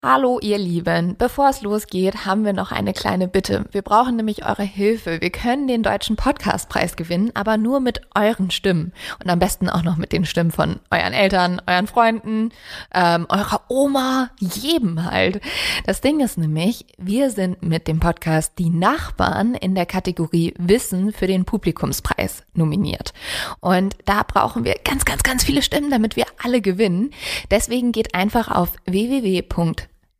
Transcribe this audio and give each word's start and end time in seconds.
Hallo 0.00 0.38
ihr 0.40 0.58
Lieben, 0.58 1.16
bevor 1.18 1.48
es 1.48 1.62
losgeht, 1.62 2.24
haben 2.24 2.44
wir 2.44 2.52
noch 2.52 2.70
eine 2.70 2.92
kleine 2.92 3.26
Bitte. 3.26 3.64
Wir 3.72 3.82
brauchen 3.82 4.14
nämlich 4.14 4.46
eure 4.46 4.62
Hilfe. 4.62 5.20
Wir 5.20 5.30
können 5.30 5.66
den 5.66 5.82
deutschen 5.82 6.14
Podcastpreis 6.14 6.94
gewinnen, 6.94 7.32
aber 7.34 7.56
nur 7.56 7.80
mit 7.80 8.02
euren 8.14 8.52
Stimmen. 8.52 8.92
Und 9.20 9.28
am 9.28 9.40
besten 9.40 9.68
auch 9.68 9.82
noch 9.82 9.96
mit 9.96 10.12
den 10.12 10.24
Stimmen 10.24 10.52
von 10.52 10.78
euren 10.92 11.12
Eltern, 11.12 11.60
euren 11.66 11.88
Freunden, 11.88 12.50
ähm, 12.94 13.26
eurer 13.28 13.62
Oma, 13.66 14.30
jedem 14.38 15.04
halt. 15.04 15.40
Das 15.84 16.00
Ding 16.00 16.20
ist 16.20 16.38
nämlich, 16.38 16.86
wir 16.96 17.30
sind 17.32 17.64
mit 17.64 17.88
dem 17.88 17.98
Podcast 17.98 18.52
Die 18.60 18.70
Nachbarn 18.70 19.56
in 19.56 19.74
der 19.74 19.86
Kategorie 19.86 20.54
Wissen 20.58 21.12
für 21.12 21.26
den 21.26 21.44
Publikumspreis 21.44 22.44
nominiert. 22.54 23.12
Und 23.58 23.96
da 24.04 24.22
brauchen 24.22 24.62
wir 24.62 24.76
ganz, 24.84 25.04
ganz, 25.04 25.24
ganz 25.24 25.42
viele 25.42 25.60
Stimmen, 25.60 25.90
damit 25.90 26.14
wir 26.14 26.26
alle 26.40 26.60
gewinnen. 26.60 27.10
Deswegen 27.50 27.90
geht 27.90 28.14
einfach 28.14 28.48
auf 28.48 28.74
www 28.86 29.42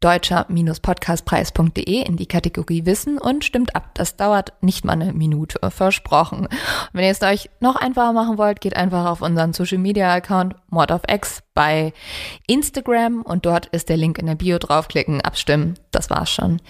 deutscher-podcastpreis.de 0.01 2.03
in 2.03 2.17
die 2.17 2.27
Kategorie 2.27 2.87
Wissen 2.87 3.19
und 3.19 3.45
stimmt 3.45 3.75
ab. 3.75 3.91
Das 3.95 4.17
dauert 4.17 4.53
nicht 4.61 4.85
mal 4.85 4.93
eine 4.93 5.13
Minute, 5.13 5.59
versprochen. 5.71 6.47
Und 6.47 6.49
wenn 6.93 7.05
ihr 7.05 7.11
es 7.11 7.23
euch 7.23 7.51
noch 7.61 7.77
einfacher 7.77 8.13
machen 8.13 8.39
wollt, 8.39 8.61
geht 8.61 8.77
einfach 8.77 9.07
auf 9.07 9.23
unseren 9.23 9.53
Social 9.53 9.79
Media 9.79 10.13
Account 10.13 10.55
Mod 10.71 10.93
of 10.93 11.03
X 11.09 11.43
bei 11.55 11.93
Instagram 12.47 13.23
und 13.23 13.45
dort 13.45 13.67
ist 13.67 13.89
der 13.89 13.97
Link 13.97 14.19
in 14.19 14.27
der 14.27 14.37
Bio 14.37 14.59
draufklicken, 14.59 15.21
abstimmen. 15.21 15.75
Das 15.91 16.11
war's 16.11 16.31
schon. 16.31 16.63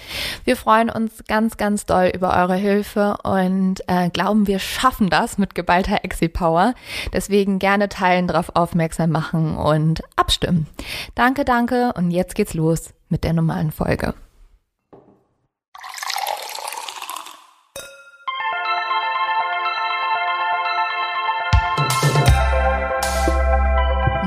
Wir 0.44 0.56
freuen 0.56 0.88
uns 0.88 1.24
ganz, 1.28 1.58
ganz 1.58 1.84
doll 1.84 2.10
über 2.14 2.34
eure 2.34 2.56
Hilfe 2.56 3.18
und 3.22 3.76
äh, 3.86 4.08
glauben, 4.08 4.46
wir 4.46 4.58
schaffen 4.58 5.10
das 5.10 5.36
mit 5.36 5.54
geballter 5.54 6.04
Exi-Power. 6.04 6.74
Deswegen 7.12 7.58
gerne 7.58 7.90
teilen, 7.90 8.26
darauf 8.26 8.56
aufmerksam 8.56 9.10
machen 9.10 9.58
und 9.58 10.00
abstimmen. 10.16 10.66
Danke, 11.14 11.44
danke 11.44 11.92
und 11.94 12.10
jetzt 12.10 12.34
geht's 12.34 12.54
los 12.54 12.94
mit 13.08 13.24
der 13.24 13.32
normalen 13.32 13.72
Folge. 13.72 14.14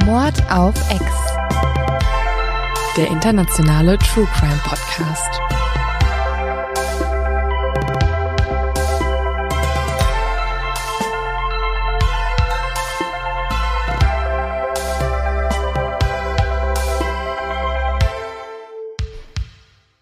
Mord 0.05 0.51
auf 0.51 0.73
Ex. 0.91 1.03
Der 2.97 3.07
internationale 3.07 3.97
True 3.99 4.27
Crime 4.33 4.59
Podcast. 4.63 5.70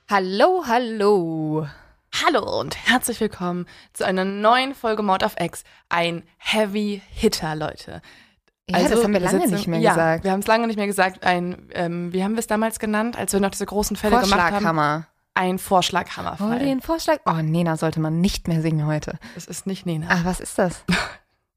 Hallo, 0.09 0.63
hallo. 0.65 1.67
Hallo 2.25 2.59
und 2.59 2.75
herzlich 2.87 3.19
willkommen 3.19 3.67
zu 3.93 4.05
einer 4.05 4.25
neuen 4.25 4.73
Folge 4.73 5.03
Mord 5.03 5.23
of 5.23 5.35
X. 5.39 5.63
Ein 5.89 6.23
Heavy 6.37 7.01
Hitter, 7.11 7.55
Leute. 7.55 8.01
Ja, 8.67 8.79
das 8.87 9.03
haben 9.03 9.13
wir 9.13 9.19
lange 9.19 9.39
sitzen- 9.41 9.53
nicht 9.53 9.67
mehr 9.67 9.79
ja, 9.79 9.91
gesagt. 9.91 10.23
Wir 10.23 10.31
haben 10.31 10.39
es 10.39 10.47
lange 10.47 10.67
nicht 10.67 10.77
mehr 10.77 10.87
gesagt. 10.87 11.23
Ein, 11.23 11.69
ähm, 11.73 12.11
wie 12.13 12.23
haben 12.23 12.33
wir 12.33 12.39
es 12.39 12.47
damals 12.47 12.79
genannt, 12.79 13.17
als 13.17 13.33
wir 13.33 13.39
noch 13.39 13.51
diese 13.51 13.65
großen 13.65 13.95
Fälle 13.95 14.15
gemacht 14.19 14.31
haben? 14.31 14.41
Vorschlaghammer. 14.51 15.07
Ein 15.35 15.55
Oh, 15.55 15.59
Vorschlaghammerfall. 15.59 16.59
den 16.59 16.81
Vorschlag. 16.81 17.19
Oh, 17.25 17.33
Nena 17.33 17.77
sollte 17.77 17.99
man 17.99 18.19
nicht 18.19 18.47
mehr 18.47 18.61
singen 18.61 18.85
heute. 18.87 19.17
Es 19.37 19.45
ist 19.45 19.67
nicht 19.67 19.85
Nena. 19.85 20.07
Ach, 20.09 20.25
was 20.25 20.39
ist 20.39 20.57
das? 20.57 20.83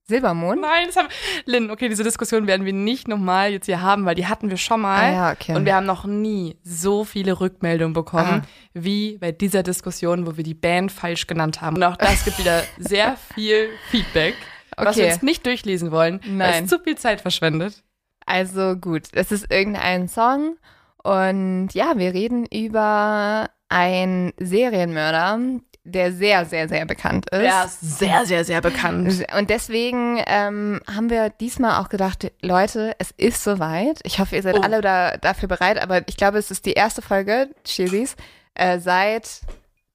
Silbermond? 0.04 0.60
Nein, 0.60 0.86
das 0.86 0.96
haben 0.96 1.08
Lynn, 1.46 1.70
okay, 1.70 1.88
diese 1.88 2.02
Diskussion 2.04 2.46
werden 2.46 2.66
wir 2.66 2.72
nicht 2.72 3.08
nochmal 3.08 3.52
jetzt 3.52 3.66
hier 3.66 3.80
haben, 3.80 4.04
weil 4.04 4.14
die 4.14 4.26
hatten 4.26 4.50
wir 4.50 4.56
schon 4.56 4.80
mal. 4.80 5.00
Ah, 5.00 5.12
ja, 5.12 5.32
okay. 5.32 5.54
Und 5.54 5.64
wir 5.64 5.74
haben 5.76 5.86
noch 5.86 6.04
nie 6.04 6.56
so 6.64 7.04
viele 7.04 7.40
Rückmeldungen 7.40 7.92
bekommen, 7.94 8.42
Ah. 8.44 8.48
wie 8.74 9.18
bei 9.18 9.32
dieser 9.32 9.62
Diskussion, 9.62 10.26
wo 10.26 10.36
wir 10.36 10.44
die 10.44 10.54
Band 10.54 10.90
falsch 10.92 11.26
genannt 11.26 11.60
haben. 11.60 11.76
Und 11.76 11.84
auch 11.84 11.96
das 11.96 12.24
gibt 12.24 12.38
wieder 12.38 12.62
sehr 12.78 13.16
viel 13.34 13.68
Feedback, 13.90 14.34
was 14.76 14.96
wir 14.96 15.04
Okay. 15.04 15.12
jetzt 15.12 15.22
nicht 15.22 15.46
durchlesen 15.46 15.90
wollen, 15.92 16.20
weil 16.24 16.32
Nein. 16.36 16.64
es 16.64 16.70
zu 16.70 16.78
viel 16.80 16.96
Zeit 16.98 17.20
verschwendet. 17.20 17.82
Also 18.26 18.76
gut, 18.76 19.02
es 19.12 19.30
ist 19.32 19.50
irgendein 19.52 20.08
Song 20.08 20.56
und 21.02 21.68
ja, 21.74 21.94
wir 21.96 22.12
reden 22.14 22.46
über 22.46 23.50
einen 23.68 24.32
Serienmörder, 24.38 25.38
der 25.84 26.12
sehr, 26.12 26.44
sehr, 26.44 26.68
sehr 26.68 26.86
bekannt 26.86 27.28
ist. 27.30 27.42
Ist 27.82 27.98
sehr, 27.98 28.24
sehr, 28.24 28.44
sehr 28.44 28.60
bekannt. 28.60 29.24
Und 29.36 29.50
deswegen 29.50 30.22
ähm, 30.26 30.80
haben 30.88 31.10
wir 31.10 31.30
diesmal 31.30 31.80
auch 31.82 31.88
gedacht, 31.88 32.30
Leute, 32.40 32.94
es 32.98 33.10
ist 33.16 33.42
soweit. 33.42 33.98
Ich 34.04 34.20
hoffe, 34.20 34.36
ihr 34.36 34.42
seid 34.42 34.56
Oh. 34.58 34.60
alle 34.62 34.80
da, 34.80 35.16
dafür 35.16 35.48
bereit, 35.48 35.82
aber 35.82 36.06
ich 36.08 36.16
glaube, 36.16 36.38
es 36.38 36.50
ist 36.52 36.66
die 36.66 36.74
erste 36.74 37.02
Folge, 37.02 37.48
Chilis, 37.64 38.14
äh, 38.54 38.78
seit, 38.78 39.40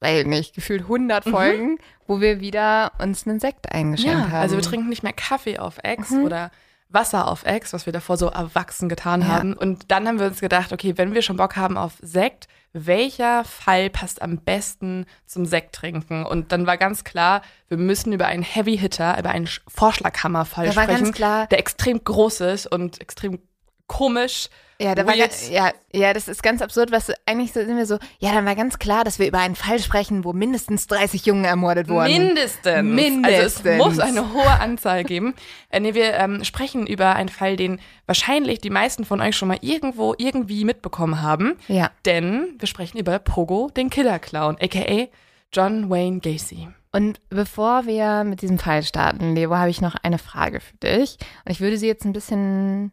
weiß 0.02 0.26
nicht, 0.26 0.54
gefühlt 0.56 0.84
100 0.90 1.24
Folgen, 1.24 1.78
wo 2.06 2.20
wir 2.20 2.42
wieder 2.42 2.92
uns 3.02 3.26
einen 3.26 3.40
Sekt 3.40 3.72
eingeschenkt 3.72 4.14
Ja, 4.14 4.30
haben. 4.30 4.42
also 4.42 4.56
wir 4.58 4.64
trinken 4.64 4.90
nicht 4.90 5.04
mehr 5.04 5.14
Kaffee 5.14 5.58
auf 5.58 5.78
Ex 5.84 6.10
Mhm. 6.10 6.24
oder 6.26 6.52
Wasser 6.90 7.28
auf 7.30 7.46
Ex, 7.46 7.72
was 7.74 7.86
wir 7.86 7.94
davor 7.94 8.18
so 8.18 8.28
erwachsen 8.28 8.90
getan 8.90 9.22
Ja. 9.22 9.28
haben. 9.30 9.54
Und 9.54 9.90
dann 9.92 10.06
haben 10.08 10.20
wir 10.20 10.28
uns 10.28 10.42
gedacht, 10.42 10.74
okay, 10.74 10.94
wenn 10.98 11.14
wir 11.14 11.22
schon 11.22 11.38
Bock 11.38 11.56
haben 11.56 11.78
auf 11.78 11.94
Sekt, 12.02 12.48
welcher 12.74 13.44
Fall 13.44 13.90
passt 13.90 14.22
am 14.22 14.38
besten 14.40 15.06
zum 15.26 15.46
Sekt 15.46 15.74
trinken? 15.76 16.26
Und 16.26 16.52
dann 16.52 16.68
war 16.68 16.78
ganz 16.78 17.04
klar, 17.04 17.42
wir 17.70 17.78
müssen 17.78 18.14
über 18.14 18.28
einen 18.28 18.44
Heavy 18.44 18.78
Hitter, 18.78 19.18
über 19.18 19.30
einen 19.30 19.48
Sch- 19.48 19.62
Vorschlaghammerfall 19.68 20.68
sprechen, 20.84 21.04
ganz 21.06 21.16
klar- 21.16 21.48
der 21.48 21.60
extrem 21.60 22.04
groß 22.04 22.42
ist 22.42 22.68
und 22.68 23.02
extrem 23.02 23.40
komisch. 23.88 24.50
Ja, 24.80 24.94
da 24.94 25.08
war 25.08 25.18
ganz, 25.18 25.50
ja, 25.50 25.72
ja, 25.92 26.14
das 26.14 26.28
ist 26.28 26.44
ganz 26.44 26.62
absurd, 26.62 26.92
was 26.92 27.12
eigentlich 27.26 27.52
so- 27.52 27.66
sind 27.66 27.76
wir 27.78 27.86
so, 27.88 27.98
ja, 28.20 28.32
dann 28.32 28.46
war 28.46 28.56
ganz 28.56 28.78
klar, 28.78 29.04
dass 29.04 29.18
wir 29.18 29.28
über 29.28 29.40
einen 29.40 29.56
Fall 29.56 29.80
sprechen, 29.80 30.24
wo 30.24 30.34
mindestens 30.34 30.86
30 30.86 31.26
Jungen 31.26 31.46
ermordet 31.46 31.90
wurden. 31.90 32.12
Mindestens. 32.12 32.84
Mindestens. 32.84 33.66
Also 33.66 33.70
es 33.70 33.78
muss 33.96 34.00
eine 34.00 34.34
hohe 34.34 34.60
Anzahl 34.60 35.04
geben. 35.04 35.34
Äh, 35.70 35.80
nee, 35.80 35.96
wir 35.96 36.14
ähm, 36.14 36.44
sprechen 36.44 36.86
über 36.86 37.16
einen 37.16 37.30
Fall, 37.30 37.56
den 37.56 37.80
wahrscheinlich 38.06 38.60
die 38.62 38.70
meisten 38.70 39.04
von 39.04 39.20
euch 39.20 39.36
schon 39.36 39.48
mal 39.48 39.58
irgendwo 39.62 40.14
irgendwie 40.18 40.64
mitbekommen 40.64 41.22
haben. 41.24 41.58
Ja. 41.68 41.90
Denn 42.06 42.56
wir 42.60 42.68
sprechen 42.68 43.00
über 43.00 43.18
Pogo, 43.18 43.72
den 43.76 43.90
Killer-Clown, 43.90 44.58
aka 44.62 45.08
John 45.52 45.90
Wayne 45.90 46.20
Gacy. 46.20 46.68
Und 46.92 47.20
bevor 47.30 47.86
wir 47.86 48.24
mit 48.24 48.42
diesem 48.42 48.60
Fall 48.60 48.84
starten, 48.84 49.36
Leo, 49.36 49.56
habe 49.56 49.70
ich 49.70 49.82
noch 49.82 49.96
eine 50.04 50.18
Frage 50.20 50.60
für 50.60 50.76
dich. 50.78 51.18
Und 51.46 51.52
ich 51.52 51.62
würde 51.62 51.78
sie 51.78 51.88
jetzt 51.88 52.06
ein 52.06 52.14
bisschen 52.14 52.92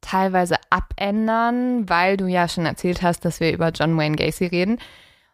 teilweise 0.00 0.56
abändern, 0.70 1.88
weil 1.88 2.16
du 2.16 2.26
ja 2.26 2.48
schon 2.48 2.66
erzählt 2.66 3.02
hast, 3.02 3.24
dass 3.24 3.40
wir 3.40 3.52
über 3.52 3.68
John 3.70 3.96
Wayne 3.96 4.16
Gacy 4.16 4.46
reden. 4.46 4.78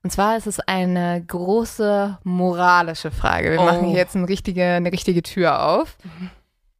Und 0.03 0.11
zwar 0.11 0.37
ist 0.37 0.47
es 0.47 0.61
eine 0.61 1.23
große 1.27 2.19
moralische 2.23 3.11
Frage. 3.11 3.51
Wir 3.53 3.61
Oh. 3.61 3.65
machen 3.65 3.87
hier 3.87 3.97
jetzt 3.97 4.15
eine 4.17 4.29
richtige, 4.29 4.65
eine 4.65 4.93
richtige 4.93 5.23
Tür 5.23 5.67
auf. 5.67 5.97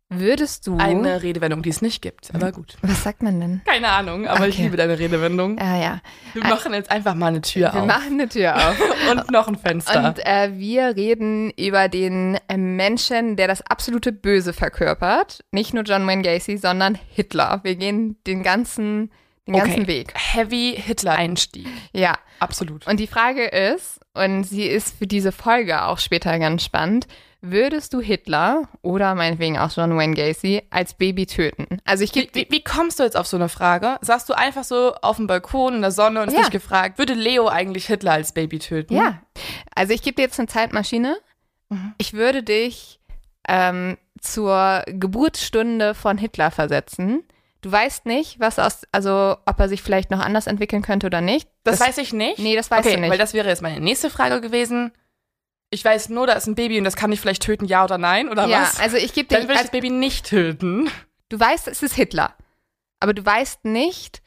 Würdest 0.09 0.69
du. 0.69 0.77
Eine 0.79 1.25
Redewendung, 1.25 1.63
die 1.63 1.71
es 1.71 1.83
nicht 1.83 2.01
gibt, 2.01 2.33
aber 2.33 2.53
gut. 2.53 2.77
was 2.81 3.03
sagt 3.03 3.25
man 3.25 3.41
denn? 3.41 3.61
Keine 3.67 3.89
Ahnung, 3.89 4.29
aber 4.29 4.47
ich 4.47 4.55
Okay. 4.55 4.63
liebe 4.65 4.77
deine 4.77 4.97
Redewendung. 5.01 5.59
Ah 5.59 5.81
ja. 5.81 6.01
Wir 6.33 6.45
machen 6.45 6.73
jetzt 6.75 6.93
einfach 6.93 7.15
mal 7.17 7.27
eine 7.27 7.41
Tür 7.41 7.73
Wir 7.73 7.81
auf. 7.83 7.87
machen 7.89 8.13
eine 8.13 8.29
Tür 8.29 8.55
auf. 8.55 8.77
Und 9.11 9.31
noch 9.33 9.49
ein 9.49 9.57
Fenster. 9.57 10.07
Und 10.07 10.25
äh, 10.25 10.51
wir 10.57 10.95
reden 10.95 11.51
über 11.59 11.89
den 11.89 12.39
äh, 12.49 12.57
Menschen, 12.57 13.35
der 13.35 13.49
das 13.49 13.63
absolute 13.63 14.13
Böse 14.13 14.53
verkörpert. 14.53 15.41
Nicht 15.51 15.75
nur 15.75 15.83
John 15.83 16.07
Wayne 16.07 16.23
Gacy, 16.23 16.57
sondern 16.57 16.97
Hitler. 17.11 17.59
Wir 17.65 17.75
gehen 17.75 18.17
den 18.29 18.45
ganzen, 18.45 19.11
Den 19.47 19.55
Okay. 19.55 19.65
ganzen 19.65 19.87
Weg. 19.87 20.13
Heavy 20.15 20.75
Hitler-Einstieg. 20.85 21.67
Ja. 21.93 22.19
Absolut. 22.41 22.87
Und 22.87 22.99
die 23.01 23.07
Frage 23.07 23.45
ist, 23.47 24.01
und 24.15 24.45
sie 24.45 24.65
ist 24.67 24.99
für 24.99 25.07
diese 25.07 25.31
Folge 25.33 25.83
auch 25.85 25.99
später 25.99 26.39
ganz 26.39 26.65
spannend, 26.65 27.07
würdest 27.41 27.95
du 27.95 28.01
Hitler 28.01 28.69
oder 28.83 29.15
meinetwegen 29.15 29.57
auch 29.57 29.71
John 29.75 29.97
Wayne 29.97 30.15
Gacy 30.15 30.63
als 30.71 30.95
Baby 30.95 31.27
töten? 31.27 31.79
Also 31.85 32.03
ich 32.03 32.13
Wie, 32.15 32.27
gebe 32.27 32.35
wie, 32.35 32.47
wie 32.51 32.65
kommst 32.65 32.99
du 32.99 33.05
jetzt 33.05 33.17
auf 33.17 33.27
so 33.29 33.37
eine 33.37 33.49
Frage? 33.49 33.99
Sagst 34.01 34.29
du 34.29 34.33
einfach 34.35 34.65
so 34.65 34.95
auf 34.97 35.17
dem 35.17 35.29
Balkon 35.29 35.75
in 35.77 35.81
der 35.83 35.93
Sonne 35.93 36.21
und 36.23 36.27
hast 36.29 36.35
Ja. 36.35 36.41
dich 36.43 36.51
gefragt, 36.51 36.99
würde 36.99 37.15
Leo 37.15 37.47
eigentlich 37.49 37.87
Hitler 37.87 38.13
als 38.13 38.33
Baby 38.35 38.59
töten? 38.59 38.97
Ja. 38.97 39.23
Also 39.75 39.93
ich 39.93 40.03
gebe 40.03 40.17
dir 40.17 40.23
jetzt 40.23 40.39
eine 40.41 40.49
Zeitmaschine. 40.49 41.17
Mhm. 41.69 41.95
Ich 41.99 42.15
würde 42.15 42.43
dich 42.43 42.99
ähm, 43.49 43.97
zur 44.21 44.83
Geburtsstunde 44.87 45.95
von 45.95 46.19
Hitler 46.19 46.51
versetzen. 46.51 47.23
Du 47.67 47.73
weißt 47.73 48.07
nicht, 48.07 48.39
was 48.39 48.61
aus, 48.61 48.83
also 48.93 49.39
ob 49.45 49.59
er 49.59 49.69
sich 49.69 49.83
vielleicht 49.83 50.13
noch 50.13 50.21
anders 50.21 50.47
entwickeln 50.47 50.83
könnte 50.83 51.09
oder 51.09 51.21
nicht. 51.21 51.49
Das, 51.65 51.81
weiß 51.81 51.99
ich 51.99 52.13
nicht. 52.13 52.39
Nee, 52.39 52.55
das 52.55 52.71
weißt 52.71 52.87
okay, 52.87 52.95
du 52.95 53.01
nicht. 53.01 53.11
weil 53.11 53.19
das 53.19 53.35
wäre 53.35 53.49
jetzt 53.49 53.61
meine 53.61 53.81
nächste 53.81 54.09
Frage 54.09 54.41
gewesen. 54.41 54.93
Ich 55.71 55.85
weiß 55.85 56.11
nur, 56.11 56.29
da 56.29 56.35
ist 56.35 56.47
ein 56.47 56.55
Baby 56.55 56.79
und 56.79 56.85
das 56.85 56.95
kann 56.95 57.11
ich 57.11 57.21
vielleicht 57.21 57.43
töten, 57.43 57.65
ja 57.65 57.83
oder 57.83 57.99
nein, 57.99 58.29
oder 58.29 58.47
ja, 58.47 58.61
was? 58.63 58.79
also 58.79 58.97
ich 58.97 59.13
gebe 59.15 59.27
Dann 59.27 59.39
dir, 59.41 59.49
würde 59.49 59.55
ich 59.55 59.59
also, 59.59 59.65
das 59.65 59.73
Baby 59.73 59.91
nicht 59.91 60.27
töten. 60.27 60.89
du 61.29 61.41
weißt, 61.41 61.67
es 61.67 61.83
ist 61.83 61.95
Hitler. 61.97 62.37
Aber 63.01 63.13
du 63.15 63.27
weißt 63.27 63.65
nicht, 63.65 64.23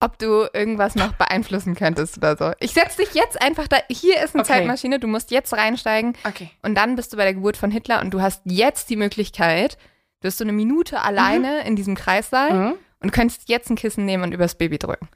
ob 0.00 0.18
du 0.18 0.46
irgendwas 0.54 0.94
noch 0.94 1.12
beeinflussen 1.12 1.74
könntest 1.74 2.16
oder 2.16 2.38
so. 2.38 2.52
Ich 2.60 2.72
setze 2.72 3.02
dich 3.04 3.12
jetzt 3.12 3.38
einfach 3.42 3.68
da. 3.68 3.76
Hier 3.90 4.22
ist 4.24 4.34
eine 4.34 4.44
Okay. 4.44 4.52
Zeitmaschine, 4.54 4.98
du 4.98 5.08
musst 5.08 5.30
jetzt 5.30 5.52
reinsteigen 5.52 6.16
Okay. 6.26 6.48
und 6.62 6.74
dann 6.74 6.96
bist 6.96 7.12
du 7.12 7.18
bei 7.18 7.24
der 7.24 7.34
Geburt 7.34 7.58
von 7.58 7.70
Hitler 7.70 8.00
und 8.00 8.12
du 8.12 8.22
hast 8.22 8.40
jetzt 8.46 8.88
die 8.88 8.96
Möglichkeit, 8.96 9.76
du 10.20 10.26
hast 10.28 10.38
so 10.38 10.44
eine 10.44 10.52
Minute 10.52 11.00
alleine 11.02 11.64
in 11.66 11.76
diesem 11.76 11.94
Kreissaal 11.94 12.52
Mhm. 12.52 12.74
und 13.00 13.12
könntest 13.12 13.48
jetzt 13.48 13.70
ein 13.70 13.76
Kissen 13.76 14.04
nehmen 14.04 14.22
und 14.24 14.32
übers 14.32 14.54
Baby 14.56 14.78
drücken. 14.78 15.08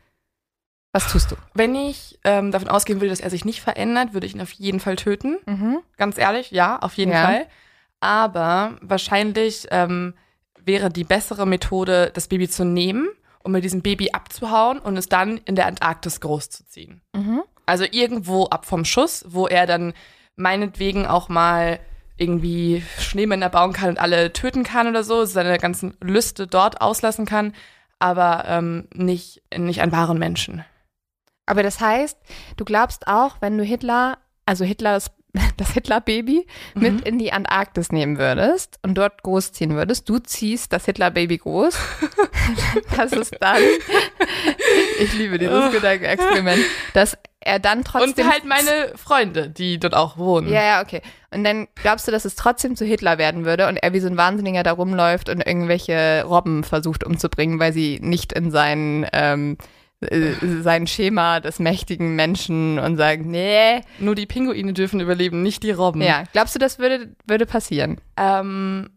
Was 0.92 1.10
tust 1.12 1.30
du? 1.30 1.36
Wenn 1.54 1.74
ich 1.76 2.18
ähm, 2.24 2.50
davon 2.50 2.68
ausgehen 2.68 3.00
würde, 3.00 3.10
dass 3.10 3.20
er 3.20 3.30
sich 3.30 3.44
nicht 3.44 3.60
verändert, 3.60 4.12
würde 4.12 4.26
ich 4.26 4.34
ihn 4.34 4.40
auf 4.40 4.50
jeden 4.52 4.80
Fall 4.80 4.96
töten. 4.96 5.38
Mhm. 5.46 5.78
Ganz 5.96 6.18
ehrlich, 6.18 6.50
ja, 6.50 6.78
auf 6.80 6.94
jeden 6.94 7.12
Ja. 7.12 7.24
Fall. 7.24 7.46
Aber 8.00 8.76
wahrscheinlich 8.80 9.68
ähm, 9.70 10.14
wäre 10.58 10.90
die 10.90 11.04
bessere 11.04 11.46
Methode, 11.46 12.10
das 12.12 12.28
Baby 12.28 12.48
zu 12.48 12.64
nehmen 12.64 13.08
und 13.44 13.52
mit 13.52 13.62
diesem 13.64 13.82
Baby 13.82 14.10
abzuhauen 14.12 14.78
und 14.80 14.96
es 14.96 15.08
dann 15.08 15.38
in 15.44 15.54
der 15.54 15.66
Antarktis 15.66 16.20
großzuziehen. 16.20 17.00
Mhm. 17.14 17.42
Also 17.66 17.84
irgendwo 17.88 18.46
ab 18.46 18.66
vom 18.66 18.84
Schuss, 18.84 19.24
wo 19.28 19.46
er 19.46 19.66
dann 19.66 19.92
meinetwegen 20.36 21.06
auch 21.06 21.28
mal 21.28 21.78
irgendwie 22.20 22.82
Schneemänner 22.98 23.48
bauen 23.48 23.72
kann 23.72 23.88
und 23.90 23.98
alle 23.98 24.32
töten 24.32 24.62
kann 24.62 24.86
oder 24.86 25.02
so, 25.02 25.24
seine 25.24 25.58
ganzen 25.58 25.96
Lüste 26.00 26.46
dort 26.46 26.80
auslassen 26.80 27.24
kann, 27.26 27.54
aber 27.98 28.44
ähm, 28.46 28.88
nicht, 28.94 29.42
nicht 29.56 29.82
an 29.82 29.92
wahren 29.92 30.18
Menschen. 30.18 30.64
Aber 31.46 31.62
das 31.62 31.80
heißt, 31.80 32.16
du 32.56 32.64
glaubst 32.64 33.06
auch, 33.08 33.36
wenn 33.40 33.56
du 33.58 33.64
Hitler, 33.64 34.18
also 34.46 34.64
Hitlers, 34.64 35.10
das 35.56 35.70
Hitler-Baby 35.72 36.46
mit 36.74 36.92
Mhm. 36.94 37.02
in 37.04 37.18
die 37.18 37.32
Antarktis 37.32 37.92
nehmen 37.92 38.18
würdest 38.18 38.78
und 38.82 38.94
dort 38.96 39.22
großziehen 39.22 39.74
würdest, 39.74 40.08
du 40.08 40.18
ziehst 40.18 40.72
das 40.72 40.84
Hitler-Baby 40.84 41.38
groß, 41.38 41.76
dass 42.96 43.12
es 43.12 43.30
dann, 43.40 43.62
ich 44.98 45.12
liebe 45.14 45.38
dieses 45.38 45.70
Gedankenexperiment, 45.72 46.62
dass 46.94 47.16
er 47.42 47.58
dann 47.58 47.78
Und 47.78 47.84
trotzdem 47.86 48.30
halt 48.30 48.44
meine 48.44 48.92
Freunde, 48.96 49.48
die 49.48 49.80
dort 49.80 49.94
auch 49.94 50.18
wohnen. 50.18 50.48
Ja, 50.52 50.62
ja, 50.62 50.82
okay. 50.82 51.00
Und 51.32 51.42
dann 51.44 51.68
glaubst 51.74 52.06
du, 52.06 52.12
dass 52.12 52.24
es 52.24 52.36
trotzdem 52.36 52.76
zu 52.76 52.84
Hitler 52.84 53.16
werden 53.18 53.44
würde 53.44 53.66
und 53.68 53.76
er 53.78 53.92
wie 53.92 54.00
so 54.00 54.08
ein 54.08 54.16
Wahnsinniger 54.16 54.62
da 54.62 54.72
rumläuft 54.72 55.28
und 55.28 55.40
irgendwelche 55.40 56.24
Robben 56.26 56.64
versucht 56.64 57.04
umzubringen, 57.04 57.58
weil 57.58 57.72
sie 57.72 57.98
nicht 58.02 58.32
in 58.34 58.50
sein, 58.50 59.06
ähm, 59.14 59.56
äh, 60.00 60.32
sein 60.60 60.86
Schema 60.86 61.40
des 61.40 61.58
mächtigen 61.58 62.14
Menschen 62.14 62.78
und 62.78 62.96
sagen, 62.96 63.30
nee. 63.30 63.80
Nur 63.98 64.14
die 64.14 64.26
Pinguine 64.26 64.72
dürfen 64.72 65.00
überleben, 65.00 65.42
nicht 65.42 65.62
die 65.62 65.70
Robben. 65.70 66.02
Ja, 66.02 66.24
glaubst 66.32 66.54
du, 66.54 66.58
das 66.58 66.78
würde, 66.78 67.14
würde 67.26 67.46
passieren? 67.46 68.00
Ähm, 68.16 68.90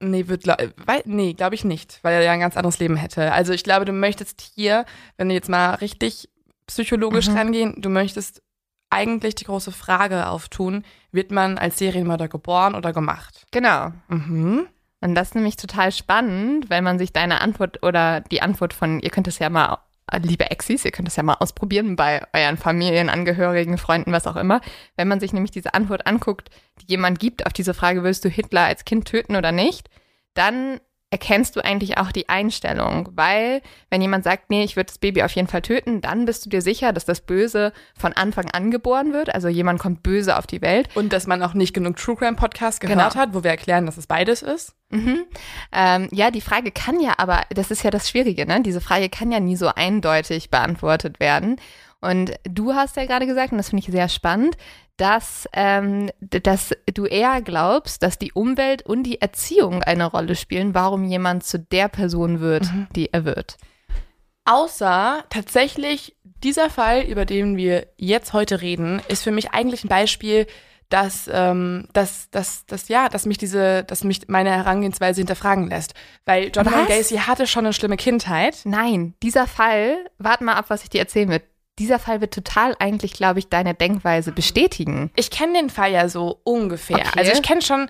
nee, 0.00 0.28
wird, 0.28 0.46
wei- 0.46 1.02
nee, 1.04 1.32
glaube 1.34 1.54
ich 1.54 1.64
nicht, 1.64 1.98
weil 2.02 2.14
er 2.14 2.22
ja 2.22 2.32
ein 2.32 2.40
ganz 2.40 2.56
anderes 2.56 2.78
Leben 2.78 2.96
hätte. 2.96 3.32
Also 3.32 3.52
ich 3.52 3.64
glaube, 3.64 3.84
du 3.84 3.92
möchtest 3.92 4.40
hier, 4.54 4.84
wenn 5.16 5.28
wir 5.28 5.34
jetzt 5.34 5.48
mal 5.48 5.74
richtig 5.74 6.28
psychologisch 6.70 7.28
Mhm. 7.28 7.36
rangehen, 7.36 7.74
du 7.78 7.88
möchtest 7.90 8.42
eigentlich 8.90 9.34
die 9.36 9.44
große 9.44 9.70
Frage 9.72 10.26
auftun, 10.28 10.84
wird 11.12 11.30
man 11.30 11.58
als 11.58 11.78
Serienmörder 11.78 12.28
geboren 12.28 12.74
oder 12.74 12.92
gemacht? 12.92 13.46
Genau. 13.52 13.92
Mhm. 14.08 14.66
Und 15.00 15.14
das 15.14 15.28
ist 15.28 15.34
nämlich 15.34 15.56
total 15.56 15.92
spannend, 15.92 16.68
wenn 16.70 16.84
man 16.84 16.98
sich 16.98 17.12
deine 17.12 17.40
Antwort 17.40 17.82
oder 17.82 18.20
die 18.20 18.42
Antwort 18.42 18.74
von, 18.74 19.00
ihr 19.00 19.10
könnt 19.10 19.28
es 19.28 19.38
ja 19.38 19.48
mal, 19.48 19.78
liebe 20.22 20.50
Exis, 20.50 20.84
ihr 20.84 20.90
könnt 20.90 21.06
es 21.08 21.16
ja 21.16 21.22
mal 21.22 21.34
ausprobieren 21.34 21.94
bei 21.96 22.22
euren 22.32 22.56
Familienangehörigen, 22.56 23.78
Freunden, 23.78 24.12
was 24.12 24.26
auch 24.26 24.36
immer. 24.36 24.60
Wenn 24.96 25.08
man 25.08 25.20
sich 25.20 25.32
nämlich 25.32 25.52
diese 25.52 25.72
Antwort 25.74 26.06
anguckt, 26.06 26.50
die 26.82 26.86
jemand 26.90 27.20
gibt 27.20 27.46
auf 27.46 27.52
diese 27.52 27.74
Frage, 27.74 28.02
willst 28.02 28.24
du 28.24 28.28
Hitler 28.28 28.64
als 28.64 28.84
Kind 28.84 29.06
töten 29.06 29.36
oder 29.36 29.52
nicht, 29.52 29.88
dann 30.34 30.80
erkennst 31.10 31.56
du 31.56 31.64
eigentlich 31.64 31.98
auch 31.98 32.12
die 32.12 32.28
Einstellung, 32.28 33.08
weil 33.14 33.62
wenn 33.90 34.00
jemand 34.00 34.22
sagt, 34.22 34.48
nee, 34.48 34.62
ich 34.62 34.76
würde 34.76 34.86
das 34.86 34.98
Baby 34.98 35.22
auf 35.24 35.32
jeden 35.32 35.48
Fall 35.48 35.62
töten, 35.62 36.00
dann 36.00 36.24
bist 36.24 36.46
du 36.46 36.50
dir 36.50 36.62
sicher, 36.62 36.92
dass 36.92 37.04
das 37.04 37.20
Böse 37.20 37.72
von 37.98 38.12
Anfang 38.12 38.48
an 38.52 38.70
geboren 38.70 39.12
wird, 39.12 39.34
also 39.34 39.48
jemand 39.48 39.80
kommt 39.80 40.04
böse 40.04 40.38
auf 40.38 40.46
die 40.46 40.62
Welt 40.62 40.88
Und 40.94 41.12
dass 41.12 41.26
man 41.26 41.42
auch 41.42 41.54
nicht 41.54 41.74
genug 41.74 41.96
True 41.96 42.14
Crime 42.16 42.36
Podcast 42.36 42.80
gehört 42.80 42.96
Genau. 42.98 43.14
hat, 43.14 43.34
wo 43.34 43.42
wir 43.42 43.50
erklären, 43.50 43.86
dass 43.86 43.96
es 43.96 44.06
beides 44.06 44.42
ist. 44.42 44.74
Mhm. 44.90 45.24
Ähm, 45.72 46.08
ja, 46.12 46.30
die 46.30 46.40
Frage 46.40 46.70
kann 46.70 47.00
ja 47.00 47.14
aber, 47.18 47.42
das 47.50 47.72
ist 47.72 47.82
ja 47.82 47.90
das 47.90 48.08
Schwierige, 48.08 48.46
ne? 48.46 48.60
Diese 48.62 48.80
Frage 48.80 49.08
kann 49.08 49.32
ja 49.32 49.40
nie 49.40 49.56
so 49.56 49.68
eindeutig 49.68 50.50
beantwortet 50.50 51.18
werden. 51.20 51.56
Und 52.00 52.32
du 52.44 52.72
hast 52.74 52.96
ja 52.96 53.04
gerade 53.04 53.26
gesagt, 53.26 53.52
und 53.52 53.58
das 53.58 53.70
finde 53.70 53.84
ich 53.84 53.92
sehr 53.92 54.08
spannend, 54.08 54.56
dass, 55.00 55.48
ähm, 55.54 56.10
dass 56.20 56.74
du 56.92 57.06
eher 57.06 57.40
glaubst, 57.40 58.02
dass 58.02 58.18
die 58.18 58.32
Umwelt 58.32 58.82
und 58.82 59.04
die 59.04 59.20
Erziehung 59.20 59.82
eine 59.82 60.04
Rolle 60.04 60.36
spielen, 60.36 60.74
warum 60.74 61.04
jemand 61.04 61.44
zu 61.44 61.58
der 61.58 61.88
Person 61.88 62.40
wird, 62.40 62.66
die 62.94 63.12
er 63.12 63.24
wird. 63.24 63.56
Außer 64.44 65.24
tatsächlich 65.30 66.16
dieser 66.42 66.70
Fall, 66.70 67.02
über 67.02 67.24
den 67.24 67.56
wir 67.56 67.86
jetzt 67.96 68.32
heute 68.32 68.60
reden, 68.60 69.00
ist 69.08 69.22
für 69.22 69.30
mich 69.30 69.52
eigentlich 69.52 69.84
ein 69.84 69.88
Beispiel, 69.88 70.46
dass, 70.90 71.30
ähm, 71.32 71.86
dass, 71.92 72.30
dass, 72.30 72.66
dass, 72.66 72.88
ja, 72.88 73.08
dass 73.08 73.24
mich 73.24 73.38
diese, 73.38 73.84
dass 73.84 74.04
mich 74.04 74.28
meine 74.28 74.50
Herangehensweise 74.50 75.20
hinterfragen 75.20 75.68
lässt. 75.68 75.94
Weil 76.26 76.50
Was? 76.54 76.88
Gacy 76.88 77.18
hatte 77.18 77.46
schon 77.46 77.64
eine 77.64 77.72
schlimme 77.72 77.96
Kindheit. 77.96 78.60
Nein, 78.64 79.14
dieser 79.22 79.46
Fall, 79.46 79.96
warte 80.18 80.44
mal 80.44 80.54
ab, 80.54 80.66
was 80.68 80.82
ich 80.82 80.90
dir 80.90 81.00
erzählen 81.00 81.28
wird. 81.28 81.44
Dieser 81.78 81.98
Fall 81.98 82.20
wird 82.20 82.34
total 82.34 82.76
eigentlich, 82.78 83.12
glaube 83.14 83.38
ich, 83.38 83.48
deine 83.48 83.74
Denkweise 83.74 84.32
bestätigen. 84.32 85.10
Ich 85.16 85.30
kenne 85.30 85.54
den 85.54 85.70
Fall 85.70 85.92
ja 85.92 86.08
so 86.08 86.40
ungefähr. 86.44 86.98
Okay. 86.98 87.18
Also 87.18 87.32
ich 87.32 87.42
kenne 87.42 87.62
schon 87.62 87.88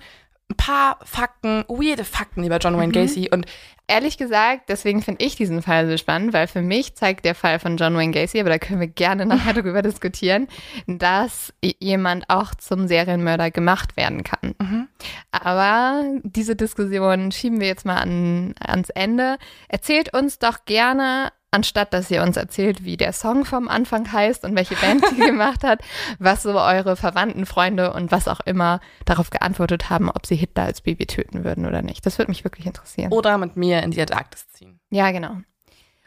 ein 0.49 0.57
paar 0.57 0.99
Fakten, 1.03 1.63
weirde 1.67 2.03
Fakten 2.03 2.43
über 2.43 2.57
John 2.57 2.75
Wayne 2.77 2.87
Mhm. 2.87 2.91
Gacy 2.93 3.29
und 3.31 3.45
Ehrlich 3.87 4.17
gesagt, 4.17 4.69
deswegen 4.69 5.01
finde 5.01 5.25
ich 5.25 5.35
diesen 5.35 5.61
Fall 5.61 5.85
so 5.89 5.97
spannend, 5.97 6.31
weil 6.31 6.47
für 6.47 6.61
mich 6.61 6.95
zeigt 6.95 7.25
der 7.25 7.35
Fall 7.35 7.59
von 7.59 7.75
John 7.75 7.93
Wayne 7.97 8.13
Gacy, 8.13 8.39
aber 8.39 8.47
da 8.49 8.57
können 8.57 8.79
wir 8.79 8.87
gerne 8.87 9.25
nachher 9.25 9.51
darüber 9.61 9.81
diskutieren, 9.81 10.47
dass 10.87 11.53
jemand 11.61 12.29
auch 12.29 12.55
zum 12.55 12.87
Serienmörder 12.87 13.51
gemacht 13.51 13.97
werden 13.97 14.23
kann. 14.23 14.55
Mhm. 14.61 14.87
Aber 15.31 16.05
diese 16.23 16.55
Diskussion 16.55 17.33
schieben 17.33 17.59
wir 17.59 17.67
jetzt 17.67 17.85
mal 17.85 17.97
an, 17.97 18.55
ans 18.65 18.89
Ende. 18.91 19.37
Erzählt 19.67 20.13
uns 20.13 20.39
doch 20.39 20.63
gerne, 20.63 21.33
anstatt 21.51 21.93
dass 21.93 22.09
ihr 22.09 22.23
uns 22.23 22.37
erzählt, 22.37 22.85
wie 22.85 22.95
der 22.97 23.11
Song 23.11 23.43
vom 23.43 23.67
Anfang 23.67 24.11
heißt 24.11 24.45
und 24.45 24.55
welche 24.55 24.75
Band 24.75 25.03
die 25.11 25.19
gemacht 25.25 25.63
hat, 25.63 25.81
was 26.17 26.43
so 26.43 26.57
eure 26.57 26.95
Verwandten, 26.95 27.45
Freunde 27.45 27.93
und 27.93 28.11
was 28.11 28.29
auch 28.29 28.39
immer 28.41 28.79
darauf 29.05 29.29
geantwortet 29.29 29.89
haben, 29.89 30.09
ob 30.09 30.25
sie 30.25 30.37
Hitler 30.37 30.63
als 30.63 30.81
Baby 30.81 31.05
töten 31.05 31.43
würden 31.43 31.65
oder 31.65 31.81
nicht. 31.81 32.05
Das 32.05 32.17
würde 32.17 32.31
mich 32.31 32.45
wirklich 32.45 32.65
interessieren. 32.65 33.11
oder 33.11 33.37
mit 33.37 33.57
mir 33.57 33.83
in 33.83 33.91
die 33.91 34.01
Antarktis 34.01 34.49
ziehen. 34.53 34.79
Ja, 34.89 35.11
genau. 35.11 35.37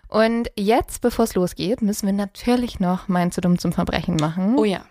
Und 0.08 0.50
jetzt, 0.56 1.02
bevor 1.02 1.24
es 1.24 1.34
losgeht, 1.34 1.82
müssen 1.82 2.06
wir 2.06 2.12
natürlich 2.14 2.80
noch 2.80 3.08
mein 3.08 3.30
zu 3.32 3.40
dumm 3.40 3.58
zum 3.58 3.72
Verbrechen 3.72 4.16
machen. 4.16 4.56
Oh 4.56 4.64
ja. 4.64 4.84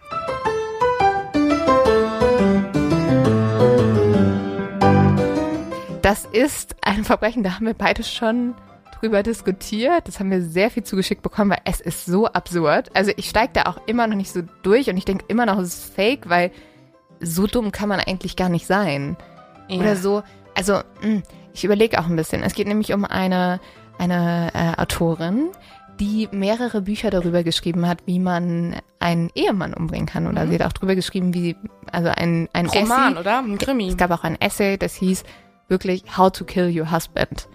Das 6.02 6.26
ist 6.26 6.76
ein 6.82 7.06
Verbrechen, 7.06 7.44
da 7.44 7.56
haben 7.56 7.66
wir 7.66 7.74
beide 7.74 8.04
schon 8.04 8.54
drüber 9.04 9.22
diskutiert. 9.24 10.08
Das 10.08 10.20
haben 10.20 10.32
wir 10.32 10.42
sehr 10.42 10.72
viel 10.72 10.84
zugeschickt 10.84 11.22
bekommen, 11.22 11.52
weil 11.52 11.62
es 11.66 11.82
ist 11.82 12.06
so 12.06 12.28
absurd. 12.28 12.90
Also 12.96 13.12
ich 13.18 13.30
steige 13.30 13.52
da 13.54 13.64
auch 13.64 13.78
immer 13.86 14.08
noch 14.08 14.16
nicht 14.16 14.32
so 14.32 14.42
durch 14.64 14.90
und 14.90 14.98
ich 14.98 15.06
denke 15.06 15.26
immer 15.28 15.46
noch, 15.46 15.60
es 15.60 15.74
ist 15.86 15.94
fake, 15.96 16.30
weil 16.30 16.52
so 17.20 17.48
dumm 17.48 17.72
kann 17.72 17.90
man 17.90 18.00
eigentlich 18.00 18.36
gar 18.36 18.50
nicht 18.50 18.66
sein. 18.68 19.18
ja. 19.68 19.78
Oder 19.80 19.96
so. 19.96 20.24
Also, 20.56 20.82
mh, 21.02 21.22
ich 21.54 21.64
überlege 21.64 22.00
auch 22.00 22.06
ein 22.08 22.16
bisschen. 22.16 22.44
Es 22.44 22.54
geht 22.54 22.68
nämlich 22.68 22.94
um 22.94 23.06
eine, 23.06 23.60
eine 23.98 24.52
äh, 24.54 24.82
Autorin, 24.82 25.50
die 26.00 26.28
mehrere 26.32 26.82
Bücher 26.82 27.10
darüber 27.12 27.44
geschrieben 27.44 27.88
hat, 27.88 28.00
wie 28.06 28.20
man 28.20 28.76
einen 29.00 29.30
Ehemann 29.36 29.74
umbringen 29.74 30.06
kann. 30.08 30.28
Oder 30.28 30.46
Mhm. 30.46 30.50
sie 30.50 30.56
hat 30.60 30.68
auch 30.68 30.74
darüber 30.74 30.96
geschrieben, 30.96 31.34
wie, 31.34 31.56
also 31.92 32.10
ein, 32.10 32.50
ein 32.54 32.66
Roman, 32.68 33.12
Essay. 33.14 33.20
oder? 33.20 33.40
Ein 33.40 33.58
Krimi. 33.58 33.90
Es 33.90 33.98
gab 33.98 34.12
auch 34.12 34.24
ein 34.24 34.40
Essay, 34.42 34.78
das 34.78 34.96
hieß 34.96 35.24
wirklich 35.70 36.04
How 36.18 36.32
to 36.32 36.46
Kill 36.46 36.70
Your 36.78 36.92
Husband. 36.92 37.48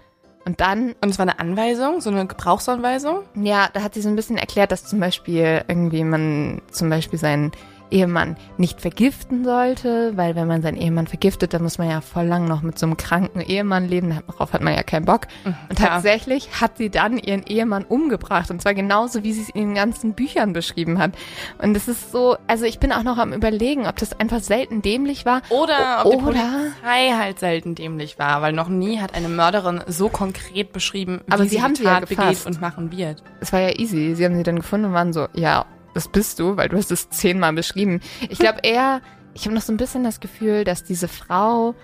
Und 0.48 0.62
dann. 0.62 0.94
Und 1.02 1.10
es 1.10 1.18
war 1.18 1.24
eine 1.24 1.38
Anweisung, 1.40 2.00
so 2.00 2.08
eine 2.08 2.26
Gebrauchsanweisung? 2.26 3.18
Ja, 3.34 3.68
da 3.70 3.82
hat 3.82 3.92
sie 3.92 4.00
so 4.00 4.08
ein 4.08 4.16
bisschen 4.16 4.38
erklärt, 4.38 4.72
dass 4.72 4.82
zum 4.82 4.98
Beispiel 4.98 5.62
irgendwie 5.68 6.02
man 6.04 6.62
zum 6.70 6.88
Beispiel 6.88 7.18
seinen 7.18 7.52
Ehemann 7.90 8.36
nicht 8.56 8.80
vergiften 8.80 9.44
sollte, 9.44 10.16
weil 10.16 10.34
wenn 10.34 10.46
man 10.46 10.62
seinen 10.62 10.76
Ehemann 10.76 11.06
vergiftet, 11.06 11.54
dann 11.54 11.62
muss 11.62 11.78
man 11.78 11.88
ja 11.88 12.00
voll 12.00 12.26
lang 12.26 12.46
noch 12.46 12.62
mit 12.62 12.78
so 12.78 12.86
einem 12.86 12.96
kranken 12.96 13.40
Ehemann 13.40 13.88
leben, 13.88 14.20
darauf 14.26 14.52
hat 14.52 14.62
man 14.62 14.74
ja 14.74 14.82
keinen 14.82 15.04
Bock. 15.04 15.26
Mhm, 15.44 15.54
und 15.68 15.78
tatsächlich 15.78 16.46
ja. 16.46 16.60
hat 16.60 16.78
sie 16.78 16.90
dann 16.90 17.18
ihren 17.18 17.42
Ehemann 17.44 17.84
umgebracht 17.84 18.50
und 18.50 18.60
zwar 18.60 18.74
genauso, 18.74 19.22
wie 19.22 19.32
sie 19.32 19.42
es 19.42 19.48
in 19.48 19.68
den 19.68 19.74
ganzen 19.74 20.14
Büchern 20.14 20.52
beschrieben 20.52 20.98
hat. 20.98 21.12
Und 21.58 21.76
es 21.76 21.88
ist 21.88 22.12
so, 22.12 22.36
also 22.46 22.64
ich 22.64 22.78
bin 22.78 22.92
auch 22.92 23.02
noch 23.02 23.18
am 23.18 23.32
überlegen, 23.32 23.86
ob 23.86 23.96
das 23.96 24.18
einfach 24.18 24.40
selten 24.40 24.82
dämlich 24.82 25.26
war. 25.26 25.42
Oder 25.50 26.04
ob 26.04 26.12
die 26.12 26.18
Polizei 26.18 27.12
halt 27.16 27.38
selten 27.38 27.74
dämlich 27.74 28.18
war, 28.18 28.42
weil 28.42 28.52
noch 28.52 28.68
nie 28.68 29.00
hat 29.00 29.14
eine 29.14 29.28
Mörderin 29.28 29.82
so 29.86 30.08
konkret 30.08 30.72
beschrieben, 30.72 31.20
wie 31.26 31.32
Aber 31.32 31.44
sie, 31.44 31.50
sie 31.50 31.62
haben 31.62 31.74
sie 31.74 31.84
ja 31.84 32.00
begeht 32.00 32.46
und 32.46 32.60
machen 32.60 32.92
wird. 32.92 33.22
Es 33.40 33.52
war 33.52 33.60
ja 33.60 33.78
easy. 33.78 34.14
Sie 34.14 34.24
haben 34.24 34.36
sie 34.36 34.42
dann 34.42 34.56
gefunden 34.56 34.86
und 34.86 34.92
waren 34.92 35.12
so, 35.12 35.28
ja, 35.34 35.66
das 35.98 36.06
bist 36.06 36.38
du, 36.38 36.56
weil 36.56 36.68
du 36.68 36.76
hast 36.76 36.92
es 36.92 37.10
zehnmal 37.10 37.52
beschrieben. 37.52 37.98
Ich 38.30 38.38
glaube 38.38 38.60
eher, 38.62 39.00
ich 39.34 39.46
habe 39.46 39.54
noch 39.54 39.62
so 39.62 39.72
ein 39.72 39.76
bisschen 39.76 40.04
das 40.04 40.20
Gefühl, 40.20 40.62
dass 40.62 40.84
diese 40.84 41.08
Frau 41.08 41.74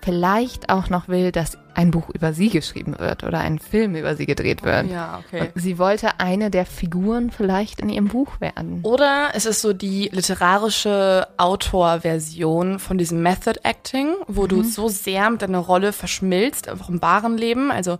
vielleicht 0.00 0.68
auch 0.68 0.90
noch 0.90 1.08
will, 1.08 1.32
dass 1.32 1.58
ein 1.74 1.90
Buch 1.90 2.08
über 2.10 2.32
sie 2.32 2.50
geschrieben 2.50 2.94
wird 3.00 3.24
oder 3.24 3.40
ein 3.40 3.58
Film 3.58 3.96
über 3.96 4.14
sie 4.14 4.26
gedreht 4.26 4.62
wird. 4.62 4.88
Ja, 4.88 5.20
okay. 5.26 5.50
Und 5.52 5.60
sie 5.60 5.76
wollte 5.78 6.20
eine 6.20 6.50
der 6.52 6.66
Figuren 6.66 7.32
vielleicht 7.32 7.80
in 7.80 7.88
ihrem 7.88 8.06
Buch 8.06 8.40
werden. 8.40 8.78
Oder 8.84 9.30
es 9.34 9.44
ist 9.44 9.60
so 9.60 9.72
die 9.72 10.08
literarische 10.12 11.26
Autorversion 11.36 12.78
von 12.78 12.96
diesem 12.96 13.22
Method 13.22 13.58
Acting, 13.64 14.14
wo 14.28 14.42
mhm. 14.42 14.48
du 14.48 14.62
so 14.62 14.88
sehr 14.88 15.28
mit 15.30 15.42
deiner 15.42 15.58
Rolle 15.58 15.92
verschmilzt, 15.92 16.68
einfach 16.68 16.88
im 16.90 17.02
wahren 17.02 17.36
Leben. 17.36 17.72
Also 17.72 17.98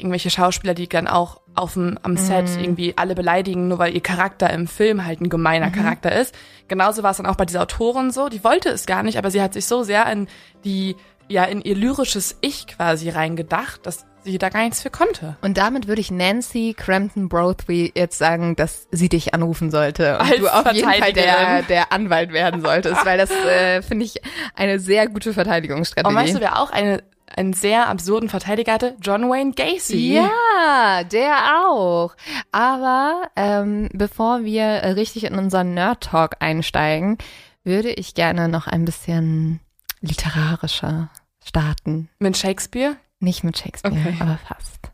irgendwelche 0.00 0.30
Schauspieler, 0.30 0.74
die 0.74 0.88
dann 0.88 1.06
auch 1.06 1.40
auf 1.54 1.74
dem, 1.74 1.98
am 2.02 2.16
Set 2.16 2.48
mhm. 2.48 2.60
irgendwie 2.60 2.94
alle 2.96 3.14
beleidigen, 3.14 3.68
nur 3.68 3.78
weil 3.78 3.94
ihr 3.94 4.00
Charakter 4.00 4.50
im 4.50 4.66
Film 4.66 5.04
halt 5.04 5.20
ein 5.20 5.28
gemeiner 5.28 5.68
mhm. 5.68 5.72
Charakter 5.72 6.12
ist. 6.12 6.34
Genauso 6.68 7.02
war 7.02 7.12
es 7.12 7.16
dann 7.18 7.26
auch 7.26 7.36
bei 7.36 7.46
dieser 7.46 7.62
Autorin 7.62 8.10
so. 8.10 8.28
Die 8.28 8.44
wollte 8.44 8.68
es 8.68 8.86
gar 8.86 9.02
nicht, 9.02 9.18
aber 9.18 9.30
sie 9.30 9.42
hat 9.42 9.54
sich 9.54 9.66
so 9.66 9.82
sehr 9.82 10.10
in 10.10 10.28
die, 10.64 10.96
ja, 11.28 11.44
in 11.44 11.62
ihr 11.62 11.76
lyrisches 11.76 12.36
Ich 12.40 12.66
quasi 12.66 13.10
reingedacht, 13.10 13.86
dass 13.86 14.06
sie 14.24 14.38
da 14.38 14.48
gar 14.48 14.62
nichts 14.62 14.82
für 14.82 14.90
konnte. 14.90 15.36
Und 15.40 15.56
damit 15.56 15.88
würde 15.88 16.00
ich 16.00 16.10
Nancy 16.10 16.74
Crampton 16.76 17.28
Broadway 17.28 17.92
jetzt 17.94 18.18
sagen, 18.18 18.56
dass 18.56 18.86
sie 18.90 19.08
dich 19.08 19.34
anrufen 19.34 19.70
sollte 19.70 20.18
und 20.18 20.30
Als 20.30 20.40
du 20.40 20.48
auf 20.48 20.72
jeden 20.72 20.90
Fall 20.90 21.12
der, 21.12 21.62
der 21.62 21.92
Anwalt 21.92 22.32
werden 22.32 22.60
solltest, 22.60 23.04
weil 23.04 23.18
das 23.18 23.30
äh, 23.30 23.82
finde 23.82 24.04
ich 24.04 24.20
eine 24.54 24.78
sehr 24.78 25.08
gute 25.08 25.32
Verteidigungsstrategie. 25.32 26.14
Und 26.14 26.22
weißt 26.22 26.36
du, 26.36 26.40
wer 26.40 26.60
auch 26.60 26.70
eine 26.70 27.02
einen 27.36 27.52
sehr 27.52 27.88
absurden 27.88 28.28
Verteidiger 28.28 28.72
hatte, 28.72 28.96
John 29.00 29.28
Wayne 29.30 29.52
Gacy. 29.52 30.14
Ja, 30.14 31.04
der 31.04 31.64
auch. 31.64 32.14
Aber 32.52 33.22
ähm, 33.36 33.88
bevor 33.92 34.44
wir 34.44 34.82
richtig 34.96 35.24
in 35.24 35.34
unseren 35.34 35.74
Nerd-Talk 35.74 36.36
einsteigen, 36.40 37.18
würde 37.64 37.90
ich 37.90 38.14
gerne 38.14 38.48
noch 38.48 38.66
ein 38.66 38.84
bisschen 38.84 39.60
literarischer 40.00 41.10
starten. 41.44 42.08
Mit 42.18 42.36
Shakespeare? 42.36 42.96
Nicht 43.18 43.44
mit 43.44 43.58
Shakespeare, 43.58 43.94
okay. 43.94 44.16
aber 44.18 44.38
fast. 44.38 44.89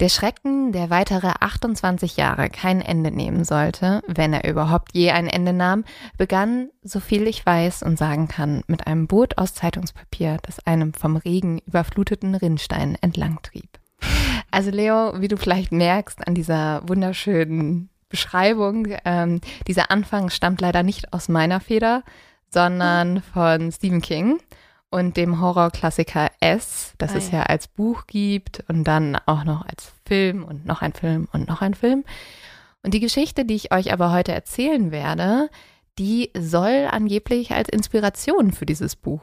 Der 0.00 0.08
Schrecken, 0.08 0.72
der 0.72 0.90
weitere 0.90 1.32
28 1.40 2.16
Jahre 2.16 2.48
kein 2.50 2.80
Ende 2.80 3.10
nehmen 3.10 3.44
sollte, 3.44 4.02
wenn 4.06 4.32
er 4.32 4.48
überhaupt 4.48 4.90
je 4.94 5.10
ein 5.10 5.28
Ende 5.28 5.52
nahm, 5.52 5.84
begann, 6.16 6.70
so 6.82 7.00
viel 7.00 7.26
ich 7.26 7.44
weiß 7.44 7.82
und 7.82 7.98
sagen 7.98 8.28
kann, 8.28 8.62
mit 8.66 8.86
einem 8.86 9.06
Boot 9.06 9.38
aus 9.38 9.54
Zeitungspapier, 9.54 10.38
das 10.42 10.66
einem 10.66 10.94
vom 10.94 11.16
Regen 11.16 11.58
überfluteten 11.66 12.34
Rinnstein 12.34 12.96
entlangtrieb. 13.00 13.78
Also 14.50 14.70
Leo, 14.70 15.20
wie 15.20 15.28
du 15.28 15.36
vielleicht 15.36 15.72
merkst 15.72 16.26
an 16.26 16.34
dieser 16.34 16.86
wunderschönen 16.88 17.88
Beschreibung, 18.08 18.88
ähm, 19.04 19.40
dieser 19.66 19.90
Anfang 19.90 20.28
stammt 20.28 20.60
leider 20.60 20.82
nicht 20.82 21.12
aus 21.12 21.28
meiner 21.28 21.60
Feder, 21.60 22.02
sondern 22.50 23.22
von 23.22 23.72
Stephen 23.72 24.02
King 24.02 24.38
und 24.92 25.16
dem 25.16 25.40
Horrorklassiker 25.40 26.30
S, 26.40 26.92
das 26.98 27.12
ah, 27.12 27.16
es 27.16 27.30
ja. 27.30 27.38
ja 27.38 27.42
als 27.44 27.66
Buch 27.66 28.06
gibt 28.06 28.62
und 28.68 28.84
dann 28.84 29.16
auch 29.26 29.44
noch 29.44 29.66
als 29.66 29.90
Film 30.06 30.44
und 30.44 30.66
noch 30.66 30.82
ein 30.82 30.92
Film 30.92 31.28
und 31.32 31.48
noch 31.48 31.62
ein 31.62 31.74
Film. 31.74 32.04
Und 32.82 32.92
die 32.92 33.00
Geschichte, 33.00 33.44
die 33.46 33.54
ich 33.54 33.72
euch 33.72 33.92
aber 33.92 34.12
heute 34.12 34.32
erzählen 34.32 34.90
werde, 34.90 35.48
die 35.98 36.30
soll 36.38 36.88
angeblich 36.90 37.52
als 37.52 37.70
Inspiration 37.70 38.52
für 38.52 38.66
dieses 38.66 38.94
Buch 38.94 39.22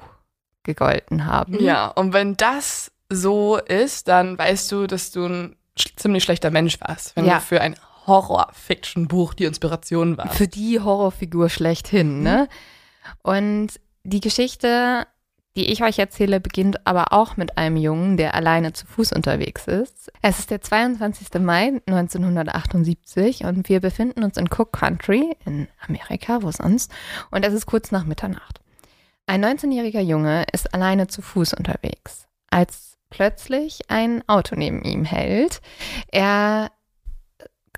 gegolten 0.64 1.26
haben. 1.26 1.64
Ja, 1.64 1.88
und 1.88 2.14
wenn 2.14 2.36
das 2.36 2.92
so 3.10 3.58
ist, 3.58 4.08
dann 4.08 4.38
weißt 4.38 4.72
du, 4.72 4.88
dass 4.88 5.12
du 5.12 5.26
ein 5.26 5.56
ziemlich 5.96 6.24
schlechter 6.24 6.50
Mensch 6.50 6.82
warst, 6.82 7.16
wenn 7.16 7.26
ja. 7.26 7.36
du 7.36 7.42
für 7.42 7.62
ein 7.62 7.76
Horror-Fiction-Buch 8.08 9.36
die 9.36 9.46
Inspiration 9.46 10.18
warst. 10.18 10.36
Für 10.36 10.48
die 10.48 10.80
Horrorfigur 10.80 11.50
schlechthin, 11.50 12.24
ne? 12.24 12.48
Mhm. 12.50 13.32
Und 13.32 13.68
die 14.04 14.20
Geschichte 14.20 15.06
die 15.60 15.70
ich 15.70 15.84
euch 15.84 16.00
erzähle, 16.00 16.40
beginnt 16.40 16.88
aber 16.88 17.12
auch 17.12 17.36
mit 17.36 17.58
einem 17.58 17.76
Jungen, 17.76 18.16
der 18.16 18.34
alleine 18.34 18.72
zu 18.72 18.88
Fuß 18.88 19.12
unterwegs 19.12 19.68
ist. 19.68 20.10
Es 20.22 20.40
ist 20.40 20.52
der 20.52 20.62
22. 20.62 21.34
Mai 21.42 21.82
1978 21.86 23.44
und 23.44 23.68
wir 23.68 23.82
befinden 23.82 24.24
uns 24.24 24.38
in 24.38 24.48
Cook 24.48 24.72
Country 24.72 25.36
in 25.46 25.68
Amerika, 25.86 26.44
wo 26.44 26.52
sonst, 26.52 26.94
und 27.30 27.46
es 27.46 27.54
ist 27.54 27.66
kurz 27.66 27.92
nach 27.92 28.06
Mitternacht. 28.06 28.62
Ein 29.28 29.44
19-jähriger 29.44 30.00
Junge 30.00 30.46
ist 30.54 30.74
alleine 30.74 31.08
zu 31.08 31.22
Fuß 31.22 31.54
unterwegs, 31.56 32.26
als 32.50 32.98
plötzlich 33.10 33.82
ein 33.90 34.24
Auto 34.30 34.56
neben 34.56 34.82
ihm 34.84 35.04
hält. 35.04 35.60
Er 36.08 36.72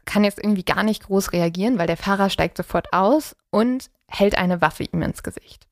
kann 0.05 0.23
jetzt 0.23 0.37
irgendwie 0.37 0.65
gar 0.65 0.83
nicht 0.83 1.07
groß 1.07 1.33
reagieren, 1.33 1.79
weil 1.79 1.87
der 1.87 1.97
Fahrer 1.97 2.29
steigt 2.29 2.57
sofort 2.57 2.93
aus 2.93 3.35
und 3.49 3.89
hält 4.07 4.37
eine 4.37 4.61
Waffe 4.61 4.83
ihm 4.83 5.01
ins 5.01 5.23
Gesicht. 5.23 5.65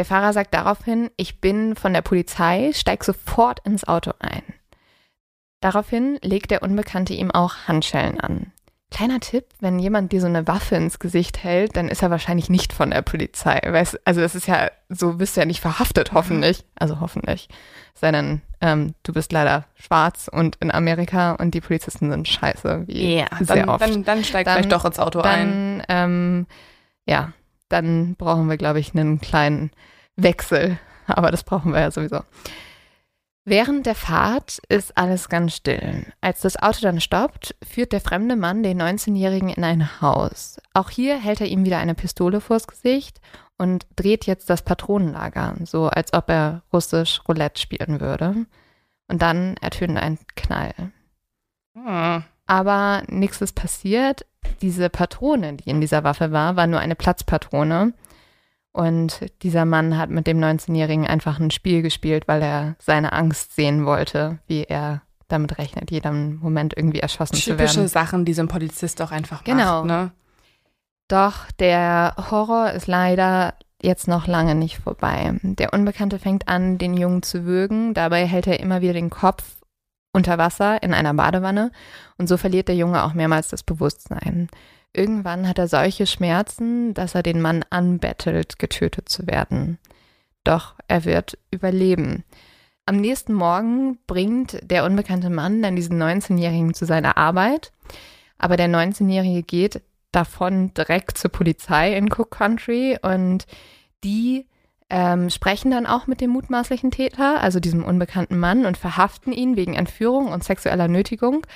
Der 0.00 0.06
Fahrer 0.06 0.32
sagt 0.32 0.54
daraufhin, 0.54 1.10
ich 1.18 1.42
bin 1.42 1.76
von 1.76 1.92
der 1.92 2.00
Polizei, 2.00 2.70
steig 2.72 3.04
sofort 3.04 3.60
ins 3.66 3.86
Auto 3.86 4.12
ein. 4.18 4.42
Daraufhin 5.60 6.18
legt 6.22 6.50
der 6.50 6.62
Unbekannte 6.62 7.12
ihm 7.12 7.30
auch 7.30 7.68
Handschellen 7.68 8.18
an. 8.18 8.50
Kleiner 8.90 9.20
Tipp, 9.20 9.44
wenn 9.60 9.78
jemand 9.78 10.10
dir 10.10 10.22
so 10.22 10.26
eine 10.26 10.48
Waffe 10.48 10.76
ins 10.76 11.00
Gesicht 11.00 11.44
hält, 11.44 11.76
dann 11.76 11.88
ist 11.88 12.00
er 12.00 12.10
wahrscheinlich 12.10 12.48
nicht 12.48 12.72
von 12.72 12.92
der 12.92 13.02
Polizei. 13.02 13.60
Weißt, 13.62 14.00
also 14.06 14.22
es 14.22 14.34
ist 14.34 14.46
ja, 14.46 14.70
so 14.88 15.18
bist 15.18 15.36
du 15.36 15.42
ja 15.42 15.46
nicht 15.46 15.60
verhaftet, 15.60 16.12
hoffentlich. 16.14 16.64
Also 16.76 17.00
hoffentlich. 17.00 17.50
Sei 17.92 18.10
denn, 18.10 18.40
ähm, 18.62 18.94
du 19.02 19.12
bist 19.12 19.32
leider 19.32 19.66
schwarz 19.74 20.30
und 20.32 20.56
in 20.60 20.70
Amerika 20.70 21.32
und 21.32 21.52
die 21.52 21.60
Polizisten 21.60 22.10
sind 22.10 22.26
scheiße, 22.26 22.84
wie 22.86 23.16
ja, 23.18 23.26
sehr 23.40 23.66
dann, 23.66 23.68
oft. 23.68 23.82
Dann, 23.82 24.04
dann 24.04 24.24
steig 24.24 24.46
dann, 24.46 24.54
vielleicht 24.54 24.72
doch 24.72 24.86
ins 24.86 24.98
Auto 24.98 25.20
dann, 25.20 25.82
ein. 25.82 25.82
Ähm, 25.90 26.46
ja, 27.04 27.34
dann 27.70 28.16
brauchen 28.16 28.48
wir, 28.48 28.56
glaube 28.56 28.80
ich, 28.80 28.94
einen 28.94 29.20
kleinen 29.20 29.70
Wechsel. 30.16 30.78
Aber 31.06 31.30
das 31.30 31.44
brauchen 31.44 31.72
wir 31.72 31.80
ja 31.80 31.90
sowieso. 31.90 32.20
Während 33.44 33.86
der 33.86 33.94
Fahrt 33.94 34.60
ist 34.68 34.96
alles 34.98 35.28
ganz 35.28 35.56
still. 35.56 36.04
Als 36.20 36.42
das 36.42 36.60
Auto 36.60 36.80
dann 36.82 37.00
stoppt, 37.00 37.56
führt 37.66 37.92
der 37.92 38.00
fremde 38.00 38.36
Mann 38.36 38.62
den 38.62 38.80
19-Jährigen 38.80 39.48
in 39.48 39.64
ein 39.64 40.00
Haus. 40.02 40.60
Auch 40.74 40.90
hier 40.90 41.18
hält 41.18 41.40
er 41.40 41.46
ihm 41.46 41.64
wieder 41.64 41.78
eine 41.78 41.94
Pistole 41.94 42.40
vors 42.40 42.66
Gesicht 42.66 43.20
und 43.56 43.86
dreht 43.96 44.26
jetzt 44.26 44.50
das 44.50 44.62
Patronenlager, 44.62 45.56
so 45.64 45.88
als 45.88 46.12
ob 46.12 46.28
er 46.28 46.62
russisch 46.72 47.22
Roulette 47.26 47.60
spielen 47.60 48.00
würde. 48.00 48.46
Und 49.08 49.22
dann 49.22 49.56
ertönt 49.56 49.98
ein 49.98 50.18
Knall. 50.36 50.74
Hm. 51.74 52.24
Aber 52.50 53.04
nichts 53.06 53.40
ist 53.40 53.54
passiert. 53.54 54.26
Diese 54.60 54.90
Patrone, 54.90 55.54
die 55.54 55.70
in 55.70 55.80
dieser 55.80 56.02
Waffe 56.02 56.32
war, 56.32 56.56
war 56.56 56.66
nur 56.66 56.80
eine 56.80 56.96
Platzpatrone. 56.96 57.92
Und 58.72 59.20
dieser 59.42 59.64
Mann 59.64 59.96
hat 59.96 60.10
mit 60.10 60.26
dem 60.26 60.40
19-Jährigen 60.40 61.06
einfach 61.06 61.38
ein 61.38 61.52
Spiel 61.52 61.82
gespielt, 61.82 62.26
weil 62.26 62.42
er 62.42 62.74
seine 62.80 63.12
Angst 63.12 63.54
sehen 63.54 63.86
wollte, 63.86 64.40
wie 64.48 64.64
er 64.64 65.02
damit 65.28 65.58
rechnet, 65.58 65.92
jeden 65.92 66.40
Moment 66.40 66.76
irgendwie 66.76 66.98
erschossen 66.98 67.34
Typische 67.34 67.52
zu 67.52 67.58
werden. 67.58 67.70
Typische 67.70 67.88
Sachen, 67.88 68.24
die 68.24 68.34
so 68.34 68.42
ein 68.42 68.48
Polizist 68.48 69.00
auch 69.00 69.12
einfach 69.12 69.44
genau. 69.44 69.84
macht. 69.84 69.86
Ne? 69.86 70.10
Doch 71.06 71.52
der 71.60 72.16
Horror 72.32 72.72
ist 72.72 72.88
leider 72.88 73.54
jetzt 73.80 74.08
noch 74.08 74.26
lange 74.26 74.56
nicht 74.56 74.78
vorbei. 74.78 75.38
Der 75.44 75.72
Unbekannte 75.72 76.18
fängt 76.18 76.48
an, 76.48 76.78
den 76.78 76.96
Jungen 76.96 77.22
zu 77.22 77.44
würgen. 77.44 77.94
Dabei 77.94 78.26
hält 78.26 78.48
er 78.48 78.58
immer 78.58 78.80
wieder 78.80 78.94
den 78.94 79.10
Kopf 79.10 79.44
unter 80.12 80.38
Wasser 80.38 80.82
in 80.82 80.94
einer 80.94 81.14
Badewanne 81.14 81.70
und 82.18 82.28
so 82.28 82.36
verliert 82.36 82.68
der 82.68 82.76
Junge 82.76 83.04
auch 83.04 83.14
mehrmals 83.14 83.48
das 83.48 83.62
Bewusstsein. 83.62 84.48
Irgendwann 84.92 85.48
hat 85.48 85.58
er 85.58 85.68
solche 85.68 86.06
Schmerzen, 86.06 86.94
dass 86.94 87.14
er 87.14 87.22
den 87.22 87.40
Mann 87.40 87.64
anbettelt, 87.70 88.58
getötet 88.58 89.08
zu 89.08 89.26
werden. 89.26 89.78
Doch 90.42 90.74
er 90.88 91.04
wird 91.04 91.38
überleben. 91.50 92.24
Am 92.86 92.96
nächsten 92.96 93.34
Morgen 93.34 93.98
bringt 94.06 94.58
der 94.62 94.84
unbekannte 94.84 95.30
Mann 95.30 95.62
dann 95.62 95.76
diesen 95.76 96.02
19-Jährigen 96.02 96.74
zu 96.74 96.86
seiner 96.86 97.16
Arbeit, 97.16 97.72
aber 98.36 98.56
der 98.56 98.68
19-Jährige 98.68 99.42
geht 99.44 99.82
davon 100.10 100.74
direkt 100.74 101.18
zur 101.18 101.30
Polizei 101.30 101.96
in 101.96 102.10
Cook 102.10 102.32
Country 102.32 102.98
und 103.00 103.46
die 104.02 104.46
ähm, 104.90 105.30
sprechen 105.30 105.70
dann 105.70 105.86
auch 105.86 106.06
mit 106.06 106.20
dem 106.20 106.30
mutmaßlichen 106.30 106.90
Täter, 106.90 107.40
also 107.40 107.60
diesem 107.60 107.84
unbekannten 107.84 108.38
Mann, 108.38 108.66
und 108.66 108.76
verhaften 108.76 109.32
ihn 109.32 109.56
wegen 109.56 109.74
Entführung 109.74 110.28
und 110.28 110.44
sexueller 110.44 110.88
Nötigung. 110.88 111.46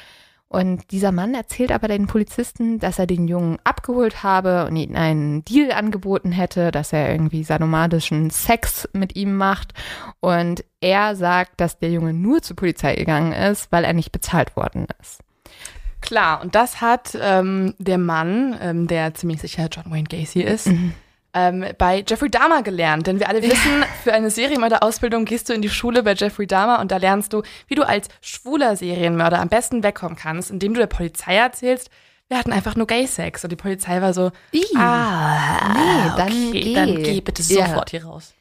Und 0.49 0.93
dieser 0.93 1.11
Mann 1.11 1.35
erzählt 1.35 1.73
aber 1.73 1.89
den 1.89 2.07
Polizisten, 2.07 2.79
dass 2.79 3.01
er 3.01 3.09
den 3.09 3.27
Jungen 3.27 3.59
abgeholt 3.65 4.23
habe 4.23 4.67
und 4.67 4.77
ihnen 4.77 4.95
einen 4.95 5.45
Deal 5.45 5.73
angeboten 5.73 6.31
hätte, 6.31 6.71
dass 6.71 6.93
er 6.93 7.11
irgendwie 7.11 7.43
sadomadischen 7.43 8.31
Sex 8.31 8.89
mit 8.93 9.17
ihm 9.17 9.37
macht. 9.37 9.75
Und 10.21 10.65
er 10.81 11.17
sagt, 11.17 11.61
dass 11.61 11.79
der 11.81 11.91
Junge 11.91 12.13
nur 12.13 12.41
zur 12.41 12.55
Polizei 12.55 12.95
gegangen 12.95 13.33
ist, 13.33 13.73
weil 13.73 13.83
er 13.83 13.95
nicht 13.95 14.13
bezahlt 14.13 14.55
worden 14.55 14.87
ist. 15.03 15.23
Klar, 16.01 16.41
und 16.41 16.55
das 16.55 16.81
hat 16.81 17.19
ähm, 17.21 17.75
der 17.79 17.99
Mann, 17.99 18.57
ähm, 18.61 18.87
der 18.87 19.15
ziemlich 19.15 19.41
sicher 19.41 19.69
John 19.73 19.91
Wayne 19.91 20.05
Gacy 20.05 20.43
ist, 20.43 20.69
mhm 20.69 20.93
ähm, 21.35 21.67
bei 21.77 22.05
Jeffrey 22.07 22.31
Dahmer 22.31 22.63
gelernt. 22.63 23.07
Denn 23.07 23.19
wir 23.19 23.29
alle 23.29 23.43
wissen, 23.43 23.85
für 24.03 24.13
eine 24.13 24.31
Serienmörderausbildung 24.31 25.25
gehst 25.25 25.49
du 25.49 25.53
in 25.53 25.63
die 25.63 25.69
Schule 25.69 26.03
bei 26.03 26.15
Jeffrey 26.15 26.47
Dahmer 26.47 26.81
und 26.81 26.91
da 26.91 26.97
lernst 26.97 27.33
du, 27.33 27.43
wie 27.67 27.75
du 27.75 27.83
als 27.83 28.09
schwuler 28.21 28.77
Serienmörder 28.77 29.41
am 29.41 29.49
besten 29.49 29.83
wegkommen 29.83 30.17
kannst, 30.17 30.51
indem 30.51 30.75
du 30.75 30.81
der 30.81 30.87
Polizei 30.87 31.37
erzählst, 31.37 31.91
wir 32.29 32.39
hatten 32.39 32.53
einfach 32.53 32.75
nur 32.75 32.87
Gay-Sex. 32.87 33.45
Und 33.45 33.51
die 33.51 33.57
Polizei 33.57 34.01
war 34.01 34.15
so, 34.15 34.31
Ih, 34.53 34.65
ah, 34.77 35.75
nee, 35.75 36.11
dann, 36.17 36.29
okay, 36.29 36.61
geh. 36.61 36.75
dann 36.75 37.03
geh 37.03 37.21
bitte 37.21 37.43
sofort 37.43 37.93
ja. 37.93 38.01
hier 38.01 38.09
raus. 38.09 38.33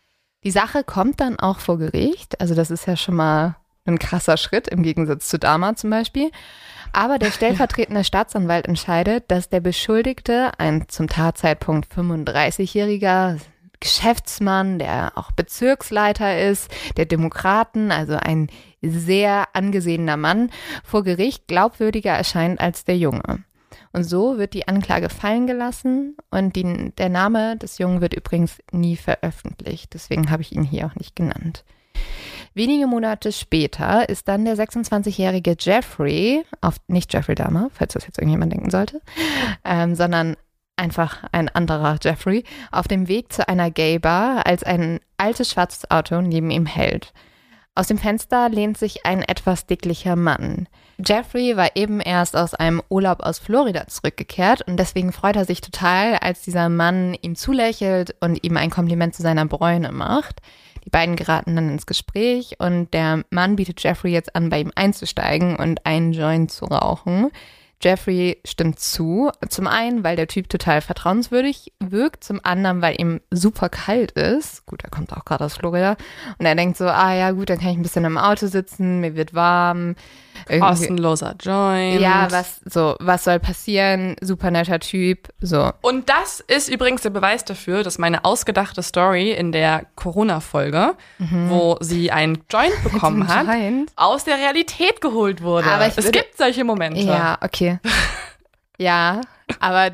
Die 0.44 0.52
Sache 0.52 0.84
kommt 0.84 1.20
dann 1.20 1.40
auch 1.40 1.60
vor 1.60 1.78
Gericht. 1.78 2.40
Also 2.40 2.56
das 2.56 2.72
ist 2.72 2.86
ja 2.86 2.96
schon 2.96 3.16
mal 3.16 3.56
ein 3.86 4.00
krasser 4.00 4.38
Schritt 4.38 4.68
im 4.68 4.84
Gegensatz 4.84 5.28
zu 5.28 5.38
Dahmer 5.38 5.76
zum 5.76 5.90
Beispiel. 5.90 6.32
Aber 6.92 7.20
der 7.20 7.32
stellvertretende 7.32 8.04
Staatsanwalt 8.04 8.68
entscheidet, 8.68 9.30
dass 9.30 9.50
der 9.50 9.60
Beschuldigte, 9.60 10.52
ein 10.58 10.88
zum 10.88 11.08
Tatzeitpunkt 11.08 11.92
35-jähriger 11.94 13.40
Geschäftsmann, 13.80 14.80
der 14.80 15.12
auch 15.16 15.32
Bezirksleiter 15.32 16.40
ist, 16.40 16.72
der 16.96 17.06
Demokraten, 17.06 17.92
also 17.92 18.16
ein 18.16 18.48
sehr 18.82 19.48
angesehener 19.54 20.16
Mann, 20.16 20.52
vor 20.86 21.04
Gericht 21.04 21.48
glaubwürdiger 21.48 22.12
erscheint 22.12 22.62
als 22.62 22.86
der 22.86 22.98
Junge. 22.98 23.44
Und 23.92 24.06
so 24.06 24.38
wird 24.38 24.54
die 24.54 24.68
Anklage 24.68 25.10
fallen 25.10 25.48
gelassen 25.48 26.16
und 26.32 26.56
die, 26.56 26.94
der 26.98 27.10
Name 27.10 27.58
des 27.58 27.78
Jungen 27.78 28.02
wird 28.02 28.14
übrigens 28.14 28.58
nie 28.72 28.96
veröffentlicht. 28.96 29.94
Deswegen 29.94 30.32
habe 30.32 30.42
ich 30.42 30.54
ihn 30.54 30.64
hier 30.64 30.88
auch 30.88 30.96
nicht 30.96 31.16
genannt. 31.16 31.66
Wenige 32.56 32.86
Monate 32.86 33.32
später 33.32 34.08
ist 34.08 34.28
dann 34.28 34.46
der 34.46 34.56
26-jährige 34.56 35.56
Jeffrey, 35.60 36.44
auf, 36.62 36.76
nicht 36.88 37.12
Jeffrey 37.12 37.34
Dahmer, 37.34 37.70
falls 37.74 37.94
das 37.94 38.06
jetzt 38.06 38.20
irgendjemand 38.20 38.54
denken 38.54 38.70
sollte, 38.70 39.02
ähm, 39.66 39.96
sondern 39.96 40.36
einfach 40.76 41.24
ein 41.32 41.50
anderer 41.50 41.98
Jeffrey, 42.02 42.44
auf 42.72 42.88
dem 42.88 43.08
Weg 43.08 43.34
zu 43.34 43.48
einer 43.48 43.72
Gay-Bar, 43.72 44.46
als 44.46 44.64
ein 44.64 45.00
altes 45.18 45.52
schwarzes 45.52 45.90
Auto 45.90 46.22
neben 46.22 46.52
ihm 46.52 46.66
hält. 46.66 47.14
Aus 47.76 47.88
dem 47.88 47.98
Fenster 47.98 48.50
lehnt 48.50 48.78
sich 48.78 49.04
ein 49.04 49.24
etwas 49.24 49.66
dicklicher 49.66 50.16
Mann. 50.16 50.68
Jeffrey 51.04 51.58
war 51.58 51.76
eben 51.76 52.02
erst 52.02 52.36
aus 52.36 52.54
einem 52.54 52.84
Urlaub 52.88 53.22
aus 53.22 53.40
Florida 53.40 53.88
zurückgekehrt 53.88 54.62
und 54.68 54.78
deswegen 54.78 55.12
freut 55.12 55.36
er 55.36 55.46
sich 55.46 55.60
total, 55.60 56.18
als 56.18 56.44
dieser 56.44 56.70
Mann 56.70 57.16
ihm 57.22 57.36
zulächelt 57.36 58.16
und 58.20 58.44
ihm 58.44 58.58
ein 58.58 58.70
Kompliment 58.70 59.16
zu 59.16 59.24
seiner 59.24 59.48
Bräune 59.48 59.92
macht. 59.92 60.40
Die 60.86 60.90
beiden 60.90 61.16
geraten 61.16 61.56
dann 61.56 61.70
ins 61.70 61.86
Gespräch 61.86 62.56
und 62.60 62.94
der 62.94 63.24
Mann 63.30 63.56
bietet 63.56 63.82
Jeffrey 63.82 64.12
jetzt 64.12 64.36
an, 64.36 64.50
bei 64.50 64.60
ihm 64.60 64.72
einzusteigen 64.76 65.56
und 65.56 65.86
einen 65.86 66.14
Joint 66.14 66.52
zu 66.52 66.66
rauchen. 66.66 67.32
Jeffrey 67.84 68.40
stimmt 68.46 68.80
zu. 68.80 69.30
Zum 69.50 69.68
einen, 69.68 70.04
weil 70.04 70.16
der 70.16 70.28
Typ 70.28 70.48
total 70.48 70.80
vertrauenswürdig 70.82 71.74
wirkt, 71.80 72.24
zum 72.24 72.40
anderen, 72.44 72.82
weil 72.82 73.00
ihm 73.00 73.20
super 73.30 73.68
kalt 73.68 74.12
ist. 74.12 74.66
Gut, 74.66 74.84
er 74.84 74.90
kommt 74.90 75.12
auch 75.12 75.26
gerade 75.26 75.44
aus 75.44 75.58
Florida. 75.58 75.98
Und 76.38 76.46
er 76.46 76.56
denkt 76.56 76.78
so, 76.78 76.86
ah 76.86 77.14
ja, 77.14 77.32
gut, 77.32 77.50
dann 77.50 77.60
kann 77.60 77.72
ich 77.72 77.78
ein 77.78 77.84
bisschen 77.84 78.06
im 78.06 78.18
Auto 78.18 78.48
sitzen, 78.48 79.02
mir 79.02 79.16
wird 79.16 79.34
warm. 79.34 79.96
Kostenloser 80.60 81.36
Joint. 81.40 82.02
Ja, 82.02 82.28
was 82.32 82.62
so, 82.66 82.96
was 83.00 83.24
soll 83.24 83.40
passieren? 83.40 84.16
Super 84.22 84.52
netter 84.52 84.80
Typ, 84.80 85.30
so. 85.40 85.72
Und 85.82 86.10
das 86.10 86.40
ist 86.42 86.70
übrigens 86.70 87.02
der 87.02 87.10
Beweis 87.10 87.46
dafür, 87.46 87.84
dass 87.84 87.98
meine 87.98 88.26
ausgedachte 88.26 88.84
Story 88.84 89.32
in 89.32 89.52
der 89.52 89.86
Corona-Folge, 89.96 90.96
mhm. 91.18 91.50
wo 91.50 91.78
sie 91.80 92.12
einen 92.12 92.44
Joint 92.50 92.84
bekommen 92.84 93.28
hat, 93.28 93.48
Joint? 93.48 93.92
aus 93.96 94.24
der 94.24 94.38
Realität 94.38 95.02
geholt 95.02 95.42
wurde. 95.42 95.70
Aber 95.70 95.86
es 95.86 96.12
gibt 96.12 96.38
solche 96.38 96.64
Momente. 96.64 97.02
Ja, 97.02 97.38
okay. 97.42 97.80
ja, 98.78 99.22
aber 99.60 99.92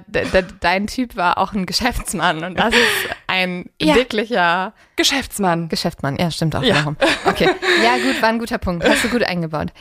dein 0.62 0.88
Typ 0.88 1.16
war 1.16 1.38
auch 1.38 1.54
ein 1.54 1.66
Geschäftsmann 1.66 2.44
und 2.44 2.60
das 2.60 2.74
ist 2.74 3.16
ein 3.44 3.70
ja. 3.82 3.96
wirklicher 3.96 4.74
Geschäftsmann. 4.96 5.70
Geschäftsmann, 5.70 6.18
ja, 6.18 6.30
stimmt 6.32 6.56
auch. 6.56 6.64
Ja. 6.64 6.94
Okay. 7.26 7.50
Ja, 7.84 7.98
gut, 7.98 8.22
war 8.22 8.30
ein 8.30 8.40
guter 8.40 8.58
Punkt. 8.58 8.88
Hast 8.88 9.04
du 9.04 9.10
gut 9.10 9.24
eingebaut. 9.24 9.72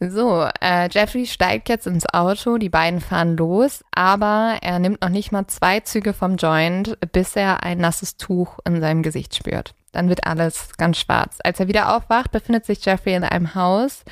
So, 0.00 0.46
äh, 0.60 0.88
Jeffrey 0.90 1.26
steigt 1.26 1.68
jetzt 1.68 1.86
ins 1.86 2.06
Auto, 2.06 2.58
die 2.58 2.68
beiden 2.68 3.00
fahren 3.00 3.36
los, 3.36 3.84
aber 3.92 4.58
er 4.62 4.78
nimmt 4.78 5.02
noch 5.02 5.08
nicht 5.08 5.32
mal 5.32 5.46
zwei 5.46 5.80
Züge 5.80 6.12
vom 6.12 6.36
Joint, 6.36 6.98
bis 7.12 7.36
er 7.36 7.62
ein 7.62 7.78
nasses 7.78 8.16
Tuch 8.16 8.58
in 8.64 8.80
seinem 8.80 9.02
Gesicht 9.02 9.34
spürt. 9.34 9.74
Dann 9.92 10.08
wird 10.08 10.26
alles 10.26 10.76
ganz 10.76 10.98
schwarz. 10.98 11.38
Als 11.42 11.58
er 11.58 11.68
wieder 11.68 11.96
aufwacht, 11.96 12.30
befindet 12.30 12.64
sich 12.64 12.84
Jeffrey 12.84 13.14
in 13.14 13.24
einem 13.24 13.54
Haus 13.54 14.04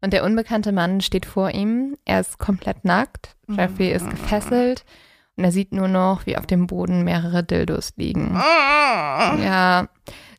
und 0.00 0.12
der 0.12 0.24
unbekannte 0.24 0.72
Mann 0.72 1.00
steht 1.00 1.26
vor 1.26 1.50
ihm. 1.50 1.96
Er 2.04 2.20
ist 2.20 2.38
komplett 2.38 2.84
nackt. 2.84 3.34
Jeffrey 3.48 3.92
ist 3.92 4.08
gefesselt 4.08 4.84
und 5.42 5.46
er 5.46 5.52
sieht 5.52 5.72
nur 5.72 5.88
noch, 5.88 6.24
wie 6.24 6.36
auf 6.36 6.46
dem 6.46 6.68
Boden 6.68 7.02
mehrere 7.02 7.42
Dildos 7.42 7.94
liegen. 7.96 8.32
Ja, 8.32 9.88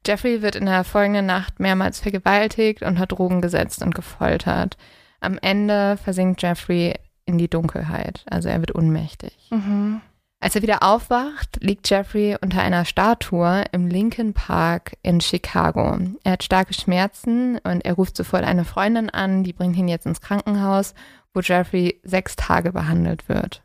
Jeffrey 0.08 0.42
wird 0.42 0.56
in 0.56 0.66
der 0.66 0.86
folgenden 0.86 1.26
Nacht 1.26 1.60
mehrmals 1.60 2.00
vergewaltigt, 2.00 2.84
unter 2.84 3.06
Drogen 3.06 3.42
gesetzt 3.42 3.82
und 3.82 3.94
gefoltert. 3.94 4.78
Am 5.20 5.38
Ende 5.42 5.98
versinkt 5.98 6.42
Jeffrey 6.42 6.94
in 7.26 7.38
die 7.38 7.50
Dunkelheit, 7.50 8.24
also 8.30 8.48
er 8.48 8.62
wird 8.62 8.76
ohnmächtig. 8.76 9.36
Mhm. 9.50 10.00
Als 10.40 10.56
er 10.56 10.62
wieder 10.62 10.84
aufwacht, 10.84 11.58
liegt 11.60 11.90
Jeffrey 11.90 12.38
unter 12.40 12.62
einer 12.62 12.86
Statue 12.86 13.66
im 13.74 13.88
Lincoln 13.88 14.34
Park 14.34 14.94
in 15.02 15.20
Chicago. 15.20 15.98
Er 16.24 16.32
hat 16.32 16.44
starke 16.44 16.74
Schmerzen 16.74 17.58
und 17.66 17.84
er 17.84 17.96
ruft 17.96 18.16
sofort 18.16 18.46
eine 18.46 18.64
Freundin 18.64 19.10
an, 19.10 19.44
die 19.44 19.52
bringt 19.52 19.76
ihn 19.76 19.90
jetzt 19.90 20.06
ins 20.06 20.22
Krankenhaus, 20.22 20.94
wo 21.34 21.42
Jeffrey 21.42 22.00
sechs 22.04 22.38
Tage 22.38 22.72
behandelt 22.72 23.28
wird. 23.28 23.63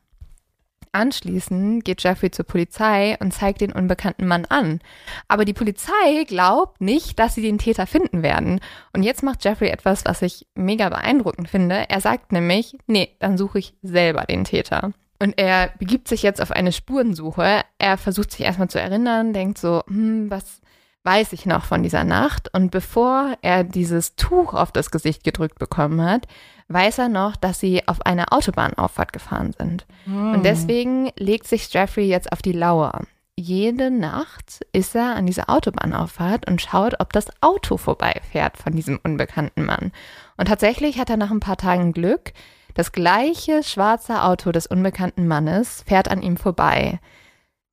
Anschließend 0.92 1.84
geht 1.84 2.02
Jeffrey 2.02 2.30
zur 2.30 2.44
Polizei 2.44 3.16
und 3.20 3.32
zeigt 3.32 3.60
den 3.60 3.72
unbekannten 3.72 4.26
Mann 4.26 4.44
an. 4.46 4.80
Aber 5.28 5.44
die 5.44 5.52
Polizei 5.52 6.24
glaubt 6.26 6.80
nicht, 6.80 7.18
dass 7.18 7.34
sie 7.34 7.42
den 7.42 7.58
Täter 7.58 7.86
finden 7.86 8.22
werden. 8.22 8.60
Und 8.92 9.02
jetzt 9.02 9.22
macht 9.22 9.44
Jeffrey 9.44 9.68
etwas, 9.68 10.04
was 10.04 10.22
ich 10.22 10.46
mega 10.54 10.88
beeindruckend 10.88 11.48
finde. 11.48 11.88
Er 11.88 12.00
sagt 12.00 12.32
nämlich, 12.32 12.76
nee, 12.86 13.16
dann 13.18 13.38
suche 13.38 13.58
ich 13.58 13.74
selber 13.82 14.22
den 14.22 14.44
Täter. 14.44 14.92
Und 15.20 15.36
er 15.36 15.70
begibt 15.78 16.08
sich 16.08 16.22
jetzt 16.22 16.40
auf 16.40 16.52
eine 16.52 16.72
Spurensuche. 16.72 17.62
Er 17.78 17.98
versucht 17.98 18.30
sich 18.30 18.42
erstmal 18.42 18.70
zu 18.70 18.80
erinnern, 18.80 19.32
denkt 19.32 19.58
so, 19.58 19.82
hm, 19.88 20.30
was 20.30 20.60
weiß 21.04 21.32
ich 21.32 21.46
noch 21.46 21.64
von 21.64 21.82
dieser 21.82 22.04
Nacht? 22.04 22.52
Und 22.54 22.70
bevor 22.70 23.36
er 23.42 23.64
dieses 23.64 24.16
Tuch 24.16 24.54
auf 24.54 24.72
das 24.72 24.90
Gesicht 24.90 25.24
gedrückt 25.24 25.58
bekommen 25.58 26.02
hat, 26.02 26.26
weiß 26.68 26.98
er 26.98 27.08
noch, 27.08 27.36
dass 27.36 27.60
sie 27.60 27.86
auf 27.88 28.04
eine 28.04 28.32
Autobahnauffahrt 28.32 29.12
gefahren 29.12 29.52
sind. 29.58 29.86
Hm. 30.04 30.34
Und 30.34 30.44
deswegen 30.44 31.10
legt 31.16 31.46
sich 31.46 31.72
Jeffrey 31.72 32.06
jetzt 32.06 32.32
auf 32.32 32.42
die 32.42 32.52
Lauer. 32.52 33.02
Jede 33.40 33.92
Nacht 33.92 34.66
ist 34.72 34.96
er 34.96 35.14
an 35.14 35.26
dieser 35.26 35.48
Autobahnauffahrt 35.48 36.50
und 36.50 36.60
schaut, 36.60 36.94
ob 36.98 37.12
das 37.12 37.28
Auto 37.40 37.76
vorbeifährt 37.76 38.56
von 38.56 38.72
diesem 38.72 38.98
unbekannten 39.04 39.64
Mann. 39.64 39.92
Und 40.36 40.48
tatsächlich 40.48 40.98
hat 40.98 41.08
er 41.08 41.16
nach 41.16 41.30
ein 41.30 41.38
paar 41.38 41.56
Tagen 41.56 41.92
Glück. 41.92 42.32
Das 42.74 42.90
gleiche 42.90 43.62
schwarze 43.62 44.24
Auto 44.24 44.50
des 44.50 44.66
unbekannten 44.66 45.28
Mannes 45.28 45.84
fährt 45.86 46.10
an 46.10 46.20
ihm 46.20 46.36
vorbei. 46.36 46.98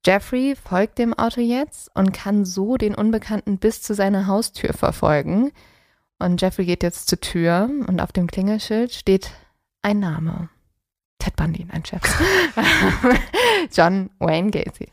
Jeffrey 0.05 0.55
folgt 0.55 0.99
dem 0.99 1.13
Auto 1.13 1.41
jetzt 1.41 1.89
und 1.95 2.13
kann 2.13 2.45
so 2.45 2.77
den 2.77 2.93
Unbekannten 2.93 3.57
bis 3.57 3.81
zu 3.81 3.95
seiner 3.95 4.27
Haustür 4.27 4.73
verfolgen. 4.73 5.51
Und 6.19 6.41
Jeffrey 6.41 6.65
geht 6.65 6.83
jetzt 6.83 7.09
zur 7.09 7.19
Tür 7.19 7.69
und 7.87 7.99
auf 7.99 8.11
dem 8.11 8.27
Klingelschild 8.27 8.93
steht 8.93 9.31
ein 9.81 9.99
Name. 9.99 10.49
Ted 11.17 11.35
Bundy, 11.35 11.65
ein 11.71 11.83
Chef. 11.83 12.01
John 13.75 14.11
Wayne 14.19 14.51
Gacy. 14.51 14.89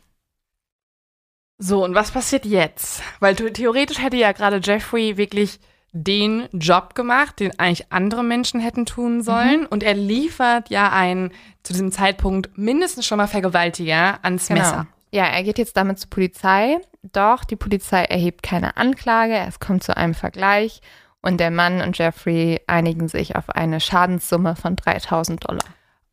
So, 1.59 1.83
und 1.83 1.93
was 1.93 2.11
passiert 2.11 2.45
jetzt? 2.45 3.03
Weil 3.19 3.35
theoretisch 3.35 4.01
hätte 4.01 4.17
ja 4.17 4.31
gerade 4.31 4.59
Jeffrey 4.63 5.17
wirklich 5.17 5.59
den 5.91 6.49
Job 6.51 6.95
gemacht, 6.95 7.39
den 7.39 7.57
eigentlich 7.59 7.91
andere 7.91 8.23
Menschen 8.23 8.59
hätten 8.59 8.87
tun 8.87 9.21
sollen. 9.21 9.61
Mhm. 9.61 9.67
Und 9.67 9.83
er 9.83 9.93
liefert 9.93 10.71
ja 10.71 10.91
einen 10.91 11.31
zu 11.61 11.73
diesem 11.73 11.91
Zeitpunkt 11.91 12.57
mindestens 12.57 13.05
schon 13.05 13.19
mal 13.19 13.27
Vergewaltiger 13.27 14.17
ans 14.23 14.47
genau. 14.47 14.61
Messer. 14.61 14.87
Ja, 15.13 15.25
er 15.25 15.43
geht 15.43 15.59
jetzt 15.59 15.77
damit 15.77 15.99
zur 15.99 16.09
Polizei. 16.09 16.79
Doch 17.03 17.43
die 17.43 17.55
Polizei 17.55 18.03
erhebt 18.03 18.41
keine 18.41 18.77
Anklage. 18.77 19.37
Es 19.47 19.59
kommt 19.59 19.83
zu 19.83 19.95
einem 19.95 20.15
Vergleich 20.15 20.81
und 21.21 21.39
der 21.39 21.51
Mann 21.51 21.81
und 21.81 21.95
Jeffrey 21.95 22.61
einigen 22.65 23.07
sich 23.07 23.35
auf 23.35 23.51
eine 23.51 23.79
Schadenssumme 23.79 24.55
von 24.55 24.75
3000 24.75 25.47
Dollar. 25.47 25.65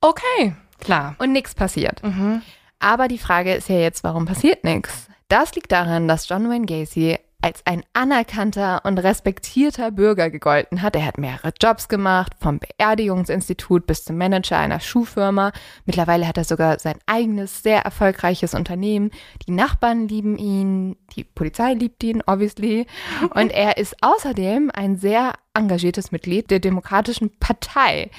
Okay, 0.03 0.55
klar. 0.81 1.15
Und 1.17 1.33
nichts 1.33 1.55
passiert. 1.55 2.03
Mhm. 2.03 2.43
Aber 2.79 3.09
die 3.09 3.17
Frage 3.17 3.55
ist 3.55 3.71
ja 3.71 3.79
jetzt, 3.79 4.05
warum 4.05 4.27
passiert 4.27 4.65
nichts? 4.65 5.09
Das 5.29 5.55
liegt 5.55 5.73
daran, 5.73 6.07
dass 6.07 6.29
John 6.29 6.51
Wayne 6.51 6.67
Gacy 6.67 7.19
als 7.43 7.65
ein 7.65 7.83
anerkannter 7.93 8.83
und 8.85 8.99
respektierter 8.99 9.91
Bürger 9.91 10.31
gegolten 10.31 10.83
hat. 10.83 10.97
Er 10.97 11.07
hat 11.07 11.19
mehrere 11.19 11.53
Jobs 11.61 11.89
gemacht, 11.89 12.33
vom 12.41 12.59
Beerdigungsinstitut 12.59 13.87
bis 13.87 14.05
zum 14.05 14.17
Manager 14.17 14.59
einer 14.59 14.81
Schuhfirma. 14.81 15.53
Mittlerweile 15.85 16.27
hat 16.27 16.37
er 16.37 16.45
sogar 16.45 16.79
sein 16.79 16.99
eigenes, 17.07 17.63
sehr 17.63 17.81
erfolgreiches 17.83 18.55
Unternehmen. 18.55 19.11
Die 19.47 19.53
Nachbarn 19.53 20.09
lieben 20.09 20.37
ihn, 20.37 20.97
die 21.17 21.25
Polizei 21.25 21.75
liebt 21.75 22.03
ihn, 22.03 22.23
obviously. 22.27 22.87
Und 23.35 23.51
er 23.53 23.79
ist 23.79 23.97
außerdem 24.03 24.71
ein 24.75 24.97
sehr 24.97 25.33
engagiertes 25.55 26.13
Mitglied 26.13 26.51
der 26.51 26.61
Demokratischen 26.61 27.37
Partei. 27.39 28.11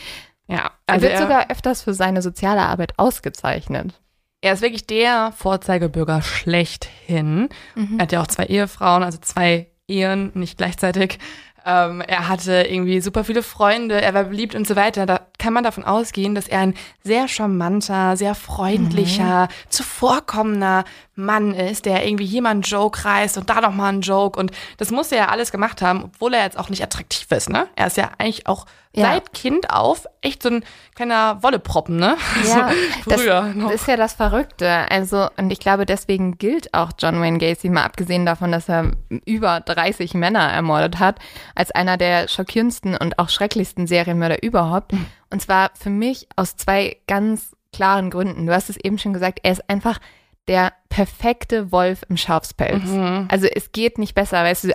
Ja, 0.48 0.72
also 0.86 1.06
er 1.06 1.12
wird 1.12 1.14
er 1.14 1.22
sogar 1.22 1.52
öfters 1.52 1.84
für 1.84 1.94
seine 1.94 2.22
soziale 2.22 2.62
Arbeit 2.62 2.94
ausgezeichnet. 2.98 4.01
Er 4.42 4.54
ist 4.54 4.62
wirklich 4.62 4.88
der 4.88 5.32
Vorzeigebürger 5.38 6.22
schlechthin. 6.24 7.50
Mhm. 7.76 8.00
Er 8.00 8.04
hat 8.04 8.12
ja 8.12 8.22
auch 8.22 8.28
zwei 8.28 8.46
Ehefrauen, 8.46 9.04
also 9.04 9.20
zwei 9.20 9.68
Ehen, 9.88 10.32
nicht 10.34 10.58
gleichzeitig. 10.58 11.20
Ähm, 11.64 12.02
er 12.02 12.28
hatte 12.28 12.64
irgendwie 12.68 13.02
super 13.02 13.24
viele 13.24 13.44
Freunde, 13.44 14.02
er 14.02 14.16
war 14.16 14.24
beliebt 14.24 14.56
und 14.56 14.68
so 14.68 14.76
weiter. 14.76 15.06
Da 15.06 15.28
kann 15.42 15.54
man 15.54 15.64
davon 15.64 15.84
ausgehen, 15.84 16.36
dass 16.36 16.48
er 16.48 16.60
ein 16.60 16.76
sehr 17.04 17.28
charmanter, 17.28 18.16
sehr 18.16 18.36
freundlicher, 18.36 19.46
mhm. 19.46 19.70
zuvorkommender 19.70 20.84
Mann 21.16 21.56
ist, 21.56 21.86
der 21.86 22.06
irgendwie 22.06 22.28
hier 22.28 22.44
mal 22.44 22.52
einen 22.52 22.62
Joke 22.62 23.04
reißt 23.04 23.38
und 23.38 23.50
da 23.50 23.60
noch 23.60 23.74
mal 23.74 23.90
einen 23.90 24.02
Joke. 24.02 24.40
Und 24.40 24.52
das 24.78 24.92
muss 24.92 25.12
er 25.12 25.18
ja 25.18 25.28
alles 25.30 25.52
gemacht 25.52 25.82
haben, 25.82 26.04
obwohl 26.04 26.36
er 26.36 26.44
jetzt 26.44 26.60
auch 26.60 26.70
nicht 26.70 26.84
attraktiv 26.84 27.26
ist. 27.32 27.50
Ne? 27.50 27.68
Er 27.76 27.88
ist 27.88 27.98
ja 27.98 28.12
eigentlich 28.20 28.46
auch 28.46 28.66
ja. 28.94 29.06
seit 29.06 29.34
Kind 29.34 29.72
auf 29.72 30.06
echt 30.22 30.44
so 30.44 30.50
ein 30.50 30.64
kleiner 30.96 31.42
Wolleproppen, 31.42 31.98
ne? 31.98 32.18
Ja, 32.48 32.72
so 33.06 33.12
früher 33.12 33.42
das, 33.42 33.56
noch. 33.56 33.72
ist 33.72 33.88
ja 33.88 33.98
das 33.98 34.14
Verrückte. 34.14 34.70
Also, 34.92 35.28
und 35.38 35.52
ich 35.52 35.60
glaube, 35.60 35.86
deswegen 35.86 36.38
gilt 36.38 36.74
auch 36.74 36.92
John 37.00 37.22
Wayne 37.22 37.40
Gacy, 37.40 37.70
mal 37.70 37.84
abgesehen 37.84 38.26
davon, 38.26 38.52
dass 38.52 38.70
er 38.70 38.92
über 39.26 39.60
30 39.62 40.14
Männer 40.14 40.52
ermordet 40.52 41.00
hat, 41.00 41.20
als 41.56 41.72
einer 41.72 41.98
der 41.98 42.28
schockierendsten 42.28 42.96
und 42.96 43.18
auch 43.20 43.30
schrecklichsten 43.30 43.88
Serienmörder 43.88 44.44
überhaupt. 44.44 44.94
Mhm. 44.94 45.06
Und 45.32 45.42
zwar 45.42 45.72
für 45.74 45.90
mich 45.90 46.28
aus 46.36 46.56
zwei 46.56 46.98
ganz 47.08 47.56
klaren 47.74 48.10
Gründen. 48.10 48.46
Du 48.46 48.54
hast 48.54 48.70
es 48.70 48.78
eben 48.78 48.98
schon 48.98 49.14
gesagt, 49.14 49.40
er 49.44 49.54
ist 49.54 49.70
einfach 49.70 50.00
der 50.48 50.74
perfekte 50.90 51.72
Wolf 51.72 52.04
im 52.10 52.18
Schafspelz. 52.18 52.84
Mhm. 52.84 53.28
Also 53.30 53.48
es 53.48 53.72
geht 53.72 53.98
nicht 53.98 54.14
besser, 54.16 54.44
weißt 54.44 54.66
du, 54.66 54.74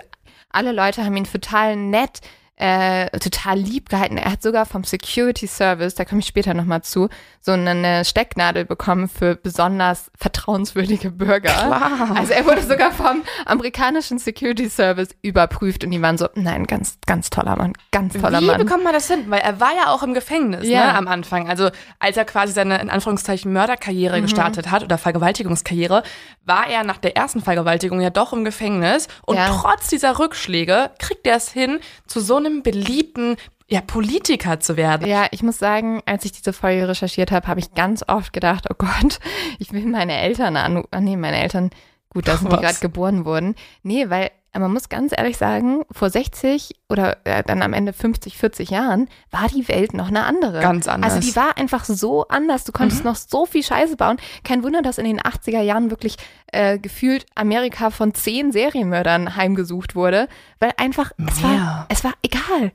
alle 0.49 0.71
Leute 0.71 1.03
haben 1.03 1.15
ihn 1.15 1.25
total 1.25 1.75
nett, 1.75 2.21
äh, 2.57 3.09
total 3.19 3.59
lieb 3.59 3.89
gehalten. 3.89 4.17
Er 4.17 4.31
hat 4.31 4.41
sogar 4.41 4.65
vom 4.65 4.83
Security 4.83 5.45
Service, 5.45 5.93
da 5.93 6.05
komme 6.05 6.21
ich 6.21 6.27
später 6.27 6.55
nochmal 6.55 6.81
zu, 6.81 7.07
so 7.39 7.51
eine 7.51 8.03
Stecknadel 8.03 8.65
bekommen 8.65 9.07
für 9.07 9.35
besonders 9.35 10.09
vertrauenswürdige 10.17 11.11
Bürger. 11.11 11.53
Klar. 11.53 12.15
Also 12.15 12.33
er 12.33 12.45
wurde 12.45 12.63
sogar 12.63 12.91
vom 12.91 13.21
amerikanischen 13.45 14.17
Security 14.17 14.69
Service 14.69 15.09
überprüft 15.21 15.83
und 15.83 15.91
die 15.91 16.01
waren 16.01 16.17
so, 16.17 16.27
nein, 16.33 16.65
ganz, 16.65 16.97
ganz 17.05 17.29
toller 17.29 17.55
Mann, 17.55 17.73
ganz 17.91 18.13
toller 18.13 18.41
Wie 18.41 18.45
Mann. 18.45 18.59
Wie 18.59 18.63
bekommt 18.63 18.83
man 18.83 18.93
das 18.93 19.07
hin? 19.07 19.25
Weil 19.27 19.41
er 19.41 19.59
war 19.59 19.75
ja 19.75 19.91
auch 19.93 20.01
im 20.01 20.15
Gefängnis 20.15 20.63
ne, 20.63 20.73
ja. 20.73 20.85
ne, 20.87 20.95
am 20.95 21.07
Anfang. 21.07 21.47
Also 21.47 21.69
als 21.99 22.17
er 22.17 22.25
quasi 22.25 22.53
seine, 22.53 22.81
in 22.81 22.89
Anführungszeichen, 22.89 23.53
Mörderkarriere 23.53 24.17
mhm. 24.17 24.23
gestartet 24.23 24.71
hat 24.71 24.83
oder 24.83 24.97
Vergewaltigungskarriere, 24.97 26.01
war 26.43 26.67
er 26.67 26.83
nach 26.83 26.97
der 26.97 27.15
ersten 27.15 27.41
Vergewaltigung 27.41 28.01
ja 28.01 28.09
doch 28.09 28.33
im 28.33 28.43
Gefängnis 28.43 29.07
und 29.25 29.35
ja. 29.37 29.47
trotz 29.49 29.89
dieser 29.89 30.17
Rückschläge 30.17 30.89
kriegt 30.97 31.27
er 31.27 31.35
es 31.35 31.51
hin, 31.51 31.79
zu 32.07 32.19
so 32.19 32.46
einem 32.47 32.63
beliebten 32.63 33.37
ja, 33.69 33.81
Politiker 33.81 34.59
zu 34.59 34.77
werden. 34.77 35.07
Ja, 35.07 35.27
ich 35.31 35.43
muss 35.43 35.59
sagen, 35.59 36.01
als 36.05 36.25
ich 36.25 36.31
diese 36.31 36.53
Folge 36.53 36.87
recherchiert 36.87 37.31
habe, 37.31 37.47
habe 37.47 37.59
ich 37.59 37.73
ganz 37.73 38.03
oft 38.07 38.31
gedacht, 38.33 38.65
oh 38.69 38.75
Gott, 38.77 39.19
ich 39.59 39.71
will 39.73 39.85
meine 39.85 40.17
Eltern 40.17 40.55
an. 40.55 40.83
Ah, 40.91 41.01
nee, 41.01 41.17
meine 41.17 41.41
Eltern, 41.41 41.69
gut, 42.09 42.27
da 42.27 42.37
sind 42.37 42.51
die 42.51 42.57
gerade 42.57 42.79
geboren 42.79 43.25
wurden. 43.25 43.55
Nee, 43.83 44.09
weil 44.09 44.31
man 44.53 44.73
muss 44.73 44.89
ganz 44.89 45.13
ehrlich 45.15 45.37
sagen, 45.37 45.83
vor 45.91 46.09
60 46.09 46.75
oder 46.89 47.17
äh, 47.25 47.43
dann 47.43 47.61
am 47.61 47.73
Ende 47.73 47.93
50, 47.93 48.37
40 48.37 48.69
Jahren 48.69 49.07
war 49.29 49.47
die 49.47 49.67
Welt 49.67 49.93
noch 49.93 50.07
eine 50.07 50.23
andere. 50.23 50.59
Ganz 50.59 50.87
anders. 50.87 51.13
Also 51.13 51.27
die 51.27 51.35
war 51.35 51.57
einfach 51.57 51.85
so 51.85 52.27
anders. 52.27 52.63
Du 52.63 52.71
konntest 52.71 53.03
mhm. 53.03 53.11
noch 53.11 53.15
so 53.15 53.45
viel 53.45 53.63
Scheiße 53.63 53.97
bauen. 53.97 54.17
Kein 54.43 54.63
Wunder, 54.63 54.81
dass 54.81 54.97
in 54.97 55.05
den 55.05 55.19
80er 55.19 55.61
Jahren 55.61 55.89
wirklich 55.89 56.17
äh, 56.51 56.79
gefühlt 56.79 57.25
Amerika 57.35 57.89
von 57.89 58.13
zehn 58.13 58.51
Serienmördern 58.51 59.35
heimgesucht 59.35 59.95
wurde, 59.95 60.27
weil 60.59 60.71
einfach, 60.77 61.11
es 61.17 61.43
war, 61.43 61.85
es 61.89 62.03
war 62.03 62.13
egal. 62.23 62.71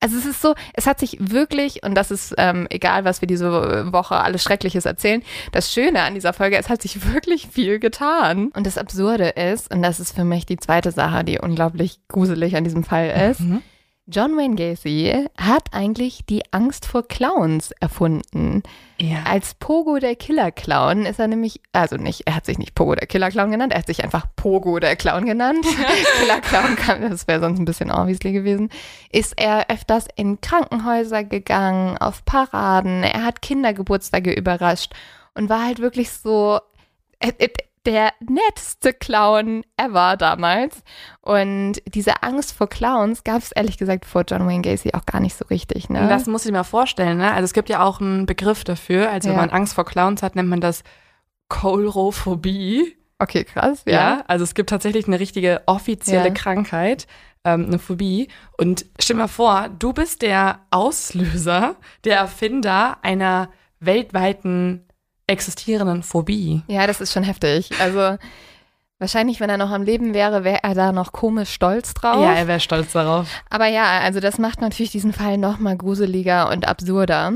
Also 0.00 0.18
es 0.18 0.26
ist 0.26 0.42
so, 0.42 0.54
es 0.74 0.86
hat 0.86 1.00
sich 1.00 1.16
wirklich, 1.18 1.82
und 1.82 1.94
das 1.94 2.10
ist 2.10 2.34
ähm, 2.36 2.66
egal, 2.70 3.04
was 3.04 3.22
wir 3.22 3.28
diese 3.28 3.92
Woche 3.92 4.16
alles 4.16 4.42
Schreckliches 4.42 4.84
erzählen, 4.84 5.22
das 5.52 5.72
Schöne 5.72 6.02
an 6.02 6.14
dieser 6.14 6.32
Folge, 6.34 6.58
es 6.58 6.68
hat 6.68 6.82
sich 6.82 7.12
wirklich 7.12 7.48
viel 7.50 7.78
getan. 7.78 8.48
Und 8.54 8.66
das 8.66 8.76
Absurde 8.76 9.30
ist, 9.30 9.72
und 9.72 9.82
das 9.82 9.98
ist 9.98 10.14
für 10.14 10.24
mich 10.24 10.44
die 10.44 10.58
zweite 10.58 10.92
Sache, 10.92 11.24
die 11.24 11.38
unglaublich 11.38 11.98
gruselig 12.08 12.56
an 12.56 12.64
diesem 12.64 12.84
Fall 12.84 13.30
ist, 13.30 13.40
mhm. 13.40 13.62
John 14.08 14.36
Wayne 14.36 14.54
Gacy 14.54 15.26
hat 15.36 15.74
eigentlich 15.74 16.24
die 16.26 16.42
Angst 16.52 16.86
vor 16.86 17.08
Clowns 17.08 17.72
erfunden. 17.80 18.62
Ja. 18.98 19.24
Als 19.24 19.54
Pogo 19.54 19.98
der 19.98 20.14
Killer 20.14 20.52
Clown 20.52 21.04
ist 21.06 21.18
er 21.18 21.26
nämlich, 21.26 21.60
also 21.72 21.96
nicht, 21.96 22.22
er 22.24 22.36
hat 22.36 22.46
sich 22.46 22.56
nicht 22.56 22.76
Pogo 22.76 22.94
der 22.94 23.08
Killer 23.08 23.30
Clown 23.30 23.50
genannt, 23.50 23.72
er 23.72 23.80
hat 23.80 23.88
sich 23.88 24.04
einfach 24.04 24.26
Pogo 24.36 24.78
der 24.78 24.94
Clown 24.94 25.26
genannt. 25.26 25.66
Killer 26.20 26.40
Clown, 26.40 26.76
kann, 26.76 27.02
das 27.10 27.26
wäre 27.26 27.40
sonst 27.40 27.58
ein 27.58 27.64
bisschen 27.64 27.90
obviously 27.90 28.30
gewesen. 28.30 28.70
Ist 29.10 29.34
er 29.36 29.70
öfters 29.70 30.06
in 30.14 30.40
Krankenhäuser 30.40 31.24
gegangen, 31.24 31.98
auf 31.98 32.24
Paraden, 32.24 33.02
er 33.02 33.24
hat 33.24 33.42
Kindergeburtstage 33.42 34.32
überrascht 34.32 34.92
und 35.34 35.48
war 35.48 35.64
halt 35.64 35.80
wirklich 35.80 36.12
so, 36.12 36.60
der 37.86 38.12
netteste 38.20 38.92
Clown 38.92 39.62
ever 39.76 40.16
damals. 40.16 40.82
Und 41.20 41.74
diese 41.86 42.22
Angst 42.22 42.52
vor 42.52 42.68
Clowns 42.68 43.24
gab 43.24 43.38
es 43.38 43.52
ehrlich 43.52 43.78
gesagt 43.78 44.04
vor 44.04 44.24
John 44.28 44.46
Wayne 44.46 44.62
Gacy 44.62 44.92
auch 44.94 45.06
gar 45.06 45.20
nicht 45.20 45.36
so 45.36 45.44
richtig. 45.46 45.88
Ne? 45.88 46.06
Das 46.08 46.26
muss 46.26 46.44
ich 46.44 46.52
mir 46.52 46.64
vorstellen. 46.64 47.18
Ne? 47.18 47.32
Also 47.32 47.44
es 47.44 47.52
gibt 47.52 47.68
ja 47.68 47.82
auch 47.82 48.00
einen 48.00 48.26
Begriff 48.26 48.64
dafür. 48.64 49.10
Also 49.10 49.28
ja. 49.28 49.34
wenn 49.34 49.40
man 49.40 49.50
Angst 49.50 49.74
vor 49.74 49.84
Clowns 49.84 50.22
hat, 50.22 50.36
nennt 50.36 50.48
man 50.48 50.60
das 50.60 50.82
Kolrophobie. 51.48 52.96
Okay, 53.18 53.44
krass. 53.44 53.82
Ja. 53.86 53.92
ja. 53.92 54.24
also 54.26 54.42
es 54.42 54.54
gibt 54.54 54.68
tatsächlich 54.68 55.06
eine 55.06 55.20
richtige 55.20 55.62
offizielle 55.66 56.28
ja. 56.28 56.34
Krankheit, 56.34 57.06
ähm, 57.44 57.66
eine 57.66 57.78
Phobie. 57.78 58.28
Und 58.58 58.84
stell 58.98 59.16
dir 59.16 59.22
mal 59.22 59.28
vor, 59.28 59.68
du 59.78 59.92
bist 59.92 60.22
der 60.22 60.60
Auslöser, 60.70 61.76
der 62.04 62.18
Erfinder 62.18 62.98
einer 63.02 63.48
weltweiten 63.80 64.86
existierenden 65.26 66.02
Phobie. 66.02 66.62
Ja, 66.68 66.86
das 66.86 67.00
ist 67.00 67.12
schon 67.12 67.22
heftig. 67.22 67.70
Also 67.80 68.16
wahrscheinlich, 68.98 69.40
wenn 69.40 69.50
er 69.50 69.58
noch 69.58 69.70
am 69.70 69.82
Leben 69.82 70.14
wäre, 70.14 70.44
wäre 70.44 70.62
er 70.62 70.74
da 70.74 70.92
noch 70.92 71.12
komisch 71.12 71.52
stolz 71.52 71.94
drauf. 71.94 72.22
Ja, 72.22 72.32
er 72.32 72.46
wäre 72.46 72.60
stolz 72.60 72.92
darauf. 72.92 73.28
Aber 73.50 73.66
ja, 73.66 74.00
also 74.00 74.20
das 74.20 74.38
macht 74.38 74.60
natürlich 74.60 74.92
diesen 74.92 75.12
Fall 75.12 75.38
noch 75.38 75.58
mal 75.58 75.76
gruseliger 75.76 76.50
und 76.50 76.68
absurder. 76.68 77.32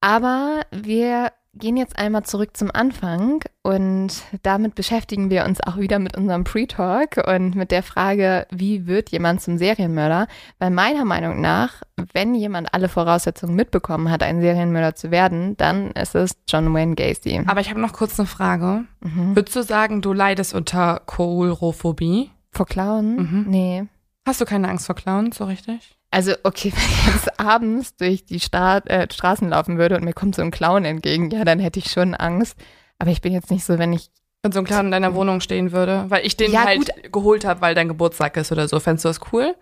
Aber 0.00 0.60
wir 0.70 1.32
gehen 1.58 1.76
jetzt 1.76 1.98
einmal 1.98 2.24
zurück 2.24 2.56
zum 2.56 2.70
Anfang 2.72 3.42
und 3.62 4.22
damit 4.42 4.74
beschäftigen 4.74 5.30
wir 5.30 5.44
uns 5.44 5.60
auch 5.60 5.76
wieder 5.76 5.98
mit 5.98 6.16
unserem 6.16 6.44
Pre-Talk 6.44 7.22
und 7.26 7.54
mit 7.54 7.70
der 7.70 7.82
Frage, 7.82 8.46
wie 8.50 8.86
wird 8.86 9.10
jemand 9.10 9.40
zum 9.40 9.58
Serienmörder? 9.58 10.26
Weil 10.58 10.70
meiner 10.70 11.04
Meinung 11.04 11.40
nach, 11.40 11.82
wenn 12.12 12.34
jemand 12.34 12.74
alle 12.74 12.88
Voraussetzungen 12.88 13.54
mitbekommen 13.54 14.10
hat, 14.10 14.22
ein 14.22 14.40
Serienmörder 14.40 14.94
zu 14.94 15.10
werden, 15.10 15.56
dann 15.56 15.92
ist 15.92 16.14
es 16.14 16.36
John 16.48 16.74
Wayne 16.74 16.94
Gacy. 16.94 17.42
Aber 17.46 17.60
ich 17.60 17.70
habe 17.70 17.80
noch 17.80 17.92
kurz 17.92 18.18
eine 18.18 18.26
Frage. 18.26 18.84
Mhm. 19.00 19.36
Würdest 19.36 19.56
du 19.56 19.62
sagen, 19.62 20.02
du 20.02 20.12
leidest 20.12 20.54
unter 20.54 21.00
Koulrophobie? 21.06 22.30
Vor 22.50 22.66
Clown? 22.66 23.16
Mhm. 23.16 23.44
Nee. 23.48 23.84
Hast 24.26 24.40
du 24.40 24.44
keine 24.44 24.68
Angst 24.68 24.86
vor 24.86 24.94
Clowns, 24.94 25.36
so 25.36 25.44
richtig? 25.44 25.96
Also, 26.14 26.32
okay, 26.44 26.72
wenn 26.76 26.90
ich 26.90 27.14
jetzt 27.14 27.40
abends 27.40 27.96
durch 27.96 28.24
die 28.24 28.38
Stra 28.38 28.78
äh, 28.78 29.08
Straßen 29.12 29.48
laufen 29.48 29.78
würde 29.78 29.96
und 29.96 30.04
mir 30.04 30.12
kommt 30.12 30.36
so 30.36 30.42
ein 30.42 30.52
Clown 30.52 30.84
entgegen, 30.84 31.30
ja, 31.30 31.44
dann 31.44 31.58
hätte 31.58 31.80
ich 31.80 31.90
schon 31.90 32.14
Angst. 32.14 32.56
Aber 33.00 33.10
ich 33.10 33.20
bin 33.20 33.32
jetzt 33.32 33.50
nicht 33.50 33.64
so, 33.64 33.78
wenn 33.78 33.92
ich. 33.92 34.10
Wenn 34.42 34.52
so 34.52 34.60
ein 34.60 34.64
Clown 34.64 34.86
in 34.86 34.90
deiner 34.92 35.14
Wohnung 35.14 35.40
stehen 35.40 35.72
würde, 35.72 36.04
weil 36.08 36.24
ich 36.24 36.36
den 36.36 36.52
ja, 36.52 36.64
halt 36.64 36.78
gut. 36.78 37.12
geholt 37.12 37.44
habe, 37.44 37.62
weil 37.62 37.74
dein 37.74 37.88
Geburtstag 37.88 38.36
ist 38.36 38.52
oder 38.52 38.68
so. 38.68 38.78
Fändest 38.78 39.06
du 39.06 39.08
das 39.08 39.20
cool? 39.32 39.56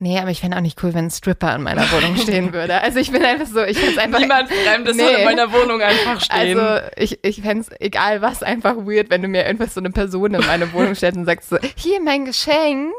Nee, 0.00 0.20
aber 0.20 0.30
ich 0.30 0.40
fände 0.40 0.56
auch 0.56 0.60
nicht 0.60 0.80
cool, 0.82 0.94
wenn 0.94 1.06
ein 1.06 1.10
Stripper 1.10 1.56
in 1.56 1.62
meiner 1.62 1.82
Wohnung 1.90 2.16
stehen 2.16 2.52
würde. 2.52 2.80
Also 2.80 3.00
ich 3.00 3.10
bin 3.10 3.24
einfach 3.24 3.46
so, 3.46 3.64
ich 3.64 3.76
fände 3.76 4.00
einfach... 4.00 4.20
Niemand 4.20 4.48
Fremdes 4.48 4.96
nee. 4.96 5.02
in 5.18 5.24
meiner 5.24 5.52
Wohnung 5.52 5.82
einfach 5.82 6.20
stehen. 6.20 6.58
Also 6.58 6.86
ich, 6.96 7.18
ich 7.24 7.42
fände 7.42 7.62
es, 7.62 7.80
egal 7.80 8.22
was, 8.22 8.44
einfach 8.44 8.76
weird, 8.76 9.10
wenn 9.10 9.22
du 9.22 9.28
mir 9.28 9.44
einfach 9.46 9.68
so 9.68 9.80
eine 9.80 9.90
Person 9.90 10.34
in 10.34 10.46
meine 10.46 10.72
Wohnung 10.72 10.94
stellst 10.94 11.18
und 11.18 11.24
sagst 11.24 11.48
so, 11.48 11.58
hier 11.76 12.00
mein 12.00 12.26
Geschenk. 12.26 12.92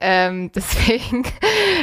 Ähm, 0.00 0.52
deswegen, 0.52 1.24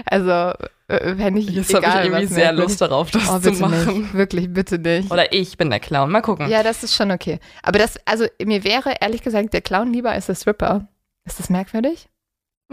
also 0.06 0.54
wenn 0.88 1.38
ich 1.38 1.50
Jetzt 1.50 1.74
habe 1.74 1.86
ich 1.86 2.06
irgendwie 2.06 2.26
sehr 2.28 2.52
Lust 2.52 2.82
darauf, 2.82 3.12
das 3.12 3.30
oh, 3.30 3.40
zu 3.40 3.52
machen. 3.54 4.02
Nicht. 4.02 4.14
Wirklich, 4.14 4.54
bitte 4.54 4.80
nicht. 4.80 5.12
Oder 5.12 5.34
ich 5.34 5.58
bin 5.58 5.70
der 5.70 5.80
Clown. 5.80 6.10
Mal 6.12 6.22
gucken. 6.22 6.50
Ja, 6.50 6.64
das 6.64 6.84
ist 6.84 6.96
schon 6.96 7.12
okay. 7.12 7.40
Aber 7.64 7.80
das, 7.80 7.98
also 8.06 8.26
mir 8.44 8.64
wäre 8.64 8.96
ehrlich 9.02 9.24
gesagt 9.24 9.54
der 9.54 9.62
Clown 9.62 9.92
lieber 9.92 10.12
als 10.12 10.28
der 10.28 10.36
Stripper. 10.36 10.88
Ist 11.26 11.40
das 11.40 11.50
merkwürdig? 11.50 12.10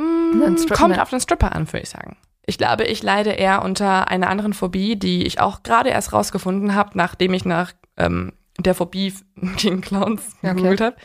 Mm, 0.00 0.56
kommt 0.72 0.98
auf 0.98 1.10
den 1.10 1.20
Stripper 1.20 1.54
an, 1.54 1.66
würde 1.68 1.82
ich 1.82 1.90
sagen. 1.90 2.16
Ich 2.46 2.58
glaube, 2.58 2.84
ich 2.84 3.02
leide 3.02 3.30
eher 3.30 3.62
unter 3.62 4.08
einer 4.08 4.28
anderen 4.28 4.54
Phobie, 4.54 4.96
die 4.96 5.26
ich 5.26 5.40
auch 5.40 5.62
gerade 5.62 5.90
erst 5.90 6.12
rausgefunden 6.12 6.74
habe, 6.74 6.90
nachdem 6.94 7.34
ich 7.34 7.44
nach 7.44 7.72
ähm, 7.96 8.32
der 8.58 8.74
Phobie 8.74 9.14
gegen 9.56 9.80
Clowns 9.80 10.22
okay. 10.38 10.54
gegoogelt 10.54 10.80
habe. 10.80 10.96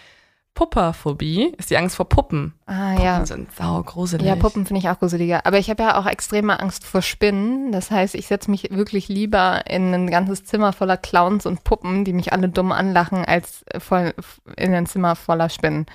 Pupperphobie 0.56 1.54
ist 1.58 1.70
die 1.70 1.78
Angst 1.78 1.98
vor 1.98 2.08
Puppen. 2.08 2.54
Ah 2.66 2.92
Puppen 2.92 3.04
ja. 3.04 3.26
sind 3.26 3.52
sau 3.52 3.84
gruselig. 3.84 4.26
Ja, 4.26 4.38
Puppen 4.38 4.66
finde 4.66 4.80
ich 4.80 4.90
auch 4.90 4.98
gruseliger. 4.98 5.46
Aber 5.46 5.60
ich 5.60 5.70
habe 5.70 5.84
ja 5.84 6.00
auch 6.00 6.06
extreme 6.06 6.62
Angst 6.62 6.86
vor 6.86 7.02
Spinnen. 7.02 7.74
Das 7.74 7.92
heißt, 7.92 8.16
ich 8.16 8.28
setze 8.28 8.50
mich 8.50 8.70
wirklich 8.72 9.10
lieber 9.10 9.70
in 9.70 9.94
ein 9.94 10.10
ganzes 10.10 10.46
Zimmer 10.46 10.72
voller 10.72 10.96
Clowns 10.96 11.46
und 11.46 11.66
Puppen, 11.66 12.06
die 12.06 12.14
mich 12.14 12.32
alle 12.32 12.48
dumm 12.48 12.72
anlachen, 12.72 13.26
als 13.26 13.66
voll 13.80 14.14
in 14.56 14.74
ein 14.74 14.86
Zimmer 14.86 15.18
voller 15.18 15.50
Spinnen. 15.50 15.88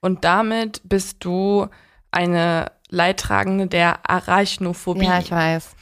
Und 0.00 0.24
damit 0.24 0.80
bist 0.84 1.24
du 1.24 1.66
eine 2.14 2.66
Leidtragende 2.88 3.66
der 3.66 4.08
Arachnophobie. 4.08 5.04
Ja, 5.06 5.18
ich 5.18 5.30
weiß. 5.30 5.74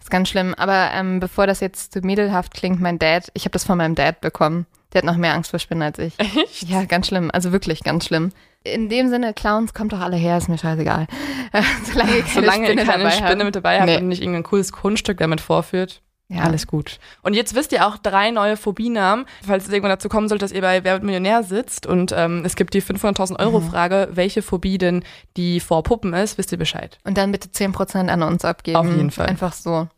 ist 0.00 0.10
ganz 0.10 0.28
schlimm. 0.28 0.54
Aber 0.54 0.90
ähm, 0.94 1.20
bevor 1.20 1.46
das 1.46 1.60
jetzt 1.60 1.92
zu 1.92 2.00
mädelhaft 2.00 2.54
klingt, 2.54 2.80
mein 2.80 2.98
Dad, 2.98 3.30
ich 3.34 3.42
habe 3.44 3.52
das 3.52 3.64
von 3.64 3.78
meinem 3.78 3.94
Dad 3.94 4.20
bekommen. 4.20 4.66
Der 4.92 4.98
hat 5.00 5.06
noch 5.06 5.16
mehr 5.16 5.32
Angst 5.34 5.50
vor 5.50 5.58
Spinnen 5.58 5.82
als 5.82 5.98
ich. 5.98 6.18
Echt? 6.18 6.68
Ja, 6.68 6.84
ganz 6.84 7.06
schlimm. 7.08 7.30
Also 7.32 7.50
wirklich 7.52 7.82
ganz 7.82 8.06
schlimm. 8.06 8.30
In 8.64 8.88
dem 8.88 9.08
Sinne, 9.08 9.34
Clowns, 9.34 9.74
kommt 9.74 9.92
doch 9.92 10.00
alle 10.00 10.16
her, 10.16 10.36
ist 10.38 10.48
mir 10.48 10.58
scheißegal. 10.58 11.06
Solange 11.84 12.16
ihr 12.16 12.22
keine 12.22 12.34
Solange 12.34 12.60
ihr 12.66 12.72
Spinne 12.72 12.84
keine 12.84 13.02
dabei 13.04 13.16
Spinne 13.16 13.44
mit 13.44 13.56
dabei 13.56 13.78
habt 13.80 13.86
Nee. 13.88 13.96
und 13.96 14.08
nicht 14.08 14.20
irgendein 14.22 14.44
cooles 14.44 14.70
Kunststück 14.72 15.18
damit 15.18 15.40
vorführt. 15.40 16.02
Ja. 16.32 16.42
Alles 16.44 16.66
gut. 16.66 16.98
Und 17.22 17.34
jetzt 17.34 17.54
wisst 17.54 17.72
ihr 17.72 17.86
auch 17.86 17.98
drei 17.98 18.30
neue 18.30 18.56
Phobienamen, 18.56 19.26
falls 19.46 19.64
es 19.66 19.70
irgendwann 19.70 19.90
dazu 19.90 20.08
kommen 20.08 20.28
sollte, 20.28 20.44
dass 20.44 20.52
ihr 20.52 20.62
bei 20.62 20.82
Wer 20.82 20.94
wird 20.94 21.02
Millionär 21.02 21.42
sitzt 21.42 21.86
und 21.86 22.12
ähm, 22.16 22.42
es 22.44 22.56
gibt 22.56 22.72
die 22.74 22.82
500.000 22.82 23.38
Euro 23.38 23.60
Mhm. 23.60 23.68
Frage, 23.70 24.08
welche 24.12 24.40
Phobie 24.42 24.78
denn 24.78 25.04
die 25.36 25.60
vor 25.60 25.82
Puppen 25.82 26.14
ist, 26.14 26.38
wisst 26.38 26.50
ihr 26.52 26.58
Bescheid. 26.58 26.98
Und 27.04 27.18
dann 27.18 27.32
bitte 27.32 27.48
10% 27.48 28.08
an 28.08 28.22
uns 28.22 28.44
abgeben. 28.44 28.76
Auf 28.78 28.86
jeden 28.86 29.10
Fall. 29.10 29.26
Einfach 29.26 29.52
so. 29.52 29.88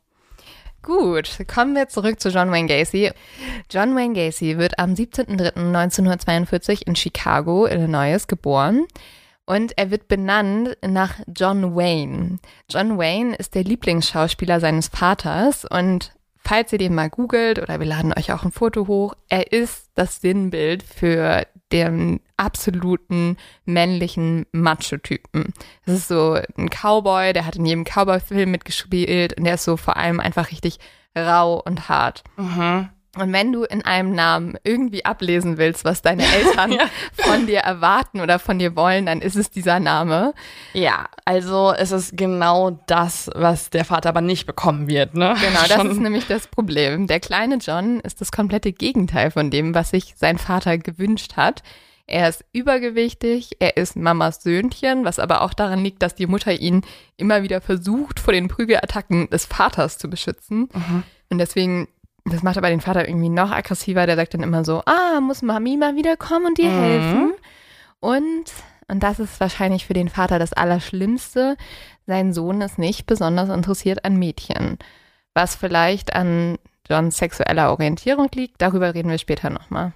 Gut, 0.83 1.39
kommen 1.47 1.75
wir 1.75 1.89
zurück 1.89 2.21
zu 2.21 2.29
John 2.29 2.51
Wayne 2.51 2.69
Gacy. 2.69 3.11
John 3.71 3.97
Wayne 3.97 4.13
Gacy 4.15 4.59
wird 4.59 4.79
am 4.79 4.93
17.03.1942 4.93 6.87
in 6.87 6.97
Chicago, 6.97 7.67
Illinois, 7.67 8.27
geboren. 8.27 8.85
Und 9.47 9.77
er 9.77 9.91
wird 9.91 10.09
benannt 10.09 10.77
nach 10.87 11.15
John 11.35 11.77
Wayne. 11.77 12.39
John 12.71 12.97
Wayne 12.99 13.35
ist 13.37 13.55
der 13.55 13.65
Lieblingsschauspieler 13.65 14.59
seines 14.59 14.89
Vaters 14.89 15.67
und 15.67 16.13
falls 16.45 16.73
ihr 16.73 16.79
den 16.79 16.95
mal 16.95 17.11
googelt 17.11 17.59
oder 17.59 17.79
wir 17.81 17.87
laden 17.87 18.13
euch 18.17 18.33
auch 18.33 18.45
ein 18.45 18.53
Foto 18.53 18.87
hoch, 18.87 19.15
er 19.29 19.53
ist 19.53 19.91
das 19.95 20.21
Sinnbild 20.21 20.83
für 20.83 21.47
den 21.73 22.21
absoluten 22.37 23.37
männlichen 23.65 24.47
Macho-Typen. 24.53 25.53
Das 25.87 25.95
ist 25.97 26.09
so 26.09 26.39
ein 26.57 26.69
Cowboy, 26.69 27.33
der 27.33 27.47
hat 27.47 27.57
in 27.57 27.67
jedem 27.67 27.85
Cowboy-Film 27.85 28.51
mitgespielt 28.51 29.37
und 29.37 29.45
der 29.45 29.55
ist 29.55 29.65
so 29.65 29.77
vor 29.77 29.97
allem 29.97 30.21
einfach 30.21 30.51
richtig 30.51 30.79
rau 31.17 31.61
und 31.65 31.89
hart. 31.89 32.23
Und 33.17 33.33
wenn 33.33 33.53
du 33.53 33.63
in 33.65 33.85
einem 33.85 34.13
Namen 34.13 34.57
irgendwie 34.65 35.05
ablesen 35.05 35.57
willst, 35.57 35.85
was 35.85 36.03
deine 36.03 36.25
Eltern 36.35 36.73
Ja. 36.73 36.87
von 37.17 37.47
dir 37.47 37.61
erwarten 37.61 38.21
oder 38.21 38.39
von 38.39 38.59
dir 38.59 38.75
wollen, 38.77 39.07
dann 39.07 39.21
ist 39.23 39.37
es 39.37 39.51
dieser 39.51 39.79
Name. 39.81 40.35
Ja, 40.73 41.07
also 41.25 41.73
es 41.77 41.93
ist 41.93 42.17
genau 42.17 42.81
das, 42.87 43.31
was 43.35 43.71
der 43.71 43.85
Vater 43.85 44.09
aber 44.09 44.21
nicht 44.21 44.47
bekommen 44.47 44.89
wird, 44.89 45.15
ne? 45.15 45.35
Genau, 45.41 45.61
das 45.69 45.73
Schon- 45.73 45.91
ist 45.91 46.01
nämlich 46.01 46.27
das 46.27 46.47
Problem. 46.49 47.07
Der 47.07 47.21
kleine 47.21 47.57
John 47.59 48.01
ist 48.01 48.21
das 48.21 48.33
komplette 48.33 48.73
Gegenteil 48.73 49.31
von 49.31 49.51
dem, 49.51 49.75
was 49.75 49.91
sich 49.91 50.15
sein 50.17 50.39
Vater 50.39 50.79
gewünscht 50.79 51.37
hat. 51.37 51.63
Er 52.07 52.29
ist 52.29 52.45
übergewichtig, 52.53 53.53
er 53.61 53.77
ist 53.79 53.97
Mamas 53.97 54.43
Söhnchen, 54.43 55.05
was 55.07 55.19
aber 55.19 55.41
auch 55.41 55.55
daran 55.55 55.83
liegt, 55.83 56.03
dass 56.03 56.15
die 56.15 56.27
Mutter 56.27 56.53
ihn 56.53 56.83
immer 57.17 57.43
wieder 57.43 57.61
versucht, 57.63 58.21
vor 58.21 58.35
den 58.35 58.49
Prügelattacken 58.49 59.31
des 59.31 59.47
Vaters 59.47 59.97
zu 59.97 60.11
beschützen. 60.11 60.69
Und 61.31 61.39
deswegen, 61.39 61.89
das 62.25 62.43
macht 62.43 62.57
aber 62.57 62.71
den 62.71 62.81
Vater 62.81 63.07
irgendwie 63.07 63.29
noch 63.29 63.51
aggressiver. 63.51 64.07
Der 64.07 64.17
sagt 64.17 64.35
dann 64.35 64.43
immer 64.43 64.65
so, 64.65 64.83
ah, 64.87 65.21
muss 65.21 65.43
Mami 65.43 65.77
mal 65.77 65.97
wieder 65.97 66.17
kommen 66.17 66.47
und 66.47 66.59
dir 66.59 66.71
Mhm. 66.71 66.83
helfen. 66.83 67.33
Und, 68.01 68.45
und 68.89 69.03
das 69.03 69.19
ist 69.19 69.41
wahrscheinlich 69.41 69.87
für 69.87 69.95
den 69.95 70.09
Vater 70.09 70.39
das 70.39 70.53
Allerschlimmste. 70.53 71.57
Sein 72.07 72.33
Sohn 72.33 72.61
ist 72.61 72.79
nicht 72.79 73.07
besonders 73.07 73.49
interessiert 73.49 74.05
an 74.05 74.17
Mädchen. 74.17 74.79
Was 75.35 75.55
vielleicht 75.57 76.15
an 76.15 76.59
Johns 76.89 77.17
sexueller 77.17 77.71
Orientierung 77.71 78.29
liegt, 78.35 78.61
darüber 78.61 78.95
reden 78.95 79.11
wir 79.11 79.19
später 79.19 79.51
nochmal. 79.51 79.93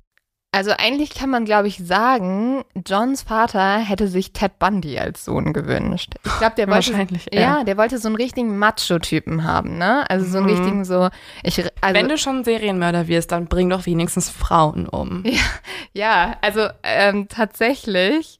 Also 0.50 0.70
eigentlich 0.78 1.14
kann 1.14 1.28
man, 1.28 1.44
glaube 1.44 1.68
ich, 1.68 1.76
sagen, 1.76 2.64
Johns 2.86 3.20
Vater 3.22 3.78
hätte 3.80 4.08
sich 4.08 4.32
Ted 4.32 4.58
Bundy 4.58 4.98
als 4.98 5.26
Sohn 5.26 5.52
gewünscht. 5.52 6.14
Ich 6.24 6.38
glaube, 6.38 6.54
der 6.56 6.66
wollte, 6.68 6.90
Wahrscheinlich, 6.90 7.26
ja. 7.30 7.40
ja. 7.40 7.64
der 7.64 7.76
wollte 7.76 7.98
so 7.98 8.08
einen 8.08 8.16
richtigen 8.16 8.56
Macho-Typen 8.58 9.44
haben, 9.44 9.76
ne? 9.76 10.08
Also 10.08 10.24
so 10.24 10.38
einen 10.38 10.46
Mhm. 10.46 10.52
richtigen 10.54 10.84
so, 10.86 11.10
ich, 11.42 11.58
also, 11.82 11.94
Wenn 11.94 12.08
du 12.08 12.16
schon 12.16 12.44
Serienmörder 12.44 13.08
wirst, 13.08 13.30
dann 13.32 13.46
bring 13.46 13.68
doch 13.68 13.84
wenigstens 13.84 14.30
Frauen 14.30 14.88
um. 14.88 15.22
Ja, 15.92 16.36
also 16.40 16.68
ähm, 16.82 17.28
tatsächlich, 17.28 18.38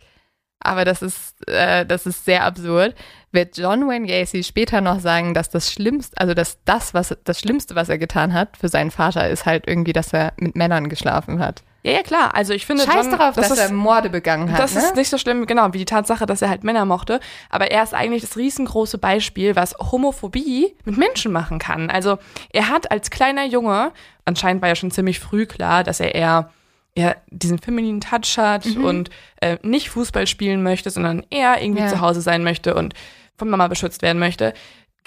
aber 0.61 0.85
das 0.87 1.03
ist, 1.03 1.47
äh, 1.47 1.85
das 1.85 2.07
ist 2.07 2.25
sehr 2.25 2.44
absurd, 2.44 2.94
wird 3.33 3.57
John 3.59 3.87
Wayne 3.87 4.07
Gacy 4.07 4.44
später 4.44 4.81
noch 4.81 5.01
sagen, 5.01 5.35
dass 5.35 5.51
das 5.51 5.71
Schlimmste, 5.71 6.16
also 6.18 6.33
dass 6.33 6.59
das, 6.64 6.94
was 6.94 7.14
das 7.25 7.38
Schlimmste, 7.38 7.75
was 7.75 7.90
er 7.90 7.99
getan 7.99 8.33
hat 8.33 8.57
für 8.57 8.68
seinen 8.68 8.90
Vater, 8.90 9.29
ist 9.29 9.44
halt 9.44 9.66
irgendwie, 9.66 9.92
dass 9.92 10.12
er 10.14 10.33
mit 10.38 10.57
Männern 10.57 10.88
geschlafen 10.88 11.38
hat. 11.40 11.62
Ja, 11.85 11.93
ja, 11.93 12.03
klar. 12.03 12.35
Also 12.35 12.53
ich 12.55 12.67
finde 12.67 12.83
Scheiß 12.85 13.07
John, 13.07 13.11
darauf, 13.19 13.37
das 13.37 13.49
dass 13.51 13.59
ist, 13.59 13.64
er 13.69 13.73
Morde 13.73 14.11
begangen 14.11 14.51
hat. 14.53 14.59
Das 14.59 14.75
ne? 14.75 14.81
ist 14.81 14.97
nicht 14.97 15.09
so 15.09 15.17
schlimm, 15.17 15.47
genau, 15.47 15.73
wie 15.73 15.79
die 15.79 15.85
Tatsache, 15.85 16.27
dass 16.27 16.43
er 16.43 16.51
halt 16.51 16.64
Männer 16.64 16.85
mochte. 16.85 17.21
Aber 17.51 17.71
er 17.71 17.83
ist 17.85 17.95
eigentlich 17.95 18.23
das 18.23 18.37
riesengroße 18.37 18.99
Beispiel, 18.99 19.55
was 19.55 19.75
Homophobie 19.79 20.75
mit 20.85 20.97
Menschen 20.99 21.31
machen 21.33 21.59
kann. 21.61 21.88
Also 21.88 22.19
er 22.53 22.69
hat 22.69 22.91
als 22.91 23.11
kleiner 23.11 23.45
Junge, 23.47 23.93
anscheinend 24.25 24.61
war 24.61 24.69
ja 24.69 24.75
schon 24.75 24.91
ziemlich 24.91 25.21
früh 25.21 25.47
klar, 25.47 25.85
dass 25.85 26.01
er 26.01 26.14
eher, 26.17 26.51
eher 26.97 27.17
diesen 27.31 27.59
femininen 27.59 28.01
Touch 28.01 28.37
hat 28.38 28.67
Mhm. 28.67 28.85
und 28.85 29.11
äh, 29.41 29.59
nicht 29.62 29.91
Fußball 29.91 30.27
spielen 30.27 30.64
möchte, 30.64 30.91
sondern 30.91 31.25
eher 31.31 31.62
irgendwie 31.62 31.83
Ja. 31.83 31.88
zu 31.88 32.01
Hause 32.01 32.21
sein 32.23 32.43
möchte 32.43 32.75
und 32.75 32.95
von 33.37 33.49
Mama 33.51 33.69
beschützt 33.69 34.03
werden 34.03 34.19
möchte. 34.19 34.53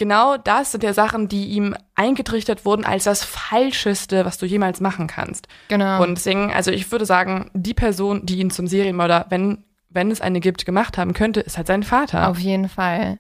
Genau 0.02 0.36
das 0.36 0.72
sind 0.72 0.84
ja 0.84 0.96
Sachen, 0.96 1.28
die 1.28 1.50
ihm 1.50 1.76
eingetrichtert 1.94 2.66
wurden 2.66 2.86
als 2.86 3.04
das 3.04 3.24
Falscheste, 3.24 4.26
was 4.26 4.40
du 4.40 4.48
jemals 4.48 4.82
machen 4.82 5.06
kannst. 5.06 5.48
genau. 5.68 6.02
Und 6.02 6.18
deswegen, 6.18 6.52
also 6.52 6.72
ich 6.72 6.92
würde 6.92 7.06
sagen, 7.06 7.52
die 7.54 7.76
Person, 7.76 8.26
die 8.26 8.40
ihn 8.40 8.50
zum 8.50 8.66
Serienmörder, 8.66 9.28
wenn, 9.30 9.64
wenn 9.90 10.10
es 10.10 10.20
eine 10.20 10.40
gibt, 10.40 10.66
gemacht 10.66 10.98
haben 10.98 11.14
könnte, 11.14 11.42
ist 11.42 11.56
halt 11.56 11.68
sein 11.68 11.84
Vater. 11.84 12.30
Auf 12.30 12.40
jeden 12.40 12.68
Fall. 12.68 13.20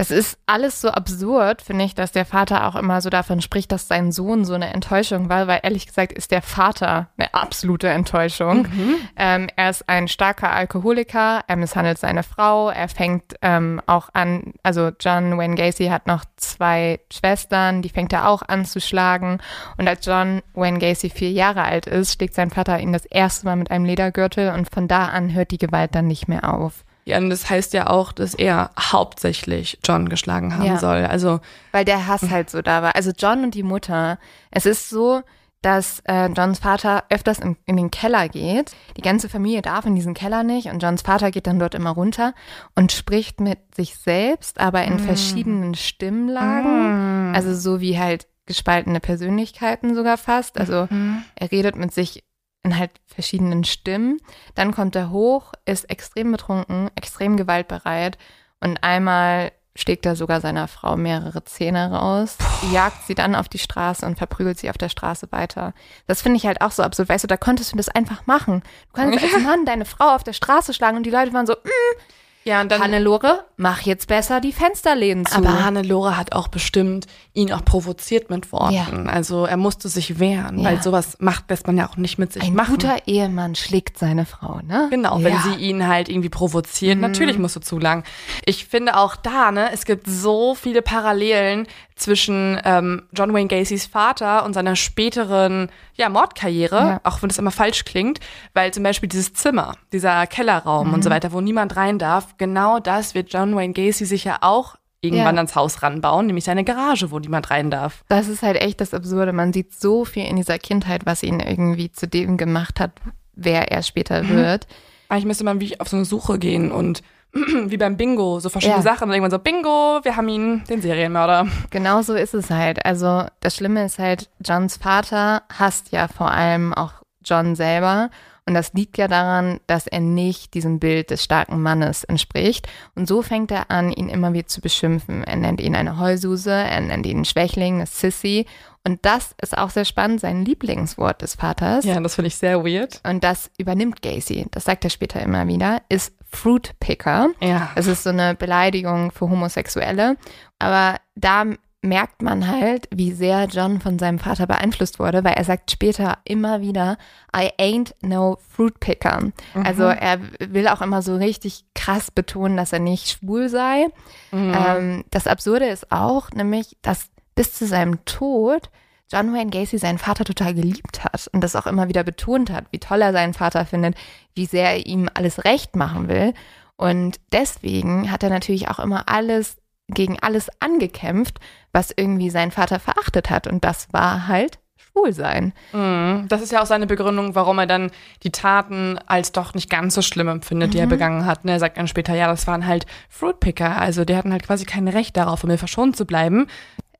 Das 0.00 0.10
ist 0.10 0.38
alles 0.46 0.80
so 0.80 0.88
absurd, 0.88 1.60
finde 1.60 1.84
ich, 1.84 1.94
dass 1.94 2.10
der 2.10 2.24
Vater 2.24 2.66
auch 2.66 2.74
immer 2.74 3.02
so 3.02 3.10
davon 3.10 3.42
spricht, 3.42 3.70
dass 3.70 3.86
sein 3.86 4.12
Sohn 4.12 4.46
so 4.46 4.54
eine 4.54 4.72
Enttäuschung 4.72 5.28
war, 5.28 5.46
weil 5.46 5.60
ehrlich 5.62 5.86
gesagt 5.86 6.14
ist 6.14 6.30
der 6.30 6.40
Vater 6.40 7.10
eine 7.18 7.34
absolute 7.34 7.88
Enttäuschung. 7.88 8.66
Ähm, 9.14 9.48
er 9.56 9.68
ist 9.68 9.86
ein 9.90 10.08
starker 10.08 10.52
Alkoholiker, 10.52 11.42
er 11.46 11.56
misshandelt 11.56 11.98
seine 11.98 12.22
Frau, 12.22 12.70
er 12.70 12.88
fängt 12.88 13.34
ähm, 13.42 13.82
auch 13.84 14.08
an, 14.14 14.54
also 14.62 14.90
John 14.98 15.36
Wayne 15.36 15.56
Gacy 15.56 15.88
hat 15.88 16.06
noch 16.06 16.24
zwei 16.36 17.00
Schwestern, 17.12 17.82
die 17.82 17.90
fängt 17.90 18.14
er 18.14 18.26
auch 18.26 18.40
an 18.40 18.64
zu 18.64 18.80
schlagen. 18.80 19.38
Und 19.76 19.86
als 19.86 20.06
John 20.06 20.40
Wayne 20.54 20.78
Gacy 20.78 21.10
vier 21.10 21.32
Jahre 21.32 21.64
alt 21.64 21.84
ist, 21.84 22.14
schlägt 22.14 22.34
sein 22.34 22.50
Vater 22.50 22.80
ihn 22.80 22.94
das 22.94 23.04
erste 23.04 23.44
Mal 23.44 23.56
mit 23.56 23.70
einem 23.70 23.84
Ledergürtel 23.84 24.52
und 24.52 24.70
von 24.70 24.88
da 24.88 25.08
an 25.08 25.34
hört 25.34 25.50
die 25.50 25.58
Gewalt 25.58 25.94
dann 25.94 26.06
nicht 26.06 26.26
mehr 26.26 26.54
auf. 26.54 26.84
Ja, 27.10 27.18
und 27.18 27.30
das 27.30 27.48
heißt 27.50 27.72
ja 27.74 27.88
auch, 27.88 28.12
dass 28.12 28.34
er 28.34 28.70
hauptsächlich 28.78 29.78
John 29.84 30.08
geschlagen 30.08 30.54
haben 30.56 30.64
Ja. 30.64 30.78
soll. 30.78 31.04
Also, 31.06 31.40
Weil 31.72 31.84
der 31.84 32.06
Hass 32.06 32.30
halt 32.30 32.50
so 32.50 32.62
da 32.62 32.82
war. 32.82 32.94
Also 32.96 33.10
John 33.16 33.44
und 33.44 33.54
die 33.54 33.62
Mutter. 33.62 34.18
Es 34.50 34.66
ist 34.66 34.88
so, 34.88 35.22
dass 35.62 36.00
äh, 36.06 36.28
Johns 36.28 36.58
Vater 36.60 37.04
öfters 37.10 37.38
in, 37.38 37.56
in 37.66 37.76
den 37.76 37.90
Keller 37.90 38.28
geht. 38.30 38.72
Die 38.96 39.02
ganze 39.02 39.28
Familie 39.28 39.60
darf 39.60 39.84
in 39.84 39.94
diesen 39.94 40.14
Keller 40.14 40.42
nicht 40.42 40.68
und 40.70 40.82
Johns 40.82 41.02
Vater 41.02 41.30
geht 41.30 41.46
dann 41.46 41.58
dort 41.58 41.74
immer 41.74 41.90
runter 41.90 42.32
und 42.74 42.92
spricht 42.92 43.40
mit 43.40 43.58
sich 43.74 43.96
selbst, 43.96 44.58
aber 44.58 44.84
in 44.84 44.98
verschiedenen 44.98 45.74
Stimmlagen. 45.74 47.34
Also 47.34 47.54
so 47.54 47.80
wie 47.80 47.98
halt 47.98 48.26
gespaltene 48.46 49.00
Persönlichkeiten 49.00 49.94
sogar 49.94 50.16
fast. 50.16 50.58
Also 50.58 50.88
er 51.36 51.52
redet 51.52 51.76
mit 51.76 51.92
sich 51.92 52.24
in 52.62 52.78
halt 52.78 52.90
verschiedenen 53.06 53.64
Stimmen. 53.64 54.18
Dann 54.54 54.72
kommt 54.72 54.94
er 54.96 55.10
hoch, 55.10 55.52
ist 55.64 55.88
extrem 55.88 56.32
betrunken, 56.32 56.90
extrem 56.94 57.36
gewaltbereit 57.36 58.18
und 58.60 58.82
einmal 58.82 59.52
schlägt 59.76 60.04
er 60.04 60.16
sogar 60.16 60.40
seiner 60.40 60.68
Frau 60.68 60.96
mehrere 60.96 61.44
Zähne 61.44 61.92
raus, 61.92 62.36
jagt 62.72 63.06
sie 63.06 63.14
dann 63.14 63.34
auf 63.34 63.48
die 63.48 63.58
Straße 63.58 64.04
und 64.04 64.18
verprügelt 64.18 64.58
sie 64.58 64.68
auf 64.68 64.78
der 64.78 64.88
Straße 64.88 65.30
weiter. 65.30 65.74
Das 66.06 66.22
finde 66.22 66.36
ich 66.36 66.46
halt 66.46 66.60
auch 66.60 66.72
so 66.72 66.82
absurd. 66.82 67.08
Weißt 67.08 67.24
du, 67.24 67.28
da 67.28 67.36
konntest 67.36 67.72
du 67.72 67.76
das 67.76 67.88
einfach 67.88 68.26
machen. 68.26 68.62
Du 68.88 69.00
kannst 69.00 69.22
als 69.34 69.42
Mann 69.42 69.64
deine 69.64 69.84
Frau 69.84 70.14
auf 70.14 70.24
der 70.24 70.32
Straße 70.32 70.74
schlagen 70.74 70.96
und 70.96 71.04
die 71.04 71.10
Leute 71.10 71.32
waren 71.32 71.46
so, 71.46 71.54
mm, 71.54 72.00
Ja, 72.44 72.62
und 72.62 72.72
dann 72.72 72.80
Hannelore, 72.82 73.44
mach 73.58 73.82
jetzt 73.82 74.08
besser 74.08 74.40
die 74.40 74.52
Fensterläden 74.52 75.26
zu. 75.26 75.36
Aber 75.36 75.62
Hannelore 75.62 76.16
hat 76.16 76.32
auch 76.32 76.48
bestimmt 76.48 77.06
ihn 77.34 77.52
auch 77.52 77.62
provoziert 77.64 78.30
mit 78.30 78.50
Worten. 78.50 78.72
Ja. 78.74 78.86
Also 79.12 79.44
er 79.44 79.58
musste 79.58 79.88
sich 79.90 80.18
wehren, 80.18 80.58
Ja. 80.58 80.64
weil 80.70 80.82
sowas 80.82 81.18
macht, 81.20 81.50
lässt 81.50 81.66
man 81.66 81.76
ja 81.76 81.86
auch 81.88 81.96
nicht 81.98 82.18
mit 82.18 82.32
sich 82.32 82.42
ein 82.44 82.54
machen. 82.54 82.72
guter 82.76 82.96
Ehemann 83.06 83.54
schlägt 83.56 83.98
seine 83.98 84.24
Frau, 84.24 84.60
ne? 84.66 84.88
Genau, 84.90 85.22
wenn 85.22 85.34
Ja. 85.34 85.40
sie 85.42 85.54
ihn 85.56 85.86
halt 85.86 86.08
irgendwie 86.08 86.30
provoziert. 86.30 86.98
Natürlich 86.98 87.38
musst 87.38 87.56
du 87.56 87.60
zulangen. 87.60 88.04
Ich 88.46 88.64
finde 88.66 88.96
auch 88.96 89.16
da, 89.16 89.52
ne, 89.52 89.70
es 89.72 89.84
gibt 89.84 90.06
so 90.08 90.54
viele 90.54 90.80
Parallelen 90.80 91.66
zwischen 91.94 92.58
ähm, 92.64 93.02
John 93.12 93.34
Wayne 93.34 93.48
Gacys 93.48 93.84
Vater 93.84 94.46
und 94.46 94.54
seiner 94.54 94.74
späteren 94.74 95.70
ja, 95.96 96.08
Mordkarriere, 96.08 96.76
Ja. 96.76 97.00
auch 97.04 97.20
wenn 97.20 97.28
das 97.28 97.36
immer 97.36 97.50
falsch 97.50 97.84
klingt, 97.84 98.20
weil 98.54 98.72
zum 98.72 98.82
Beispiel 98.82 99.08
dieses 99.10 99.34
Zimmer, 99.34 99.74
dieser 99.92 100.26
Kellerraum 100.26 100.94
und 100.94 101.04
so 101.04 101.10
weiter, 101.10 101.32
wo 101.32 101.42
niemand 101.42 101.76
rein 101.76 101.98
darf, 101.98 102.29
genau 102.38 102.78
das 102.80 103.14
wird 103.14 103.32
John 103.32 103.54
Wayne 103.56 103.72
Gacy 103.72 104.04
sich 104.04 104.24
ja 104.24 104.38
auch 104.40 104.76
irgendwann 105.02 105.36
Ja. 105.36 105.40
ans 105.40 105.54
Haus 105.56 105.82
ranbauen, 105.82 106.26
nämlich 106.26 106.44
seine 106.44 106.62
Garage, 106.64 107.10
wo 107.10 107.18
niemand 107.18 107.50
rein 107.50 107.70
darf. 107.70 108.04
Das 108.08 108.28
ist 108.28 108.42
halt 108.42 108.60
echt 108.60 108.80
das 108.80 108.92
Absurde. 108.92 109.32
Man 109.32 109.52
sieht 109.52 109.72
so 109.72 110.04
viel 110.04 110.26
in 110.26 110.36
dieser 110.36 110.58
Kindheit, 110.58 111.06
was 111.06 111.22
ihn 111.22 111.40
irgendwie 111.40 111.90
zu 111.90 112.06
dem 112.06 112.36
gemacht 112.36 112.80
hat, 112.80 112.92
wer 113.34 113.72
er 113.72 113.82
später 113.82 114.28
wird. 114.28 114.66
Eigentlich 115.08 115.24
müsste 115.24 115.44
man 115.44 115.60
wie 115.60 115.80
auf 115.80 115.88
so 115.88 115.96
eine 115.96 116.04
Suche 116.04 116.38
gehen 116.38 116.70
und 116.70 117.02
wie 117.32 117.76
beim 117.78 117.96
Bingo, 117.96 118.40
so 118.40 118.48
verschiedene 118.50 118.78
Ja. 118.78 118.82
Sachen 118.82 119.04
und 119.08 119.12
irgendwann 119.14 119.30
so, 119.30 119.38
Bingo, 119.38 120.00
wir 120.02 120.16
haben 120.16 120.28
ihn, 120.28 120.64
den 120.68 120.82
Serienmörder. 120.82 121.46
Genau 121.70 122.02
so 122.02 122.14
ist 122.14 122.34
es 122.34 122.50
halt. 122.50 122.84
Also 122.84 123.24
das 123.40 123.56
Schlimme 123.56 123.84
ist 123.84 123.98
halt, 123.98 124.28
Johns 124.44 124.76
Vater 124.76 125.42
hasst 125.56 125.92
ja 125.92 126.08
vor 126.08 126.30
allem 126.30 126.74
auch 126.74 126.92
John 127.24 127.54
selber. 127.54 128.10
Und 128.50 128.54
das 128.54 128.72
liegt 128.72 128.98
ja 128.98 129.06
daran, 129.06 129.60
dass 129.68 129.86
er 129.86 130.00
nicht 130.00 130.54
diesem 130.54 130.80
Bild 130.80 131.10
des 131.10 131.22
starken 131.22 131.62
Mannes 131.62 132.02
entspricht. 132.02 132.66
Und 132.96 133.06
so 133.06 133.22
fängt 133.22 133.52
er 133.52 133.70
an, 133.70 133.92
ihn 133.92 134.08
immer 134.08 134.32
wieder 134.32 134.48
zu 134.48 134.60
beschimpfen. 134.60 135.22
Er 135.22 135.36
nennt 135.36 135.60
ihn 135.60 135.76
eine 135.76 136.00
Heulsuse, 136.00 136.50
er 136.50 136.80
nennt 136.80 137.06
ihn 137.06 137.18
einen 137.18 137.24
Schwächling, 137.24 137.76
eine 137.76 137.86
Sissy. 137.86 138.46
Und 138.82 139.06
das 139.06 139.36
ist 139.40 139.56
auch 139.56 139.70
sehr 139.70 139.84
spannend, 139.84 140.20
sein 140.20 140.44
Lieblingswort 140.44 141.22
des 141.22 141.36
Vaters. 141.36 141.84
Ja, 141.84 142.00
das 142.00 142.16
finde 142.16 142.26
ich 142.26 142.34
sehr 142.34 142.64
weird. 142.64 143.00
Und 143.04 143.22
das 143.22 143.52
übernimmt 143.56 144.02
Gacy. 144.02 144.46
Das 144.50 144.64
sagt 144.64 144.82
er 144.82 144.90
später 144.90 145.22
immer 145.22 145.46
wieder, 145.46 145.82
ist 145.88 146.12
Fruit 146.28 146.72
Picker. 146.80 147.28
Ja. 147.40 147.70
Es 147.76 147.86
ist 147.86 148.02
so 148.02 148.10
eine 148.10 148.34
Beleidigung 148.34 149.12
für 149.12 149.30
Homosexuelle. 149.30 150.16
Aber 150.58 150.96
da 151.14 151.44
merkt 151.82 152.20
man 152.20 152.46
halt, 152.46 152.88
wie 152.94 153.12
sehr 153.12 153.46
John 153.46 153.80
von 153.80 153.98
seinem 153.98 154.18
Vater 154.18 154.46
beeinflusst 154.46 154.98
wurde, 154.98 155.24
weil 155.24 155.32
er 155.34 155.44
sagt 155.44 155.70
später 155.70 156.18
immer 156.24 156.60
wieder, 156.60 156.98
I 157.34 157.50
ain't 157.58 157.94
no 158.02 158.36
fruit 158.48 158.78
picker. 158.80 159.32
Also 159.54 159.84
er 159.84 160.18
will 160.40 160.68
auch 160.68 160.82
immer 160.82 161.00
so 161.00 161.16
richtig 161.16 161.64
krass 161.74 162.10
betonen, 162.10 162.56
dass 162.56 162.72
er 162.72 162.80
nicht 162.80 163.08
schwul 163.08 163.48
sei. 163.48 163.86
Ähm, 164.32 165.04
das 165.10 165.26
Absurde 165.26 165.66
ist 165.66 165.90
auch, 165.90 166.30
nämlich, 166.32 166.76
dass 166.82 167.08
bis 167.34 167.54
zu 167.54 167.66
seinem 167.66 168.04
Tod 168.04 168.70
John 169.10 169.34
Wayne 169.34 169.50
Gacy 169.50 169.78
seinen 169.78 169.98
Vater 169.98 170.24
total 170.24 170.54
geliebt 170.54 171.02
hat 171.02 171.28
und 171.32 171.42
das 171.42 171.56
auch 171.56 171.66
immer 171.66 171.88
wieder 171.88 172.04
betont 172.04 172.50
hat, 172.50 172.66
wie 172.70 172.78
toll 172.78 173.02
er 173.02 173.12
seinen 173.12 173.34
Vater 173.34 173.64
findet, 173.64 173.96
wie 174.34 174.46
sehr 174.46 174.70
er 174.70 174.86
ihm 174.86 175.08
alles 175.14 175.44
recht 175.44 175.74
machen 175.74 176.08
will. 176.08 176.34
Und 176.76 177.20
deswegen 177.32 178.10
hat 178.10 178.22
er 178.22 178.30
natürlich 178.30 178.68
auch 178.68 178.78
immer 178.78 179.08
alles 179.08 179.56
gegen 179.90 180.18
alles 180.20 180.48
angekämpft, 180.60 181.38
was 181.72 181.92
irgendwie 181.94 182.30
sein 182.30 182.50
Vater 182.50 182.80
verachtet 182.80 183.30
hat. 183.30 183.46
Und 183.46 183.64
das 183.64 183.88
war 183.92 184.28
halt 184.28 184.58
Schwulsein. 184.76 185.52
Mhm. 185.72 186.26
Das 186.28 186.42
ist 186.42 186.52
ja 186.52 186.62
auch 186.62 186.66
seine 186.66 186.86
Begründung, 186.86 187.34
warum 187.34 187.58
er 187.58 187.66
dann 187.66 187.90
die 188.22 188.32
Taten 188.32 188.98
als 189.06 189.32
doch 189.32 189.54
nicht 189.54 189.70
ganz 189.70 189.94
so 189.94 190.02
schlimm 190.02 190.28
empfindet, 190.28 190.74
die 190.74 190.78
er 190.78 190.86
begangen 190.86 191.26
hat. 191.26 191.44
ne? 191.44 191.52
Er 191.52 191.60
sagt 191.60 191.76
dann 191.76 191.88
später, 191.88 192.14
ja, 192.14 192.26
das 192.26 192.46
waren 192.46 192.66
halt 192.66 192.86
Fruitpicker, 193.08 193.78
also 193.80 194.04
die 194.04 194.16
hatten 194.16 194.32
halt 194.32 194.44
quasi 194.44 194.64
kein 194.64 194.88
Recht 194.88 195.16
darauf, 195.16 195.40
von 195.40 195.50
mir 195.50 195.58
verschont 195.58 195.96
zu 195.96 196.06
bleiben. 196.06 196.46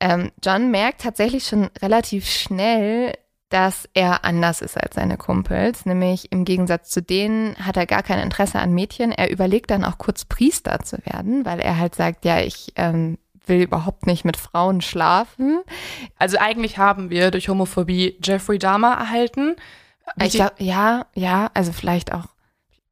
Ähm, 0.01 0.31
John 0.43 0.71
merkt 0.71 1.03
tatsächlich 1.03 1.47
schon 1.47 1.69
relativ 1.83 2.27
schnell, 2.29 3.15
dass 3.51 3.89
er 3.95 4.25
anders 4.25 4.63
ist 4.63 4.77
als 4.81 4.95
seine 4.95 5.17
Kumpels. 5.17 5.85
Nämlich 5.85 6.33
im 6.33 6.45
Gegensatz 6.45 6.89
zu 6.89 7.03
denen 7.03 7.57
hat 7.57 7.77
er 7.77 7.87
gar 7.87 8.03
kein 8.03 8.21
Interesse 8.21 8.61
an 8.61 8.73
Mädchen. 8.73 9.13
Er 9.13 9.31
überlegt 9.31 9.71
dann 9.71 9.85
auch 9.85 9.99
kurz 9.99 10.25
Priester 10.25 10.79
zu 10.81 10.99
werden, 11.05 11.45
weil 11.45 11.61
er 11.61 11.77
halt 11.77 11.95
sagt, 11.95 12.25
ja, 12.25 12.41
ich 12.41 12.73
ähm, 12.77 13.19
will 13.47 13.63
überhaupt 13.63 14.07
nicht 14.07 14.25
mit 14.25 14.37
Frauen 14.37 14.81
schlafen. 14.81 15.61
Also 16.17 16.39
eigentlich 16.39 16.79
haben 16.79 17.11
wir 17.11 17.31
durch 17.31 17.49
Homophobie 17.49 18.19
Jeffrey 18.23 18.59
Dahmer 18.59 18.93
erhalten. 18.93 19.57
Ich 20.23 20.33
glaube, 20.33 20.55
ja, 20.59 21.07
ja, 21.15 21.51
also 21.53 21.73
vielleicht 21.73 22.13
auch, 22.13 22.27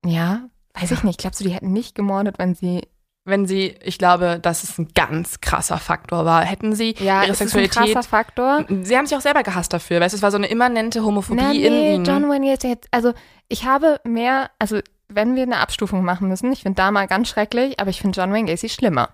ja, 0.04 0.48
weiß 0.74 0.90
ich 0.90 1.02
nicht. 1.04 1.20
Glaubst 1.20 1.40
du, 1.40 1.44
die 1.44 1.54
hätten 1.54 1.72
nicht 1.72 1.94
gemordet, 1.94 2.38
wenn 2.38 2.54
sie 2.54 2.82
wenn 3.28 3.46
sie, 3.46 3.74
ich 3.82 3.98
glaube, 3.98 4.38
dass 4.40 4.62
es 4.64 4.78
ein 4.78 4.88
ganz 4.94 5.40
krasser 5.40 5.78
Faktor 5.78 6.24
war. 6.24 6.44
Hätten 6.44 6.74
sie 6.74 6.94
Ja, 6.98 7.22
ihre 7.22 7.32
ist 7.32 7.40
es 7.40 7.54
ein 7.54 7.60
Sexualität. 7.62 7.94
krasser 7.94 8.08
Faktor. 8.08 8.64
Sie 8.82 8.96
haben 8.96 9.06
sich 9.06 9.16
auch 9.16 9.20
selber 9.22 9.42
gehasst 9.42 9.72
dafür, 9.72 10.00
weißt 10.00 10.14
du, 10.14 10.16
es 10.16 10.22
war 10.22 10.30
so 10.30 10.36
eine 10.38 10.48
immanente 10.48 11.04
Homophobie 11.04 11.40
Na, 11.40 11.52
in 11.52 11.60
nee, 11.72 11.94
ihnen. 11.94 12.04
John 12.04 12.28
Wayne 12.28 12.46
jetzt, 12.46 12.66
also 12.90 13.12
ich 13.48 13.64
habe 13.64 14.00
mehr, 14.04 14.50
also 14.58 14.80
wenn 15.08 15.36
wir 15.36 15.42
eine 15.42 15.58
Abstufung 15.58 16.04
machen 16.04 16.28
müssen, 16.28 16.52
ich 16.52 16.62
finde 16.62 16.76
Dama 16.76 17.06
ganz 17.06 17.28
schrecklich, 17.28 17.80
aber 17.80 17.90
ich 17.90 18.00
finde 18.00 18.20
John 18.20 18.32
Wayne 18.32 18.46
Gacy 18.50 18.68
schlimmer. 18.68 19.10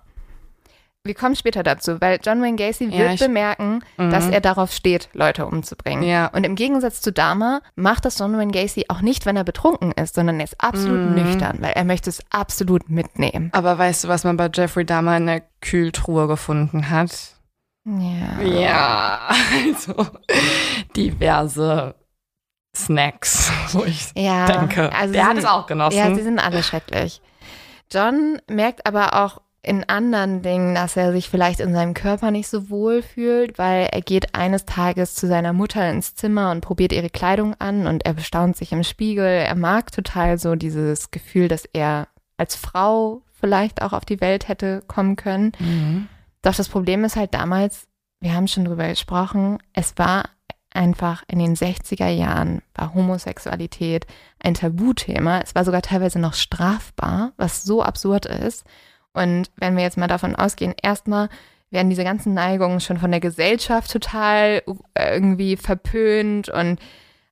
Wir 1.07 1.15
kommen 1.15 1.37
später 1.37 1.63
dazu, 1.63 2.01
weil 2.01 2.19
John 2.25 2.41
Wayne 2.41 2.57
Gacy 2.57 2.87
Ja, 2.87 2.99
wird 3.01 3.13
ich- 3.15 3.21
bemerken, 3.21 3.85
dass 3.99 4.27
er 4.27 4.41
darauf 4.41 4.73
steht, 4.73 5.11
Leute 5.13 5.45
umzubringen. 5.45 6.03
Ja. 6.03 6.29
Und 6.29 6.45
im 6.45 6.55
Gegensatz 6.55 7.03
zu 7.03 7.13
Dama 7.13 7.61
macht 7.77 8.07
das 8.07 8.19
John 8.19 8.35
Wayne 8.39 8.53
Gacy 8.53 8.87
auch 8.89 9.03
nicht, 9.03 9.27
wenn 9.27 9.37
er 9.37 9.45
betrunken 9.45 9.93
ist, 9.93 10.15
sondern 10.15 10.41
er 10.41 10.45
ist 10.45 10.59
absolut 10.59 11.11
Mhm. 11.11 11.15
nüchtern, 11.15 11.59
weil 11.61 11.73
er 11.73 11.85
möchte 11.85 12.09
es 12.09 12.23
absolut 12.31 12.89
mitnehmen. 12.89 13.51
Aber 13.53 13.77
weißt 13.77 14.05
du, 14.05 14.09
was 14.09 14.25
man 14.25 14.39
bei 14.39 14.49
Jeffrey 14.53 14.87
Dahmer 14.87 15.19
in 15.19 15.27
der 15.27 15.43
Kühltruhe 15.61 16.27
gefunden 16.27 16.89
hat? 16.89 17.11
Ja. 17.85 18.41
Ja, 18.43 19.21
also 19.67 20.07
diverse 20.97 21.95
Snacks, 22.75 23.53
wo 23.73 23.85
ich 23.85 24.11
Ja, 24.17 24.47
denke. 24.47 24.91
also 24.91 25.13
der 25.13 25.27
hat 25.27 25.37
es 25.37 25.45
auch 25.45 25.67
genossen. 25.67 25.99
Ja, 25.99 26.15
sie 26.15 26.23
sind 26.23 26.39
alle 26.39 26.63
schrecklich. 26.63 27.21
John 27.93 28.41
merkt 28.49 28.87
aber 28.87 29.23
auch 29.23 29.43
in 29.65 29.89
anderen 29.89 30.43
Dingen, 30.43 30.75
dass 30.75 30.97
er 30.97 31.13
sich 31.13 31.29
vielleicht 31.29 31.61
in 31.61 31.73
seinem 31.73 31.95
Körper 31.95 32.31
nicht 32.31 32.49
so 32.49 32.71
wohl 32.71 33.03
fühlt, 33.03 33.59
weil 33.59 33.89
er 33.91 34.03
geht 34.03 34.35
eines 34.35 34.67
Tages 34.67 35.15
zu 35.15 35.27
seiner 35.27 35.53
Mutter 35.53 35.89
ins 35.91 36.15
Zimmer 36.15 36.51
und 36.51 36.61
probiert 36.61 36.93
ihre 36.93 37.11
Kleidung 37.11 37.55
an 37.59 37.87
und 37.87 38.05
er 38.05 38.15
bestaunt 38.15 38.57
sich 38.57 38.73
im 38.73 38.85
Spiegel. 38.85 39.25
Er 39.25 39.55
mag 39.55 39.91
total 39.93 40.39
so 40.39 40.55
dieses 40.55 41.11
Gefühl, 41.11 41.49
dass 41.49 41.65
er 41.73 42.09
als 42.37 42.57
Frau 42.57 43.23
vielleicht 43.41 43.83
auch 43.83 43.93
auf 43.93 44.05
die 44.05 44.21
Welt 44.21 44.49
hätte 44.49 44.83
kommen 44.87 45.17
können. 45.17 45.53
Mhm. 45.59 46.09
Doch 46.43 46.55
das 46.55 46.69
Problem 46.69 47.05
ist 47.05 47.17
halt 47.17 47.35
damals, 47.35 47.87
wir 48.21 48.35
haben 48.35 48.49
schon 48.49 48.65
drüber 48.65 48.89
gesprochen, 48.89 49.59
es 49.73 49.97
war 49.97 50.25
einfach 50.75 51.23
in 51.29 51.39
den 51.39 51.55
60er 51.55 52.09
Jahren 52.09 52.61
war 52.75 52.95
Homosexualität 52.95 54.07
ein 54.41 54.55
Tabuthema. 54.55 55.41
Es 55.41 55.55
war 55.55 55.65
sogar 55.65 55.83
teilweise 55.83 56.19
noch 56.19 56.35
strafbar, 56.35 57.33
was 57.37 57.63
so 57.63 57.83
absurd 57.83 58.27
ist. 58.27 58.65
Und 59.15 59.51
wenn 59.57 59.77
wir 59.77 59.83
jetzt 59.85 59.97
mal 59.97 60.07
davon 60.09 60.35
ausgehen, 60.37 60.75
erstmal 60.83 61.29
werden 61.71 61.91
diese 61.91 62.05
ganzen 62.05 62.35
Neigungen 62.35 62.81
schon 62.81 62.99
von 62.99 63.11
der 63.11 63.21
Gesellschaft 63.21 63.91
total 63.91 64.63
äh, 64.95 65.15
irgendwie 65.15 65.57
verpönt 65.57 66.49
und 66.49 66.79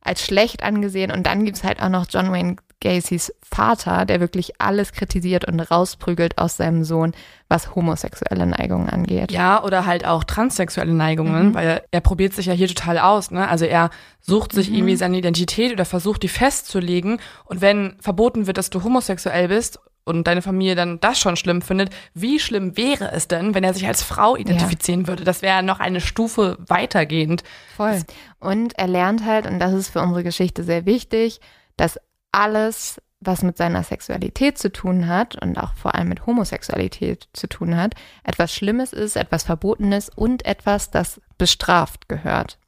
als 0.01 0.25
schlecht 0.25 0.63
angesehen. 0.65 1.13
Und 1.13 1.27
dann 1.27 1.45
gibt's 1.45 1.63
halt 1.63 1.81
auch 1.83 1.89
noch 1.89 2.07
John 2.09 2.33
Wayne 2.33 2.57
Gacys 2.81 3.33
Vater, 3.49 4.05
der 4.07 4.19
wirklich 4.19 4.61
alles 4.61 4.91
kritisiert 4.93 5.45
und 5.47 5.61
rausprügelt 5.61 6.39
aus 6.39 6.57
seinem 6.57 6.83
Sohn, 6.83 7.13
was 7.49 7.77
homosexuelle 7.77 8.45
Neigungen 8.47 8.89
angeht. 8.91 9.31
Ja, 9.31 9.63
oder 9.63 9.87
halt 9.87 10.05
auch 10.05 10.25
transsexuelle 10.25 10.93
Neigungen, 10.93 11.51
Mhm. 11.51 11.55
weil 11.55 11.69
er, 11.69 11.83
er 11.93 12.01
probiert 12.01 12.33
sich 12.33 12.47
ja 12.47 12.53
hier 12.55 12.67
total 12.67 12.99
aus, 12.99 13.31
ne? 13.31 13.47
Also 13.49 13.67
er 13.67 13.91
sucht 14.21 14.53
sich 14.53 14.69
Mhm. 14.71 14.75
irgendwie 14.77 14.97
seine 14.97 15.19
Identität 15.19 15.73
oder 15.73 15.85
versucht, 15.85 16.25
die 16.25 16.29
festzulegen. 16.29 17.21
Und 17.45 17.61
wenn 17.61 17.95
verboten 18.01 18.49
wird, 18.49 18.59
dass 18.59 18.71
du 18.71 18.83
homosexuell 18.83 19.47
bist 19.47 19.79
und 20.05 20.27
deine 20.27 20.43
Familie 20.43 20.75
dann 20.75 21.01
das 21.01 21.19
schon 21.19 21.37
schlimm 21.37 21.63
findet, 21.63 21.91
wie 22.15 22.39
schlimm 22.39 22.77
wäre 22.77 23.13
es 23.13 23.29
denn, 23.29 23.55
wenn 23.55 23.65
er 23.65 23.75
sich 23.75 23.87
als 23.87 24.03
Frau 24.03 24.37
identifizieren 24.37 25.07
würde? 25.07 25.25
Das 25.25 25.43
wäre 25.43 25.63
noch 25.63 25.81
eine 25.81 26.01
Stufe 26.01 26.57
weitergehend. 26.67 27.45
Voll. 27.77 28.03
Und 28.41 28.79
er 28.79 28.89
lernt 28.89 29.25
halt, 29.25 29.47
und 29.47 29.59
das 29.59 29.73
ist 29.73 29.91
für 29.91 30.01
unsere 30.01 30.25
Geschichte 30.25 30.65
sehr 30.65 30.87
wichtig, 30.87 31.41
dass 31.77 31.99
alles, 32.33 33.01
was 33.21 33.43
mit 33.43 33.57
seiner 33.57 33.85
Sexualität 33.85 34.59
zu 34.59 34.73
tun 34.73 35.07
hat 35.07 35.41
und 35.41 35.57
auch 35.59 35.75
vor 35.75 35.95
allem 35.95 36.09
mit 36.09 36.27
Homosexualität 36.27 37.29
zu 37.33 37.47
tun 37.47 37.77
hat, 37.77 37.95
etwas 38.25 38.53
Schlimmes 38.53 38.93
ist, 38.93 39.17
etwas 39.17 39.45
Verbotenes 39.45 40.09
und 40.09 40.45
etwas, 40.45 40.91
das 40.91 41.21
bestraft 41.39 42.09
gehört. 42.09 42.59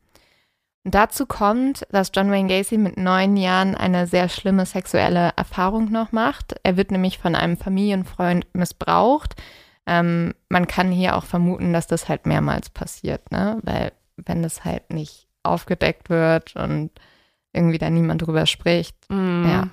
Und 0.84 0.94
dazu 0.94 1.24
kommt, 1.24 1.86
dass 1.90 2.12
John 2.14 2.30
Wayne 2.30 2.48
Gacy 2.48 2.76
mit 2.76 2.98
neun 2.98 3.38
Jahren 3.38 3.74
eine 3.74 4.06
sehr 4.06 4.28
schlimme 4.28 4.66
sexuelle 4.66 5.32
Erfahrung 5.36 5.90
noch 5.90 6.12
macht. 6.12 6.54
Er 6.62 6.76
wird 6.76 6.90
nämlich 6.90 7.18
von 7.18 7.34
einem 7.34 7.56
Familienfreund 7.56 8.46
missbraucht. 8.52 9.34
Ähm, 9.86 10.34
man 10.50 10.66
kann 10.66 10.90
hier 10.90 11.16
auch 11.16 11.24
vermuten, 11.24 11.72
dass 11.72 11.86
das 11.86 12.08
halt 12.08 12.26
mehrmals 12.26 12.68
passiert, 12.68 13.32
ne? 13.32 13.58
Weil 13.62 13.92
wenn 14.16 14.42
das 14.42 14.64
halt 14.64 14.92
nicht 14.92 15.26
aufgedeckt 15.42 16.10
wird 16.10 16.54
und 16.56 16.90
irgendwie 17.52 17.78
da 17.78 17.88
niemand 17.88 18.22
drüber 18.26 18.46
spricht. 18.46 18.96
Mhm. 19.10 19.46
Ja. 19.48 19.68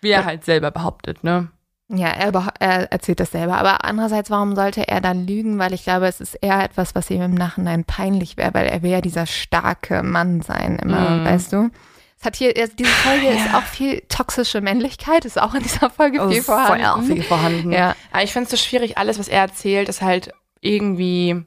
Wie 0.00 0.10
er 0.10 0.24
halt 0.24 0.44
selber 0.44 0.70
behauptet, 0.70 1.24
ne? 1.24 1.48
Ja, 1.90 2.08
er, 2.08 2.52
er, 2.60 2.92
erzählt 2.92 3.20
das 3.20 3.30
selber. 3.30 3.56
Aber 3.56 3.84
andererseits, 3.84 4.30
warum 4.30 4.54
sollte 4.54 4.86
er 4.86 5.00
dann 5.00 5.26
lügen? 5.26 5.58
Weil 5.58 5.72
ich 5.72 5.84
glaube, 5.84 6.06
es 6.06 6.20
ist 6.20 6.34
eher 6.34 6.62
etwas, 6.62 6.94
was 6.94 7.10
ihm 7.10 7.22
im 7.22 7.34
Nachhinein 7.34 7.84
peinlich 7.84 8.36
wäre, 8.36 8.52
weil 8.52 8.66
er 8.66 8.82
will 8.82 8.90
ja 8.90 9.00
dieser 9.00 9.26
starke 9.26 10.02
Mann 10.02 10.42
sein, 10.42 10.78
immer, 10.78 11.10
mm. 11.10 11.24
weißt 11.24 11.52
du? 11.52 11.70
Es 12.18 12.26
hat 12.26 12.36
hier, 12.36 12.52
diese 12.52 12.90
Folge 12.90 13.26
ja. 13.26 13.32
ist 13.32 13.54
auch 13.54 13.62
viel 13.62 14.02
toxische 14.08 14.60
Männlichkeit, 14.60 15.24
ist 15.24 15.40
auch 15.40 15.54
in 15.54 15.62
dieser 15.62 15.88
Folge 15.88 16.20
oh, 16.20 16.28
viel 16.28 16.42
vorhanden. 16.42 17.06
Voll 17.06 17.16
viel 17.16 17.22
vorhanden. 17.22 17.72
Ja. 17.72 17.94
Aber 18.12 18.22
ich 18.22 18.32
finde 18.32 18.44
es 18.44 18.50
so 18.50 18.56
schwierig, 18.56 18.98
alles, 18.98 19.18
was 19.18 19.28
er 19.28 19.42
erzählt, 19.42 19.88
ist 19.88 20.02
halt 20.02 20.32
irgendwie 20.60 21.44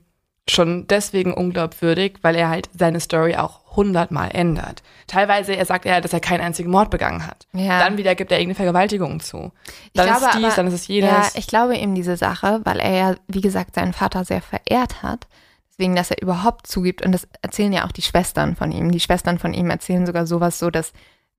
schon 0.49 0.87
deswegen 0.87 1.33
unglaubwürdig, 1.33 2.19
weil 2.21 2.35
er 2.35 2.49
halt 2.49 2.69
seine 2.73 2.99
Story 2.99 3.35
auch 3.35 3.60
hundertmal 3.75 4.29
ändert. 4.33 4.83
Teilweise 5.07 5.55
er 5.55 5.65
sagt 5.65 5.85
er, 5.85 6.01
dass 6.01 6.13
er 6.13 6.19
keinen 6.19 6.41
einzigen 6.41 6.69
Mord 6.69 6.89
begangen 6.89 7.25
hat. 7.25 7.47
Ja. 7.53 7.79
Dann 7.79 7.97
wieder 7.97 8.15
gibt 8.15 8.31
er 8.31 8.39
irgendeine 8.39 8.55
Vergewaltigung 8.55 9.19
zu. 9.19 9.51
Dann 9.93 10.07
ich 10.07 10.13
ist 10.13 10.19
glaube, 10.19 10.33
dies, 10.37 10.45
aber, 10.45 10.55
dann 10.55 10.67
ist 10.67 10.73
es 10.73 10.87
jenes. 10.87 11.09
Ja, 11.09 11.29
ich 11.35 11.47
glaube 11.47 11.75
ihm 11.75 11.95
diese 11.95 12.17
Sache, 12.17 12.61
weil 12.63 12.79
er 12.79 12.91
ja, 12.91 13.15
wie 13.27 13.41
gesagt, 13.41 13.75
seinen 13.75 13.93
Vater 13.93 14.25
sehr 14.25 14.41
verehrt 14.41 15.03
hat. 15.03 15.27
Deswegen, 15.71 15.95
dass 15.95 16.11
er 16.11 16.21
überhaupt 16.21 16.67
zugibt. 16.67 17.03
Und 17.03 17.11
das 17.11 17.27
erzählen 17.41 17.73
ja 17.73 17.85
auch 17.85 17.91
die 17.91 18.01
Schwestern 18.01 18.55
von 18.55 18.71
ihm. 18.71 18.91
Die 18.91 18.99
Schwestern 18.99 19.39
von 19.39 19.53
ihm 19.53 19.69
erzählen 19.69 20.05
sogar 20.05 20.27
sowas 20.27 20.59
so, 20.59 20.69
dass 20.69 20.93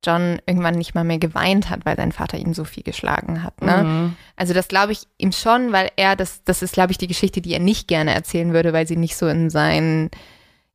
John 0.05 0.41
irgendwann 0.47 0.75
nicht 0.75 0.95
mal 0.95 1.05
mehr 1.05 1.19
geweint 1.19 1.71
hat, 1.71 1.85
weil 1.85 1.97
sein 1.97 2.13
Vater 2.13 2.37
ihm 2.39 2.55
so 2.55 2.65
viel 2.65 2.83
geschlagen 2.83 3.43
hat. 3.45 3.61
Ne? 3.63 3.85
Mhm. 3.85 4.17
Also 4.35 4.53
das 4.53 4.69
glaube 4.69 4.93
ich 4.93 5.07
ihm 5.17 5.33
schon, 5.33 5.73
weil 5.73 5.91
er, 5.97 6.17
das, 6.17 6.43
das 6.45 6.63
ist, 6.63 6.75
glaube 6.75 6.91
ich, 6.91 6.99
die 6.99 7.07
Geschichte, 7.07 7.41
die 7.41 7.53
er 7.53 7.61
nicht 7.61 7.87
gerne 7.87 8.13
erzählen 8.13 8.53
würde, 8.53 8.73
weil 8.73 8.87
sie 8.87 8.97
nicht 8.97 9.17
so 9.17 9.29
in 9.29 9.49
sein, 9.49 10.11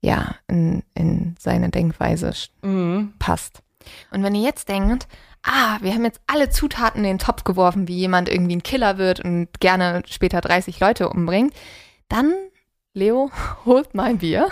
ja, 0.08 0.36
in, 0.48 0.84
in 0.94 1.36
seine 1.38 1.70
Denkweise 1.70 2.32
mhm. 2.62 3.14
passt. 3.20 3.62
Und 4.10 4.24
wenn 4.24 4.36
ihr 4.36 4.44
jetzt 4.44 4.70
denkt, 4.70 5.06
ah, 5.44 5.78
wir 5.82 5.94
haben 5.94 6.06
jetzt 6.06 6.22
alle 6.28 6.50
Zutaten 6.50 7.04
in 7.04 7.12
den 7.12 7.20
Topf 7.20 7.44
geworfen, 7.44 7.90
wie 7.90 7.98
jemand 7.98 8.30
irgendwie 8.30 8.56
ein 8.56 8.64
Killer 8.64 8.98
wird 8.98 9.20
und 9.20 9.50
gerne 9.60 10.04
später 10.08 10.40
30 10.40 10.80
Leute 10.80 11.10
umbringt, 11.10 11.54
dann 12.08 12.34
Leo 12.94 13.32
holt 13.66 13.94
mein 13.96 14.20
Bier. 14.20 14.48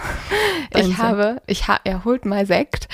Ich 0.76 0.98
habe, 0.98 1.42
ich 1.48 1.70
ha, 1.70 1.80
er 1.86 2.04
holt 2.04 2.26
mein 2.26 2.46
Sekt. 2.46 2.90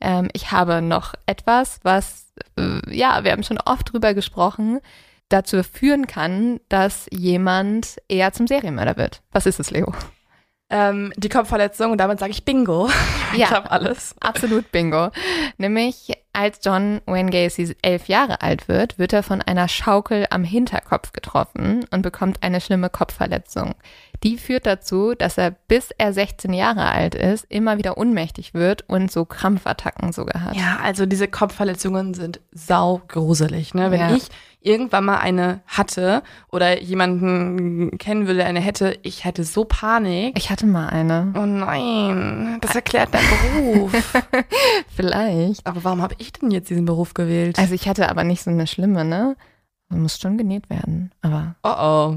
Ähm, 0.00 0.30
ich 0.32 0.52
habe 0.52 0.80
noch 0.80 1.12
etwas, 1.26 1.80
was, 1.82 2.32
äh, 2.58 2.80
ja, 2.94 3.24
wir 3.24 3.32
haben 3.32 3.42
schon 3.42 3.60
oft 3.62 3.92
drüber 3.92 4.14
gesprochen, 4.14 4.80
dazu 5.28 5.62
führen 5.62 6.06
kann, 6.06 6.60
dass 6.70 7.08
jemand 7.10 7.98
eher 8.08 8.32
zum 8.32 8.46
Serienmörder 8.46 8.96
wird. 8.96 9.20
Was 9.32 9.44
ist 9.44 9.60
es, 9.60 9.70
Leo? 9.70 9.92
Ähm, 10.68 11.12
die 11.16 11.28
Kopfverletzung 11.28 11.92
und 11.92 11.98
damit 11.98 12.18
sage 12.18 12.32
ich 12.32 12.44
Bingo. 12.44 12.88
Ja, 13.36 13.46
ich 13.46 13.50
habe 13.50 13.70
alles. 13.72 14.14
Absolut 14.20 14.70
Bingo. 14.70 15.10
Nämlich 15.58 16.12
als 16.32 16.60
John 16.62 17.00
Wayne 17.06 17.30
Gacy 17.30 17.76
elf 17.82 18.06
Jahre 18.08 18.40
alt 18.40 18.68
wird, 18.68 18.98
wird 18.98 19.12
er 19.12 19.24
von 19.24 19.42
einer 19.42 19.68
Schaukel 19.68 20.26
am 20.30 20.44
Hinterkopf 20.44 21.12
getroffen 21.12 21.84
und 21.90 22.02
bekommt 22.02 22.42
eine 22.42 22.60
schlimme 22.60 22.88
Kopfverletzung. 22.88 23.74
Die 24.22 24.38
führt 24.38 24.64
dazu, 24.64 25.14
dass 25.14 25.38
er 25.38 25.50
bis 25.50 25.90
er 25.98 26.12
16 26.12 26.52
Jahre 26.52 26.86
alt 26.86 27.14
ist, 27.14 27.46
immer 27.48 27.78
wieder 27.78 27.98
ohnmächtig 27.98 28.54
wird 28.54 28.88
und 28.88 29.10
so 29.10 29.24
Krampfattacken 29.24 30.12
sogar 30.12 30.42
hat. 30.42 30.56
Ja, 30.56 30.78
also 30.82 31.04
diese 31.04 31.28
Kopfverletzungen 31.28 32.14
sind 32.14 32.40
saugruselig. 32.52 33.74
Ne? 33.74 33.90
Wenn 33.90 34.00
ja. 34.00 34.14
ich 34.14 34.28
irgendwann 34.66 35.04
mal 35.04 35.18
eine 35.18 35.60
hatte 35.66 36.22
oder 36.50 36.82
jemanden 36.82 37.96
kennen 37.98 38.26
würde, 38.26 38.38
der 38.38 38.46
eine 38.46 38.60
hätte, 38.60 38.98
ich 39.02 39.24
hätte 39.24 39.44
so 39.44 39.64
Panik. 39.64 40.36
Ich 40.36 40.50
hatte 40.50 40.66
mal 40.66 40.88
eine. 40.88 41.32
Oh 41.36 41.46
nein, 41.46 42.58
das 42.60 42.74
erklärt 42.74 43.14
deinen 43.14 43.74
Beruf. 43.74 43.92
Vielleicht. 44.96 45.66
Aber 45.66 45.84
warum 45.84 46.02
habe 46.02 46.14
ich 46.18 46.32
denn 46.32 46.50
jetzt 46.50 46.68
diesen 46.68 46.84
Beruf 46.84 47.14
gewählt? 47.14 47.58
Also 47.58 47.74
ich 47.74 47.88
hatte 47.88 48.08
aber 48.08 48.24
nicht 48.24 48.42
so 48.42 48.50
eine 48.50 48.66
schlimme, 48.66 49.04
ne? 49.04 49.36
Man 49.88 50.02
muss 50.02 50.18
schon 50.18 50.36
genäht 50.36 50.68
werden, 50.68 51.12
aber. 51.22 51.54
Oh 51.62 51.74
oh. 51.78 52.16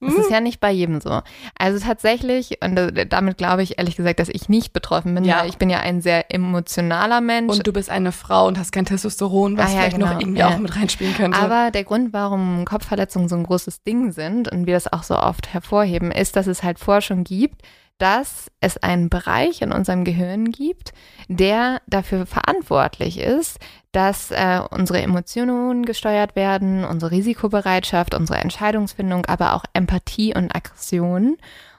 Das 0.00 0.14
ist 0.14 0.30
ja 0.30 0.40
nicht 0.40 0.60
bei 0.60 0.70
jedem 0.70 1.00
so. 1.00 1.22
Also 1.58 1.84
tatsächlich, 1.84 2.58
und 2.62 2.76
damit 3.10 3.36
glaube 3.36 3.64
ich 3.64 3.78
ehrlich 3.78 3.96
gesagt, 3.96 4.20
dass 4.20 4.28
ich 4.28 4.48
nicht 4.48 4.72
betroffen 4.72 5.14
bin, 5.14 5.24
ja. 5.24 5.40
weil 5.40 5.48
ich 5.48 5.58
bin 5.58 5.70
ja 5.70 5.80
ein 5.80 6.00
sehr 6.00 6.32
emotionaler 6.32 7.20
Mensch. 7.20 7.52
Und 7.52 7.66
du 7.66 7.72
bist 7.72 7.90
eine 7.90 8.12
Frau 8.12 8.46
und 8.46 8.58
hast 8.58 8.70
kein 8.70 8.84
Testosteron, 8.84 9.56
was 9.56 9.70
ah, 9.70 9.74
ja, 9.74 9.80
vielleicht 9.80 9.96
genau. 9.96 10.12
noch 10.12 10.20
irgendwie 10.20 10.38
ja. 10.38 10.50
auch 10.50 10.58
mit 10.58 10.76
reinspielen 10.76 11.14
könnte. 11.14 11.38
Aber 11.38 11.72
der 11.72 11.82
Grund, 11.82 12.12
warum 12.12 12.64
Kopfverletzungen 12.64 13.28
so 13.28 13.34
ein 13.34 13.42
großes 13.42 13.82
Ding 13.82 14.12
sind 14.12 14.50
und 14.50 14.66
wir 14.66 14.74
das 14.74 14.92
auch 14.92 15.02
so 15.02 15.16
oft 15.16 15.52
hervorheben, 15.52 16.12
ist, 16.12 16.36
dass 16.36 16.46
es 16.46 16.62
halt 16.62 16.78
Forschung 16.78 17.24
gibt, 17.24 17.62
dass 17.98 18.50
es 18.60 18.76
einen 18.78 19.10
Bereich 19.10 19.60
in 19.60 19.72
unserem 19.72 20.04
Gehirn 20.04 20.50
gibt, 20.50 20.92
der 21.28 21.80
dafür 21.86 22.26
verantwortlich 22.26 23.18
ist, 23.18 23.58
dass 23.92 24.30
äh, 24.30 24.60
unsere 24.70 25.02
Emotionen 25.02 25.84
gesteuert 25.84 26.36
werden, 26.36 26.84
unsere 26.84 27.10
Risikobereitschaft, 27.10 28.14
unsere 28.14 28.38
Entscheidungsfindung, 28.38 29.26
aber 29.26 29.54
auch 29.54 29.64
Empathie 29.72 30.34
und 30.34 30.54
Aggression. 30.54 31.36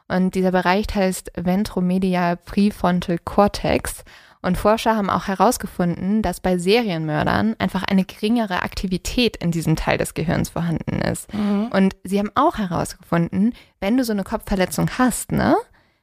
Und 0.07 0.35
dieser 0.35 0.51
Bereich 0.51 0.87
heißt 0.93 1.31
Ventromedial 1.35 2.35
Prefrontal 2.35 3.19
Cortex. 3.19 4.03
Und 4.41 4.57
Forscher 4.57 4.95
haben 4.95 5.09
auch 5.09 5.27
herausgefunden, 5.27 6.21
dass 6.21 6.39
bei 6.39 6.57
Serienmördern 6.57 7.55
einfach 7.59 7.83
eine 7.83 8.05
geringere 8.05 8.63
Aktivität 8.63 9.35
in 9.37 9.51
diesem 9.51 9.75
Teil 9.75 9.97
des 9.97 10.13
Gehirns 10.13 10.49
vorhanden 10.49 11.01
ist. 11.01 11.31
Mhm. 11.33 11.67
Und 11.73 11.95
sie 12.03 12.19
haben 12.19 12.31
auch 12.35 12.57
herausgefunden, 12.57 13.53
wenn 13.81 13.97
du 13.97 14.03
so 14.05 14.13
eine 14.13 14.23
Kopfverletzung 14.23 14.89
hast, 14.97 15.33
ne, 15.33 15.57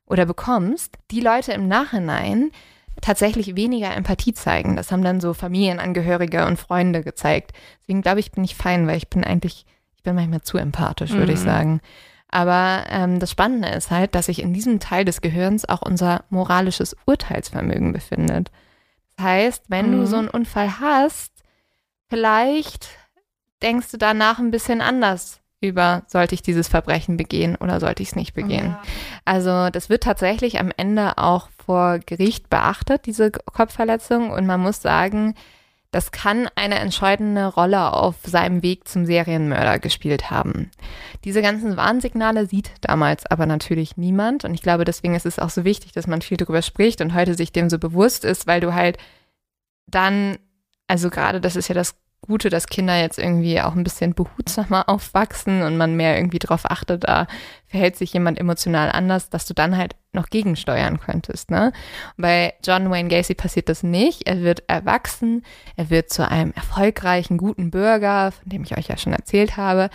oder 0.06 0.26
bekommst, 0.26 0.96
die 1.10 1.20
Leute 1.20 1.52
im 1.52 1.68
Nachhinein 1.68 2.50
tatsächlich 3.00 3.56
weniger 3.56 3.94
Empathie 3.94 4.32
zeigen. 4.32 4.76
Das 4.76 4.90
haben 4.90 5.02
dann 5.02 5.20
so 5.20 5.34
Familienangehörige 5.34 6.46
und 6.46 6.58
Freunde 6.58 7.02
gezeigt. 7.02 7.52
Deswegen 7.82 8.02
glaube 8.02 8.20
ich, 8.20 8.32
bin 8.32 8.44
ich 8.44 8.56
fein, 8.56 8.86
weil 8.86 8.96
ich 8.96 9.08
bin 9.08 9.24
eigentlich, 9.24 9.66
ich 9.96 10.02
bin 10.02 10.14
manchmal 10.14 10.40
zu 10.40 10.56
empathisch, 10.56 11.10
würde 11.10 11.32
mhm. 11.32 11.32
ich 11.32 11.40
sagen. 11.40 11.80
Aber 12.28 12.84
ähm, 12.88 13.20
das 13.20 13.30
Spannende 13.30 13.68
ist 13.68 13.90
halt, 13.90 14.14
dass 14.14 14.26
sich 14.26 14.42
in 14.42 14.52
diesem 14.52 14.80
Teil 14.80 15.04
des 15.04 15.20
Gehirns 15.20 15.68
auch 15.68 15.82
unser 15.82 16.24
moralisches 16.30 16.96
Urteilsvermögen 17.06 17.92
befindet. 17.92 18.50
Das 19.16 19.26
heißt, 19.26 19.64
wenn 19.68 19.90
mhm. 19.90 20.00
du 20.00 20.06
so 20.06 20.16
einen 20.16 20.28
Unfall 20.28 20.80
hast, 20.80 21.32
vielleicht 22.08 22.88
denkst 23.62 23.90
du 23.90 23.96
danach 23.96 24.38
ein 24.38 24.50
bisschen 24.50 24.80
anders 24.80 25.40
über, 25.60 26.02
sollte 26.06 26.34
ich 26.34 26.42
dieses 26.42 26.68
Verbrechen 26.68 27.16
begehen 27.16 27.56
oder 27.56 27.80
sollte 27.80 28.02
ich 28.02 28.10
es 28.10 28.16
nicht 28.16 28.34
begehen. 28.34 28.66
Ja. 28.66 28.82
Also 29.24 29.70
das 29.70 29.88
wird 29.88 30.02
tatsächlich 30.02 30.60
am 30.60 30.70
Ende 30.76 31.18
auch 31.18 31.48
vor 31.64 31.98
Gericht 31.98 32.50
beachtet, 32.50 33.06
diese 33.06 33.30
Kopfverletzung. 33.30 34.30
Und 34.30 34.46
man 34.46 34.60
muss 34.60 34.82
sagen, 34.82 35.34
das 35.90 36.10
kann 36.10 36.48
eine 36.56 36.74
entscheidende 36.74 37.46
Rolle 37.46 37.92
auf 37.92 38.16
seinem 38.22 38.62
Weg 38.62 38.86
zum 38.86 39.06
Serienmörder 39.06 39.78
gespielt 39.78 40.30
haben. 40.30 40.70
Diese 41.24 41.40
ganzen 41.40 41.76
Warnsignale 41.76 42.46
sieht 42.46 42.70
damals 42.82 43.24
aber 43.24 43.46
natürlich 43.46 43.96
niemand. 43.96 44.44
Und 44.44 44.52
ich 44.52 44.62
glaube, 44.62 44.84
deswegen 44.84 45.14
ist 45.14 45.26
es 45.26 45.38
auch 45.38 45.50
so 45.50 45.64
wichtig, 45.64 45.92
dass 45.92 46.06
man 46.06 46.20
viel 46.20 46.36
darüber 46.36 46.60
spricht 46.60 47.00
und 47.00 47.14
heute 47.14 47.34
sich 47.34 47.50
dem 47.50 47.70
so 47.70 47.78
bewusst 47.78 48.24
ist, 48.26 48.46
weil 48.46 48.60
du 48.60 48.74
halt 48.74 48.98
dann, 49.86 50.36
also 50.86 51.08
gerade 51.08 51.40
das 51.40 51.56
ist 51.56 51.68
ja 51.68 51.74
das 51.74 51.94
Gute, 52.26 52.50
dass 52.50 52.66
Kinder 52.66 53.00
jetzt 53.00 53.18
irgendwie 53.18 53.60
auch 53.60 53.74
ein 53.74 53.84
bisschen 53.84 54.14
behutsamer 54.14 54.88
aufwachsen 54.88 55.62
und 55.62 55.76
man 55.76 55.96
mehr 55.96 56.16
irgendwie 56.16 56.38
darauf 56.38 56.70
achtet, 56.70 57.04
da 57.08 57.26
verhält 57.66 57.96
sich 57.96 58.12
jemand 58.12 58.38
emotional 58.38 58.90
anders, 58.90 59.30
dass 59.30 59.46
du 59.46 59.54
dann 59.54 59.76
halt 59.76 59.96
noch 60.12 60.30
gegensteuern 60.30 60.98
könntest. 61.00 61.50
Ne? 61.50 61.72
Bei 62.16 62.54
John 62.64 62.90
Wayne 62.90 63.08
Gacy 63.08 63.34
passiert 63.34 63.68
das 63.68 63.82
nicht. 63.82 64.26
Er 64.26 64.42
wird 64.42 64.62
erwachsen, 64.68 65.44
er 65.76 65.90
wird 65.90 66.10
zu 66.10 66.28
einem 66.28 66.52
erfolgreichen, 66.52 67.38
guten 67.38 67.70
Bürger, 67.70 68.32
von 68.32 68.48
dem 68.48 68.64
ich 68.64 68.76
euch 68.76 68.88
ja 68.88 68.96
schon 68.96 69.12
erzählt 69.12 69.56
habe. 69.56 69.90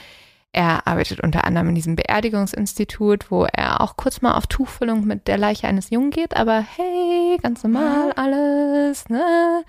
Er 0.53 0.85
arbeitet 0.85 1.21
unter 1.21 1.45
anderem 1.45 1.69
in 1.69 1.75
diesem 1.75 1.95
Beerdigungsinstitut, 1.95 3.31
wo 3.31 3.45
er 3.45 3.79
auch 3.79 3.95
kurz 3.95 4.21
mal 4.21 4.35
auf 4.35 4.47
Tuchfüllung 4.47 5.05
mit 5.05 5.27
der 5.29 5.37
Leiche 5.37 5.67
eines 5.67 5.89
Jungen 5.91 6.11
geht, 6.11 6.35
aber 6.35 6.59
hey, 6.59 7.37
ganz 7.41 7.63
normal 7.63 8.11
alles, 8.17 9.07
ne? 9.07 9.63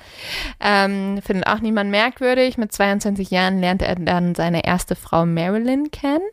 Ähm, 0.59 1.21
findet 1.23 1.47
auch 1.47 1.61
niemand 1.61 1.91
merkwürdig. 1.91 2.59
Mit 2.59 2.73
22 2.73 3.31
Jahren 3.31 3.61
lernt 3.61 3.83
er 3.83 3.95
dann 3.95 4.35
seine 4.35 4.65
erste 4.65 4.97
Frau 4.97 5.25
Marilyn 5.25 5.93
kennen. 5.93 6.29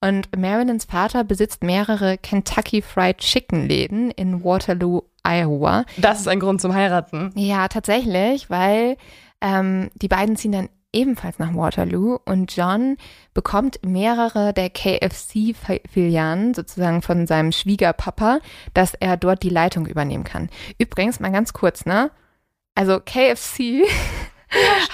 Und 0.00 0.36
Marilyns 0.36 0.84
Vater 0.84 1.24
besitzt 1.24 1.62
mehrere 1.62 2.18
Kentucky 2.18 2.82
Fried 2.82 3.18
Chicken 3.18 3.66
Läden 3.66 4.10
in 4.10 4.44
Waterloo, 4.44 5.02
Iowa. 5.22 5.84
Das 5.96 6.20
ist 6.20 6.28
ein 6.28 6.40
Grund 6.40 6.60
zum 6.60 6.74
Heiraten. 6.74 7.32
Ja, 7.34 7.68
tatsächlich, 7.68 8.50
weil 8.50 8.96
ähm, 9.40 9.90
die 9.94 10.08
beiden 10.08 10.36
ziehen 10.36 10.52
dann 10.52 10.68
ebenfalls 10.92 11.38
nach 11.38 11.54
Waterloo 11.54 12.18
und 12.24 12.54
John 12.56 12.96
bekommt 13.34 13.80
mehrere 13.84 14.52
der 14.52 14.70
KFC-Filialen 14.70 16.54
sozusagen 16.54 17.02
von 17.02 17.26
seinem 17.26 17.52
Schwiegerpapa, 17.52 18.40
dass 18.74 18.94
er 18.94 19.16
dort 19.16 19.42
die 19.42 19.50
Leitung 19.50 19.86
übernehmen 19.86 20.24
kann. 20.24 20.48
Übrigens, 20.78 21.20
mal 21.20 21.32
ganz 21.32 21.52
kurz, 21.52 21.86
ne? 21.86 22.10
Also 22.74 23.00
KFC 23.00 23.84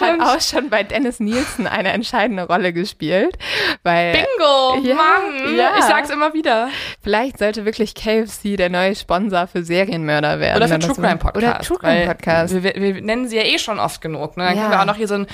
hat 0.00 0.20
auch 0.20 0.40
schon 0.40 0.70
bei 0.70 0.82
Dennis 0.82 1.20
Nielsen 1.20 1.66
eine 1.66 1.90
entscheidende 1.92 2.44
Rolle 2.44 2.72
gespielt. 2.72 3.36
Weil, 3.82 4.12
Bingo, 4.12 4.86
Ja, 4.88 4.94
Mann! 4.94 5.57
ja. 5.57 5.72
Ich 5.78 5.84
sag's 5.84 6.11
immer 6.11 6.32
wieder. 6.34 6.68
Vielleicht 7.03 7.38
sollte 7.38 7.64
wirklich 7.64 7.94
KFC 7.94 8.57
der 8.57 8.70
neue 8.70 8.94
Sponsor 8.96 9.46
für 9.46 9.62
Serienmörder 9.62 10.40
werden. 10.40 10.57
Oder 10.57 10.68
für 10.68 10.78
True 10.78 10.94
Crime 10.94 11.16
Podcast. 11.16 11.36
Oder 11.36 11.59
True 11.61 11.78
Crime 11.78 12.07
Podcast. 12.07 12.62
Wir, 12.62 12.74
wir 12.74 13.00
nennen 13.03 13.28
sie 13.28 13.36
ja 13.36 13.42
eh 13.44 13.59
schon 13.59 13.78
oft 13.78 14.00
genug. 14.00 14.36
Ne? 14.36 14.44
Dann 14.44 14.57
Ja. 14.57 14.62
können 14.62 14.72
wir 14.74 14.80
auch 14.80 14.86
noch 14.86 14.96
hier 14.96 15.09
so 15.09 15.14
ein 15.14 15.26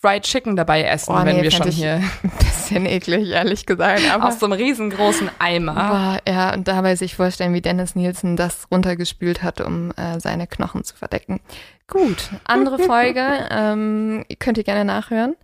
Fried 0.00 0.22
Chicken 0.24 0.54
dabei 0.54 0.82
essen, 0.84 1.12
Oh, 1.14 1.24
wenn 1.24 1.36
nee, 1.36 1.42
wir 1.42 1.50
schon 1.50 1.70
hier 1.70 1.94
Ein 2.22 2.30
bisschen 2.38 2.84
eklig, 2.86 3.30
ehrlich 3.30 3.64
gesagt. 3.64 4.02
Aber 4.12 4.26
aus 4.28 4.38
so 4.38 4.44
einem 4.46 4.52
riesengroßen 4.52 5.30
Eimer. 5.38 5.72
Boah, 5.74 6.18
ja, 6.32 6.52
und 6.52 6.68
dabei 6.68 6.94
sich 6.94 7.16
vorstellen, 7.16 7.54
wie 7.54 7.62
Dennis 7.62 7.94
Nielsen 7.94 8.36
das 8.36 8.66
runtergespült 8.70 9.42
hat, 9.42 9.62
um 9.62 9.92
äh, 9.92 10.20
seine 10.20 10.46
Knochen 10.46 10.84
zu 10.84 10.94
verdecken. 10.94 11.40
Gut, 11.86 12.30
andere 12.44 12.78
Folge, 12.78 13.46
ähm, 13.50 14.24
könnt 14.38 14.56
ihr 14.56 14.64
gerne 14.64 14.86
nachhören. 14.86 15.36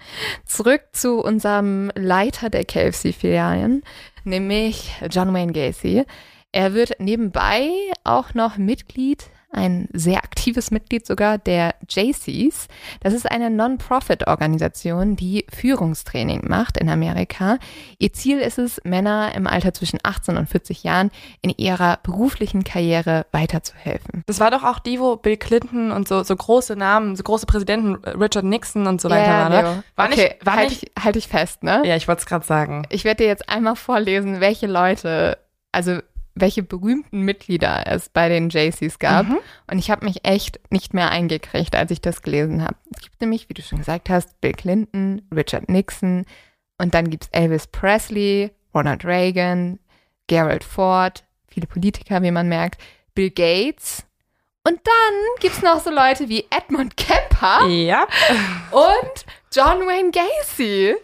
Zurück 0.47 0.82
zu 0.93 1.20
unserem 1.22 1.93
Leiter 1.95 2.49
der 2.49 2.64
KFC-Filialen, 2.64 3.82
nämlich 4.24 4.91
John 5.11 5.34
Wayne 5.34 5.53
Gacy. 5.53 6.07
Er 6.53 6.72
wird 6.72 6.99
nebenbei 6.99 7.70
auch 8.05 8.32
noch 8.34 8.57
Mitglied, 8.57 9.30
ein 9.53 9.89
sehr 9.93 10.19
aktives 10.19 10.71
Mitglied 10.71 11.07
sogar 11.07 11.39
der 11.39 11.75
JCs. 11.89 12.69
Das 13.01 13.13
ist 13.13 13.31
eine 13.31 13.51
Non-Profit-Organisation, 13.51 15.17
die 15.17 15.47
Führungstraining 15.53 16.49
macht 16.49 16.77
in 16.77 16.89
Amerika. 16.89 17.59
Ihr 17.99 18.13
Ziel 18.13 18.39
ist 18.39 18.59
es, 18.59 18.81
Männer 18.85 19.33
im 19.35 19.47
Alter 19.47 19.75
zwischen 19.75 19.99
18 20.03 20.37
und 20.37 20.49
40 20.49 20.85
Jahren 20.85 21.11
in 21.43 21.51
ihrer 21.51 21.99
beruflichen 22.03 22.65
Karriere 22.65 23.27
weiterzuhelfen. 23.33 24.23
Das 24.27 24.41
war 24.41 24.51
doch 24.51 24.63
auch 24.63 24.79
die, 24.79 25.01
wo 25.01 25.17
Bill 25.17 25.37
Clinton 25.37 25.91
und 25.91 26.07
so, 26.07 26.23
so 26.23 26.37
große 26.37 26.77
Namen, 26.77 27.17
so 27.17 27.23
große 27.23 27.47
Präsidenten, 27.47 27.97
Richard 28.05 28.45
Nixon 28.45 28.87
und 28.87 29.01
so 29.01 29.11
weiter 29.11 29.27
Ja, 29.27 29.51
waren. 29.51 29.53
Ne? 29.53 29.85
War 29.97 30.07
okay, 30.07 30.35
nicht, 30.35 30.47
war 30.47 30.57
halt, 30.57 30.71
nicht, 30.71 30.83
ich, 30.85 31.05
halt 31.05 31.17
ich 31.17 31.29
fest, 31.29 31.63
ne? 31.63 31.83
ja, 31.85 31.97
ich 31.97 32.07
wollte 32.07 32.21
es 32.21 32.27
gerade 32.27 32.47
sagen. 32.47 32.87
Ich 32.91 33.05
werde 33.05 33.25
dir 33.25 33.29
jetzt 33.29 33.49
einmal 33.49 33.77
vorlesen, 33.77 34.41
welche 34.41 34.67
Leute, 34.67 35.39
also 35.73 35.99
welche 36.35 36.62
berühmten 36.62 37.20
Mitglieder 37.22 37.85
es 37.87 38.09
bei 38.09 38.28
den 38.28 38.51
JCs 38.51 38.99
gab. 38.99 39.28
Mhm. 39.28 39.39
Und 39.70 39.78
ich 39.78 39.91
habe 39.91 40.05
mich 40.05 40.24
echt 40.24 40.61
nicht 40.70 40.95
mehr 40.95 41.11
eingekriegt, 41.11 41.74
als 41.74 41.91
ich 41.91 42.01
das 42.01 42.22
gelesen 42.22 42.62
habe. 42.62 42.76
Es 42.95 43.03
gibt 43.03 43.20
nämlich, 43.20 43.49
wie 43.49 43.55
du 43.55 43.62
schon 43.62 43.78
gesagt 43.78 44.09
hast, 44.09 44.41
Bill 44.41 44.53
Clinton, 44.53 45.22
Richard 45.35 45.68
Nixon 45.68 46.24
und 46.78 46.95
dann 46.95 47.11
gibt's 47.11 47.28
Elvis 47.33 47.66
Presley, 47.66 48.53
Ronald 48.74 49.05
Reagan, 49.05 49.78
Gerald 50.28 50.64
Ford, 50.64 51.24
viele 51.49 51.66
Politiker, 51.66 52.22
wie 52.22 52.31
man 52.31 52.49
merkt, 52.49 52.81
Bill 53.14 53.31
Gates. 53.31 54.05
Und 54.62 54.78
dann 54.85 55.14
gibt's 55.41 55.62
noch 55.62 55.81
so 55.81 55.91
Leute 55.91 56.28
wie 56.28 56.47
Edmund 56.51 56.97
Kemper 56.97 57.66
Ja. 57.66 58.07
und 58.70 59.24
John 59.53 59.87
Wayne 59.87 60.11
Gacy. 60.11 60.95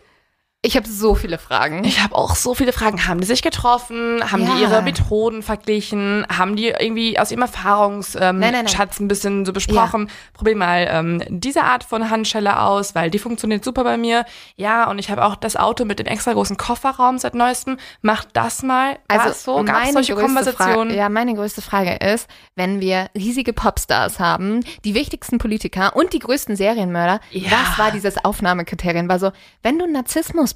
Ich 0.67 0.77
habe 0.77 0.89
so 0.89 1.15
viele 1.15 1.39
Fragen. 1.39 1.85
Ich 1.85 2.03
habe 2.03 2.17
auch 2.17 2.35
so 2.35 2.53
viele 2.55 2.73
Fragen. 2.73 3.07
Haben 3.07 3.21
die 3.21 3.27
sich 3.27 3.41
getroffen? 3.41 4.21
Haben 4.33 4.43
Ja. 4.43 4.55
die 4.57 4.63
ihre 4.63 4.83
Methoden 4.83 5.45
verglichen? 5.45 6.27
Haben 6.29 6.57
die 6.57 6.67
irgendwie 6.67 7.21
aus 7.21 7.31
ihrem 7.31 7.43
Erfahrungsschatz 7.43 8.17
ähm, 8.21 8.41
Nein, 8.41 8.53
nein, 8.53 8.65
nein. 8.65 8.69
Schatz 8.69 8.99
ein 8.99 9.07
bisschen 9.07 9.47
so 9.47 9.53
besprochen? 9.53 10.11
Probier 10.33 10.57
mal 10.57 10.89
ähm, 10.91 11.23
diese 11.29 11.63
Art 11.63 11.85
von 11.85 12.11
Handschelle 12.11 12.61
aus, 12.61 12.97
weil 12.97 13.11
die 13.11 13.21
funktioniert 13.21 13.63
super 13.65 13.85
bei 13.85 13.97
mir. 13.97 14.25
Ja, 14.57 14.91
und 14.91 14.99
ich 14.99 15.09
habe 15.09 15.25
auch 15.25 15.37
das 15.37 15.55
Auto 15.55 15.85
mit 15.85 16.01
dem 16.01 16.07
extra 16.07 16.33
großen 16.33 16.57
Kofferraum 16.57 17.19
seit 17.19 17.37
neuestem. 17.37 17.77
Mach 18.03 18.25
das 18.33 18.65
mal. 18.65 18.99
War 19.09 19.27
es 19.29 19.45
so? 19.45 19.63
Gab 19.63 19.87
solche 19.93 20.17
Konversationen? 20.17 20.89
Frage, 20.89 20.97
ja, 20.97 21.09
meine 21.09 21.35
größte 21.35 21.63
Frage 21.63 21.95
ist, 22.05 22.29
wenn 22.57 22.81
wir 22.81 23.09
riesige 23.15 23.53
Popstars 23.53 24.19
haben, 24.19 24.65
die 24.85 24.95
wichtigsten 24.95 25.39
Politiker 25.39 25.95
und 25.95 26.13
die 26.13 26.19
größten 26.19 26.57
Serienmörder, 26.57 27.21
Ja. 27.31 27.53
was 27.53 27.79
war 27.79 27.93
dieses 27.93 28.25
Aufnahmekriterien? 28.25 29.09
War 29.09 29.21
so, 29.21 29.31
wenn 29.63 29.79
du 29.79 29.85
ein 29.85 29.93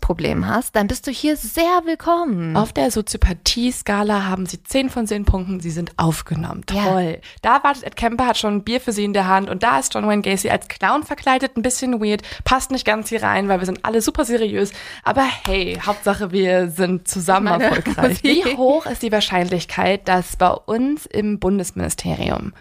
Narzissmusproblem 0.01 0.47
hast, 0.47 0.77
dann 0.77 0.87
bist 0.87 1.07
du 1.07 1.11
hier 1.11 1.37
sehr 1.37 1.83
willkommen. 1.85 2.57
Auf 2.57 2.73
der 2.73 2.91
Soziopathie-Skala 2.91 4.27
haben 4.27 4.47
sie 4.47 4.63
10 4.63 4.91
von 4.91 5.07
10 5.07 5.25
Punkten. 5.25 5.61
Sie 5.61 5.71
sind 5.71 5.93
aufgenommen. 5.97 6.65
Ja. 6.71 6.85
Toll. 6.85 7.21
Da 7.43 7.63
wartet 7.63 7.85
Ed 7.85 7.97
Kemper, 7.97 8.27
hat 8.27 8.39
schon 8.39 8.57
ein 8.57 8.65
Bier 8.65 8.81
für 8.81 8.93
sie 8.93 9.05
in 9.05 9.13
der 9.13 9.29
Hand 9.29 9.49
und 9.49 9.63
da 9.63 9.79
ist 9.79 9.95
John 9.95 10.07
Wayne 10.07 10.23
Gacy 10.23 10.51
als 10.51 10.69
Clown 10.69 11.05
verkleidet. 11.05 11.57
Ein 11.57 11.63
bisschen 11.63 12.01
weird. 12.01 12.23
Passt 12.45 12.71
nicht 12.71 12.85
ganz 12.85 13.09
hier 13.09 13.23
rein, 13.23 13.49
weil 13.49 13.61
wir 13.61 13.67
sind 13.67 13.85
alle 13.85 14.03
super 14.03 14.25
seriös. 14.25 14.73
Aber 15.05 15.25
hey, 15.47 15.79
Hauptsache 15.85 16.33
wir 16.33 16.71
sind 16.71 17.07
zusammen 17.07 17.47
Meine 17.47 17.65
erfolgreich. 17.77 18.23
Wie 18.23 18.45
hoch 18.57 18.87
ist 18.87 19.03
die 19.03 19.13
Wahrscheinlichkeit, 19.13 20.09
dass 20.09 20.37
bei 20.37 20.51
uns 20.51 21.07
im 21.07 21.39
Bundesministerium 21.39 22.53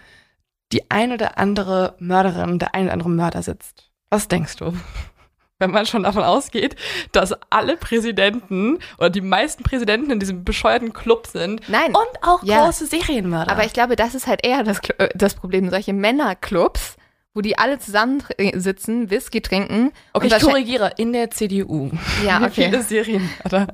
die 0.71 0.89
ein 0.91 1.11
oder 1.11 1.39
andere 1.39 1.95
Mörderin, 1.99 2.59
der 2.59 2.75
ein 2.75 2.85
oder 2.85 2.93
andere 2.93 3.09
Mörder 3.09 3.41
sitzt? 3.41 3.89
Was 4.09 4.27
denkst 4.27 4.57
du? 4.57 4.73
Wenn 5.59 5.71
man 5.71 5.85
schon 5.85 6.03
davon 6.03 6.23
ausgeht, 6.23 6.75
dass 7.11 7.33
alle 7.49 7.75
Präsidenten 7.77 8.79
oder 8.97 9.09
die 9.09 9.21
meisten 9.21 9.63
Präsidenten 9.63 10.09
in 10.09 10.19
diesem 10.19 10.43
bescheuerten 10.45 10.93
Club 10.93 11.27
sind 11.27 11.61
Nein. 11.69 11.89
und 11.89 12.23
auch 12.23 12.41
Ja. 12.43 12.63
große 12.65 12.85
Serienmörder. 12.87 13.51
Aber 13.51 13.65
ich 13.65 13.73
glaube, 13.73 13.95
das 13.97 14.15
ist 14.15 14.25
halt 14.25 14.45
eher 14.45 14.63
das, 14.63 14.79
äh, 14.97 15.09
das 15.13 15.35
Problem. 15.35 15.69
Solche 15.69 15.93
Männerclubs, 15.93 16.95
wo 17.33 17.41
die 17.41 17.57
alle 17.57 17.77
zusammensitzen, 17.77 19.09
Whisky 19.11 19.41
trinken. 19.41 19.91
okay, 20.13 20.27
ich 20.27 20.39
korrigiere, 20.41 20.91
in 20.97 21.11
der 21.13 21.29
CDU. 21.29 21.91
Ja, 22.25 22.39
Wie 22.39 22.45
okay. 22.45 22.51
viele 22.65 22.81
Serienmörder? 22.81 23.67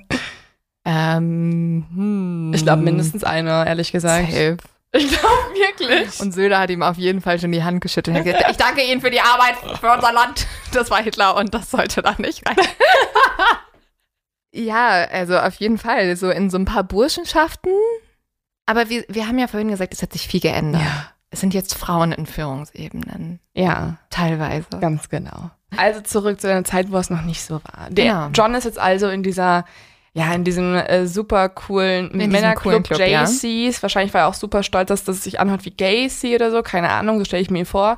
Ähm, 0.86 1.86
hm. 1.94 2.52
Ich 2.54 2.64
glaube 2.64 2.84
mindestens 2.84 3.24
einer, 3.24 3.66
ehrlich 3.66 3.92
gesagt. 3.92 4.32
Safe. 4.32 4.58
Ich 4.98 5.10
glaube 5.10 5.54
wirklich. 5.56 6.20
Und 6.20 6.34
Söder 6.34 6.60
hat 6.60 6.70
ihm 6.70 6.82
auf 6.84 6.98
jeden 6.98 7.22
Fall 7.22 7.40
schon 7.40 7.52
die 7.52 7.64
Hand 7.64 7.82
geschüttelt. 7.82 8.24
Gesagt, 8.24 8.46
ich 8.52 8.58
danke 8.58 8.82
Ihnen 8.84 9.02
für 9.02 9.12
die 9.12 9.20
Arbeit 9.22 9.56
für 9.80 9.92
unser 9.92 10.12
Land. 10.14 10.48
Das 10.74 10.90
war 10.90 11.02
Hitler 11.04 11.36
und 11.36 11.54
das 11.54 11.70
sollte 11.72 12.02
da 12.02 12.16
nicht 12.18 12.48
rein. 12.48 12.56
ja, 14.54 15.06
also 15.12 15.38
auf 15.38 15.56
jeden 15.56 15.78
Fall. 15.78 16.16
So 16.16 16.30
in 16.30 16.50
so 16.50 16.58
ein 16.58 16.66
paar 16.66 16.84
Burschenschaften. 16.84 17.72
Aber 18.66 18.90
wir, 18.90 19.04
wir 19.10 19.28
haben 19.28 19.38
ja 19.38 19.48
vorhin 19.48 19.70
gesagt, 19.70 19.94
es 19.94 20.02
hat 20.02 20.14
sich 20.14 20.28
viel 20.28 20.40
geändert. 20.40 20.82
Ja. 20.82 21.12
Es 21.30 21.42
sind 21.42 21.54
jetzt 21.54 21.76
Frauen 21.76 22.12
in 22.14 22.26
Führungsebenen. 22.26 23.40
Ja, 23.54 23.98
Teilweise. 24.10 24.68
ganz 24.80 25.10
genau. 25.10 25.52
Also 25.76 26.00
zurück 26.02 26.40
zu 26.40 26.50
einer 26.50 26.64
Zeit, 26.64 26.92
wo 26.92 26.98
es 26.98 27.10
noch 27.10 27.24
nicht 27.24 27.42
so 27.44 27.56
war. 27.56 27.90
Der 27.90 28.06
Genau. 28.06 28.28
John 28.34 28.56
ist 28.56 28.64
jetzt 28.64 28.80
also 28.80 29.10
in 29.10 29.22
dieser, 29.24 29.66
ja, 30.16 30.34
in 30.34 30.46
diesem 30.46 30.76
äh, 30.76 31.08
super 31.08 31.50
coolen 31.50 32.10
Männerclub 32.14 32.64
coolen 32.64 32.84
Club, 32.84 33.00
ja. 33.00 33.26
JCs. 33.26 33.84
Wahrscheinlich 33.84 34.14
war 34.14 34.22
er 34.22 34.28
auch 34.28 34.34
super 34.34 34.64
stolz, 34.64 34.88
dass 34.88 35.04
das 35.04 35.22
sich 35.22 35.42
anhört 35.42 35.66
wie 35.66 35.72
Gacy 35.72 36.34
oder 36.36 36.52
so. 36.52 36.64
Keine 36.64 36.90
Ahnung, 36.90 37.20
so 37.20 37.26
stelle 37.26 37.42
ich 37.42 37.52
mir 37.52 37.60
ihn 37.60 37.66
vor. 37.66 37.98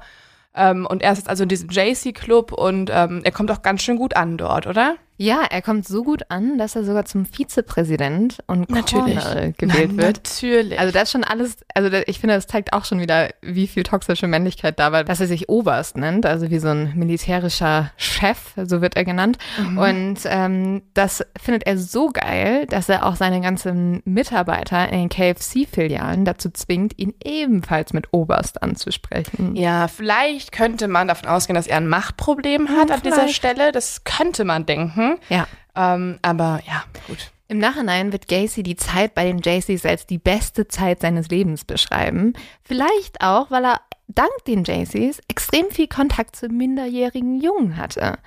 Ähm, 0.55 0.87
und 0.87 1.03
er 1.03 1.11
ist 1.11 1.19
jetzt 1.19 1.29
also 1.29 1.43
in 1.43 1.49
diesem 1.49 1.69
JC-Club 1.69 2.53
und 2.53 2.89
ähm, 2.91 3.21
er 3.23 3.31
kommt 3.31 3.51
auch 3.51 3.61
ganz 3.61 3.83
schön 3.83 3.97
gut 3.97 4.15
an 4.15 4.37
dort, 4.37 4.65
oder? 4.65 4.95
Ja, 5.17 5.41
er 5.49 5.61
kommt 5.61 5.87
so 5.87 6.03
gut 6.03 6.23
an, 6.29 6.57
dass 6.57 6.75
er 6.75 6.83
sogar 6.83 7.05
zum 7.05 7.25
Vizepräsident 7.25 8.37
und 8.45 8.69
Natürlich. 8.69 9.19
Colonel 9.19 9.53
gewählt 9.57 9.91
Na, 9.93 10.03
wird. 10.03 10.17
Natürlich. 10.23 10.79
Also 10.79 10.93
das 10.93 11.03
ist 11.03 11.11
schon 11.11 11.23
alles, 11.23 11.57
also 11.73 11.89
ich 12.05 12.19
finde, 12.19 12.35
das 12.35 12.47
zeigt 12.47 12.73
auch 12.73 12.85
schon 12.85 12.99
wieder, 12.99 13.29
wie 13.41 13.67
viel 13.67 13.83
toxische 13.83 14.27
Männlichkeit 14.27 14.79
da 14.79 14.91
war, 14.91 15.03
dass 15.03 15.19
er 15.19 15.27
sich 15.27 15.49
Oberst 15.49 15.97
nennt, 15.97 16.25
also 16.25 16.49
wie 16.51 16.59
so 16.59 16.67
ein 16.67 16.93
militärischer 16.95 17.91
Chef, 17.97 18.53
so 18.63 18.81
wird 18.81 18.95
er 18.95 19.05
genannt. 19.05 19.37
Und 19.77 20.19
ähm, 20.25 20.83
das 20.93 21.23
findet 21.41 21.65
er 21.65 21.77
so 21.77 22.09
geil, 22.11 22.67
dass 22.67 22.87
er 22.87 23.05
auch 23.05 23.15
seine 23.15 23.41
ganzen 23.41 24.01
Mitarbeiter 24.05 24.89
in 24.89 24.99
den 24.99 25.09
KFC-Filialen 25.09 26.25
dazu 26.25 26.49
zwingt, 26.51 26.93
ihn 26.97 27.13
ebenfalls 27.23 27.93
mit 27.93 28.13
Oberst 28.13 28.61
anzusprechen. 28.61 29.55
Ja, 29.55 29.87
vielleicht 29.87 30.51
könnte 30.51 30.87
man 30.87 31.07
davon 31.07 31.27
ausgehen, 31.29 31.55
dass 31.55 31.67
er 31.67 31.77
ein 31.77 31.87
Machtproblem 31.87 32.69
hat 32.69 32.91
an 32.91 33.01
dieser 33.01 33.15
vielleicht. 33.15 33.35
Stelle. 33.35 33.71
Das 33.71 34.03
könnte 34.03 34.43
man 34.43 34.65
denken. 34.65 35.06
Ja. 35.29 35.47
Ähm, 35.75 36.19
aber 36.21 36.61
ja, 36.67 36.83
gut. 37.07 37.31
Im 37.49 37.59
Nachhinein 37.59 38.11
wird 38.11 38.27
Gacy 38.27 38.61
die 38.61 38.75
Zeit 38.75 39.15
bei 39.15 39.23
den 39.23 39.39
JCs 39.39 39.85
als 39.85 40.05
die 40.05 40.17
beste 40.17 40.67
Zeit 40.67 40.99
seines 40.99 41.29
Lebens 41.29 41.63
beschreiben. 41.63 42.33
Vielleicht 42.63 43.21
auch, 43.21 43.51
weil 43.51 43.63
er 43.63 43.81
dank 44.07 44.31
den 44.45 44.63
JCs 44.63 45.21
extrem 45.29 45.69
viel 45.69 45.87
Kontakt 45.87 46.35
zu 46.35 46.49
minderjährigen 46.49 47.39
Jungen 47.39 47.77
hatte. 47.77 48.17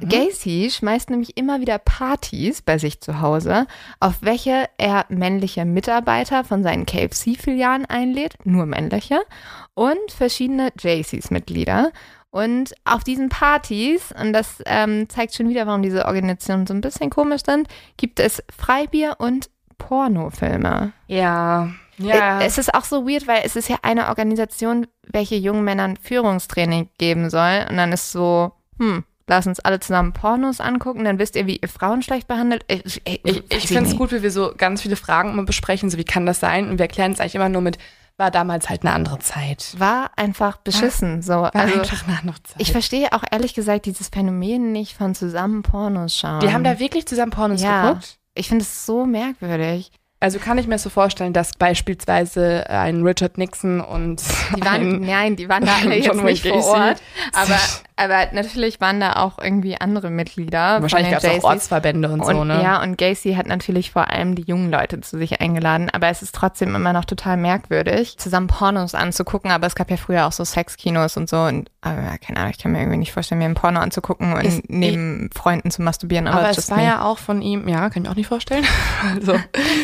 Gacy 0.00 0.70
schmeißt 0.70 1.10
nämlich 1.10 1.36
immer 1.36 1.60
wieder 1.60 1.78
Partys 1.78 2.62
bei 2.62 2.78
sich 2.78 3.00
zu 3.00 3.20
Hause, 3.20 3.66
auf 3.98 4.18
welche 4.20 4.68
er 4.78 5.06
männliche 5.08 5.64
Mitarbeiter 5.64 6.44
von 6.44 6.62
seinen 6.62 6.86
KFC-Filialen 6.86 7.84
einlädt, 7.86 8.34
nur 8.44 8.64
männliche, 8.64 9.22
und 9.74 10.12
verschiedene 10.12 10.70
JCs-Mitglieder. 10.78 11.90
Und 12.30 12.74
auf 12.84 13.02
diesen 13.02 13.28
Partys, 13.28 14.12
und 14.20 14.32
das 14.32 14.62
ähm, 14.66 15.08
zeigt 15.08 15.34
schon 15.34 15.48
wieder, 15.48 15.66
warum 15.66 15.82
diese 15.82 16.04
Organisationen 16.04 16.66
so 16.66 16.74
ein 16.74 16.80
bisschen 16.82 17.08
komisch 17.08 17.42
sind, 17.46 17.68
gibt 17.96 18.20
es 18.20 18.42
Freibier 18.54 19.16
und 19.18 19.48
Pornofilme. 19.78 20.92
Ja. 21.06 21.70
Ja. 21.98 22.40
Äh, 22.40 22.46
Es 22.46 22.58
ist 22.58 22.74
auch 22.74 22.84
so 22.84 23.08
weird, 23.08 23.26
weil 23.26 23.40
es 23.44 23.56
ist 23.56 23.68
ja 23.68 23.76
eine 23.82 24.08
Organisation, 24.08 24.86
welche 25.02 25.36
jungen 25.36 25.64
Männern 25.64 25.96
Führungstraining 25.96 26.90
geben 26.98 27.30
soll. 27.30 27.66
Und 27.70 27.76
dann 27.78 27.92
ist 27.92 28.12
so, 28.12 28.52
hm, 28.78 29.04
lass 29.26 29.46
uns 29.46 29.60
alle 29.60 29.80
zusammen 29.80 30.12
Pornos 30.12 30.60
angucken, 30.60 31.04
dann 31.04 31.18
wisst 31.18 31.36
ihr, 31.36 31.46
wie 31.46 31.56
ihr 31.56 31.68
Frauen 31.68 32.02
schlecht 32.02 32.28
behandelt. 32.28 32.64
Ich, 32.68 33.00
ich, 33.06 33.20
Ich, 33.24 33.44
ich 33.48 33.68
finde 33.68 33.88
es 33.88 33.96
gut, 33.96 34.12
wie 34.12 34.22
wir 34.22 34.30
so 34.30 34.52
ganz 34.56 34.82
viele 34.82 34.96
Fragen 34.96 35.30
immer 35.30 35.44
besprechen, 35.44 35.88
so 35.88 35.96
wie 35.96 36.04
kann 36.04 36.26
das 36.26 36.40
sein? 36.40 36.68
Und 36.68 36.78
wir 36.78 36.84
erklären 36.84 37.12
es 37.12 37.20
eigentlich 37.20 37.34
immer 37.34 37.48
nur 37.48 37.62
mit 37.62 37.78
war 38.18 38.30
damals 38.30 38.68
halt 38.68 38.82
eine 38.82 38.92
andere 38.94 39.18
Zeit. 39.18 39.74
War 39.78 40.10
einfach 40.16 40.56
beschissen. 40.58 41.20
So. 41.22 41.34
War 41.34 41.54
also, 41.54 41.80
einfach 41.80 42.06
eine 42.08 42.18
andere 42.18 42.42
Zeit. 42.42 42.56
ich 42.58 42.72
verstehe 42.72 43.12
auch 43.12 43.22
ehrlich 43.30 43.54
gesagt 43.54 43.86
dieses 43.86 44.08
Phänomen 44.08 44.72
nicht 44.72 44.96
von 44.96 45.14
zusammen 45.14 45.62
Pornos 45.62 46.16
schauen. 46.16 46.40
die 46.40 46.52
haben 46.52 46.64
da 46.64 46.78
wirklich 46.78 47.06
zusammen 47.06 47.30
Pornos 47.32 47.62
Ja. 47.62 47.88
geguckt? 47.88 48.18
ich 48.34 48.48
finde 48.48 48.62
es 48.64 48.84
so 48.86 49.06
merkwürdig. 49.06 49.90
Also 50.18 50.38
kann 50.38 50.56
ich 50.56 50.66
mir 50.66 50.78
so 50.78 50.88
vorstellen, 50.88 51.34
dass 51.34 51.52
beispielsweise 51.52 52.68
ein 52.70 53.02
Richard 53.02 53.36
Nixon 53.38 53.80
und 53.82 54.22
Die 54.56 54.64
waren, 54.64 54.94
ein 54.94 55.00
nein, 55.00 55.36
die 55.36 55.48
waren 55.48 55.64
da 55.66 55.74
alle 55.82 55.96
jetzt 56.02 56.22
nicht 56.22 56.46
vor. 56.46 56.64
Ort. 56.64 57.02
Aber, 57.34 57.58
aber 57.96 58.28
natürlich 58.32 58.80
waren 58.80 59.00
da 59.00 59.14
auch 59.14 59.38
irgendwie 59.42 59.80
andere 59.80 60.10
Mitglieder. 60.10 60.82
wahrscheinlich 60.82 61.12
gab 61.12 61.24
es 61.24 61.42
auch. 61.44 61.50
Ortsverbände 61.50 62.08
und, 62.10 62.24
so, 62.24 62.30
Und, 62.32 62.48
ne? 62.48 62.62
Ja, 62.62 62.82
und 62.82 62.98
Gacy 62.98 63.34
hat 63.34 63.46
natürlich 63.46 63.90
vor 63.90 64.10
allem 64.10 64.34
die 64.34 64.42
jungen 64.42 64.70
Leute 64.70 65.00
zu 65.00 65.18
sich 65.18 65.40
eingeladen, 65.40 65.88
aber 65.92 66.08
es 66.08 66.22
ist 66.22 66.34
trotzdem 66.34 66.74
immer 66.74 66.92
noch 66.92 67.04
total 67.06 67.36
merkwürdig, 67.36 68.18
zusammen 68.18 68.46
Pornos 68.48 68.94
anzugucken, 68.94 69.50
aber 69.50 69.66
es 69.66 69.74
gab 69.74 69.90
ja 69.90 69.96
früher 69.96 70.26
auch 70.26 70.32
so 70.32 70.44
Sexkinos 70.44 71.16
und 71.16 71.28
so 71.28 71.38
und 71.42 71.70
aber 71.80 72.18
keine 72.18 72.38
Ahnung, 72.40 72.50
ich 72.50 72.58
kann 72.58 72.72
mir 72.72 72.80
irgendwie 72.80 72.98
nicht 72.98 73.12
vorstellen, 73.12 73.38
mir 73.38 73.44
ein 73.46 73.54
Porno 73.54 73.80
anzugucken 73.80 74.32
und 74.34 74.44
Ist- 74.44 74.64
neben 74.68 75.30
Freunden 75.34 75.70
zu 75.70 75.82
masturbieren, 75.82 76.26
aber, 76.26 76.40
Aber 76.40 76.50
es 76.50 76.68
war 76.70 76.78
me. 76.78 76.84
ja 76.84 77.02
auch 77.04 77.18
von 77.18 77.40
ihm, 77.42 77.68
ja, 77.68 77.88
kann 77.90 78.04
ich 78.04 78.08
auch 78.10 78.16
nicht 78.16 78.26
vorstellen. 78.28 78.64
Also, 79.14 79.32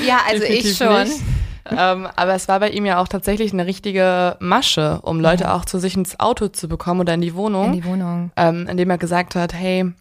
Ja, 0.06 0.18
also 0.28 0.42
ich 0.44 0.76
schon. 0.76 1.04
nicht. 1.04 1.20
Ähm, 1.70 2.08
aber 2.16 2.34
es 2.34 2.48
war 2.48 2.60
bei 2.60 2.70
ihm 2.70 2.84
ja 2.86 2.98
auch 3.00 3.08
tatsächlich 3.08 3.52
eine 3.52 3.66
richtige 3.66 4.36
Masche, 4.40 5.00
um 5.02 5.20
Leute 5.20 5.52
auch 5.52 5.64
zu 5.64 5.78
sich 5.78 5.96
ins 5.96 6.18
Auto 6.20 6.48
zu 6.48 6.68
bekommen 6.68 7.00
oder 7.00 7.14
in 7.14 7.20
die 7.20 7.34
Wohnung, 7.34 7.66
In 7.66 7.72
die 7.72 7.84
Wohnung. 7.84 8.32
ähm, 8.36 8.66
indem 8.68 8.90
er 8.90 8.98
gesagt 8.98 9.34
hat, 9.34 9.52
hey, 9.54 9.92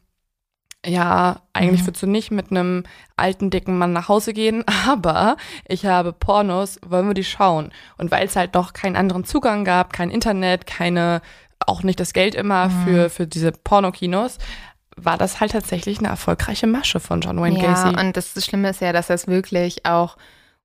ja, 0.85 1.41
eigentlich 1.53 1.81
Mhm. 1.81 1.87
würdest 1.87 2.03
du 2.03 2.07
nicht 2.07 2.31
mit 2.31 2.49
einem 2.49 2.83
alten, 3.15 3.51
dicken 3.51 3.77
Mann 3.77 3.93
nach 3.93 4.07
Hause 4.09 4.33
gehen, 4.33 4.63
aber 4.87 5.37
ich 5.67 5.85
habe 5.85 6.11
Pornos, 6.11 6.79
wollen 6.85 7.07
wir 7.07 7.13
die 7.13 7.23
schauen? 7.23 7.71
Und 7.97 8.09
weil 8.09 8.25
es 8.25 8.35
halt 8.35 8.55
noch 8.55 8.73
keinen 8.73 8.95
anderen 8.95 9.23
Zugang 9.23 9.63
gab, 9.63 9.93
kein 9.93 10.09
Internet, 10.09 10.65
keine, 10.65 11.21
auch 11.67 11.83
nicht 11.83 11.99
das 11.99 12.13
Geld 12.13 12.33
immer 12.33 12.69
Mhm. 12.69 12.83
für, 12.83 13.09
für 13.11 13.27
diese 13.27 13.51
Pornokinos, 13.51 14.39
war 14.97 15.17
das 15.17 15.39
halt 15.39 15.51
tatsächlich 15.51 15.99
eine 15.99 16.07
erfolgreiche 16.09 16.67
Masche 16.67 16.99
von 16.99 17.21
John 17.21 17.39
Wayne 17.39 17.59
Ja, 17.59 17.69
Gacy. 17.73 17.95
und 17.99 18.17
das 18.17 18.33
Schlimme 18.43 18.69
ist 18.71 18.81
ja, 18.81 18.91
dass 18.91 19.09
er 19.09 19.15
es 19.15 19.27
wirklich 19.27 19.85
auch 19.85 20.17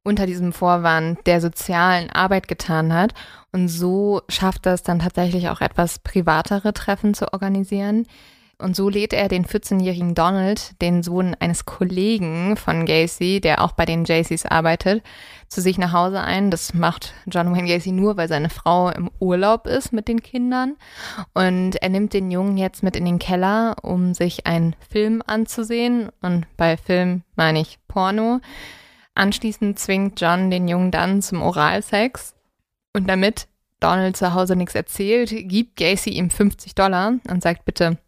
unter 0.06 0.24
diesem 0.24 0.52
Vorwand 0.52 1.26
der 1.26 1.40
sozialen 1.40 2.10
Arbeit 2.10 2.48
getan 2.48 2.94
hat. 2.94 3.12
Und 3.52 3.68
so 3.68 4.22
schafft 4.28 4.66
er 4.66 4.74
es 4.74 4.82
dann 4.82 5.00
tatsächlich 5.00 5.48
auch 5.48 5.60
etwas 5.60 5.98
privatere 5.98 6.72
Treffen 6.72 7.12
zu 7.12 7.32
organisieren. 7.32 8.06
Und 8.58 8.74
so 8.74 8.88
lädt 8.88 9.12
er 9.12 9.28
den 9.28 9.44
14-jährigen 9.44 10.14
Donald, 10.14 10.80
den 10.80 11.02
Sohn 11.02 11.36
eines 11.38 11.66
Kollegen 11.66 12.56
von 12.56 12.86
Gacy, 12.86 13.40
der 13.42 13.62
auch 13.62 13.72
bei 13.72 13.84
den 13.84 14.06
Jaycees 14.06 14.46
arbeitet, 14.46 15.02
zu 15.48 15.60
sich 15.60 15.76
nach 15.76 15.92
Hause 15.92 16.22
ein. 16.22 16.50
Das 16.50 16.72
macht 16.72 17.12
John 17.26 17.54
Wayne 17.54 17.68
Gacy 17.68 17.92
nur, 17.92 18.16
weil 18.16 18.28
seine 18.28 18.48
Frau 18.48 18.88
im 18.88 19.10
Urlaub 19.18 19.66
ist 19.66 19.92
mit 19.92 20.08
den 20.08 20.22
Kindern. 20.22 20.76
Und 21.34 21.76
er 21.82 21.88
nimmt 21.90 22.14
den 22.14 22.30
Jungen 22.30 22.56
jetzt 22.56 22.82
mit 22.82 22.96
in 22.96 23.04
den 23.04 23.18
Keller, 23.18 23.76
um 23.82 24.14
sich 24.14 24.46
einen 24.46 24.74
Film 24.88 25.22
anzusehen. 25.26 26.08
Und 26.22 26.46
bei 26.56 26.78
Film 26.78 27.24
meine 27.34 27.60
ich 27.60 27.78
Porno. 27.88 28.40
Anschließend 29.16 29.78
zwingt 29.78 30.20
John 30.20 30.50
den 30.50 30.68
Jungen 30.68 30.90
dann 30.90 31.22
zum 31.22 31.42
Oralsex. 31.42 32.34
Und 32.94 33.08
damit 33.08 33.48
Donald 33.80 34.16
zu 34.16 34.34
Hause 34.34 34.56
nichts 34.56 34.74
erzählt, 34.74 35.30
gibt 35.48 35.76
Gacy 35.76 36.10
ihm 36.10 36.30
50 36.30 36.74
Dollar 36.74 37.14
und 37.28 37.42
sagt 37.42 37.64
bitte, 37.64 37.98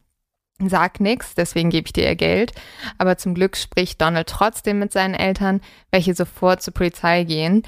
sag 0.66 1.00
nichts, 1.00 1.34
deswegen 1.34 1.70
gebe 1.70 1.86
ich 1.86 1.92
dir 1.92 2.04
ihr 2.04 2.16
Geld. 2.16 2.52
Aber 2.98 3.16
zum 3.16 3.34
Glück 3.34 3.56
spricht 3.56 4.00
Donald 4.00 4.28
trotzdem 4.28 4.78
mit 4.80 4.92
seinen 4.92 5.14
Eltern, 5.14 5.60
welche 5.90 6.14
sofort 6.14 6.62
zur 6.62 6.74
Polizei 6.74 7.24
gehen. 7.24 7.62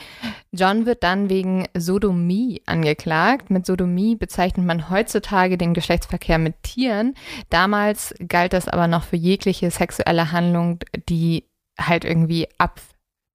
John 0.52 0.86
wird 0.86 1.02
dann 1.02 1.30
wegen 1.30 1.66
Sodomie 1.74 2.62
angeklagt. 2.66 3.50
Mit 3.50 3.64
Sodomie 3.64 4.16
bezeichnet 4.16 4.66
man 4.66 4.90
heutzutage 4.90 5.56
den 5.56 5.72
Geschlechtsverkehr 5.72 6.38
mit 6.38 6.62
Tieren. 6.62 7.14
Damals 7.48 8.14
galt 8.28 8.52
das 8.52 8.68
aber 8.68 8.86
noch 8.86 9.04
für 9.04 9.16
jegliche 9.16 9.70
sexuelle 9.70 10.32
Handlung, 10.32 10.80
die 11.08 11.44
halt 11.78 12.04
irgendwie 12.04 12.48
ab 12.58 12.80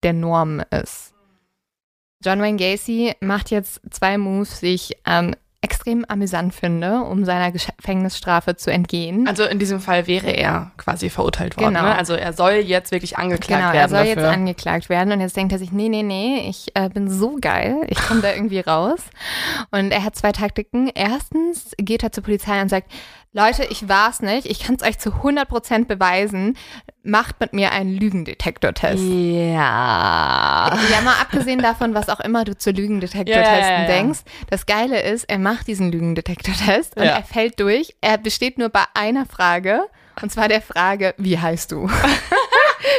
der 0.06 0.14
Norm 0.14 0.62
ist. 0.72 1.14
John 2.24 2.40
Wayne 2.42 2.58
Gacy 2.58 3.14
macht 3.20 3.52
jetzt 3.52 3.82
zwei 3.92 4.18
Moves, 4.18 4.62
die 4.62 4.68
ich 4.68 4.98
ähm, 5.06 5.36
extrem 5.62 6.06
amüsant 6.06 6.54
finde, 6.54 7.02
um 7.02 7.26
seiner 7.26 7.52
Gefängnisstrafe 7.52 8.56
zu 8.56 8.72
entgehen. 8.72 9.28
Also 9.28 9.46
in 9.46 9.58
diesem 9.58 9.80
Fall 9.80 10.06
wäre 10.06 10.30
er 10.30 10.72
quasi 10.78 11.10
verurteilt 11.10 11.58
worden. 11.58 11.74
Genau. 11.74 11.86
Ne? 11.86 11.98
Also 11.98 12.14
er 12.14 12.34
soll 12.34 12.54
jetzt 12.54 12.92
wirklich 12.92 13.18
angeklagt 13.18 13.62
Genau, 13.62 13.70
er 13.70 13.74
werden 13.74 13.90
soll 13.90 14.06
dafür. 14.06 14.24
jetzt 14.24 14.34
angeklagt 14.34 14.90
werden 14.90 15.12
und 15.12 15.22
jetzt 15.22 15.36
denkt 15.36 15.54
er 15.54 15.60
sich, 15.60 15.72
nee, 15.72 15.90
nee, 15.90 16.04
nee, 16.04 16.48
ich 16.48 16.68
äh, 16.76 16.90
bin 16.90 17.10
so 17.10 17.38
geil, 17.42 17.78
ich 17.88 17.98
komme 17.98 18.22
da 18.22 18.32
irgendwie 18.32 18.60
raus. 18.60 19.00
Und 19.72 19.92
er 19.92 20.04
hat 20.04 20.16
zwei 20.16 20.32
Taktiken. 20.32 20.90
Erstens 20.94 21.72
geht 21.78 22.04
er 22.04 22.12
zur 22.12 22.24
Polizei 22.24 22.62
und 22.62 22.70
sagt, 22.70 22.92
Leute, 23.38 23.66
ich 23.66 23.90
war's 23.90 24.22
nicht, 24.22 24.48
ich 24.48 24.60
kann 24.60 24.76
es 24.76 24.82
euch 24.82 24.98
zu 24.98 25.10
100% 25.10 25.88
beweisen, 25.88 26.56
macht 27.04 27.42
mit 27.42 27.52
mir 27.52 27.74
einen 27.74 27.94
Lügendetektortest. 27.94 29.04
ja. 29.04 30.80
Ja, 30.90 31.02
mal 31.04 31.20
abgesehen 31.20 31.60
davon, 31.62 31.94
was 31.94 32.08
auch 32.08 32.22
immer 32.22 32.46
du 32.46 32.58
zu 32.58 32.72
Lügendetektortesten 32.72 33.54
Ja, 33.54 33.72
ja, 33.74 33.82
ja, 33.82 33.88
denkst. 33.88 34.20
Das 34.50 34.66
Geile 34.66 35.02
ist, 35.02 35.26
er 35.26 35.40
macht 35.40 35.68
diesen 35.68 35.92
Lügendetektortest 35.92 36.96
und 36.96 37.04
er 37.04 37.24
fällt 37.24 37.60
durch. 37.60 37.98
Er 38.00 38.18
besteht 38.18 38.58
nur 38.58 38.70
bei 38.70 38.86
einer 38.94 39.26
Frage. 39.26 39.82
Und 40.22 40.32
zwar 40.32 40.48
der 40.48 40.62
Frage, 40.62 41.14
wie 41.18 41.38
heißt 41.38 41.74
du? 41.74 41.90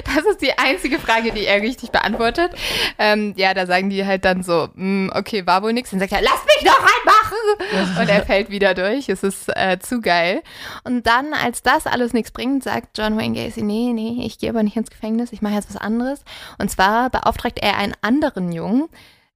Das 0.04 0.24
ist 0.24 0.40
die 0.42 0.56
einzige 0.58 0.98
Frage, 0.98 1.32
die 1.32 1.46
er 1.46 1.62
richtig 1.62 1.90
beantwortet. 1.90 2.52
Ähm, 2.98 3.34
ja, 3.36 3.54
da 3.54 3.66
sagen 3.66 3.90
die 3.90 4.04
halt 4.04 4.24
dann 4.24 4.42
so, 4.42 4.68
"Mm, 4.74 5.08
okay, 5.14 5.46
war 5.46 5.62
wohl 5.62 5.72
nix. 5.72 5.90
Dann 5.90 6.00
sagt 6.00 6.12
er, 6.12 6.22
lass 6.22 6.44
mich 6.44 6.64
noch 6.64 6.78
reinmachen! 6.78 7.98
Und 8.00 8.08
er 8.08 8.24
fällt 8.24 8.50
wieder 8.50 8.74
durch. 8.74 9.08
Es 9.08 9.22
ist 9.22 9.48
äh, 9.54 9.78
zu 9.78 10.00
geil. 10.00 10.42
Und 10.84 11.06
dann, 11.06 11.32
als 11.34 11.62
das 11.62 11.86
alles 11.86 12.12
nichts 12.12 12.30
bringt, 12.30 12.62
sagt 12.62 12.96
John 12.98 13.16
Wayne 13.16 13.34
Gacy, 13.34 13.62
nee, 13.62 13.92
nee, 13.92 14.24
ich 14.24 14.38
gehe 14.38 14.50
aber 14.50 14.62
nicht 14.62 14.76
ins 14.76 14.90
Gefängnis, 14.90 15.32
ich 15.32 15.42
mache 15.42 15.54
jetzt 15.54 15.68
was 15.68 15.80
anderes. 15.80 16.22
Und 16.58 16.70
zwar 16.70 17.10
beauftragt 17.10 17.58
er 17.60 17.76
einen 17.78 17.94
anderen 18.02 18.52
Jungen, 18.52 18.88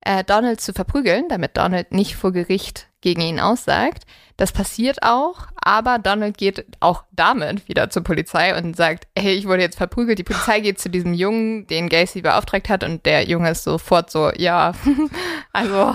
äh, 0.03 0.24
Donald 0.24 0.61
zu 0.61 0.72
verprügeln, 0.72 1.28
damit 1.28 1.57
Donald 1.57 1.92
nicht 1.92 2.16
vor 2.16 2.32
Gericht 2.32 2.88
gegen 3.01 3.20
ihn 3.20 3.40
aussagt. 3.40 4.05
Das 4.36 4.53
passiert 4.53 5.03
auch, 5.03 5.48
aber 5.62 5.98
Donald 5.98 6.38
geht 6.38 6.64
auch 6.80 7.05
damit 7.12 7.68
wieder 7.68 7.90
zur 7.90 8.03
Polizei 8.03 8.57
und 8.57 8.74
sagt, 8.74 9.07
hey, 9.14 9.34
ich 9.34 9.46
wurde 9.46 9.61
jetzt 9.61 9.76
verprügelt. 9.76 10.18
Die 10.18 10.24
Polizei 10.24 10.61
geht 10.61 10.80
zu 10.80 10.88
diesem 10.88 11.12
Jungen, 11.12 11.66
den 11.66 11.90
Gacy 11.90 12.22
beauftragt 12.22 12.70
hat 12.70 12.82
und 12.82 13.05
der 13.05 13.24
Junge 13.24 13.51
ist 13.51 13.64
sofort 13.64 14.11
so, 14.11 14.30
ja, 14.36 14.72
also 15.53 15.94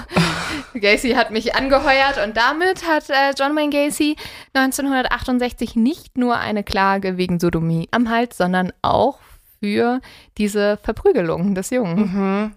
Gacy 0.80 1.14
hat 1.14 1.32
mich 1.32 1.56
angeheuert 1.56 2.24
und 2.24 2.38
damit 2.38 2.88
hat 2.88 3.10
äh, 3.10 3.34
John 3.36 3.56
Wayne 3.56 3.72
Gacy 3.72 4.16
1968 4.53 5.76
nicht 5.76 6.16
nur 6.16 6.38
eine 6.38 6.64
Klage 6.64 7.18
wegen 7.18 7.39
Sodomie 7.39 7.88
am 7.89 8.10
Hals, 8.10 8.38
sondern 8.38 8.72
auch 8.84 9.18
für 9.60 10.01
diese 10.38 10.78
Verprügelung 10.84 11.56
des 11.56 11.72
Jungen. 11.72 11.97
Mhm. 11.97 12.56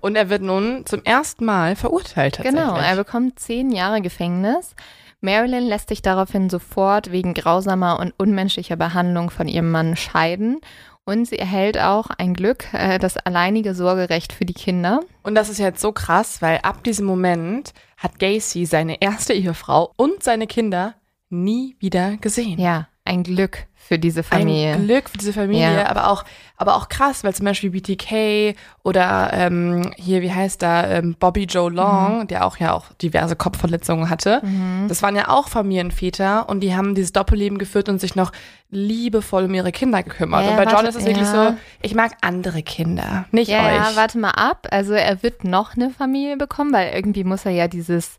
Und 0.00 0.16
er 0.16 0.30
wird 0.30 0.42
nun 0.42 0.84
zum 0.86 1.02
ersten 1.04 1.44
Mal 1.44 1.76
verurteilt 1.76 2.36
tatsächlich. 2.36 2.60
Genau, 2.60 2.76
er 2.76 2.96
bekommt 2.96 3.38
zehn 3.38 3.70
Jahre 3.70 4.00
Gefängnis. 4.00 4.74
Marilyn 5.20 5.64
lässt 5.64 5.88
sich 5.88 6.02
daraufhin 6.02 6.50
sofort 6.50 7.12
wegen 7.12 7.32
grausamer 7.32 8.00
und 8.00 8.12
unmenschlicher 8.18 8.76
Behandlung 8.76 9.30
von 9.30 9.46
ihrem 9.46 9.70
Mann 9.70 9.96
scheiden. 9.96 10.60
Und 11.04 11.26
sie 11.26 11.38
erhält 11.38 11.78
auch 11.78 12.10
ein 12.10 12.34
Glück, 12.34 12.72
äh, 12.72 12.98
das 12.98 13.16
alleinige 13.16 13.74
Sorgerecht 13.74 14.32
für 14.32 14.44
die 14.44 14.54
Kinder. 14.54 15.00
Und 15.22 15.34
das 15.34 15.48
ist 15.48 15.58
jetzt 15.58 15.80
so 15.80 15.92
krass, 15.92 16.42
weil 16.42 16.58
ab 16.62 16.84
diesem 16.84 17.06
Moment 17.06 17.72
hat 17.96 18.18
Gacy 18.18 18.66
seine 18.66 19.00
erste 19.00 19.32
Ehefrau 19.32 19.92
und 19.96 20.22
seine 20.22 20.46
Kinder 20.46 20.94
nie 21.28 21.76
wieder 21.80 22.16
gesehen. 22.18 22.60
Ja, 22.60 22.88
ein 23.04 23.24
Glück 23.24 23.66
für 23.92 23.98
diese 23.98 24.22
Familie. 24.22 24.72
Ein 24.72 24.86
Glück 24.86 25.10
für 25.10 25.18
diese 25.18 25.34
Familie, 25.34 25.74
Ja. 25.82 25.86
aber 25.90 26.08
auch, 26.10 26.24
aber 26.56 26.76
auch 26.76 26.88
krass, 26.88 27.24
weil 27.24 27.34
zum 27.34 27.44
Beispiel 27.44 27.68
BTK 27.70 28.56
oder 28.84 29.30
ähm, 29.34 29.92
hier, 29.96 30.22
wie 30.22 30.32
heißt 30.32 30.62
da, 30.62 30.86
ähm, 30.88 31.14
Bobby 31.20 31.44
Joe 31.44 31.70
Long, 31.70 32.20
Mhm. 32.20 32.28
der 32.28 32.46
auch 32.46 32.56
ja 32.56 32.72
auch 32.72 32.86
diverse 33.02 33.36
Kopfverletzungen 33.36 34.08
hatte, 34.08 34.40
das 34.88 35.02
waren 35.02 35.14
ja 35.14 35.28
auch 35.28 35.48
Familienväter 35.48 36.48
und 36.48 36.60
die 36.60 36.74
haben 36.74 36.94
dieses 36.94 37.12
Doppelleben 37.12 37.58
geführt 37.58 37.90
und 37.90 38.00
sich 38.00 38.14
noch 38.14 38.32
liebevoll 38.70 39.44
um 39.44 39.52
ihre 39.52 39.72
Kinder 39.72 40.02
gekümmert. 40.02 40.44
Ja, 40.44 40.50
und 40.52 40.56
bei 40.56 40.64
John 40.64 40.72
warte, 40.74 40.88
ist 40.88 40.96
es 40.96 41.04
wirklich 41.04 41.26
ja. 41.30 41.48
so, 41.50 41.54
ich 41.82 41.94
mag 41.94 42.12
andere 42.22 42.62
Kinder, 42.62 43.26
nicht 43.30 43.50
euch. 43.50 43.56
ja, 43.56 43.90
warte 43.94 44.16
mal 44.18 44.30
ab. 44.30 44.68
Also 44.70 44.94
er 44.94 45.22
wird 45.22 45.44
noch 45.44 45.76
eine 45.76 45.90
Familie 45.90 46.38
bekommen, 46.38 46.72
weil 46.72 46.94
irgendwie 46.94 47.24
muss 47.24 47.44
er 47.44 47.52
ja 47.52 47.68
dieses 47.68 48.16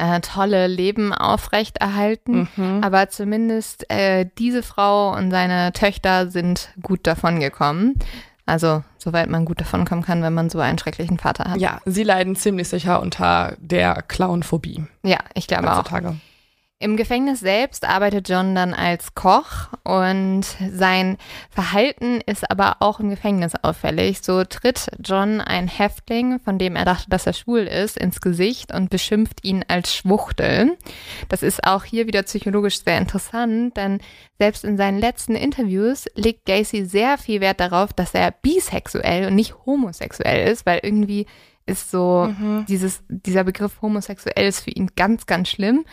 äh, 0.00 0.20
tolle 0.20 0.66
Leben 0.66 1.12
aufrechterhalten. 1.12 2.48
Mhm. 2.56 2.80
Aber 2.82 3.08
zumindest 3.10 3.90
äh, 3.90 4.26
diese 4.38 4.62
Frau 4.62 5.14
und 5.14 5.30
seine 5.30 5.72
Töchter 5.72 6.30
sind 6.30 6.70
gut 6.82 7.06
davon 7.06 7.40
gekommen. 7.40 7.94
Also, 8.46 8.82
soweit 8.98 9.28
man 9.28 9.44
gut 9.44 9.60
davon 9.60 9.84
kommen 9.84 10.02
kann, 10.02 10.22
wenn 10.22 10.34
man 10.34 10.50
so 10.50 10.58
einen 10.58 10.78
schrecklichen 10.78 11.18
Vater 11.18 11.44
hat. 11.44 11.60
Ja, 11.60 11.80
sie 11.84 12.02
leiden 12.02 12.34
ziemlich 12.34 12.68
sicher 12.68 13.00
unter 13.00 13.56
der 13.60 14.02
Clownphobie 14.02 14.86
Ja, 15.04 15.18
ich 15.34 15.46
glaube 15.46 15.70
auch. 15.72 15.84
Im 16.82 16.96
Gefängnis 16.96 17.40
selbst 17.40 17.86
arbeitet 17.86 18.30
John 18.30 18.54
dann 18.54 18.72
als 18.72 19.14
Koch 19.14 19.68
und 19.84 20.46
sein 20.72 21.18
Verhalten 21.50 22.22
ist 22.24 22.50
aber 22.50 22.76
auch 22.80 23.00
im 23.00 23.10
Gefängnis 23.10 23.52
auffällig. 23.60 24.22
So 24.22 24.44
tritt 24.44 24.90
John 24.98 25.42
ein 25.42 25.68
Häftling, 25.68 26.40
von 26.40 26.58
dem 26.58 26.76
er 26.76 26.86
dachte, 26.86 27.10
dass 27.10 27.26
er 27.26 27.34
schwul 27.34 27.60
ist, 27.60 27.98
ins 27.98 28.22
Gesicht 28.22 28.72
und 28.72 28.88
beschimpft 28.88 29.44
ihn 29.44 29.62
als 29.68 29.94
Schwuchtel. 29.94 30.78
Das 31.28 31.42
ist 31.42 31.64
auch 31.64 31.84
hier 31.84 32.06
wieder 32.06 32.22
psychologisch 32.22 32.82
sehr 32.82 32.96
interessant, 32.96 33.76
denn 33.76 34.00
selbst 34.38 34.64
in 34.64 34.78
seinen 34.78 35.00
letzten 35.00 35.34
Interviews 35.34 36.06
legt 36.14 36.46
Gacy 36.46 36.86
sehr 36.86 37.18
viel 37.18 37.42
Wert 37.42 37.60
darauf, 37.60 37.92
dass 37.92 38.14
er 38.14 38.30
bisexuell 38.30 39.26
und 39.26 39.34
nicht 39.34 39.54
homosexuell 39.66 40.48
ist, 40.48 40.64
weil 40.64 40.80
irgendwie 40.82 41.26
ist 41.66 41.90
so 41.90 42.34
mhm. 42.38 42.64
dieses, 42.66 43.02
dieser 43.10 43.44
Begriff 43.44 43.82
homosexuell 43.82 44.48
ist 44.48 44.60
für 44.60 44.70
ihn 44.70 44.92
ganz, 44.96 45.26
ganz 45.26 45.50
schlimm 45.50 45.84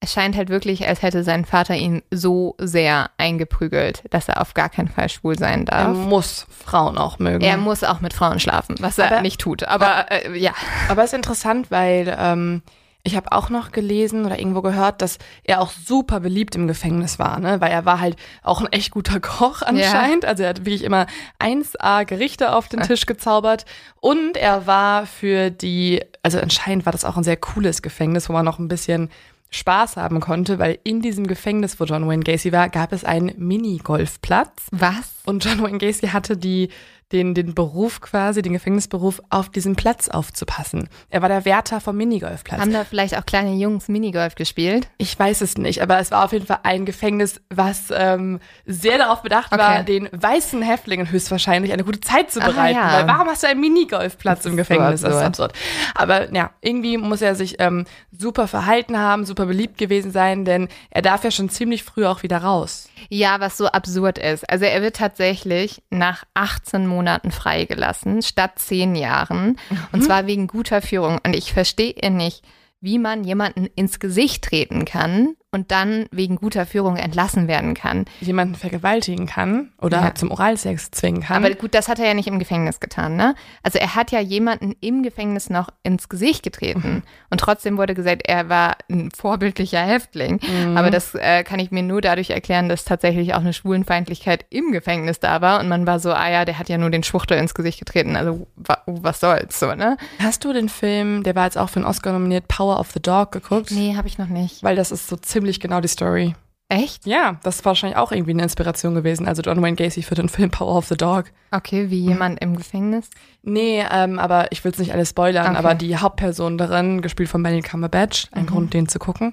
es 0.00 0.12
scheint 0.12 0.36
halt 0.36 0.48
wirklich, 0.48 0.86
als 0.86 1.02
hätte 1.02 1.24
sein 1.24 1.44
Vater 1.44 1.74
ihn 1.74 2.02
so 2.10 2.54
sehr 2.58 3.10
eingeprügelt, 3.18 4.04
dass 4.10 4.28
er 4.28 4.40
auf 4.40 4.54
gar 4.54 4.68
keinen 4.68 4.88
Fall 4.88 5.08
schwul 5.08 5.36
sein 5.36 5.64
darf. 5.64 5.88
Er 5.88 5.88
muss 5.88 6.46
Frauen 6.50 6.98
auch 6.98 7.18
mögen. 7.18 7.44
Er 7.44 7.56
muss 7.56 7.82
auch 7.82 8.00
mit 8.00 8.12
Frauen 8.12 8.38
schlafen, 8.38 8.76
was 8.78 8.98
aber, 8.98 9.16
er 9.16 9.22
nicht 9.22 9.40
tut. 9.40 9.64
Aber 9.64 10.10
äh, 10.10 10.38
ja. 10.38 10.52
Aber 10.88 11.02
es 11.02 11.12
ist 11.12 11.16
interessant, 11.16 11.72
weil 11.72 12.16
ähm, 12.16 12.62
ich 13.02 13.16
habe 13.16 13.32
auch 13.32 13.48
noch 13.50 13.72
gelesen 13.72 14.24
oder 14.24 14.38
irgendwo 14.38 14.62
gehört, 14.62 15.02
dass 15.02 15.18
er 15.42 15.60
auch 15.60 15.72
super 15.72 16.20
beliebt 16.20 16.54
im 16.54 16.68
Gefängnis 16.68 17.18
war, 17.18 17.40
ne? 17.40 17.60
Weil 17.60 17.72
er 17.72 17.84
war 17.84 17.98
halt 17.98 18.16
auch 18.44 18.60
ein 18.60 18.72
echt 18.72 18.92
guter 18.92 19.18
Koch 19.20 19.62
anscheinend. 19.62 20.22
Ja. 20.22 20.28
Also 20.28 20.44
er 20.44 20.50
hat 20.50 20.60
wirklich 20.60 20.84
immer 20.84 21.06
1A 21.40 22.04
Gerichte 22.04 22.52
auf 22.52 22.68
den 22.68 22.82
Tisch 22.82 23.06
gezaubert. 23.06 23.64
Und 24.00 24.36
er 24.36 24.68
war 24.68 25.06
für 25.06 25.50
die, 25.50 26.04
also 26.22 26.38
anscheinend 26.38 26.86
war 26.86 26.92
das 26.92 27.04
auch 27.04 27.16
ein 27.16 27.24
sehr 27.24 27.36
cooles 27.36 27.82
Gefängnis, 27.82 28.28
wo 28.28 28.32
man 28.32 28.44
noch 28.44 28.60
ein 28.60 28.68
bisschen 28.68 29.10
Spaß 29.50 29.96
haben 29.96 30.20
konnte, 30.20 30.58
weil 30.58 30.78
in 30.84 31.00
diesem 31.00 31.26
Gefängnis, 31.26 31.80
wo 31.80 31.84
John 31.84 32.06
Wayne 32.06 32.22
Gacy 32.22 32.52
war, 32.52 32.68
gab 32.68 32.92
es 32.92 33.04
einen 33.04 33.32
Minigolfplatz. 33.38 34.66
Was? 34.70 35.10
Und 35.24 35.44
John 35.44 35.62
Wayne 35.62 35.78
Gacy 35.78 36.08
hatte 36.08 36.36
die 36.36 36.68
den, 37.12 37.34
den 37.34 37.54
Beruf 37.54 38.00
quasi, 38.00 38.42
den 38.42 38.52
Gefängnisberuf, 38.52 39.22
auf 39.30 39.48
diesem 39.48 39.76
Platz 39.76 40.08
aufzupassen. 40.08 40.88
Er 41.08 41.22
war 41.22 41.28
der 41.28 41.44
Wärter 41.44 41.80
vom 41.80 41.96
Minigolfplatz. 41.96 42.60
Haben 42.60 42.72
da 42.72 42.84
vielleicht 42.84 43.16
auch 43.16 43.24
kleine 43.24 43.54
Jungs 43.54 43.88
Minigolf 43.88 44.34
gespielt? 44.34 44.88
Ich 44.98 45.18
weiß 45.18 45.40
es 45.40 45.56
nicht, 45.56 45.82
aber 45.82 45.98
es 45.98 46.10
war 46.10 46.24
auf 46.24 46.32
jeden 46.32 46.46
Fall 46.46 46.60
ein 46.64 46.84
Gefängnis, 46.84 47.40
was 47.48 47.84
ähm, 47.90 48.40
sehr 48.66 48.98
darauf 48.98 49.22
bedacht 49.22 49.52
okay. 49.52 49.60
war, 49.60 49.82
den 49.82 50.08
weißen 50.12 50.60
Häftlingen 50.60 51.10
höchstwahrscheinlich 51.10 51.72
eine 51.72 51.84
gute 51.84 52.00
Zeit 52.00 52.30
zu 52.30 52.40
bereiten. 52.40 52.78
Aha, 52.78 52.92
ja. 52.92 52.98
Weil 52.98 53.08
warum 53.08 53.28
hast 53.28 53.42
du 53.42 53.48
einen 53.48 53.60
Minigolfplatz 53.60 54.44
im 54.44 54.56
Gefängnis? 54.56 55.00
So 55.00 55.08
das 55.08 55.16
ist 55.16 55.22
absurd. 55.22 55.52
Aber 55.94 56.32
ja, 56.34 56.50
irgendwie 56.60 56.98
muss 56.98 57.22
er 57.22 57.34
sich 57.34 57.56
ähm, 57.58 57.86
super 58.12 58.48
verhalten 58.48 58.98
haben, 58.98 59.24
super 59.24 59.46
beliebt 59.46 59.78
gewesen 59.78 60.12
sein, 60.12 60.44
denn 60.44 60.68
er 60.90 61.02
darf 61.02 61.24
ja 61.24 61.30
schon 61.30 61.48
ziemlich 61.48 61.84
früh 61.84 62.04
auch 62.04 62.22
wieder 62.22 62.38
raus. 62.38 62.88
Ja, 63.08 63.40
was 63.40 63.56
so 63.56 63.66
absurd 63.66 64.18
ist. 64.18 64.48
Also 64.48 64.64
er 64.64 64.82
wird 64.82 64.96
tatsächlich 64.96 65.82
nach 65.90 66.24
18 66.34 66.86
Monaten 66.86 67.30
freigelassen 67.30 68.22
statt 68.22 68.58
zehn 68.58 68.94
Jahren. 68.94 69.58
Mhm. 69.70 69.78
Und 69.92 70.04
zwar 70.04 70.26
wegen 70.26 70.46
guter 70.46 70.82
Führung. 70.82 71.18
Und 71.24 71.34
ich 71.34 71.52
verstehe 71.52 72.10
nicht, 72.10 72.42
wie 72.80 72.98
man 72.98 73.24
jemanden 73.24 73.66
ins 73.74 73.98
Gesicht 73.98 74.44
treten 74.44 74.84
kann 74.84 75.34
und 75.50 75.70
dann 75.70 76.06
wegen 76.10 76.36
guter 76.36 76.66
Führung 76.66 76.96
entlassen 76.96 77.48
werden 77.48 77.72
kann. 77.72 78.04
Jemanden 78.20 78.54
vergewaltigen 78.54 79.26
kann 79.26 79.72
oder 79.80 80.00
ja. 80.00 80.14
zum 80.14 80.30
Oralsex 80.30 80.90
zwingen 80.90 81.22
kann. 81.22 81.42
Aber 81.42 81.54
gut, 81.54 81.74
das 81.74 81.88
hat 81.88 81.98
er 81.98 82.06
ja 82.06 82.14
nicht 82.14 82.28
im 82.28 82.38
Gefängnis 82.38 82.80
getan, 82.80 83.16
ne? 83.16 83.34
Also 83.62 83.78
er 83.78 83.94
hat 83.94 84.10
ja 84.10 84.20
jemanden 84.20 84.74
im 84.80 85.02
Gefängnis 85.02 85.48
noch 85.48 85.70
ins 85.82 86.10
Gesicht 86.10 86.42
getreten 86.42 86.96
mhm. 86.96 87.02
und 87.30 87.40
trotzdem 87.40 87.78
wurde 87.78 87.94
gesagt, 87.94 88.22
er 88.26 88.50
war 88.50 88.76
ein 88.90 89.10
vorbildlicher 89.10 89.80
Häftling. 89.80 90.38
Mhm. 90.42 90.76
Aber 90.76 90.90
das 90.90 91.14
äh, 91.14 91.44
kann 91.44 91.60
ich 91.60 91.70
mir 91.70 91.82
nur 91.82 92.02
dadurch 92.02 92.30
erklären, 92.30 92.68
dass 92.68 92.84
tatsächlich 92.84 93.32
auch 93.32 93.40
eine 93.40 93.54
Schwulenfeindlichkeit 93.54 94.44
im 94.50 94.70
Gefängnis 94.72 95.18
da 95.18 95.40
war 95.40 95.60
und 95.60 95.68
man 95.68 95.86
war 95.86 95.98
so, 95.98 96.12
ah 96.12 96.28
ja, 96.28 96.44
der 96.44 96.58
hat 96.58 96.68
ja 96.68 96.76
nur 96.76 96.90
den 96.90 97.02
Schwuchtel 97.02 97.38
ins 97.38 97.54
Gesicht 97.54 97.78
getreten. 97.78 98.16
Also 98.16 98.46
was 98.84 99.20
soll's 99.20 99.58
so, 99.58 99.74
ne? 99.74 99.96
Hast 100.22 100.44
du 100.44 100.52
den 100.52 100.68
Film, 100.68 101.22
der 101.22 101.34
war 101.34 101.44
jetzt 101.44 101.56
auch 101.56 101.70
für 101.70 101.76
einen 101.76 101.86
Oscar 101.86 102.12
nominiert, 102.12 102.48
Power 102.48 102.78
of 102.78 102.90
the 102.92 103.00
Dog 103.00 103.32
geguckt? 103.32 103.70
Nee, 103.70 103.96
habe 103.96 104.08
ich 104.08 104.18
noch 104.18 104.28
nicht. 104.28 104.62
Weil 104.62 104.76
das 104.76 104.92
ist 104.92 105.08
so 105.08 105.16
ziemlich 105.16 105.37
ziemlich 105.38 105.60
genau 105.60 105.80
die 105.80 105.88
Story. 105.88 106.34
Echt? 106.68 107.06
Ja, 107.06 107.38
das 107.44 107.56
ist 107.56 107.64
wahrscheinlich 107.64 107.96
auch 107.96 108.10
irgendwie 108.10 108.32
eine 108.32 108.42
Inspiration 108.42 108.94
gewesen. 108.94 109.28
Also 109.28 109.40
John 109.40 109.62
Wayne 109.62 109.76
Gacy 109.76 110.02
für 110.02 110.16
den 110.16 110.28
Film 110.34 110.50
Power 110.50 110.76
of 110.76 110.86
the 110.86 110.96
Dog. 110.96 111.26
Okay, 111.52 111.90
wie 111.90 112.00
jemand 112.00 112.40
im 112.40 112.56
Gefängnis? 112.56 113.08
Nee, 113.42 113.84
ähm, 113.90 114.18
aber 114.18 114.50
ich 114.50 114.64
will 114.64 114.72
es 114.72 114.78
nicht 114.78 114.92
alles 114.92 115.10
spoilern, 115.10 115.50
okay. 115.50 115.56
aber 115.56 115.74
die 115.76 115.96
Hauptperson 115.96 116.58
darin, 116.58 117.02
gespielt 117.02 117.28
von 117.28 117.42
Benny 117.42 117.62
Cumberbatch, 117.62 118.26
ein 118.32 118.42
mhm. 118.42 118.46
Grund, 118.48 118.74
den 118.74 118.88
zu 118.88 118.98
gucken, 118.98 119.32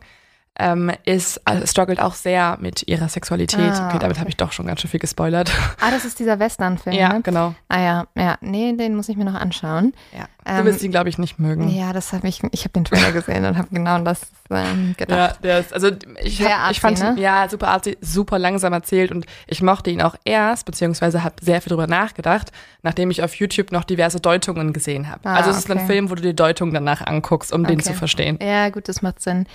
ähm, 0.58 0.92
ist, 1.04 1.42
also 1.46 1.66
struggelt 1.66 2.00
auch 2.00 2.14
sehr 2.14 2.58
mit 2.62 2.88
ihrer 2.88 3.10
Sexualität. 3.10 3.60
Ah, 3.60 3.90
okay, 3.90 4.00
damit 4.00 4.12
okay. 4.12 4.20
habe 4.20 4.30
ich 4.30 4.38
doch 4.38 4.52
schon 4.52 4.66
ganz 4.66 4.82
schön 4.82 4.90
viel 4.90 5.00
gespoilert. 5.00 5.52
Ah, 5.82 5.92
das 5.92 6.06
ist 6.06 6.20
dieser 6.20 6.40
Western-Film. 6.40 6.96
Ja, 6.96 7.14
ne? 7.14 7.22
genau. 7.22 7.54
Ah 7.68 7.80
ja, 7.80 8.08
ja, 8.16 8.38
nee, 8.42 8.74
den 8.74 8.96
muss 8.96 9.10
ich 9.10 9.18
mir 9.18 9.26
noch 9.26 9.36
anschauen. 9.36 9.94
Ja. 10.18 10.26
Du 10.46 10.52
ähm, 10.52 10.66
wirst 10.66 10.84
ihn, 10.84 10.92
glaube 10.92 11.10
ich, 11.10 11.18
nicht 11.18 11.38
mögen. 11.38 11.68
Ja, 11.70 11.92
das 11.92 12.14
habe 12.14 12.28
ich, 12.28 12.42
ich 12.52 12.62
habe 12.62 12.70
den 12.70 12.86
Trailer 12.86 13.12
gesehen 13.14 13.46
und 13.46 13.58
habe 13.58 13.68
genau 13.72 14.00
das 14.00 14.22
ähm, 14.50 14.96
gedacht. 14.98 15.36
Ja, 15.36 15.38
der 15.42 15.60
ist, 15.60 15.74
also 15.74 15.90
ich, 16.24 16.42
hab, 16.42 16.52
artsy, 16.52 16.72
ich 16.72 16.80
fand 16.80 17.00
ne? 17.00 17.16
ja 17.18 17.50
super 17.50 17.68
artsy, 17.68 17.98
super 18.00 18.40
langsam 18.40 18.72
erzählt 18.74 19.12
und 19.12 19.26
ich 19.48 19.62
mochte 19.62 19.90
ihn 19.90 20.02
auch 20.02 20.16
erst, 20.24 20.66
beziehungsweise 20.66 21.24
habe 21.24 21.36
sehr 21.42 21.62
viel 21.62 21.72
drüber 21.72 21.88
nachgedacht, 21.88 22.52
nachdem 22.84 23.12
ich 23.12 23.24
auf 23.24 23.36
YouTube 23.36 23.72
noch 23.72 23.84
diverse 23.84 24.20
Deutungen 24.20 24.72
gesehen 24.72 25.10
habe. 25.10 25.28
Ah, 25.28 25.36
also 25.36 25.50
es 25.50 25.66
okay. 25.66 25.74
ist 25.74 25.80
ein 25.80 25.88
Film, 25.88 26.10
wo 26.10 26.16
du 26.16 26.22
die 26.22 26.36
Deutung 26.36 26.74
danach 26.74 27.06
anguckst, 27.06 27.52
um 27.52 27.66
den 27.66 27.80
zu 27.80 27.94
verstehen. 27.94 28.38
Ja, 28.42 28.70
gut, 28.70 28.88
das 28.88 29.02
macht 29.02 29.22
Sinn. 29.22 29.48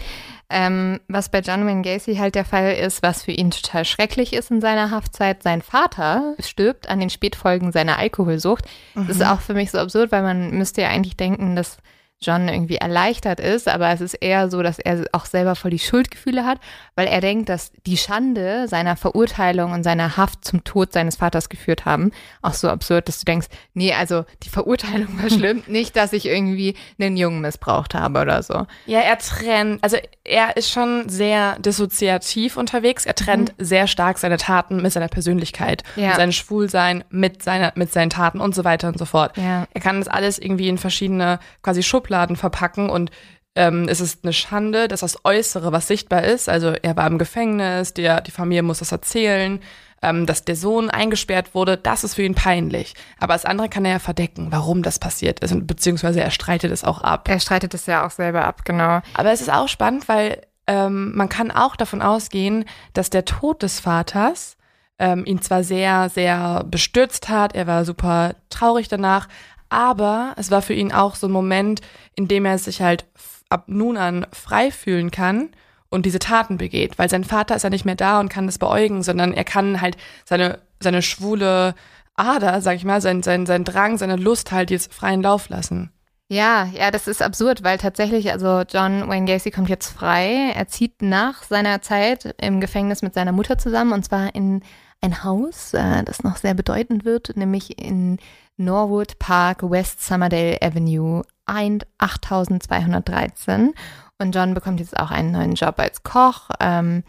Ähm, 0.51 1.01
was 1.07 1.29
bei 1.29 1.41
John 1.41 1.65
Wayne 1.65 1.83
Gacy 1.83 2.17
halt 2.17 2.35
der 2.35 2.45
Fall 2.45 2.73
ist, 2.75 3.05
was 3.05 3.23
für 3.23 3.31
ihn 3.31 3.53
total 3.53 3.85
schrecklich 3.85 4.33
ist 4.33 4.51
in 4.51 4.61
seiner 4.61 4.91
Haftzeit, 4.91 5.45
sein 5.45 5.63
Vater 5.63 6.35
stirbt 6.41 6.89
an 6.89 6.99
den 6.99 7.09
Spätfolgen 7.09 7.71
seiner 7.71 7.99
Alkoholsucht. 7.99 8.65
Mhm. 8.95 9.07
Das 9.07 9.17
ist 9.17 9.25
auch 9.27 9.41
für 9.41 9.55
mich 9.55 9.71
so 9.71 9.79
absurd, 9.79 10.11
weil 10.11 10.23
man 10.23 10.51
müsste 10.51 10.83
ja 10.83 10.89
eigentlich 10.89 11.17
denken, 11.17 11.55
dass 11.55 11.79
John 12.23 12.49
irgendwie 12.49 12.77
erleichtert 12.77 13.41
ist, 13.41 13.67
aber 13.67 13.89
es 13.89 14.03
ist 14.03 14.13
eher 14.13 14.51
so, 14.51 14.63
dass 14.63 14.79
er 14.79 15.07
auch 15.13 15.25
selber 15.25 15.57
voll 15.57 15.71
die 15.71 15.79
Schuldgefühle 15.79 16.45
hat, 16.45 16.59
weil 16.95 17.07
er 17.07 17.23
denkt, 17.23 17.49
dass 17.49 17.73
die 17.87 17.97
Schande 17.97 18.69
seiner 18.69 18.97
Verurteilung 18.97 19.73
und 19.73 19.85
seiner 19.85 20.19
Haft 20.19 20.45
zum 20.45 20.63
Tod 20.63 20.93
seines 20.93 21.17
Vaters 21.17 21.49
geführt 21.49 21.87
haben. 21.87 22.13
Auch 22.43 22.53
so 22.53 22.69
absurd, 22.69 23.09
dass 23.09 23.21
du 23.21 23.25
denkst, 23.25 23.47
nee, 23.73 23.95
also 23.95 24.27
die 24.43 24.51
Verurteilung 24.51 25.23
war 25.23 25.31
schlimm, 25.31 25.63
nicht, 25.67 25.97
dass 25.97 26.13
ich 26.13 26.27
irgendwie 26.27 26.75
einen 26.99 27.17
Jungen 27.17 27.41
missbraucht 27.41 27.95
habe 27.95 28.21
oder 28.21 28.43
so. 28.43 28.67
Ja, 28.85 29.01
er 29.01 29.17
trennt, 29.17 29.83
also 29.83 29.97
er 30.23 30.59
ist 30.59 30.71
schon 30.71 31.09
sehr 31.09 31.59
dissoziativ 31.59 32.59
unterwegs. 32.59 33.07
Er 33.07 33.15
trennt 33.15 33.59
mhm. 33.59 33.65
sehr 33.65 33.87
stark 33.87 34.19
seine 34.19 34.37
Taten 34.37 34.83
mit 34.83 34.93
seiner 34.93 35.09
Persönlichkeit, 35.09 35.85
ja. 35.97 36.17
sein 36.17 36.33
Schwulsein 36.33 37.03
mit 37.09 37.43
seiner, 37.43 37.73
mit 37.77 37.91
seinen 37.95 38.11
Taten 38.11 38.43
und 38.43 38.55
so 38.55 38.63
weiter 38.65 38.89
und 38.89 38.99
so 38.99 39.07
fort. 39.07 39.39
Ja. 39.39 39.67
Er 39.73 39.81
kann 39.81 39.99
das 39.99 40.09
alles 40.09 40.39
irgendwie 40.39 40.69
in 40.69 40.77
verschiedene 40.77 41.39
quasi 41.63 41.83
Schubladen 41.83 42.10
Schubladen 42.11 42.37
verpacken 42.37 42.91
und 42.91 43.11
ähm, 43.55 43.87
es 43.89 44.01
ist 44.01 44.25
eine 44.25 44.33
Schande, 44.33 44.89
dass 44.89 45.01
das 45.01 45.25
Äußere, 45.25 45.73
was 45.73 45.87
sichtbar 45.87 46.25
ist, 46.25 46.49
also 46.49 46.69
er 46.71 46.97
war 46.97 47.07
im 47.07 47.19
Gefängnis, 47.19 47.95
der, 47.95 48.21
die 48.21 48.31
Familie 48.31 48.63
muss 48.63 48.79
das 48.81 48.93
erzählen, 48.93 49.61
ähm, 50.03 50.27
dass 50.27 50.45
der 50.45 50.57
Sohn 50.57 50.89
eingesperrt 50.89 51.55
wurde, 51.55 51.77
das 51.77 52.05
ist 52.05 52.15
für 52.15 52.23
ihn 52.23 52.35
peinlich. 52.35 52.95
Aber 53.19 53.35
das 53.35 53.45
andere 53.45 53.69
kann 53.69 53.85
er 53.85 53.93
ja 53.93 53.99
verdecken, 53.99 54.49
warum 54.51 54.83
das 54.83 54.99
passiert 54.99 55.41
ist, 55.41 55.67
beziehungsweise 55.67 56.21
er 56.21 56.31
streitet 56.31 56.73
es 56.73 56.85
auch 56.85 57.01
ab. 57.01 57.29
Er 57.29 57.41
streitet 57.41 57.75
es 57.75 57.87
ja 57.87 58.07
auch 58.07 58.11
selber 58.11 58.45
ab, 58.45 58.65
genau. 58.65 59.01
Aber 59.15 59.33
es 59.33 59.41
ist 59.41 59.53
auch 59.53 59.69
spannend, 59.69 60.09
weil 60.09 60.43
ähm, 60.67 61.15
man 61.15 61.29
kann 61.29 61.51
auch 61.51 61.77
davon 61.77 62.03
ausgehen, 62.03 62.65
dass 62.93 63.11
der 63.11 63.25
Tod 63.25 63.63
des 63.63 63.81
Vaters 63.81 64.57
ähm, 65.01 65.25
ihn 65.25 65.41
zwar 65.41 65.65
sehr, 65.65 66.11
sehr 66.11 66.63
bestürzt 66.65 67.29
hat, 67.29 67.55
er 67.55 67.67
war 67.67 67.85
super 67.85 68.35
traurig 68.51 68.87
danach, 68.87 69.29
aber 69.71 70.35
es 70.37 70.51
war 70.51 70.61
für 70.61 70.75
ihn 70.75 70.93
auch 70.93 71.15
so 71.15 71.27
ein 71.29 71.33
Moment, 71.33 71.81
in 72.15 72.29
dem 72.29 72.45
er 72.45 72.59
sich 72.59 72.83
halt 72.83 73.07
ab 73.49 73.65
nun 73.67 73.97
an 73.97 74.27
frei 74.33 74.71
fühlen 74.71 75.11
kann 75.11 75.51
und 75.89 76.07
diese 76.07 76.19
Taten 76.19 76.57
begeht, 76.57 76.99
weil 76.99 77.09
sein 77.09 77.25
Vater 77.25 77.57
ist 77.57 77.63
ja 77.63 77.71
nicht 77.71 77.85
mehr 77.85 77.97
da 77.97 78.21
und 78.21 78.29
kann 78.29 78.47
das 78.47 78.59
beäugen, 78.59 79.03
sondern 79.03 79.33
er 79.33 79.45
kann 79.45 79.81
halt 79.81 79.97
seine, 80.25 80.61
seine 80.81 81.03
schwule 81.03 81.75
Ader, 82.15 82.61
sag 82.61 82.77
ich 82.77 82.85
mal, 82.85 83.01
sein, 83.01 83.23
sein, 83.23 83.47
sein 83.47 83.65
Drang, 83.65 83.99
seine 83.99 84.17
Lust 84.17 84.53
halt 84.53 84.71
jetzt 84.71 84.93
freien 84.93 85.23
Lauf 85.23 85.49
lassen. 85.49 85.91
Ja, 86.29 86.67
ja, 86.73 86.93
das 86.93 87.09
ist 87.09 87.23
absurd, 87.23 87.65
weil 87.65 87.79
tatsächlich, 87.79 88.31
also 88.31 88.63
John 88.69 89.09
Wayne 89.09 89.27
Gacy 89.27 89.51
kommt 89.51 89.69
jetzt 89.69 89.89
frei. 89.89 90.53
Er 90.55 90.69
zieht 90.69 91.03
nach 91.03 91.43
seiner 91.43 91.83
Zeit 91.83 92.37
im 92.41 92.61
Gefängnis 92.61 93.03
mit 93.03 93.15
seiner 93.15 93.33
Mutter 93.33 93.59
zusammen 93.59 93.93
und 93.93 94.05
zwar 94.05 94.33
in 94.35 94.63
ein 95.01 95.25
Haus, 95.25 95.75
äh, 95.75 96.05
das 96.05 96.23
noch 96.23 96.37
sehr 96.37 96.55
bedeutend 96.55 97.05
wird, 97.05 97.37
nämlich 97.37 97.85
in 97.85 98.19
Norwood 98.61 99.19
Park, 99.19 99.69
West 99.69 100.05
Summerdale 100.05 100.61
Avenue, 100.61 101.23
8213. 101.47 103.73
Und 104.19 104.35
John 104.35 104.55
bekommt 104.55 104.81
jetzt 104.81 104.99
auch 104.99 105.11
einen 105.11 105.33
neuen 105.33 105.55
Job 105.55 105.79
als 105.79 106.03
Koch. 106.03 106.51
Ähm, 106.61 107.03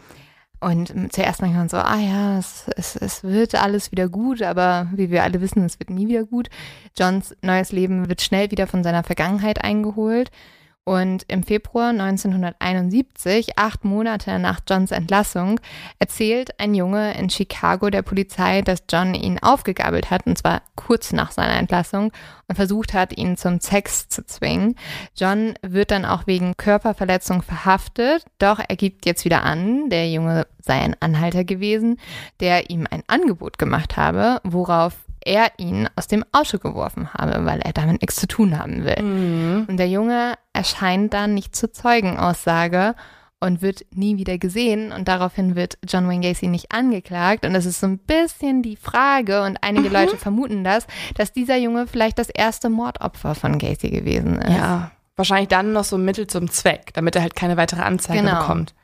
und 0.61 0.93
zuerst 1.11 1.41
denkt 1.41 1.57
man 1.57 1.69
so, 1.69 1.77
ah 1.77 1.99
ja, 1.99 2.37
es, 2.37 2.65
es, 2.77 2.95
es 2.95 3.23
wird 3.23 3.55
alles 3.55 3.91
wieder 3.91 4.07
gut, 4.07 4.43
aber 4.43 4.87
wie 4.93 5.09
wir 5.09 5.23
alle 5.23 5.41
wissen, 5.41 5.65
es 5.65 5.79
wird 5.79 5.89
nie 5.89 6.07
wieder 6.07 6.23
gut. 6.23 6.49
Johns 6.97 7.35
neues 7.41 7.71
Leben 7.71 8.07
wird 8.07 8.21
schnell 8.21 8.51
wieder 8.51 8.67
von 8.67 8.83
seiner 8.83 9.03
Vergangenheit 9.03 9.63
eingeholt. 9.63 10.29
Und 10.83 11.25
im 11.27 11.43
Februar 11.43 11.89
1971, 11.89 13.59
acht 13.59 13.85
Monate 13.85 14.39
nach 14.39 14.61
Johns 14.67 14.89
Entlassung, 14.89 15.59
erzählt 15.99 16.59
ein 16.59 16.73
Junge 16.73 17.13
in 17.19 17.29
Chicago 17.29 17.91
der 17.91 18.01
Polizei, 18.01 18.63
dass 18.63 18.83
John 18.89 19.13
ihn 19.13 19.37
aufgegabelt 19.37 20.09
hat, 20.09 20.25
und 20.25 20.39
zwar 20.39 20.63
kurz 20.75 21.13
nach 21.13 21.31
seiner 21.31 21.57
Entlassung, 21.57 22.11
und 22.47 22.55
versucht 22.55 22.95
hat, 22.95 23.15
ihn 23.15 23.37
zum 23.37 23.59
Sex 23.59 24.09
zu 24.09 24.25
zwingen. 24.25 24.75
John 25.15 25.53
wird 25.61 25.91
dann 25.91 26.03
auch 26.03 26.25
wegen 26.25 26.57
Körperverletzung 26.57 27.43
verhaftet, 27.43 28.25
doch 28.39 28.59
er 28.67 28.75
gibt 28.75 29.05
jetzt 29.05 29.23
wieder 29.23 29.43
an, 29.43 29.91
der 29.91 30.09
Junge 30.09 30.47
sei 30.57 30.79
ein 30.81 30.95
Anhalter 30.99 31.43
gewesen, 31.43 31.99
der 32.39 32.71
ihm 32.71 32.87
ein 32.89 33.03
Angebot 33.05 33.59
gemacht 33.59 33.97
habe, 33.97 34.41
worauf 34.43 34.93
er 35.23 35.51
ihn 35.57 35.87
aus 35.95 36.07
dem 36.07 36.25
Auto 36.31 36.57
geworfen 36.57 37.13
habe, 37.13 37.45
weil 37.45 37.59
er 37.61 37.73
damit 37.73 38.01
nichts 38.01 38.15
zu 38.15 38.27
tun 38.27 38.57
haben 38.57 38.83
will. 38.83 39.01
Mhm. 39.01 39.65
Und 39.67 39.77
der 39.77 39.89
Junge 39.89 40.35
erscheint 40.53 41.13
dann 41.13 41.33
nicht 41.33 41.55
zur 41.55 41.71
Zeugenaussage 41.71 42.95
und 43.41 43.61
wird 43.61 43.85
nie 43.93 44.17
wieder 44.17 44.37
gesehen 44.37 44.91
und 44.91 45.07
daraufhin 45.07 45.55
wird 45.55 45.77
John 45.87 46.07
Wayne 46.07 46.21
Gacy 46.21 46.47
nicht 46.47 46.71
angeklagt 46.71 47.43
und 47.45 47.53
das 47.53 47.65
ist 47.65 47.79
so 47.79 47.87
ein 47.87 47.97
bisschen 47.97 48.61
die 48.61 48.75
Frage 48.75 49.43
und 49.43 49.57
einige 49.61 49.89
mhm. 49.89 49.95
Leute 49.95 50.17
vermuten 50.17 50.63
das, 50.63 50.85
dass 51.15 51.33
dieser 51.33 51.57
Junge 51.57 51.87
vielleicht 51.87 52.19
das 52.19 52.29
erste 52.29 52.69
Mordopfer 52.69 53.33
von 53.33 53.57
Gacy 53.57 53.89
gewesen 53.89 54.37
ist. 54.39 54.51
Ja, 54.51 54.91
wahrscheinlich 55.15 55.49
dann 55.49 55.73
noch 55.73 55.83
so 55.83 55.97
ein 55.97 56.05
Mittel 56.05 56.27
zum 56.27 56.49
Zweck, 56.51 56.93
damit 56.93 57.15
er 57.15 57.23
halt 57.23 57.35
keine 57.35 57.57
weitere 57.57 57.81
Anzeige 57.81 58.21
genau. 58.21 58.41
bekommt. 58.41 58.75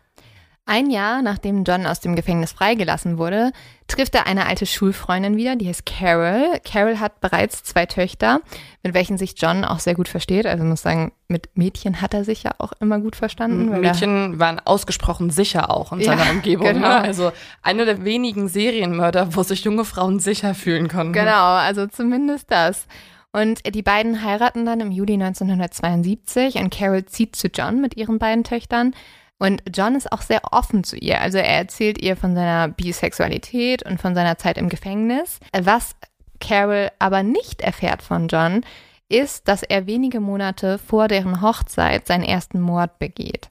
Ein 0.70 0.90
Jahr 0.90 1.22
nachdem 1.22 1.64
John 1.64 1.86
aus 1.86 2.02
dem 2.02 2.18
Gefängnis 2.18 2.52
freigelassen 2.52 3.18
wurde, 3.18 3.54
trifft 3.88 4.14
er 4.16 4.28
eine 4.28 4.48
alte 4.48 4.66
Schulfreundin 4.66 5.38
wieder, 5.38 5.56
die 5.56 5.70
heißt 5.70 5.86
Carol. 5.86 6.60
Carol 6.70 7.00
hat 7.00 7.22
bereits 7.22 7.64
zwei 7.64 7.86
Töchter, 7.86 8.42
mit 8.84 8.94
welchen 8.94 9.18
sich 9.18 9.36
John 9.38 9.64
auch 9.64 9.80
sehr 9.80 9.96
gut 9.96 10.10
versteht. 10.10 10.46
Also 10.46 10.66
muss 10.66 10.82
sagen, 10.82 11.14
mit 11.30 11.50
Mädchen 11.56 12.02
hat 12.02 12.14
er 12.14 12.26
sich 12.26 12.44
ja 12.44 12.52
auch 12.58 12.74
immer 12.82 13.00
gut 13.00 13.16
verstanden. 13.16 13.80
Mädchen 13.80 14.40
waren 14.40 14.60
ausgesprochen 14.60 15.30
sicher 15.30 15.72
auch 15.72 15.94
in 15.94 16.04
seiner 16.04 16.26
ja, 16.26 16.32
Umgebung. 16.32 16.68
Genau. 16.68 16.80
Ne? 16.90 16.96
Also 16.98 17.32
eine 17.62 17.86
der 17.86 18.04
wenigen 18.04 18.50
Serienmörder, 18.50 19.38
wo 19.38 19.44
sich 19.44 19.64
junge 19.64 19.86
Frauen 19.86 20.20
sicher 20.20 20.54
fühlen 20.54 20.90
konnten. 20.90 21.14
Genau, 21.14 21.54
also 21.54 21.88
zumindest 21.88 22.52
das. 22.52 22.88
Und 23.32 23.74
die 23.74 23.84
beiden 23.84 24.22
heiraten 24.22 24.66
dann 24.66 24.82
im 24.82 24.92
Juli 24.92 25.14
1972 25.14 26.56
und 26.56 26.72
Carol 26.72 27.06
zieht 27.06 27.38
zu 27.38 27.48
John 27.48 27.80
mit 27.80 27.96
ihren 27.96 28.20
beiden 28.20 28.44
Töchtern. 28.44 28.94
Und 29.40 29.62
John 29.76 29.96
ist 29.96 30.12
auch 30.12 30.22
sehr 30.22 30.42
offen 30.52 30.84
zu 30.84 30.98
ihr. 30.98 31.22
Also 31.22 31.38
er 31.38 31.58
erzählt 31.58 32.02
ihr 32.02 32.16
von 32.16 32.34
seiner 32.36 32.70
Bisexualität 32.70 33.84
und 33.84 34.02
von 34.02 34.16
seiner 34.16 34.38
Zeit 34.38 34.58
im 34.58 34.70
Gefängnis. 34.70 35.40
Was 35.54 35.96
Carol 36.40 36.90
aber 37.00 37.24
nicht 37.24 37.62
erfährt 37.62 38.02
von 38.02 38.28
John, 38.28 38.62
ist, 39.10 39.48
dass 39.48 39.64
er 39.64 39.88
wenige 39.88 40.20
Monate 40.20 40.78
vor 40.80 41.08
deren 41.08 41.42
Hochzeit 41.42 42.08
seinen 42.08 42.24
ersten 42.24 42.60
Mord 42.60 43.00
begeht. 43.00 43.50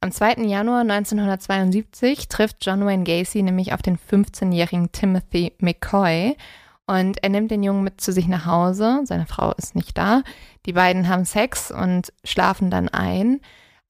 Am 0.00 0.10
2. 0.10 0.44
Januar 0.44 0.80
1972 0.80 2.28
trifft 2.28 2.56
John 2.60 2.84
Wayne 2.84 3.04
Gacy 3.04 3.42
nämlich 3.42 3.72
auf 3.72 3.82
den 3.82 3.98
15-jährigen 3.98 4.90
Timothy 4.92 5.52
McCoy 5.58 6.36
und 6.86 7.22
er 7.22 7.28
nimmt 7.28 7.50
den 7.50 7.62
Jungen 7.62 7.84
mit 7.84 8.00
zu 8.00 8.12
sich 8.12 8.26
nach 8.26 8.44
Hause. 8.46 9.02
Seine 9.04 9.26
Frau 9.26 9.52
ist 9.52 9.76
nicht 9.76 9.96
da. 9.96 10.22
Die 10.66 10.72
beiden 10.72 11.08
haben 11.08 11.24
Sex 11.24 11.70
und 11.70 12.12
schlafen 12.24 12.70
dann 12.70 12.88
ein. 12.88 13.40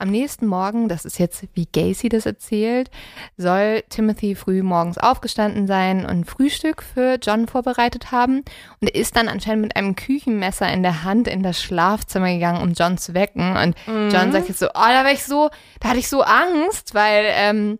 Am 0.02 0.10
nächsten 0.10 0.48
Morgen, 0.48 0.88
das 0.88 1.04
ist 1.04 1.20
jetzt 1.20 1.44
wie 1.54 1.68
Gacy 1.72 2.08
das 2.08 2.26
erzählt, 2.26 2.90
soll 3.36 3.84
Timothy 3.88 4.34
früh 4.34 4.64
morgens 4.64 4.98
aufgestanden 4.98 5.68
sein 5.68 6.04
und 6.04 6.24
Frühstück 6.24 6.82
für 6.82 7.20
John 7.22 7.46
vorbereitet 7.46 8.10
haben 8.10 8.38
und 8.80 8.88
er 8.88 8.96
ist 8.96 9.14
dann 9.14 9.28
anscheinend 9.28 9.62
mit 9.62 9.76
einem 9.76 9.94
Küchenmesser 9.94 10.68
in 10.72 10.82
der 10.82 11.04
Hand 11.04 11.28
in 11.28 11.44
das 11.44 11.62
Schlafzimmer 11.62 12.32
gegangen, 12.32 12.62
um 12.62 12.72
John 12.72 12.98
zu 12.98 13.14
wecken. 13.14 13.56
Und 13.56 13.76
mhm. 13.86 14.10
John 14.10 14.32
sagt 14.32 14.48
jetzt 14.48 14.58
so, 14.58 14.66
oh, 14.70 14.72
da 14.74 15.04
war 15.04 15.12
ich 15.12 15.22
so, 15.22 15.50
da 15.78 15.90
hatte 15.90 16.00
ich 16.00 16.08
so 16.08 16.22
Angst, 16.22 16.96
weil 16.96 17.26
ähm, 17.28 17.78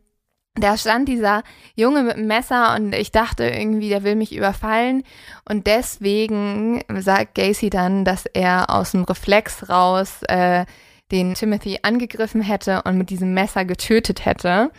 da 0.55 0.77
stand 0.77 1.09
dieser 1.09 1.43
Junge 1.75 2.05
mit 2.05 2.17
dem 2.17 2.29
Messer 2.29 2.77
und 2.77 2.95
ich 2.95 3.11
dachte 3.11 3.43
irgendwie, 3.43 3.89
der 3.89 4.05
will 4.05 4.15
mich 4.15 4.33
überfallen. 4.33 5.03
Und 5.45 5.67
deswegen 5.67 6.85
sagt 7.01 7.35
Gacy 7.35 7.69
dann, 7.69 8.05
dass 8.05 8.27
er 8.27 8.71
aus 8.71 8.93
dem 8.93 9.03
Reflex 9.03 9.69
raus 9.69 10.23
äh, 10.29 10.67
den 11.13 11.35
Timothy 11.35 11.79
angegriffen 11.83 12.41
hätte 12.41 12.83
und 12.83 12.99
mit 12.99 13.11
diesem 13.11 13.35
Messer 13.35 13.65
getötet 13.65 14.25
hätte. 14.25 14.71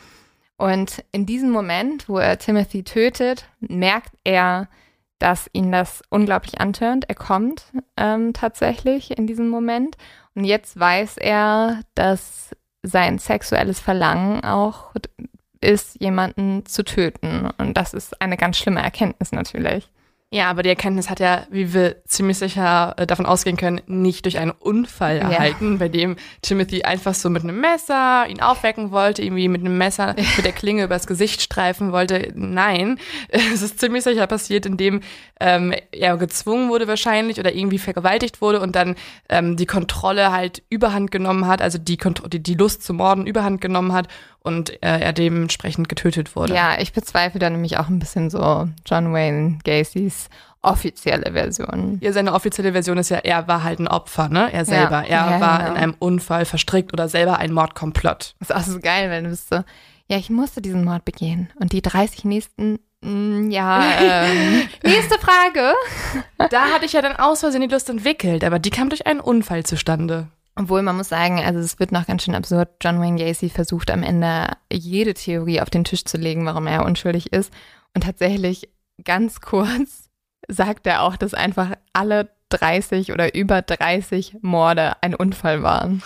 Und 0.58 1.04
in 1.12 1.26
diesem 1.26 1.52
Moment, 1.52 2.10
wo 2.10 2.18
er 2.18 2.38
Timothy 2.38 2.84
tötet, 2.84 3.46
merkt 3.60 4.14
er, 4.24 4.68
dass 5.20 5.50
ihn 5.54 5.72
das 5.72 6.02
unglaublich 6.10 6.60
antörnt. 6.60 7.06
Er 7.08 7.16
kommt 7.16 7.64
ähm, 7.96 8.34
tatsächlich 8.34 9.18
in 9.18 9.28
diesem 9.28 9.48
Moment. 9.48 9.96
Und 10.36 10.44
jetzt 10.44 10.78
weiß 10.78 11.18
er, 11.18 11.82
dass 11.96 12.50
sein 12.82 13.20
sexuelles 13.20 13.80
Verlangen 13.80 14.44
auch 14.44 14.92
ist, 15.62 16.02
jemanden 16.02 16.66
zu 16.66 16.84
töten. 16.84 17.50
Und 17.58 17.78
das 17.78 17.94
ist 17.94 18.22
eine 18.22 18.36
ganz 18.36 18.58
schlimme 18.58 18.82
Erkenntnis 18.82 19.32
natürlich. 19.32 19.90
Ja, 20.34 20.50
aber 20.50 20.64
die 20.64 20.70
Erkenntnis 20.70 21.12
hat 21.12 21.20
ja, 21.20 21.44
wie 21.52 21.76
wir 21.76 22.04
ziemlich 22.06 22.40
sicher 22.40 22.96
äh, 22.98 23.06
davon 23.06 23.28
ausgehen 23.28 23.56
können, 23.56 23.82
nicht 23.86 24.26
durch 24.26 24.40
einen 24.40 24.50
Unfall 24.50 25.18
erhalten, 25.18 25.74
ja. 25.74 25.78
bei 25.78 25.90
dem 25.90 26.16
Timothy 26.42 26.82
einfach 26.82 27.14
so 27.14 27.30
mit 27.30 27.44
einem 27.44 27.62
Messer 27.62 28.26
ihn 28.28 28.42
aufwecken 28.42 28.90
wollte, 28.90 29.22
irgendwie 29.22 29.48
mit 29.48 29.62
einem 29.62 29.78
Messer 29.78 30.16
mit 30.36 30.44
der 30.44 30.52
Klinge 30.52 30.86
übers 30.86 31.06
Gesicht 31.06 31.44
streifen 31.44 31.92
wollte. 31.92 32.32
Nein, 32.34 32.98
es 33.30 33.62
ist 33.62 33.80
ziemlich 33.80 34.04
sicher 34.04 34.26
passiert, 34.26 34.66
indem 34.66 35.02
ähm, 35.40 35.72
er 35.92 36.18
gezwungen 36.18 36.70
wurde 36.70 36.88
wahrscheinlich 36.88 37.40
oder 37.40 37.54
irgendwie 37.54 37.78
vergewaltigt 37.78 38.42
wurde 38.42 38.60
und 38.60 38.76
dann 38.76 38.96
ähm, 39.30 39.56
die 39.56 39.68
Kontrolle 39.68 40.32
halt 40.32 40.64
überhand 40.68 41.12
genommen 41.12 41.46
hat, 41.46 41.62
also 41.62 41.78
die, 41.78 42.00
die, 42.32 42.42
die 42.42 42.56
Lust 42.56 42.82
zu 42.82 42.96
morden 42.96 43.28
überhand 43.28 43.62
genommen 43.62 43.94
hat 43.94 44.08
und 44.44 44.72
äh, 44.84 45.00
er 45.00 45.14
dementsprechend 45.14 45.90
getötet 45.90 46.36
wurde. 46.36 46.54
Ja, 46.54 46.80
ich 46.80 46.94
bezweifle 46.94 47.40
da 47.40 47.50
nämlich 47.50 47.78
auch 47.78 47.88
ein 47.88 48.00
bisschen 48.00 48.30
so 48.30 48.70
John 48.86 49.14
Wayne 49.14 49.60
Gacys 49.64 50.30
offizielle 50.64 51.34
Version. 51.34 51.98
Ja, 52.02 52.14
seine 52.14 52.34
offizielle 52.34 52.72
Version 52.72 52.98
ist 52.98 53.10
ja, 53.10 53.18
er 53.18 53.48
war 53.48 53.64
halt 53.64 53.80
ein 53.80 53.88
Opfer, 53.88 54.30
ne? 54.30 54.52
Er 54.52 54.66
selber. 54.66 55.04
Ja, 55.08 55.26
er 55.26 55.32
ja, 55.32 55.42
war 55.42 55.60
genau. 55.60 55.72
in 55.72 55.78
einem 55.78 55.96
Unfall 56.00 56.46
verstrickt 56.46 56.94
oder 56.94 57.10
selber 57.10 57.38
ein 57.38 57.52
Mordkomplott. 57.52 58.36
Das 58.40 58.50
ist 58.50 58.56
auch 58.56 58.74
so 58.74 58.80
geil, 58.80 59.10
wenn 59.10 59.26
du 59.26 59.30
bist 59.30 59.50
so, 59.50 59.58
ja, 60.08 60.18
ich 60.18 60.30
musste 60.30 60.62
diesen 60.62 60.84
Mord 60.84 61.06
begehen. 61.06 61.50
Und 61.60 61.74
die 61.74 61.82
30 61.82 62.24
nächsten, 62.24 62.80
mm, 63.02 63.52
ja, 63.52 63.84
ähm, 64.02 64.64
nächste 64.84 65.20
Frage. 65.20 65.74
Da 66.50 66.70
hatte 66.74 66.86
ich 66.86 66.94
ja 66.94 67.02
dann 67.02 67.18
aus 67.18 67.42
Versehen 67.42 67.62
die 67.62 67.68
Lust 67.68 67.90
entwickelt, 67.90 68.44
aber 68.44 68.58
die 68.58 68.70
kam 68.70 68.90
durch 68.90 69.06
einen 69.06 69.20
Unfall 69.20 69.64
zustande. 69.64 70.28
Obwohl 70.56 70.84
man 70.84 70.98
muss 70.98 71.10
sagen, 71.10 71.40
also 71.40 71.60
es 71.60 71.80
wird 71.80 71.92
noch 71.92 72.06
ganz 72.06 72.24
schön 72.24 72.36
absurd. 72.36 72.70
John 72.82 73.00
Wayne 73.00 73.18
Gacy 73.18 73.50
versucht 73.50 73.90
am 73.90 74.04
Ende 74.04 74.48
jede 74.72 75.16
Theorie 75.16 75.62
auf 75.62 75.72
den 75.72 75.84
Tisch 75.84 76.06
zu 76.06 76.18
legen, 76.18 76.46
warum 76.46 76.68
er 76.68 76.86
unschuldig 76.86 77.34
ist. 77.34 77.52
Und 77.96 78.04
tatsächlich 78.04 78.70
ganz 79.04 79.42
kurz 79.42 80.10
sagt 80.48 80.86
er 80.86 81.02
auch, 81.02 81.16
dass 81.18 81.34
einfach 81.34 81.72
alle 81.94 82.30
30 82.50 83.12
oder 83.12 83.34
über 83.34 83.62
30 83.64 84.38
Morde 84.42 85.02
ein 85.02 85.16
Unfall 85.16 85.64
waren. 85.64 86.04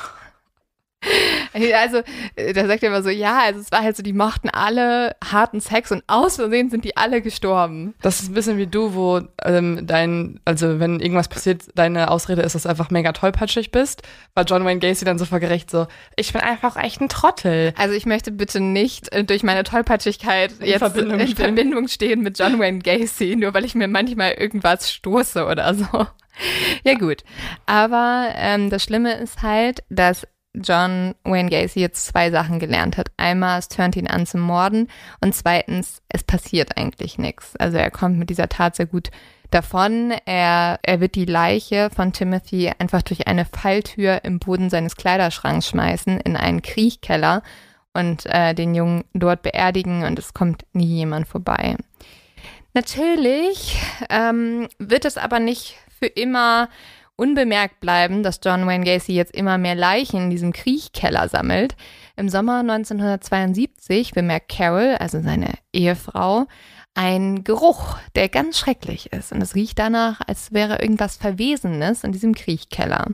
Also, 1.54 2.02
äh, 2.36 2.54
da 2.54 2.68
sagt 2.68 2.84
er 2.84 2.90
immer 2.90 3.04
so, 3.04 3.10
ja, 3.10 3.40
also 3.40 3.60
es 3.60 3.72
war 3.72 3.82
halt 3.82 3.96
so, 3.96 4.04
die 4.04 4.14
mochten 4.14 4.50
alle 4.50 5.16
harten 5.24 5.60
Sex 5.60 5.92
und 5.92 6.04
aus 6.08 6.36
Versehen 6.36 6.70
sind 6.70 6.86
die 6.86 6.98
alle 6.98 7.22
gestorben. 7.22 7.94
Das 8.02 8.20
ist 8.22 8.30
ein 8.30 8.34
bisschen 8.34 8.58
wie 8.58 8.68
du, 8.68 8.94
wo 8.94 9.22
ähm, 9.44 9.86
dein, 9.86 10.40
also 10.46 10.80
wenn 10.80 11.00
irgendwas 11.00 11.28
passiert, 11.28 11.64
deine 11.76 12.12
Ausrede 12.12 12.42
ist, 12.42 12.56
dass 12.56 12.64
du 12.64 12.70
einfach 12.70 12.90
mega 12.90 13.12
tollpatschig 13.12 13.72
bist, 13.72 14.04
war 14.34 14.46
John 14.46 14.66
Wayne 14.66 14.80
Gacy 14.80 15.06
dann 15.06 15.18
so 15.18 15.26
vergerecht 15.26 15.72
so, 15.72 15.88
ich 16.16 16.34
bin 16.34 16.42
einfach 16.42 16.76
echt 16.78 17.02
ein 17.02 17.10
Trottel. 17.10 17.74
Also 17.78 17.94
ich 17.96 18.06
möchte 18.06 18.32
bitte 18.32 18.60
nicht 18.60 19.12
äh, 19.14 19.24
durch 19.24 19.44
meine 19.44 19.64
Tollpatschigkeit 19.64 20.54
in 20.60 20.68
jetzt 20.68 20.80
Verbindung 20.80 21.20
in 21.20 21.28
stehen. 21.28 21.38
Verbindung 21.38 21.88
stehen 21.88 22.22
mit 22.22 22.40
John 22.40 22.60
Wayne 22.60 22.80
Gacy, 22.80 23.36
nur 23.36 23.54
weil 23.54 23.66
ich 23.66 23.76
mir 23.76 23.88
manchmal 23.88 24.34
irgendwas 24.34 24.92
stoße 24.92 25.46
oder 25.46 25.74
so. 25.74 25.86
Ja 26.84 26.94
gut, 26.94 27.24
aber 27.66 28.30
ähm, 28.36 28.70
das 28.70 28.84
Schlimme 28.84 29.16
ist 29.16 29.42
halt, 29.42 29.82
dass 29.90 30.28
John 30.64 31.16
Wayne 31.24 31.50
Gacy 31.50 31.80
jetzt 31.80 32.06
zwei 32.06 32.32
Sachen 32.32 32.60
gelernt 32.60 32.98
hat. 32.98 33.10
Einmal, 33.18 33.60
es 33.60 33.68
turnt 33.68 33.96
ihn 33.96 34.08
an 34.08 34.26
zum 34.26 34.42
Morden 34.42 34.88
und 35.22 35.36
zweitens, 35.36 36.02
es 36.10 36.24
passiert 36.24 36.78
eigentlich 36.78 37.18
nichts. 37.18 37.56
Also 37.58 37.78
er 37.78 37.92
kommt 37.92 38.18
mit 38.18 38.30
dieser 38.30 38.50
Tat 38.50 38.76
sehr 38.76 38.86
gut 38.86 39.12
davon. 39.52 40.14
Er, 40.26 40.80
er 40.82 41.00
wird 41.00 41.16
die 41.16 41.26
Leiche 41.26 41.90
von 41.90 42.14
Timothy 42.14 42.72
einfach 42.78 43.02
durch 43.02 43.28
eine 43.28 43.46
Falltür 43.46 44.24
im 44.24 44.40
Boden 44.40 44.70
seines 44.70 44.96
Kleiderschranks 44.96 45.68
schmeißen 45.68 46.20
in 46.20 46.36
einen 46.36 46.62
Kriechkeller 46.62 47.44
und 47.94 48.26
äh, 48.28 48.54
den 48.54 48.76
Jungen 48.76 49.04
dort 49.14 49.42
beerdigen 49.42 50.04
und 50.04 50.20
es 50.20 50.34
kommt 50.34 50.66
nie 50.74 50.86
jemand 50.86 51.28
vorbei. 51.28 51.76
Natürlich 52.74 53.80
ähm, 54.10 54.68
wird 54.78 55.06
es 55.06 55.18
aber 55.18 55.40
nicht 55.40 55.78
für 56.00 56.06
immer 56.06 56.70
unbemerkt 57.18 57.82
bleiben, 57.82 58.24
dass 58.24 58.40
John 58.44 58.66
Wayne 58.66 58.86
Gacy 58.86 59.14
jetzt 59.14 59.36
immer 59.36 59.58
mehr 59.58 59.76
Leichen 59.76 60.24
in 60.24 60.30
diesem 60.30 60.54
Kriechkeller 60.54 61.28
sammelt. 61.28 61.76
Im 62.16 62.30
Sommer 62.30 62.60
1972 62.60 64.12
bemerkt 64.14 64.50
Carol, 64.50 64.96
also 65.00 65.20
seine 65.22 65.56
Ehefrau, 65.74 66.46
einen 66.94 67.44
Geruch, 67.44 67.98
der 68.16 68.30
ganz 68.30 68.58
schrecklich 68.58 69.12
ist. 69.12 69.32
Und 69.32 69.42
es 69.42 69.56
riecht 69.56 69.78
danach, 69.78 70.22
als 70.26 70.54
wäre 70.54 70.82
irgendwas 70.82 71.18
Verwesenes 71.18 72.04
in 72.04 72.12
diesem 72.12 72.34
Kriechkeller. 72.34 73.08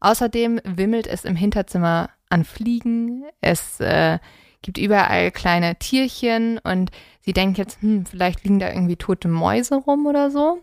Außerdem 0.00 0.60
wimmelt 0.64 1.06
es 1.06 1.24
im 1.24 1.36
Hinterzimmer 1.36 2.10
an 2.28 2.44
Fliegen. 2.44 3.24
Es 3.40 3.80
äh, 3.80 4.18
gibt 4.62 4.78
überall 4.78 5.30
kleine 5.30 5.76
Tierchen 5.76 6.58
und 6.58 6.90
sie 7.20 7.32
denkt 7.32 7.58
jetzt, 7.58 7.80
hm, 7.82 8.06
vielleicht 8.06 8.44
liegen 8.44 8.58
da 8.58 8.68
irgendwie 8.68 8.96
tote 8.96 9.28
Mäuse 9.28 9.76
rum 9.76 10.06
oder 10.06 10.30
so. 10.30 10.62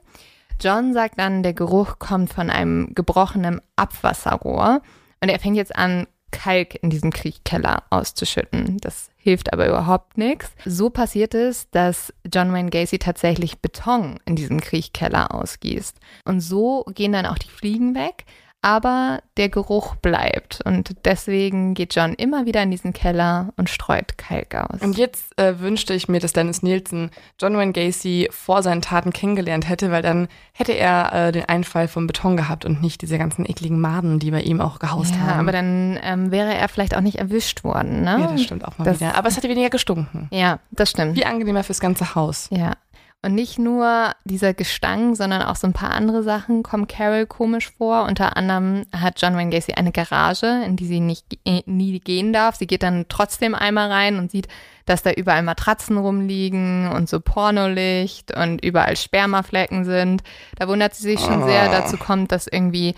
John 0.61 0.93
sagt 0.93 1.19
dann, 1.19 1.43
der 1.43 1.53
Geruch 1.53 1.99
kommt 1.99 2.33
von 2.33 2.49
einem 2.49 2.93
gebrochenen 2.95 3.61
Abwasserrohr 3.75 4.81
und 5.21 5.29
er 5.29 5.39
fängt 5.39 5.57
jetzt 5.57 5.75
an, 5.75 6.07
Kalk 6.31 6.81
in 6.83 6.89
diesem 6.89 7.11
Kriechkeller 7.11 7.83
auszuschütten. 7.89 8.77
Das 8.81 9.09
hilft 9.17 9.51
aber 9.51 9.67
überhaupt 9.67 10.17
nichts. 10.17 10.51
So 10.65 10.89
passiert 10.89 11.33
es, 11.33 11.69
dass 11.71 12.13
John 12.31 12.53
Wayne 12.53 12.69
Gacy 12.69 12.99
tatsächlich 12.99 13.59
Beton 13.59 14.19
in 14.25 14.35
diesem 14.35 14.61
Kriechkeller 14.61 15.33
ausgießt. 15.33 15.97
Und 16.25 16.41
so 16.41 16.85
gehen 16.93 17.13
dann 17.13 17.25
auch 17.25 17.37
die 17.37 17.49
Fliegen 17.49 17.95
weg 17.95 18.25
aber 18.61 19.21
der 19.37 19.47
Geruch 19.47 19.95
bleibt. 19.95 20.59
Und 20.65 20.95
deswegen 21.05 21.73
geht 21.73 21.95
John 21.95 22.13
immer 22.13 22.45
wieder 22.45 22.61
in 22.61 22.71
diesen 22.71 22.91
Keller 22.91 23.53
und 23.55 23.69
streut 23.69 24.17
Kalk 24.17 24.53
aus. 24.55 24.81
Und 24.81 24.97
jetzt 24.97 25.37
äh, 25.39 25.59
wünschte 25.59 25.93
ich 25.93 26.09
mir, 26.09 26.19
dass 26.19 26.33
Dennis 26.33 26.61
Nielsen 26.61 27.09
John 27.39 27.55
Wayne 27.55 27.71
Gacy 27.71 28.27
vor 28.31 28.61
seinen 28.61 28.81
Taten 28.81 29.13
kennengelernt 29.13 29.69
hätte, 29.69 29.91
weil 29.91 30.01
dann 30.01 30.27
hätte 30.51 30.73
er 30.73 31.13
äh, 31.13 31.31
den 31.31 31.45
Einfall 31.45 31.87
vom 31.87 32.05
Beton 32.05 32.35
gehabt 32.35 32.65
und 32.65 32.81
nicht 32.81 33.01
diese 33.01 33.17
ganzen 33.17 33.45
ekligen 33.45 33.79
Maden, 33.79 34.19
die 34.19 34.31
bei 34.31 34.41
ihm 34.41 34.59
auch 34.59 34.79
gehaust 34.79 35.15
ja, 35.15 35.21
haben. 35.21 35.39
aber 35.39 35.53
dann 35.53 35.97
ähm, 36.03 36.31
wäre 36.31 36.53
er 36.53 36.67
vielleicht 36.67 36.95
auch 36.95 37.01
nicht 37.01 37.17
erwischt 37.17 37.63
worden, 37.63 38.01
ne? 38.01 38.17
Ja, 38.19 38.27
das 38.27 38.43
stimmt 38.43 38.65
auch 38.65 38.77
mal 38.77 38.83
das, 38.83 38.99
wieder. 38.99 39.15
Aber 39.15 39.29
es 39.29 39.37
hätte 39.37 39.47
weniger 39.47 39.69
gestunken. 39.69 40.27
Ja, 40.31 40.59
das 40.71 40.89
stimmt. 40.89 41.15
Wie 41.15 41.25
angenehmer 41.25 41.63
fürs 41.63 41.79
ganze 41.79 42.13
Haus. 42.15 42.49
Ja. 42.51 42.73
Und 43.21 43.35
nicht 43.35 43.59
nur 43.59 44.13
dieser 44.23 44.53
Gestank, 44.53 45.17
sondern 45.17 45.41
auch 45.41 45.57
so 45.57 45.67
ein 45.67 45.73
paar 45.73 45.91
andere 45.91 46.23
Sachen 46.23 46.63
kommen 46.63 46.87
Carol 46.87 47.25
komisch 47.25 47.69
vor. 47.77 48.05
Unter 48.05 48.37
anderem 48.37 48.85
hat 48.95 49.21
John 49.21 49.35
Wayne 49.35 49.49
Gacy 49.49 49.73
eine 49.73 49.91
Garage, 49.91 50.63
in 50.65 50.77
die 50.77 50.85
sie 50.85 51.01
nicht 51.01 51.37
äh, 51.45 51.61
nie 51.65 51.99
gehen 51.99 52.31
darf. 52.31 52.55
Sie 52.55 52.65
geht 52.65 52.81
dann 52.81 53.07
trotzdem 53.09 53.55
einmal 53.55 53.91
rein 53.91 54.19
und 54.19 54.31
sieht, 54.31 54.47
dass 54.85 55.03
da 55.03 55.11
überall 55.11 55.43
Matratzen 55.43 55.97
rumliegen 55.97 56.89
und 56.93 57.09
so 57.09 57.19
Pornolicht 57.19 58.33
und 58.37 58.63
überall 58.63 58.95
Spermaflecken 58.95 59.83
sind. 59.83 60.23
Da 60.57 60.69
wundert 60.69 60.95
sie 60.95 61.03
sich 61.03 61.19
schon 61.19 61.43
sehr. 61.43 61.63
Ah. 61.63 61.81
Dazu 61.81 61.97
kommt, 61.97 62.31
dass 62.31 62.47
irgendwie 62.47 62.95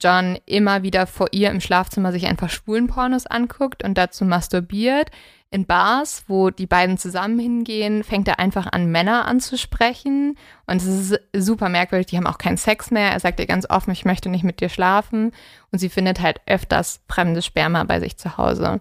John 0.00 0.38
immer 0.46 0.84
wieder 0.84 1.08
vor 1.08 1.28
ihr 1.32 1.50
im 1.50 1.60
Schlafzimmer 1.60 2.12
sich 2.12 2.26
einfach 2.26 2.48
schwulen 2.48 2.86
Pornos 2.86 3.26
anguckt 3.26 3.82
und 3.82 3.98
dazu 3.98 4.24
masturbiert 4.24 5.10
in 5.54 5.66
Bars, 5.66 6.24
wo 6.26 6.50
die 6.50 6.66
beiden 6.66 6.98
zusammen 6.98 7.38
hingehen, 7.38 8.02
fängt 8.02 8.26
er 8.26 8.40
einfach 8.40 8.66
an, 8.72 8.90
Männer 8.90 9.26
anzusprechen. 9.26 10.36
Und 10.66 10.82
es 10.82 11.12
ist 11.12 11.20
super 11.32 11.68
merkwürdig. 11.68 12.08
Die 12.08 12.16
haben 12.16 12.26
auch 12.26 12.38
keinen 12.38 12.56
Sex 12.56 12.90
mehr. 12.90 13.12
Er 13.12 13.20
sagt 13.20 13.38
ihr 13.38 13.46
ganz 13.46 13.64
offen, 13.70 13.92
ich 13.92 14.04
möchte 14.04 14.28
nicht 14.28 14.42
mit 14.42 14.60
dir 14.60 14.68
schlafen. 14.68 15.30
Und 15.70 15.78
sie 15.78 15.88
findet 15.88 16.20
halt 16.20 16.40
öfters 16.46 17.02
fremdes 17.08 17.46
Sperma 17.46 17.84
bei 17.84 18.00
sich 18.00 18.16
zu 18.16 18.36
Hause. 18.36 18.80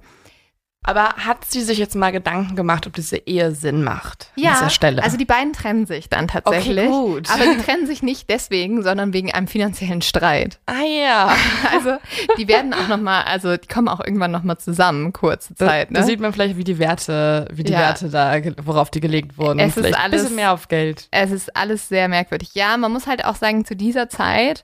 Aber 0.84 1.15
hat 1.15 1.45
sie 1.45 1.61
sich 1.61 1.77
jetzt 1.77 1.95
mal 1.95 2.11
Gedanken 2.11 2.55
gemacht, 2.55 2.86
ob 2.88 2.93
diese 2.93 3.17
Ehe 3.17 3.51
Sinn 3.51 3.84
macht 3.84 4.31
ja, 4.36 4.51
an 4.51 4.57
dieser 4.57 4.69
Stelle? 4.69 5.03
Also 5.03 5.17
die 5.17 5.25
beiden 5.25 5.53
trennen 5.53 5.86
sich 5.86 6.09
dann 6.09 6.27
tatsächlich. 6.27 6.77
Okay, 6.77 6.88
gut. 6.88 7.29
Aber 7.31 7.43
sie 7.43 7.57
trennen 7.57 7.88
sich 7.88 8.03
nicht 8.03 8.29
deswegen, 8.29 8.84
sondern 8.84 9.13
wegen 9.13 9.31
einem 9.31 9.47
finanziellen 9.47 10.01
Streit. 10.01 10.59
Ah 10.65 10.84
ja. 10.84 11.36
Also 11.73 11.97
die 12.38 12.47
werden 12.47 12.73
auch 12.73 12.88
noch 12.88 12.99
mal, 12.99 13.23
also 13.23 13.57
die 13.57 13.67
kommen 13.67 13.88
auch 13.88 13.99
irgendwann 13.99 14.31
noch 14.31 14.43
mal 14.43 14.57
zusammen, 14.57 15.11
kurze 15.11 15.55
Zeit. 15.55 15.89
Da, 15.89 15.93
ne? 15.93 15.99
da 15.99 16.03
sieht 16.03 16.19
man 16.19 16.34
vielleicht, 16.34 16.57
wie 16.57 16.63
die 16.63 16.77
Werte, 16.77 17.47
wie 17.51 17.63
die 17.63 17.71
ja. 17.71 17.79
Werte 17.79 18.09
da, 18.09 18.36
worauf 18.63 18.91
die 18.91 18.99
gelegt 18.99 19.38
wurden. 19.38 19.59
Es 19.59 19.73
vielleicht 19.73 19.95
ist 19.95 19.99
alles, 19.99 20.05
ein 20.05 20.11
bisschen 20.11 20.36
mehr 20.36 20.53
auf 20.53 20.67
Geld. 20.67 21.07
Es 21.11 21.31
ist 21.31 21.55
alles 21.55 21.89
sehr 21.89 22.07
merkwürdig. 22.09 22.53
Ja, 22.53 22.77
man 22.77 22.91
muss 22.91 23.07
halt 23.07 23.25
auch 23.25 23.36
sagen, 23.36 23.65
zu 23.65 23.75
dieser 23.75 24.09
Zeit 24.09 24.63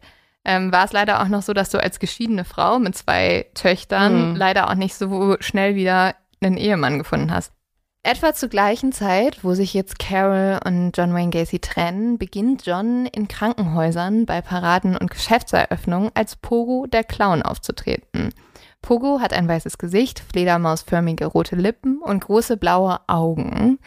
ähm, 0.49 0.71
war 0.71 0.85
es 0.85 0.93
leider 0.93 1.21
auch 1.21 1.27
noch 1.27 1.43
so, 1.43 1.53
dass 1.53 1.69
du 1.69 1.77
als 1.77 1.99
geschiedene 1.99 2.43
Frau 2.43 2.79
mit 2.79 2.97
zwei 2.97 3.45
Töchtern 3.53 4.31
mhm. 4.31 4.35
leider 4.35 4.67
auch 4.67 4.73
nicht 4.73 4.95
so 4.95 5.37
schnell 5.39 5.75
wieder 5.75 6.15
einen 6.41 6.57
Ehemann 6.57 6.97
gefunden 6.97 7.31
hast. 7.31 7.53
Etwa 8.01 8.33
zur 8.33 8.49
gleichen 8.49 8.91
Zeit, 8.91 9.43
wo 9.43 9.53
sich 9.53 9.75
jetzt 9.75 9.99
Carol 9.99 10.59
und 10.65 10.97
John 10.97 11.13
Wayne 11.13 11.29
Gacy 11.29 11.59
trennen, 11.59 12.17
beginnt 12.17 12.65
John 12.65 13.05
in 13.05 13.27
Krankenhäusern 13.27 14.25
bei 14.25 14.41
Paraden 14.41 14.97
und 14.97 15.11
Geschäftseröffnungen 15.11 16.09
als 16.15 16.35
Pogo 16.35 16.87
der 16.87 17.03
Clown 17.03 17.43
aufzutreten. 17.43 18.33
Pogo 18.81 19.19
hat 19.19 19.33
ein 19.33 19.47
weißes 19.47 19.77
Gesicht, 19.77 20.23
fledermausförmige 20.31 21.27
rote 21.27 21.57
Lippen 21.57 22.01
und 22.01 22.25
große 22.25 22.57
blaue 22.57 23.01
Augen. 23.07 23.77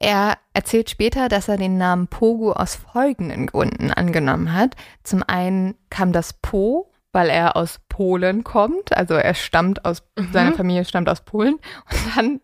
Er 0.00 0.38
erzählt 0.54 0.90
später, 0.90 1.28
dass 1.28 1.48
er 1.48 1.56
den 1.56 1.76
Namen 1.76 2.06
Pogo 2.06 2.52
aus 2.52 2.76
folgenden 2.76 3.46
Gründen 3.46 3.90
angenommen 3.90 4.52
hat. 4.52 4.76
Zum 5.02 5.22
einen 5.26 5.74
kam 5.90 6.12
das 6.12 6.34
Po 6.34 6.88
weil 7.12 7.30
er 7.30 7.56
aus 7.56 7.80
Polen 7.88 8.44
kommt. 8.44 8.96
Also 8.96 9.14
er 9.14 9.34
stammt 9.34 9.84
aus, 9.84 10.02
mhm. 10.16 10.28
seine 10.32 10.52
Familie 10.52 10.84
stammt 10.84 11.08
aus 11.08 11.22
Polen. 11.22 11.54
Und 11.54 12.16
dann 12.16 12.40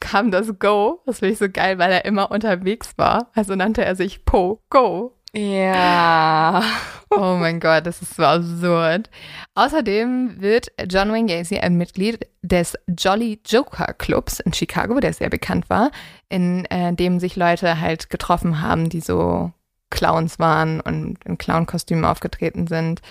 kam 0.00 0.30
das 0.30 0.58
Go, 0.58 1.02
das 1.06 1.18
finde 1.20 1.32
ich 1.32 1.38
so 1.38 1.48
geil, 1.48 1.78
weil 1.78 1.90
er 1.90 2.04
immer 2.04 2.30
unterwegs 2.30 2.96
war. 2.96 3.30
Also 3.34 3.54
nannte 3.54 3.84
er 3.84 3.96
sich 3.96 4.24
Po 4.24 4.62
Go. 4.70 5.15
Ja. 5.36 6.62
Oh 7.08 7.36
mein 7.38 7.60
Gott, 7.60 7.86
das 7.86 8.02
ist 8.02 8.16
so 8.16 8.24
absurd. 8.24 9.08
Außerdem 9.54 10.40
wird 10.40 10.72
John 10.88 11.12
Wayne 11.12 11.32
Gacy 11.32 11.56
ein 11.58 11.76
Mitglied 11.76 12.26
des 12.42 12.76
Jolly 12.88 13.40
Joker 13.46 13.94
Clubs 13.94 14.40
in 14.40 14.52
Chicago, 14.52 14.98
der 14.98 15.12
sehr 15.12 15.30
bekannt 15.30 15.70
war, 15.70 15.92
in 16.28 16.64
äh, 16.64 16.92
dem 16.92 17.20
sich 17.20 17.36
Leute 17.36 17.80
halt 17.80 18.10
getroffen 18.10 18.60
haben, 18.60 18.88
die 18.88 19.00
so 19.00 19.52
Clowns 19.90 20.40
waren 20.40 20.80
und 20.80 21.24
in 21.24 21.38
Clown-Kostümen 21.38 22.04
aufgetreten 22.04 22.66
sind. 22.66 23.02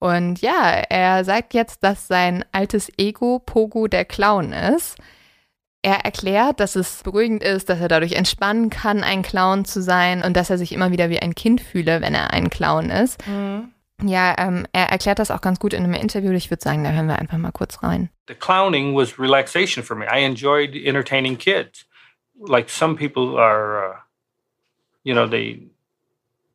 Und 0.00 0.40
ja, 0.40 0.82
er 0.88 1.24
sagt 1.24 1.54
jetzt, 1.54 1.84
dass 1.84 2.08
sein 2.08 2.44
altes 2.50 2.90
Ego 2.98 3.38
Pogo 3.38 3.86
der 3.86 4.04
Clown 4.04 4.52
ist. 4.52 4.96
Er 5.84 6.02
erklärt, 6.02 6.60
dass 6.60 6.76
es 6.76 7.02
beruhigend 7.02 7.42
ist, 7.42 7.68
dass 7.68 7.78
er 7.78 7.88
dadurch 7.88 8.12
entspannen 8.12 8.70
kann, 8.70 9.04
ein 9.04 9.20
Clown 9.20 9.66
zu 9.66 9.82
sein 9.82 10.22
und 10.22 10.34
dass 10.34 10.48
er 10.48 10.56
sich 10.56 10.72
immer 10.72 10.90
wieder 10.92 11.10
wie 11.10 11.18
ein 11.18 11.34
Kind 11.34 11.60
fühle, 11.60 12.00
wenn 12.00 12.14
er 12.14 12.32
ein 12.32 12.48
Clown 12.48 12.88
ist. 12.88 13.20
Mhm. 13.26 13.70
Ja, 14.02 14.34
ähm, 14.38 14.66
er 14.72 14.86
erklärt 14.86 15.18
das 15.18 15.30
auch 15.30 15.42
ganz 15.42 15.58
gut 15.58 15.74
in 15.74 15.84
einem 15.84 15.92
Interview. 15.92 16.32
Ich 16.32 16.50
würde 16.50 16.62
sagen, 16.62 16.84
da 16.84 16.90
hören 16.90 17.06
wir 17.06 17.18
einfach 17.18 17.36
mal 17.36 17.52
kurz 17.52 17.82
rein. 17.82 18.08
The 18.28 18.34
clowning 18.34 18.96
was 18.96 19.18
relaxation 19.18 19.84
for 19.84 19.94
me. 19.94 20.06
I 20.06 20.24
enjoyed 20.24 20.74
entertaining 20.74 21.36
kids. 21.36 21.84
Like 22.40 22.70
some 22.70 22.96
people 22.96 23.38
are, 23.38 23.90
uh, 23.90 23.96
you 25.02 25.12
know, 25.12 25.28
they 25.28 25.68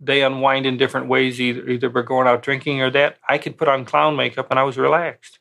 they 0.04 0.24
unwind 0.24 0.66
in 0.66 0.80
different 0.80 1.08
ways, 1.08 1.40
either 1.40 1.70
either 1.70 1.90
by 1.90 2.02
going 2.02 2.28
out 2.28 2.42
drinking 2.42 2.82
or 2.82 2.92
that. 2.94 3.18
I 3.30 3.38
could 3.38 3.60
put 3.60 3.68
on 3.68 3.86
clown 3.86 4.16
makeup 4.16 4.48
and 4.50 4.60
I 4.60 4.64
was 4.64 4.76
relaxed, 4.76 5.38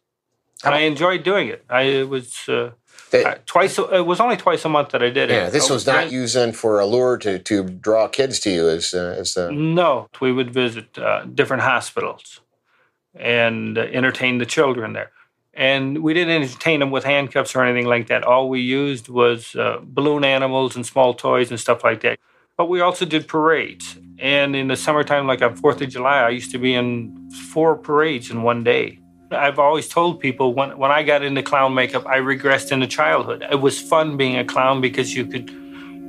and 0.63 0.75
I 0.75 0.81
enjoyed 0.81 1.25
doing 1.25 1.49
it. 1.49 1.65
I 1.71 2.03
it 2.03 2.11
was 2.11 2.47
uh, 2.51 2.73
that, 3.11 3.47
twice. 3.47 3.79
It 3.79 4.07
was 4.07 4.21
only 4.21 4.37
twice 4.37 4.65
a 4.65 4.69
month 4.69 4.91
that 4.91 5.03
I 5.03 5.11
did 5.11 5.31
yeah, 5.31 5.37
it. 5.37 5.39
Yeah, 5.39 5.51
this 5.51 5.65
was, 5.65 5.85
was 5.85 5.87
not 5.87 6.13
used 6.13 6.35
then 6.35 6.53
for 6.53 6.81
a 6.81 6.87
lure 6.87 7.17
to 7.19 7.39
to 7.39 7.65
draw 7.65 8.09
kids 8.09 8.41
to 8.41 8.51
you 8.51 8.69
as 8.69 8.95
uh, 8.95 9.17
as 9.19 9.35
the. 9.35 9.51
No, 9.53 10.09
we 10.21 10.33
would 10.33 10.53
visit 10.53 10.99
uh, 10.99 11.25
different 11.25 11.63
hospitals 11.63 12.41
and 13.15 13.79
uh, 13.79 13.83
entertain 13.83 14.39
the 14.39 14.47
children 14.47 14.93
there. 14.93 15.11
And 15.55 16.05
we 16.05 16.15
didn't 16.15 16.43
entertain 16.43 16.81
them 16.81 16.93
with 16.93 17.03
handcuffs 17.03 17.57
or 17.57 17.65
anything 17.65 17.89
like 17.89 18.07
that. 18.07 18.23
All 18.23 18.49
we 18.49 18.61
used 18.61 19.09
was 19.09 19.57
uh, 19.57 19.81
balloon 19.83 20.25
animals 20.25 20.77
and 20.77 20.87
small 20.87 21.15
toys 21.15 21.51
and 21.51 21.59
stuff 21.59 21.83
like 21.83 22.01
that. 22.03 22.21
But 22.57 22.69
we 22.69 22.81
also 22.81 23.05
did 23.05 23.27
parades. 23.27 23.99
And 24.21 24.55
in 24.55 24.69
the 24.69 24.77
summertime, 24.77 25.27
like 25.27 25.43
on 25.43 25.57
4th 25.57 25.81
of 25.81 25.89
July, 25.89 26.21
I 26.21 26.29
used 26.29 26.53
to 26.53 26.59
be 26.59 26.75
in 26.75 27.31
four 27.53 27.77
parades 27.77 28.31
in 28.31 28.43
one 28.43 28.63
day. 28.63 29.01
I've 29.31 29.59
always 29.59 29.89
told 29.89 30.21
people 30.21 30.55
when, 30.55 30.79
when 30.79 30.91
I 30.91 31.03
got 31.03 31.23
into 31.23 31.43
clown 31.43 31.75
makeup, 31.75 32.07
I 32.07 32.19
regressed 32.19 32.73
into 32.73 32.87
childhood. 32.87 33.45
It 33.51 33.61
was 33.61 33.79
fun 33.81 34.17
being 34.17 34.37
a 34.37 34.45
clown 34.45 34.81
because 34.81 35.15
you 35.15 35.27
could 35.27 35.51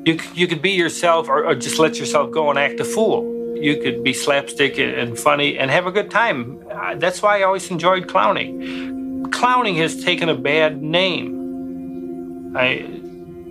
you, 0.05 0.17
you 0.33 0.47
could 0.47 0.61
be 0.61 0.71
yourself 0.71 1.27
or, 1.27 1.45
or 1.45 1.55
just 1.55 1.77
let 1.77 1.99
yourself 1.99 2.31
go 2.31 2.49
and 2.49 2.57
act 2.57 2.79
a 2.79 2.85
fool. 2.85 3.35
You 3.55 3.77
could 3.81 4.03
be 4.03 4.13
slapstick 4.13 4.79
and 4.79 5.19
funny 5.19 5.57
and 5.57 5.69
have 5.69 5.85
a 5.85 5.91
good 5.91 6.09
time. 6.09 6.57
That's 6.95 7.21
why 7.21 7.39
I 7.39 7.43
always 7.43 7.69
enjoyed 7.69 8.07
clowning. 8.07 9.29
Clowning 9.31 9.75
has 9.75 10.01
taken 10.03 10.29
a 10.29 10.35
bad 10.35 10.81
name 10.81 12.55
I, 12.55 12.85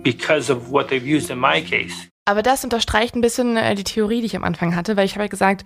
because 0.01 0.49
of 0.49 0.71
what 0.71 0.87
they've 0.89 1.05
used 1.05 1.29
in 1.29 1.37
my 1.37 1.61
case. 1.61 2.07
Aber 2.25 2.43
das 2.43 2.63
unterstreicht 2.63 3.15
ein 3.15 3.21
bisschen 3.21 3.57
äh, 3.57 3.73
die 3.75 3.83
Theorie, 3.83 4.21
die 4.21 4.27
ich 4.27 4.35
am 4.35 4.43
Anfang 4.43 4.75
hatte, 4.75 4.95
weil 4.97 5.05
ich 5.05 5.13
habe 5.13 5.23
ja 5.23 5.27
gesagt, 5.27 5.65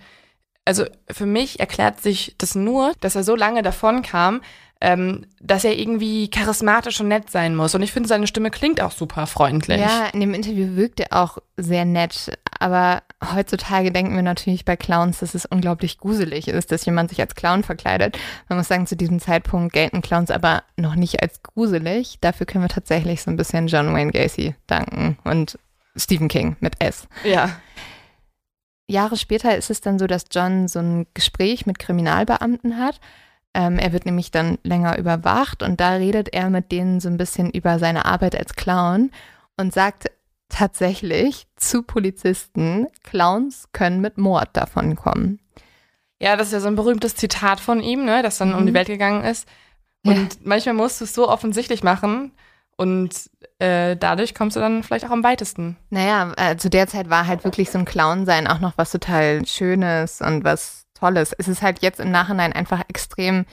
also 0.64 0.84
für 1.10 1.26
mich 1.26 1.60
erklärt 1.60 2.00
sich 2.00 2.34
das 2.38 2.54
nur, 2.54 2.92
dass 3.00 3.16
er 3.16 3.24
so 3.24 3.36
lange 3.36 3.62
davon 3.62 4.02
kam, 4.02 4.40
ähm, 4.80 5.26
dass 5.40 5.64
er 5.64 5.78
irgendwie 5.78 6.28
charismatisch 6.28 7.00
und 7.00 7.08
nett 7.08 7.30
sein 7.30 7.56
muss. 7.56 7.74
Und 7.74 7.82
ich 7.82 7.92
finde, 7.92 8.08
seine 8.08 8.26
Stimme 8.26 8.50
klingt 8.50 8.82
auch 8.82 8.90
super 8.90 9.26
freundlich. 9.26 9.80
Ja, 9.80 10.08
in 10.12 10.20
dem 10.20 10.34
Interview 10.34 10.76
wirkt 10.76 11.00
er 11.00 11.12
auch 11.12 11.38
sehr 11.56 11.84
nett. 11.84 12.38
Aber 12.58 13.02
heutzutage 13.32 13.92
denken 13.92 14.14
wir 14.14 14.22
natürlich 14.22 14.64
bei 14.64 14.76
Clowns, 14.76 15.20
dass 15.20 15.34
es 15.34 15.46
unglaublich 15.46 15.98
gruselig 15.98 16.48
ist, 16.48 16.70
dass 16.70 16.84
jemand 16.84 17.10
sich 17.10 17.20
als 17.20 17.34
Clown 17.34 17.62
verkleidet. 17.62 18.18
Man 18.48 18.58
muss 18.58 18.68
sagen, 18.68 18.86
zu 18.86 18.96
diesem 18.96 19.20
Zeitpunkt 19.20 19.72
gelten 19.72 20.02
Clowns 20.02 20.30
aber 20.30 20.64
noch 20.76 20.96
nicht 20.96 21.22
als 21.22 21.42
gruselig. 21.42 22.18
Dafür 22.20 22.46
können 22.46 22.64
wir 22.64 22.68
tatsächlich 22.68 23.22
so 23.22 23.30
ein 23.30 23.36
bisschen 23.36 23.68
John 23.68 23.94
Wayne 23.94 24.12
Gacy 24.12 24.54
danken 24.66 25.16
und 25.24 25.58
Stephen 25.96 26.28
King 26.28 26.56
mit 26.60 26.74
S. 26.80 27.06
Ja. 27.24 27.50
Jahre 28.88 29.16
später 29.16 29.56
ist 29.56 29.70
es 29.70 29.80
dann 29.80 29.98
so, 29.98 30.06
dass 30.06 30.26
John 30.30 30.68
so 30.68 30.78
ein 30.78 31.06
Gespräch 31.14 31.66
mit 31.66 31.78
Kriminalbeamten 31.78 32.78
hat 32.78 33.00
Ähm, 33.56 33.78
er 33.78 33.92
wird 33.92 34.04
nämlich 34.04 34.32
dann 34.32 34.58
länger 34.64 34.98
überwacht 34.98 35.62
und 35.62 35.80
da 35.80 35.92
redet 35.92 36.34
er 36.34 36.50
mit 36.50 36.72
denen 36.72 36.98
so 36.98 37.08
ein 37.08 37.16
bisschen 37.16 37.50
über 37.50 37.78
seine 37.78 38.04
Arbeit 38.04 38.36
als 38.36 38.54
Clown 38.54 39.12
und 39.56 39.72
sagt 39.72 40.10
tatsächlich 40.48 41.46
zu 41.56 41.82
Polizisten, 41.82 42.88
Clowns 43.04 43.68
können 43.72 44.00
mit 44.00 44.18
Mord 44.18 44.48
davon 44.54 44.96
kommen. 44.96 45.38
Ja, 46.20 46.36
das 46.36 46.48
ist 46.48 46.52
ja 46.52 46.60
so 46.60 46.68
ein 46.68 46.74
berühmtes 46.76 47.14
Zitat 47.14 47.60
von 47.60 47.80
ihm, 47.80 48.04
ne, 48.04 48.22
das 48.22 48.38
dann 48.38 48.50
mhm. 48.50 48.56
um 48.56 48.66
die 48.66 48.72
mhm. 48.72 48.76
Welt 48.76 48.88
gegangen 48.88 49.24
ist. 49.24 49.48
Und 50.04 50.34
ja. 50.34 50.40
manchmal 50.42 50.74
musst 50.74 51.00
du 51.00 51.04
es 51.04 51.14
so 51.14 51.28
offensichtlich 51.28 51.84
machen 51.84 52.32
und 52.76 53.30
äh, 53.58 53.96
dadurch 53.96 54.34
kommst 54.34 54.56
du 54.56 54.60
dann 54.60 54.82
vielleicht 54.82 55.06
auch 55.06 55.10
am 55.10 55.24
weitesten. 55.24 55.76
Naja, 55.90 56.32
äh, 56.36 56.56
zu 56.56 56.70
der 56.70 56.86
Zeit 56.86 57.10
war 57.10 57.26
halt 57.26 57.44
wirklich 57.44 57.70
so 57.70 57.78
ein 57.78 57.84
Clown 57.84 58.26
sein 58.26 58.46
auch 58.46 58.60
noch 58.60 58.72
was 58.76 58.90
total 58.90 59.46
Schönes 59.46 60.20
und 60.20 60.44
was 60.44 60.86
Tolles. 60.94 61.32
Es 61.36 61.48
ist 61.48 61.62
halt 61.62 61.82
jetzt 61.82 62.00
im 62.00 62.10
Nachhinein 62.10 62.52
einfach 62.52 62.82
extrem 62.88 63.46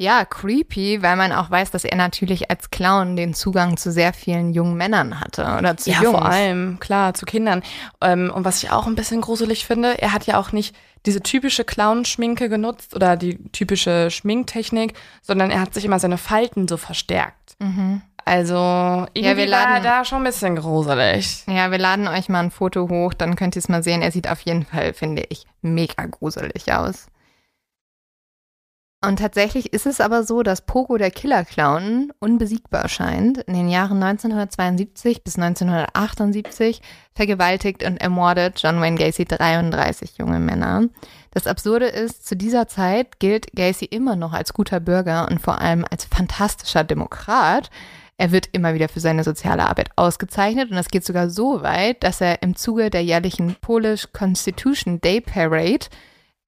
ja, 0.00 0.24
creepy, 0.24 1.02
weil 1.02 1.14
man 1.16 1.30
auch 1.30 1.50
weiß, 1.50 1.72
dass 1.72 1.84
er 1.84 1.94
natürlich 1.94 2.50
als 2.50 2.70
Clown 2.70 3.16
den 3.16 3.34
Zugang 3.34 3.76
zu 3.76 3.92
sehr 3.92 4.14
vielen 4.14 4.54
jungen 4.54 4.74
Männern 4.74 5.20
hatte 5.20 5.42
oder 5.58 5.76
zu 5.76 5.90
ja, 5.90 6.02
Jungs. 6.02 6.16
vor 6.18 6.26
allem, 6.26 6.80
klar, 6.80 7.12
zu 7.12 7.26
Kindern. 7.26 7.62
Ähm, 8.00 8.32
und 8.34 8.46
was 8.46 8.62
ich 8.62 8.70
auch 8.70 8.86
ein 8.86 8.94
bisschen 8.94 9.20
gruselig 9.20 9.66
finde, 9.66 10.00
er 10.00 10.14
hat 10.14 10.26
ja 10.26 10.38
auch 10.38 10.52
nicht 10.52 10.74
diese 11.04 11.20
typische 11.20 11.64
Clown-Schminke 11.64 12.48
genutzt 12.48 12.96
oder 12.96 13.18
die 13.18 13.36
typische 13.52 14.10
Schminktechnik, 14.10 14.94
sondern 15.20 15.50
er 15.50 15.60
hat 15.60 15.74
sich 15.74 15.84
immer 15.84 15.98
seine 15.98 16.16
Falten 16.16 16.66
so 16.66 16.78
verstärkt. 16.78 17.56
Mhm. 17.58 18.00
Also 18.24 18.54
ja, 18.54 19.36
wir 19.36 19.46
laden, 19.46 19.74
war 19.74 19.80
da 19.80 20.04
schon 20.04 20.18
ein 20.18 20.24
bisschen 20.24 20.56
gruselig. 20.56 21.44
Ja, 21.46 21.70
wir 21.70 21.78
laden 21.78 22.08
euch 22.08 22.28
mal 22.28 22.44
ein 22.44 22.50
Foto 22.50 22.88
hoch, 22.88 23.14
dann 23.14 23.36
könnt 23.36 23.56
ihr 23.56 23.60
es 23.60 23.68
mal 23.68 23.82
sehen. 23.82 24.02
Er 24.02 24.12
sieht 24.12 24.28
auf 24.28 24.40
jeden 24.42 24.64
Fall, 24.64 24.92
finde 24.92 25.24
ich, 25.28 25.46
mega 25.62 26.06
gruselig 26.06 26.72
aus. 26.72 27.06
Und 29.02 29.18
tatsächlich 29.18 29.72
ist 29.72 29.86
es 29.86 29.98
aber 29.98 30.24
so, 30.24 30.42
dass 30.42 30.60
Pogo 30.60 30.98
der 30.98 31.10
Killer-Clown 31.10 32.12
unbesiegbar 32.18 32.86
scheint. 32.90 33.38
In 33.38 33.54
den 33.54 33.70
Jahren 33.70 34.02
1972 34.02 35.24
bis 35.24 35.38
1978 35.38 36.82
vergewaltigt 37.14 37.82
und 37.82 37.96
ermordet 37.96 38.60
John 38.62 38.78
Wayne 38.82 38.98
Gacy 38.98 39.24
33 39.24 40.18
junge 40.18 40.38
Männer. 40.38 40.82
Das 41.30 41.46
Absurde 41.46 41.86
ist, 41.86 42.26
zu 42.26 42.36
dieser 42.36 42.68
Zeit 42.68 43.20
gilt 43.20 43.46
Gacy 43.54 43.86
immer 43.86 44.16
noch 44.16 44.34
als 44.34 44.52
guter 44.52 44.80
Bürger 44.80 45.28
und 45.30 45.40
vor 45.40 45.62
allem 45.62 45.86
als 45.90 46.04
fantastischer 46.04 46.84
Demokrat. 46.84 47.70
Er 48.20 48.32
wird 48.32 48.50
immer 48.52 48.74
wieder 48.74 48.90
für 48.90 49.00
seine 49.00 49.24
soziale 49.24 49.64
Arbeit 49.66 49.92
ausgezeichnet 49.96 50.70
und 50.70 50.76
es 50.76 50.90
geht 50.90 51.06
sogar 51.06 51.30
so 51.30 51.62
weit, 51.62 52.04
dass 52.04 52.20
er 52.20 52.42
im 52.42 52.54
Zuge 52.54 52.90
der 52.90 53.02
jährlichen 53.02 53.56
Polish 53.62 54.08
Constitution 54.12 55.00
Day 55.00 55.22
Parade 55.22 55.86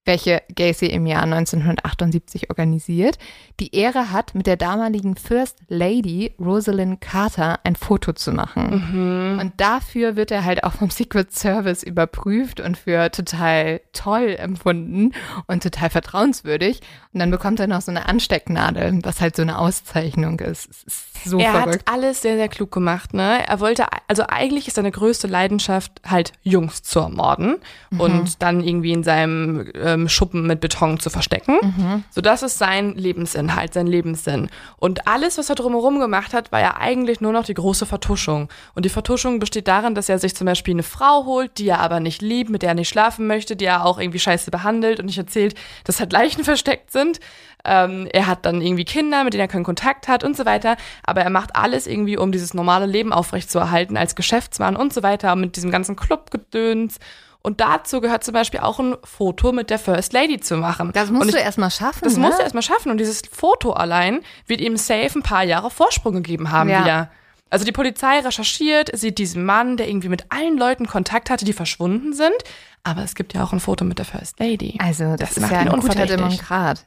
welche 0.05 0.43
Gacy 0.55 0.87
im 0.87 1.07
Jahr 1.07 1.23
1978 1.23 2.51
organisiert, 2.51 3.19
die 3.61 3.75
Ehre 3.75 4.11
hat, 4.11 4.35
mit 4.35 4.47
der 4.47 4.57
damaligen 4.57 5.15
First 5.15 5.59
Lady 5.69 6.35
Rosalind 6.41 7.01
Carter 7.01 7.61
ein 7.63 7.77
Foto 7.77 8.13
zu 8.13 8.33
machen. 8.33 9.33
Mhm. 9.33 9.39
Und 9.39 9.61
dafür 9.61 10.17
wird 10.17 10.33
er 10.33 10.45
halt 10.45 10.65
auch 10.65 10.73
vom 10.73 10.91
Secret 10.91 11.33
Service 11.33 11.83
überprüft 11.85 12.61
und 12.61 12.77
für 12.77 13.11
total 13.13 13.81
toll 13.93 14.37
empfunden 14.39 15.13
und 15.47 15.63
total 15.63 15.91
vertrauenswürdig. 15.91 16.81
Und 17.13 17.21
dann 17.21 17.31
bekommt 17.31 17.61
er 17.61 17.69
noch 17.69 17.83
so 17.83 17.93
eine 17.93 18.09
Anstecknadel, 18.09 18.99
was 19.05 19.21
halt 19.21 19.37
so 19.37 19.43
eine 19.43 19.59
Auszeichnung 19.59 20.41
ist. 20.41 20.67
ist 20.67 21.25
so 21.25 21.39
er 21.39 21.53
verrückt. 21.53 21.87
hat 21.87 21.95
alles 21.95 22.23
sehr, 22.23 22.37
sehr 22.37 22.49
klug 22.49 22.73
gemacht. 22.73 23.15
Ne? 23.15 23.47
Er 23.47 23.61
wollte, 23.61 23.87
also 24.09 24.25
eigentlich 24.29 24.67
ist 24.67 24.75
seine 24.75 24.91
größte 24.91 25.29
Leidenschaft 25.29 26.01
halt 26.05 26.33
Jungs 26.43 26.83
zu 26.83 26.99
ermorden 27.01 27.59
mhm. 27.91 28.01
und 28.01 28.43
dann 28.43 28.61
irgendwie 28.63 28.93
in 28.93 29.05
seinem 29.05 29.71
äh, 29.75 29.92
ähm, 29.93 30.09
Schuppen 30.09 30.47
mit 30.47 30.61
Beton 30.61 30.99
zu 30.99 31.11
verstecken. 31.11 31.59
Mhm. 31.63 32.05
So, 32.11 32.21
das 32.21 32.43
ist 32.43 32.59
sein 32.59 32.95
Lebensinhalt, 32.95 33.75
sein 33.75 33.87
Lebenssinn. 33.87 34.49
Und 34.77 35.07
alles, 35.07 35.39
was 35.39 35.49
er 35.49 35.55
drumherum 35.55 36.01
gemacht 36.01 36.35
hat, 36.35 36.53
war 36.53 36.61
ja 36.61 36.77
eigentlich 36.79 37.21
nur 37.21 37.33
noch 37.33 37.45
die 37.45 37.55
große 37.55 37.87
Vertuschung. 37.87 38.49
Und 38.75 38.85
die 38.85 38.91
Vertuschung 38.91 39.39
besteht 39.39 39.69
darin, 39.69 39.95
dass 39.95 40.09
er 40.09 40.19
sich 40.19 40.35
zum 40.35 40.47
Beispiel 40.47 40.75
eine 40.75 40.83
Frau 40.83 41.25
holt, 41.25 41.59
die 41.59 41.69
er 41.69 41.81
aber 41.81 42.01
nicht 42.01 42.23
liebt, 42.23 42.51
mit 42.51 42.63
der 42.63 42.71
er 42.71 42.75
nicht 42.75 42.89
schlafen 42.89 43.27
möchte, 43.27 43.57
die 43.57 43.65
er 43.65 43.85
auch 43.85 43.99
irgendwie 43.99 44.19
scheiße 44.19 44.51
behandelt 44.51 45.01
und 45.01 45.07
nicht 45.07 45.19
erzählt, 45.19 45.55
dass 45.85 46.01
halt 46.01 46.13
Leichen 46.13 46.45
versteckt 46.53 46.91
sind. 46.91 47.21
Ähm, 47.65 48.09
er 48.13 48.27
hat 48.27 48.45
dann 48.45 48.61
irgendwie 48.61 48.85
Kinder, 48.85 49.25
mit 49.25 49.35
denen 49.35 49.43
er 49.43 49.49
keinen 49.49 49.65
Kontakt 49.65 50.09
hat 50.09 50.25
und 50.25 50.37
so 50.37 50.45
weiter. 50.45 50.77
Aber 51.05 51.23
er 51.23 51.31
macht 51.31 51.55
alles 51.55 51.87
irgendwie, 51.87 52.17
um 52.17 52.33
dieses 52.33 52.55
normale 52.55 52.87
Leben 52.87 53.13
aufrechtzuerhalten 53.13 53.97
als 53.97 54.15
Geschäftsmann 54.17 54.77
und 54.77 54.93
so 54.93 55.03
weiter, 55.03 55.37
mit 55.37 55.57
diesem 55.57 55.71
ganzen 55.71 55.97
Clubgedöns. 55.97 56.99
Und 57.43 57.61
dazu 57.61 58.01
gehört 58.01 58.23
zum 58.23 58.35
Beispiel 58.35 58.61
auch 58.61 58.79
ein 58.79 58.97
Foto 59.03 59.51
mit 59.51 59.69
der 59.69 59.81
First 59.81 60.13
Lady 60.13 60.39
zu 60.39 60.57
machen. 60.57 60.93
Das 60.93 61.11
musst 61.11 61.31
ich, 61.31 61.35
du 61.35 61.41
erstmal 61.41 61.71
schaffen. 61.71 62.01
Das 62.05 62.17
ne? 62.17 62.21
musst 62.21 62.39
du 62.39 62.43
erstmal 62.43 62.63
schaffen. 62.63 62.91
Und 62.91 62.99
dieses 62.99 63.23
Foto 63.31 63.73
allein 63.73 64.21
wird 64.47 64.61
ihm 64.61 64.77
safe 64.77 65.19
ein 65.19 65.23
paar 65.23 65.43
Jahre 65.43 65.71
Vorsprung 65.71 66.15
gegeben 66.15 66.53
haben 66.53 66.71
ja. 66.71 66.83
wieder. 66.83 67.11
Also 67.51 67.65
die 67.65 67.73
Polizei 67.73 68.21
recherchiert, 68.21 68.97
sieht 68.97 69.19
diesen 69.19 69.45
Mann, 69.45 69.77
der 69.77 69.89
irgendwie 69.89 70.09
mit 70.09 70.27
allen 70.31 70.57
Leuten 70.57 70.87
Kontakt 70.87 71.29
hatte, 71.29 71.45
die 71.45 71.53
verschwunden 71.53 72.15
sind. 72.15 72.37
Aber 72.85 73.03
es 73.03 73.15
gibt 73.15 73.35
ja 73.35 73.45
auch 73.45 73.53
ein 73.53 73.61
Foto 73.61 73.85
mit 73.85 73.99
der 73.99 74.07
First 74.07 74.39
Lady. 74.39 74.79
Also 74.81 75.17
das, 75.17 75.35
das 75.35 75.37
ist 75.39 75.51
ja 75.51 75.59
ein 75.59 75.69
guter 75.69 76.07
Demokrat. 76.07 76.87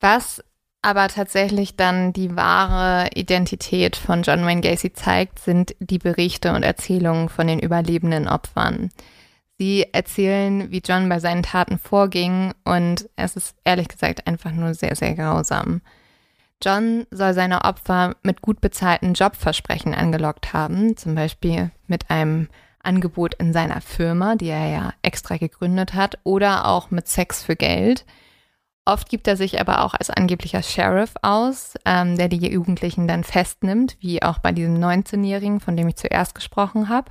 Was 0.00 0.42
aber 0.80 1.08
tatsächlich 1.08 1.76
dann 1.76 2.12
die 2.12 2.36
wahre 2.36 3.10
Identität 3.14 3.96
von 3.96 4.22
John 4.22 4.46
Wayne 4.46 4.60
Gacy 4.60 4.92
zeigt, 4.92 5.40
sind 5.40 5.74
die 5.80 5.98
Berichte 5.98 6.52
und 6.52 6.62
Erzählungen 6.62 7.28
von 7.28 7.46
den 7.48 7.58
überlebenden 7.58 8.28
Opfern. 8.28 8.90
Sie 9.58 9.86
erzählen, 9.92 10.70
wie 10.70 10.82
John 10.84 11.08
bei 11.08 11.18
seinen 11.18 11.42
Taten 11.42 11.78
vorging 11.78 12.54
und 12.64 13.10
es 13.16 13.34
ist 13.34 13.56
ehrlich 13.64 13.88
gesagt 13.88 14.26
einfach 14.28 14.52
nur 14.52 14.72
sehr, 14.74 14.94
sehr 14.94 15.14
grausam. 15.14 15.80
John 16.62 17.06
soll 17.10 17.34
seine 17.34 17.64
Opfer 17.64 18.14
mit 18.22 18.40
gut 18.40 18.60
bezahlten 18.60 19.14
Jobversprechen 19.14 19.94
angelockt 19.94 20.52
haben, 20.52 20.96
zum 20.96 21.16
Beispiel 21.16 21.72
mit 21.88 22.08
einem 22.08 22.48
Angebot 22.82 23.34
in 23.34 23.52
seiner 23.52 23.80
Firma, 23.80 24.36
die 24.36 24.48
er 24.48 24.68
ja 24.68 24.94
extra 25.02 25.36
gegründet 25.36 25.94
hat, 25.94 26.18
oder 26.22 26.66
auch 26.66 26.92
mit 26.92 27.08
Sex 27.08 27.42
für 27.42 27.56
Geld. 27.56 28.06
Oft 28.84 29.08
gibt 29.08 29.28
er 29.28 29.36
sich 29.36 29.60
aber 29.60 29.84
auch 29.84 29.94
als 29.94 30.08
angeblicher 30.08 30.62
Sheriff 30.62 31.14
aus, 31.20 31.74
ähm, 31.84 32.16
der 32.16 32.28
die 32.28 32.48
Jugendlichen 32.48 33.06
dann 33.06 33.24
festnimmt, 33.24 33.96
wie 34.00 34.22
auch 34.22 34.38
bei 34.38 34.52
diesem 34.52 34.78
19-Jährigen, 34.78 35.60
von 35.60 35.76
dem 35.76 35.88
ich 35.88 35.96
zuerst 35.96 36.34
gesprochen 36.34 36.88
habe. 36.88 37.10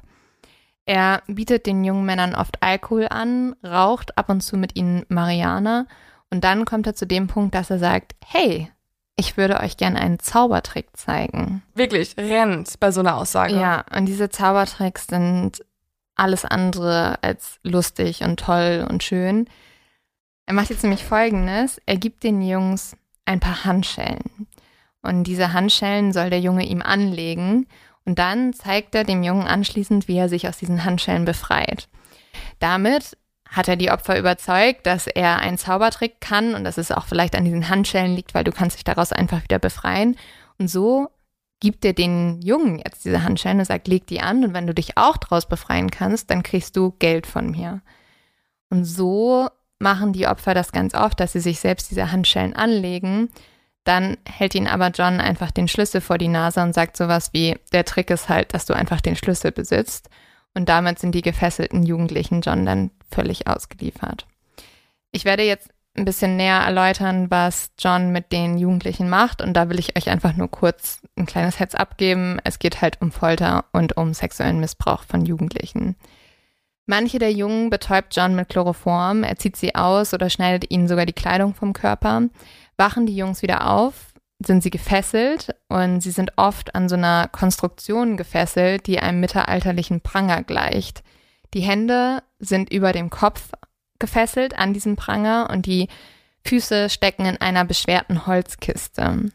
Er 0.87 1.21
bietet 1.27 1.65
den 1.65 1.83
jungen 1.83 2.05
Männern 2.05 2.33
oft 2.33 2.63
Alkohol 2.63 3.07
an, 3.09 3.57
raucht 3.61 4.17
ab 4.17 4.29
und 4.29 4.39
zu 4.39 4.55
mit 4.55 4.77
ihnen 4.77 5.05
Mariana 5.09 5.85
und 6.29 6.45
dann 6.45 6.63
kommt 6.63 6.87
er 6.87 6.95
zu 6.95 7.05
dem 7.05 7.27
Punkt, 7.27 7.55
dass 7.55 7.69
er 7.69 7.77
sagt, 7.77 8.15
hey, 8.25 8.71
ich 9.17 9.35
würde 9.35 9.59
euch 9.59 9.75
gerne 9.75 9.99
einen 9.99 10.19
Zaubertrick 10.19 10.95
zeigen. 10.95 11.61
Wirklich, 11.73 12.15
rennt 12.17 12.79
bei 12.79 12.91
so 12.91 13.01
einer 13.01 13.17
Aussage. 13.17 13.59
Ja, 13.59 13.83
und 13.93 14.05
diese 14.05 14.29
Zaubertricks 14.29 15.07
sind 15.07 15.65
alles 16.15 16.45
andere 16.45 17.21
als 17.21 17.59
lustig 17.63 18.21
und 18.21 18.39
toll 18.39 18.87
und 18.89 19.03
schön. 19.03 19.49
Er 20.45 20.53
macht 20.53 20.69
jetzt 20.69 20.83
nämlich 20.83 21.03
Folgendes. 21.03 21.81
Er 21.85 21.97
gibt 21.97 22.23
den 22.23 22.41
Jungs 22.41 22.95
ein 23.25 23.41
paar 23.41 23.65
Handschellen. 23.65 24.47
Und 25.01 25.25
diese 25.25 25.51
Handschellen 25.51 26.13
soll 26.13 26.29
der 26.29 26.39
Junge 26.39 26.65
ihm 26.65 26.81
anlegen. 26.81 27.67
Und 28.07 28.19
dann 28.19 28.53
zeigt 28.53 28.95
er 28.95 29.03
dem 29.03 29.21
Jungen 29.21 29.47
anschließend, 29.47 30.07
wie 30.07 30.15
er 30.15 30.29
sich 30.29 30.47
aus 30.47 30.57
diesen 30.57 30.85
Handschellen 30.85 31.25
befreit. 31.25 31.89
Damit 32.59 33.17
hat 33.49 33.67
er 33.67 33.75
die 33.75 33.91
Opfer 33.91 34.17
überzeugt, 34.17 34.85
dass 34.85 35.07
er 35.07 35.39
einen 35.39 35.57
Zaubertrick 35.57 36.21
kann 36.21 36.55
und 36.55 36.63
dass 36.63 36.77
es 36.77 36.93
auch 36.93 37.05
vielleicht 37.05 37.35
an 37.35 37.43
diesen 37.43 37.67
Handschellen 37.67 38.15
liegt, 38.15 38.33
weil 38.33 38.45
du 38.45 38.53
kannst 38.53 38.77
dich 38.77 38.85
daraus 38.85 39.11
einfach 39.11 39.43
wieder 39.43 39.59
befreien. 39.59 40.15
Und 40.57 40.69
so 40.69 41.09
gibt 41.59 41.83
er 41.83 41.91
den 41.91 42.41
Jungen 42.41 42.77
jetzt 42.77 43.03
diese 43.03 43.23
Handschellen 43.23 43.59
und 43.59 43.65
sagt, 43.65 43.89
leg 43.89 44.07
die 44.07 44.21
an 44.21 44.45
und 44.45 44.53
wenn 44.53 44.67
du 44.67 44.73
dich 44.73 44.97
auch 44.97 45.17
daraus 45.17 45.45
befreien 45.45 45.91
kannst, 45.91 46.31
dann 46.31 46.43
kriegst 46.43 46.77
du 46.77 46.91
Geld 46.99 47.27
von 47.27 47.51
mir. 47.51 47.81
Und 48.69 48.85
so 48.85 49.49
machen 49.79 50.13
die 50.13 50.27
Opfer 50.27 50.53
das 50.53 50.71
ganz 50.71 50.93
oft, 50.93 51.19
dass 51.19 51.33
sie 51.33 51.41
sich 51.41 51.59
selbst 51.59 51.91
diese 51.91 52.09
Handschellen 52.09 52.55
anlegen 52.55 53.27
dann 53.87 54.17
hält 54.27 54.55
ihn 54.55 54.67
aber 54.67 54.89
John 54.89 55.19
einfach 55.19 55.51
den 55.51 55.67
Schlüssel 55.67 56.01
vor 56.01 56.17
die 56.17 56.27
Nase 56.27 56.61
und 56.61 56.73
sagt 56.73 56.97
sowas 56.97 57.29
wie, 57.33 57.57
der 57.71 57.85
Trick 57.85 58.09
ist 58.09 58.29
halt, 58.29 58.53
dass 58.53 58.65
du 58.65 58.73
einfach 58.73 59.01
den 59.01 59.15
Schlüssel 59.15 59.51
besitzt. 59.51 60.09
Und 60.53 60.69
damit 60.69 60.99
sind 60.99 61.13
die 61.13 61.21
gefesselten 61.21 61.83
Jugendlichen 61.83 62.41
John 62.41 62.65
dann 62.65 62.91
völlig 63.11 63.47
ausgeliefert. 63.47 64.27
Ich 65.11 65.23
werde 65.23 65.43
jetzt 65.43 65.69
ein 65.95 66.05
bisschen 66.05 66.35
näher 66.35 66.59
erläutern, 66.59 67.31
was 67.31 67.71
John 67.79 68.11
mit 68.11 68.31
den 68.31 68.57
Jugendlichen 68.57 69.09
macht. 69.09 69.41
Und 69.41 69.53
da 69.53 69.69
will 69.69 69.79
ich 69.79 69.97
euch 69.97 70.09
einfach 70.09 70.35
nur 70.35 70.49
kurz 70.49 71.01
ein 71.15 71.25
kleines 71.25 71.59
Herz 71.59 71.73
abgeben. 71.73 72.39
Es 72.43 72.59
geht 72.59 72.81
halt 72.81 73.01
um 73.01 73.11
Folter 73.11 73.65
und 73.71 73.97
um 73.97 74.13
sexuellen 74.13 74.59
Missbrauch 74.59 75.03
von 75.03 75.25
Jugendlichen. 75.25 75.95
Manche 76.85 77.19
der 77.19 77.33
Jungen 77.33 77.69
betäubt 77.69 78.15
John 78.15 78.35
mit 78.35 78.47
Chloroform, 78.47 79.23
er 79.23 79.35
zieht 79.35 79.57
sie 79.57 79.75
aus 79.75 80.13
oder 80.13 80.29
schneidet 80.29 80.71
ihnen 80.71 80.87
sogar 80.87 81.05
die 81.05 81.11
Kleidung 81.11 81.53
vom 81.53 81.73
Körper 81.73 82.29
wachen 82.77 83.05
die 83.05 83.15
Jungs 83.15 83.41
wieder 83.41 83.69
auf, 83.69 84.13
sind 84.39 84.61
sie 84.61 84.69
gefesselt 84.69 85.55
und 85.67 86.01
sie 86.01 86.11
sind 86.11 86.33
oft 86.37 86.75
an 86.75 86.89
so 86.89 86.95
einer 86.95 87.27
Konstruktion 87.27 88.17
gefesselt, 88.17 88.87
die 88.87 88.99
einem 88.99 89.19
mittelalterlichen 89.19 90.01
Pranger 90.01 90.43
gleicht. 90.43 91.03
Die 91.53 91.61
Hände 91.61 92.21
sind 92.39 92.71
über 92.71 92.91
dem 92.91 93.09
Kopf 93.09 93.51
gefesselt 93.99 94.57
an 94.57 94.73
diesem 94.73 94.95
Pranger 94.95 95.49
und 95.51 95.65
die 95.65 95.87
Füße 96.45 96.89
stecken 96.89 97.25
in 97.25 97.37
einer 97.41 97.65
beschwerten 97.65 98.27
Holzkiste. 98.27 99.31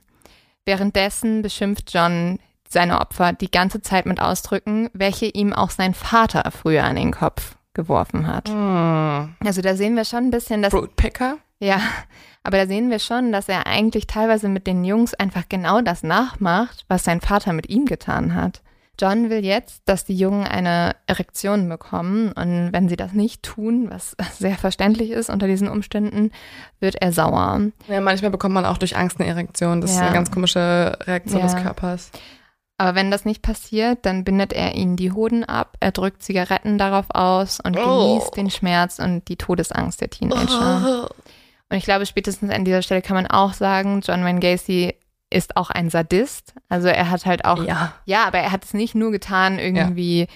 Währenddessen 0.64 1.42
beschimpft 1.42 1.92
John 1.92 2.38
seine 2.68 3.00
Opfer 3.00 3.32
die 3.32 3.50
ganze 3.50 3.82
Zeit 3.82 4.06
mit 4.06 4.20
Ausdrücken, 4.20 4.88
welche 4.94 5.26
ihm 5.26 5.52
auch 5.52 5.70
sein 5.70 5.94
Vater 5.94 6.50
früher 6.50 6.84
an 6.84 6.96
den 6.96 7.10
Kopf 7.10 7.56
geworfen 7.74 8.26
hat. 8.26 8.48
Hm. 8.48 9.34
Also 9.44 9.62
da 9.62 9.74
sehen 9.74 9.96
wir 9.96 10.04
schon 10.04 10.24
ein 10.24 10.30
bisschen, 10.30 10.62
dass 10.62 10.70
Fruitpicker? 10.70 11.38
ja, 11.58 11.80
aber 12.44 12.56
da 12.58 12.66
sehen 12.66 12.90
wir 12.90 12.98
schon, 12.98 13.32
dass 13.32 13.48
er 13.48 13.66
eigentlich 13.66 14.06
teilweise 14.06 14.48
mit 14.48 14.66
den 14.66 14.84
Jungs 14.84 15.14
einfach 15.14 15.48
genau 15.48 15.80
das 15.80 16.02
nachmacht, 16.02 16.84
was 16.88 17.04
sein 17.04 17.20
Vater 17.20 17.52
mit 17.52 17.68
ihm 17.68 17.86
getan 17.86 18.34
hat. 18.34 18.62
John 19.00 19.30
will 19.30 19.42
jetzt, 19.44 19.82
dass 19.86 20.04
die 20.04 20.14
Jungen 20.14 20.46
eine 20.46 20.94
Erektion 21.06 21.68
bekommen 21.68 22.30
und 22.32 22.72
wenn 22.72 22.88
sie 22.90 22.96
das 22.96 23.12
nicht 23.12 23.42
tun, 23.42 23.88
was 23.90 24.14
sehr 24.38 24.56
verständlich 24.56 25.10
ist 25.10 25.30
unter 25.30 25.46
diesen 25.46 25.66
Umständen, 25.68 26.30
wird 26.78 26.96
er 26.96 27.10
sauer. 27.12 27.60
Ja, 27.88 28.00
manchmal 28.00 28.30
bekommt 28.30 28.54
man 28.54 28.66
auch 28.66 28.76
durch 28.78 28.96
Angst 28.96 29.18
eine 29.18 29.28
Erektion. 29.28 29.80
Das 29.80 29.90
ist 29.92 29.96
Ja. 29.96 30.04
eine 30.06 30.14
ganz 30.14 30.30
komische 30.30 30.96
Reaktion 31.06 31.40
Ja. 31.40 31.46
des 31.46 31.56
Körpers. 31.62 32.10
Aber 32.78 32.94
wenn 32.94 33.10
das 33.10 33.24
nicht 33.24 33.42
passiert, 33.42 34.04
dann 34.04 34.24
bindet 34.24 34.52
er 34.52 34.74
ihnen 34.74 34.96
die 34.96 35.12
Hoden 35.12 35.44
ab, 35.44 35.76
er 35.80 35.92
drückt 35.92 36.22
Zigaretten 36.22 36.78
darauf 36.78 37.06
aus 37.14 37.60
und 37.60 37.76
Oh. 37.78 37.82
genießt 38.18 38.36
den 38.36 38.50
Schmerz 38.50 38.98
und 38.98 39.26
die 39.28 39.36
Todesangst 39.36 40.00
der 40.00 40.10
Teenager. 40.10 41.08
Und 41.72 41.78
ich 41.78 41.84
glaube, 41.84 42.04
spätestens 42.04 42.50
an 42.50 42.66
dieser 42.66 42.82
Stelle 42.82 43.00
kann 43.00 43.16
man 43.16 43.26
auch 43.26 43.54
sagen, 43.54 44.02
John 44.04 44.22
Wayne 44.24 44.40
Gacy 44.40 44.94
ist 45.30 45.56
auch 45.56 45.70
ein 45.70 45.88
Sadist. 45.88 46.52
Also 46.68 46.88
er 46.88 47.08
hat 47.10 47.24
halt 47.24 47.46
auch, 47.46 47.64
ja, 47.64 47.94
Ja. 48.04 48.26
aber 48.26 48.38
er 48.40 48.52
hat 48.52 48.62
es 48.66 48.74
nicht 48.74 48.94
nur 48.94 49.10
getan 49.10 49.58
irgendwie, 49.58 50.26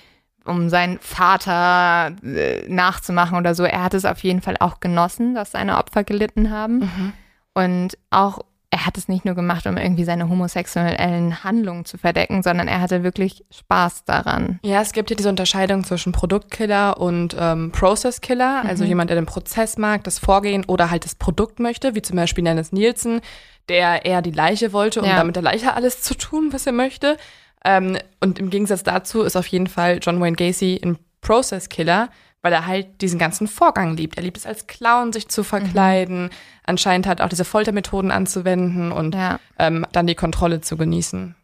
um 0.46 0.70
seinen 0.70 0.98
Vater 0.98 2.16
äh, 2.24 2.66
nachzumachen 2.68 3.36
oder 3.36 3.54
so. 3.54 3.64
Er 3.64 3.82
hat 3.82 3.92
es 3.92 4.06
auf 4.06 4.20
jeden 4.20 4.40
Fall 4.40 4.56
auch 4.60 4.80
genossen, 4.80 5.34
dass 5.34 5.50
seine 5.50 5.76
Opfer 5.76 6.04
gelitten 6.04 6.50
haben. 6.50 6.78
Mhm. 6.78 7.12
Und 7.52 7.98
auch, 8.08 8.38
er 8.76 8.84
hat 8.84 8.98
es 8.98 9.08
nicht 9.08 9.24
nur 9.24 9.34
gemacht, 9.34 9.66
um 9.66 9.78
irgendwie 9.78 10.04
seine 10.04 10.28
homosexuellen 10.28 11.42
Handlungen 11.44 11.86
zu 11.86 11.96
verdecken, 11.96 12.42
sondern 12.42 12.68
er 12.68 12.82
hatte 12.82 13.02
wirklich 13.02 13.42
Spaß 13.50 14.04
daran. 14.04 14.60
Ja, 14.62 14.82
es 14.82 14.92
gibt 14.92 15.08
ja 15.08 15.16
diese 15.16 15.30
Unterscheidung 15.30 15.82
zwischen 15.82 16.12
Produktkiller 16.12 17.00
und 17.00 17.34
ähm, 17.40 17.72
Processkiller, 17.72 18.62
also 18.66 18.84
Mhm. 18.84 18.88
jemand, 18.88 19.10
der 19.10 19.16
den 19.16 19.24
Prozess 19.24 19.78
mag, 19.78 20.04
das 20.04 20.18
Vorgehen 20.18 20.64
oder 20.66 20.90
halt 20.90 21.06
das 21.06 21.14
Produkt 21.14 21.58
möchte, 21.58 21.94
wie 21.94 22.02
zum 22.02 22.16
Beispiel 22.16 22.44
Dennis 22.44 22.70
Nielsen, 22.70 23.22
der 23.70 24.04
eher 24.04 24.20
die 24.20 24.30
Leiche 24.30 24.74
wollte, 24.74 25.00
um 25.00 25.08
Ja. 25.08 25.16
damit 25.16 25.36
der 25.36 25.42
Leiche 25.42 25.72
alles 25.72 26.02
zu 26.02 26.14
tun, 26.14 26.50
was 26.52 26.66
er 26.66 26.72
möchte. 26.72 27.16
Ähm, 27.64 27.96
und 28.20 28.38
im 28.38 28.50
Gegensatz 28.50 28.82
dazu 28.82 29.22
ist 29.22 29.36
auf 29.36 29.46
jeden 29.46 29.68
Fall 29.68 30.00
John 30.02 30.20
Wayne 30.20 30.36
Gacy 30.36 30.80
ein 30.84 30.98
Processkiller, 31.22 32.10
weil 32.46 32.52
er 32.52 32.64
halt 32.68 33.00
diesen 33.00 33.18
ganzen 33.18 33.48
Vorgang 33.48 33.96
liebt. 33.96 34.16
Er 34.18 34.22
liebt 34.22 34.36
es 34.36 34.46
als 34.46 34.68
Clown, 34.68 35.12
sich 35.12 35.26
zu 35.26 35.42
verkleiden, 35.42 36.30
anscheinend 36.64 37.08
halt 37.08 37.20
auch 37.20 37.28
diese 37.28 37.44
Foltermethoden 37.44 38.12
anzuwenden 38.12 38.92
und 38.92 39.16
Ja. 39.16 39.40
ähm, 39.58 39.84
dann 39.90 40.06
die 40.06 40.14
Kontrolle 40.14 40.60
zu 40.60 40.76
genießen. 40.76 41.34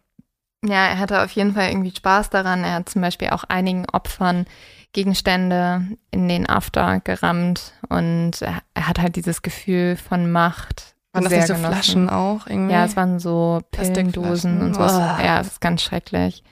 Ja, 0.65 0.87
er 0.87 1.01
hatte 1.01 1.25
auf 1.25 1.33
jeden 1.33 1.55
Fall 1.55 1.71
irgendwie 1.71 1.91
Spaß 1.91 2.31
daran. 2.31 2.63
Er 2.63 2.75
hat 2.75 2.89
zum 2.89 3.03
Beispiel 3.03 3.31
auch 3.31 3.43
einigen 3.49 3.85
Opfern 3.91 4.47
Gegenstände 4.93 5.89
in 6.13 6.29
den 6.29 6.49
After 6.49 7.01
gerammt 7.01 7.73
und 7.89 8.41
er, 8.41 8.59
er 8.75 8.87
hat 8.87 9.01
halt 9.01 9.17
dieses 9.17 9.43
Gefühl 9.43 9.97
von 9.97 10.31
Macht. 10.31 10.95
Waren 11.13 11.25
das 11.25 11.33
nicht 11.33 11.47
so 11.49 11.55
genossen. 11.55 11.73
Flaschen 11.73 12.11
auch 12.11 12.47
irgendwie? 12.47 12.75
Ja, 12.75 12.85
es 12.85 12.95
waren 12.95 13.19
so 13.19 13.61
Pillendosen 13.73 14.61
und 14.63 14.75
so. 14.75 14.81
Uah. 14.83 15.19
Ja, 15.25 15.41
es 15.41 15.49
ist 15.49 15.61
ganz 15.61 15.83
schrecklich. 15.83 16.45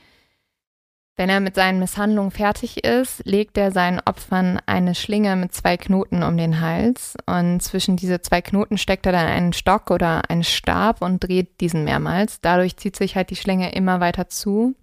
Wenn 1.20 1.28
er 1.28 1.40
mit 1.40 1.54
seinen 1.54 1.80
Misshandlungen 1.80 2.30
fertig 2.30 2.82
ist, 2.82 3.20
legt 3.26 3.58
er 3.58 3.72
seinen 3.72 4.00
Opfern 4.00 4.58
eine 4.64 4.94
Schlinge 4.94 5.36
mit 5.36 5.52
zwei 5.52 5.76
Knoten 5.76 6.22
um 6.22 6.38
den 6.38 6.62
Hals 6.62 7.14
und 7.26 7.60
zwischen 7.60 7.96
diese 7.96 8.22
zwei 8.22 8.40
Knoten 8.40 8.78
steckt 8.78 9.04
er 9.04 9.12
dann 9.12 9.26
einen 9.26 9.52
Stock 9.52 9.90
oder 9.90 10.30
einen 10.30 10.44
Stab 10.44 11.02
und 11.02 11.22
dreht 11.22 11.60
diesen 11.60 11.84
mehrmals. 11.84 12.40
Dadurch 12.40 12.78
zieht 12.78 12.96
sich 12.96 13.16
halt 13.16 13.28
die 13.28 13.36
Schlinge 13.36 13.70
immer 13.72 14.00
weiter 14.00 14.30
zu. 14.30 14.74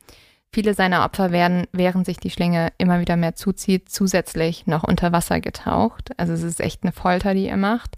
Viele 0.51 0.75
seiner 0.75 1.05
Opfer 1.05 1.31
werden, 1.31 1.65
während 1.71 2.05
sich 2.05 2.17
die 2.17 2.29
Schlinge 2.29 2.67
immer 2.77 2.99
wieder 2.99 3.15
mehr 3.15 3.33
zuzieht, 3.33 3.89
zusätzlich 3.89 4.67
noch 4.67 4.83
unter 4.83 5.11
Wasser 5.11 5.41
getaucht. 5.41 6.11
Also 6.17 6.33
es 6.33 6.43
ist 6.43 6.61
echt 6.61 6.83
eine 6.83 6.91
Folter, 6.91 7.33
die 7.33 7.47
er 7.47 7.57
macht. 7.57 7.95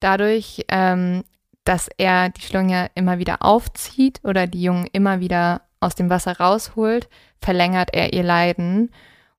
Dadurch, 0.00 0.64
ähm, 0.68 1.24
dass 1.64 1.90
er 1.98 2.30
die 2.30 2.40
Schlinge 2.40 2.90
immer 2.94 3.18
wieder 3.18 3.42
aufzieht 3.42 4.20
oder 4.24 4.46
die 4.46 4.62
Jungen 4.62 4.88
immer 4.94 5.20
wieder 5.20 5.60
aus 5.80 5.94
dem 5.94 6.10
Wasser 6.10 6.38
rausholt, 6.38 7.08
verlängert 7.40 7.90
er 7.92 8.12
ihr 8.12 8.22
Leiden. 8.22 8.90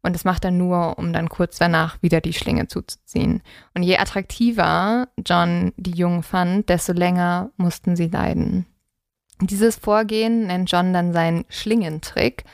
Und 0.03 0.13
das 0.13 0.25
macht 0.25 0.43
er 0.43 0.51
nur, 0.51 0.97
um 0.97 1.13
dann 1.13 1.29
kurz 1.29 1.57
danach 1.57 2.01
wieder 2.01 2.21
die 2.21 2.33
Schlinge 2.33 2.67
zuzuziehen. 2.67 3.43
Und 3.75 3.83
je 3.83 3.97
attraktiver 3.97 5.07
John 5.25 5.73
die 5.77 5.91
Jungen 5.91 6.23
fand, 6.23 6.69
desto 6.69 6.93
länger 6.93 7.51
mussten 7.57 7.95
sie 7.95 8.07
leiden. 8.07 8.65
Dieses 9.39 9.75
Vorgehen 9.75 10.47
nennt 10.47 10.71
John 10.71 10.93
dann 10.93 11.13
seinen 11.13 11.45
Schlingentrick 11.49 12.45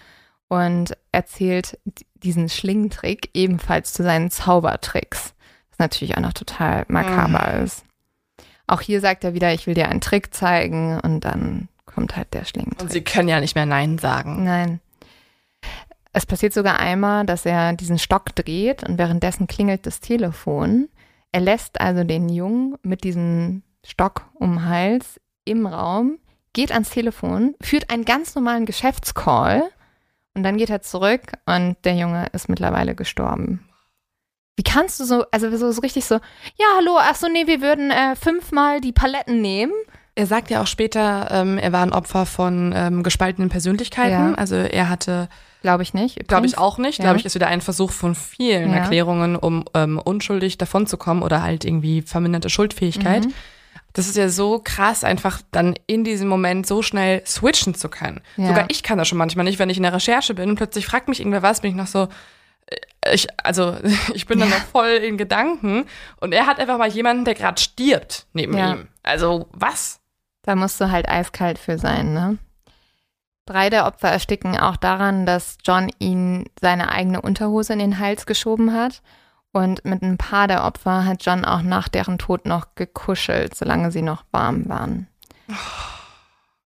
und 0.49 0.97
erzählt 1.11 1.79
diesen 2.15 2.49
Schlingentrick 2.49 3.29
ebenfalls 3.33 3.93
zu 3.93 4.03
seinen 4.03 4.29
Zaubertricks. 4.29 5.33
Was 5.69 5.79
natürlich 5.79 6.17
auch 6.17 6.21
noch 6.21 6.33
total 6.33 6.85
makaber 6.87 7.61
ist. 7.61 7.85
Auch 8.67 8.81
hier 8.81 8.99
sagt 8.99 9.23
er 9.23 9.33
wieder, 9.33 9.53
ich 9.53 9.67
will 9.67 9.73
dir 9.73 9.87
einen 9.87 10.01
Trick 10.01 10.33
zeigen 10.33 10.99
und 10.99 11.21
dann 11.21 11.69
kommt 11.97 12.15
halt 12.15 12.31
der 12.35 12.45
Schlingentrick. 12.45 12.79
Und 12.79 12.91
sie 12.91 13.03
können 13.03 13.27
ja 13.27 13.39
nicht 13.39 13.55
mehr 13.55 13.65
Nein 13.65 13.97
sagen. 13.97 14.43
Nein. 14.43 14.81
Es 16.13 16.27
passiert 16.27 16.53
sogar 16.53 16.79
einmal, 16.79 17.25
dass 17.25 17.43
er 17.43 17.73
diesen 17.73 17.97
Stock 17.97 18.35
dreht 18.35 18.87
und 18.87 18.99
währenddessen 18.99 19.47
klingelt 19.47 19.87
das 19.87 19.99
Telefon. 19.99 20.89
Er 21.31 21.41
lässt 21.41 21.81
also 21.81 22.03
den 22.03 22.29
Jungen 22.29 22.75
mit 22.83 23.03
diesem 23.03 23.63
Stock 23.83 24.29
um 24.35 24.57
den 24.57 24.65
Hals 24.65 25.19
im 25.43 25.65
Raum, 25.65 26.19
geht 26.53 26.71
ans 26.71 26.91
Telefon, 26.91 27.55
führt 27.61 27.89
einen 27.89 28.05
ganz 28.05 28.35
normalen 28.35 28.67
Geschäftscall 28.67 29.63
und 30.35 30.43
dann 30.43 30.57
geht 30.57 30.69
er 30.69 30.83
zurück 30.83 31.23
und 31.47 31.77
der 31.83 31.95
Junge 31.95 32.27
ist 32.31 32.47
mittlerweile 32.47 32.93
gestorben. 32.93 33.67
Wie 34.55 34.63
kannst 34.63 34.99
du 34.99 35.03
so, 35.03 35.25
also 35.31 35.55
so, 35.57 35.71
so 35.71 35.81
richtig 35.81 36.05
so, 36.05 36.15
ja, 36.57 36.65
hallo, 36.77 36.99
ach 36.99 37.15
so, 37.15 37.27
nee, 37.27 37.47
wir 37.47 37.61
würden 37.61 37.89
äh, 37.89 38.15
fünfmal 38.15 38.81
die 38.81 38.91
Paletten 38.91 39.41
nehmen. 39.41 39.73
Er 40.17 40.25
sagt 40.25 40.49
ja 40.49 40.61
auch 40.63 40.67
später, 40.67 41.27
ähm, 41.31 41.57
er 41.59 41.71
war 41.71 41.83
ein 41.83 41.93
Opfer 41.93 42.25
von 42.25 42.73
ähm, 42.75 43.03
gespaltenen 43.03 43.49
Persönlichkeiten. 43.49 44.29
Ja. 44.29 44.33
Also 44.33 44.55
er 44.55 44.89
hatte, 44.89 45.29
Glaube 45.61 45.83
ich 45.83 45.93
nicht. 45.93 46.27
glaube 46.27 46.47
ich 46.47 46.57
auch 46.57 46.79
nicht, 46.79 46.97
Ja. 46.97 47.03
glaube 47.05 47.19
ich, 47.19 47.25
ist 47.25 47.35
wieder 47.35 47.47
ein 47.47 47.61
Versuch 47.61 47.91
von 47.91 48.15
vielen 48.15 48.71
Ja. 48.71 48.77
Erklärungen, 48.77 49.35
um 49.35 49.65
ähm, 49.75 49.99
unschuldig 50.03 50.57
davonzukommen 50.57 51.21
oder 51.21 51.43
halt 51.43 51.65
irgendwie 51.65 52.01
verminderte 52.01 52.49
Schuldfähigkeit. 52.49 53.25
Mhm. 53.25 53.33
Das 53.93 54.07
ist 54.07 54.17
ja 54.17 54.27
so 54.29 54.59
krass, 54.63 55.03
einfach 55.03 55.41
dann 55.51 55.75
in 55.87 56.03
diesem 56.03 56.27
Moment 56.27 56.65
so 56.67 56.81
schnell 56.81 57.23
switchen 57.25 57.75
zu 57.75 57.87
können. 57.89 58.21
Sogar 58.37 58.65
ich 58.69 58.81
kann 58.83 58.97
das 58.97 59.07
schon 59.07 59.17
manchmal 59.19 59.45
nicht, 59.45 59.59
wenn 59.59 59.69
ich 59.69 59.77
in 59.77 59.83
der 59.83 59.93
Recherche 59.93 60.33
bin 60.33 60.49
und 60.49 60.55
plötzlich 60.55 60.85
fragt 60.87 61.07
mich 61.09 61.19
irgendwer 61.19 61.41
was, 61.43 61.61
bin 61.61 61.71
ich 61.71 61.77
noch 61.77 61.87
so, 61.87 62.07
äh, 62.67 63.13
ich, 63.15 63.27
also 63.43 63.75
ich 64.15 64.25
bin 64.25 64.39
dann 64.39 64.49
Ja. 64.49 64.57
noch 64.57 64.65
voll 64.65 64.89
in 64.89 65.17
Gedanken 65.17 65.85
und 66.21 66.33
er 66.33 66.47
hat 66.47 66.59
einfach 66.59 66.77
mal 66.79 66.89
jemanden, 66.89 67.23
der 67.25 67.33
gerade 67.35 67.61
stirbt 67.61 68.25
neben 68.33 68.57
Ja. 68.57 68.73
ihm. 68.73 68.87
Also 69.03 69.47
was? 69.51 69.99
Da 70.47 70.55
musst 70.55 70.79
du 70.79 70.89
halt 70.89 71.09
eiskalt 71.09 71.59
für 71.59 71.77
sein, 71.77 72.13
ne? 72.13 72.37
Drei 73.45 73.69
der 73.69 73.85
Opfer 73.85 74.07
ersticken 74.07 74.57
auch 74.57 74.77
daran, 74.77 75.25
dass 75.25 75.57
John 75.61 75.91
ihnen 75.99 76.45
seine 76.61 76.89
eigene 76.89 77.21
Unterhose 77.21 77.73
in 77.73 77.79
den 77.79 77.99
Hals 77.99 78.25
geschoben 78.25 78.73
hat. 78.73 79.01
Und 79.51 79.83
mit 79.83 80.01
ein 80.01 80.17
paar 80.17 80.47
der 80.47 80.63
Opfer 80.63 81.03
hat 81.03 81.25
John 81.25 81.43
auch 81.43 81.63
nach 81.63 81.89
deren 81.89 82.17
Tod 82.17 82.45
noch 82.45 82.75
gekuschelt, 82.75 83.55
solange 83.55 83.91
sie 83.91 84.01
noch 84.01 84.23
warm 84.31 84.69
waren. 84.69 85.07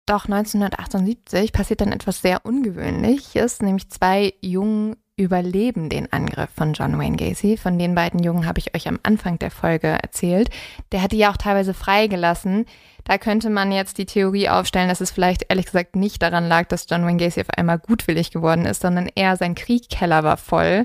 Doch 0.07 0.25
1978 0.25 1.53
passiert 1.53 1.83
dann 1.83 1.93
etwas 1.93 2.23
sehr 2.23 2.47
Ungewöhnliches, 2.47 3.61
nämlich 3.61 3.91
zwei 3.91 4.33
Jungen 4.41 4.97
überleben 5.17 5.89
den 5.89 6.13
Angriff 6.13 6.51
von 6.55 6.75
John 6.75 6.99
Wayne 6.99 7.17
Gacy. 7.17 7.57
Von 7.57 7.79
den 7.79 7.95
beiden 7.95 8.23
Jungen 8.23 8.47
habe 8.47 8.59
ich 8.59 8.75
euch 8.75 8.87
am 8.87 8.99
Anfang 9.03 9.39
der 9.39 9.51
Folge 9.51 9.89
erzählt. 9.89 10.51
Der 10.93 11.03
hat 11.03 11.13
die 11.13 11.19
ja 11.19 11.31
auch 11.31 11.39
teilweise 11.39 11.73
freigelassen. 11.73 12.67
Da 13.05 13.17
könnte 13.17 13.49
man 13.49 13.73
jetzt 13.73 13.99
die 13.99 14.07
Theorie 14.07 14.49
aufstellen, 14.49 14.89
dass 14.89 15.01
es 15.01 15.11
vielleicht 15.11 15.47
ehrlich 15.49 15.67
gesagt 15.67 15.97
nicht 15.97 16.21
daran 16.21 16.49
lag, 16.49 16.67
dass 16.67 16.87
John 16.89 17.07
Wayne 17.07 17.19
Gacy 17.19 17.41
auf 17.41 17.51
einmal 17.51 17.79
gutwillig 17.79 18.31
geworden 18.31 18.67
ist, 18.67 18.83
sondern 18.83 19.09
eher 19.15 19.37
sein 19.37 19.55
Kriegkeller 19.55 20.23
war 20.23 20.37
voll 20.37 20.85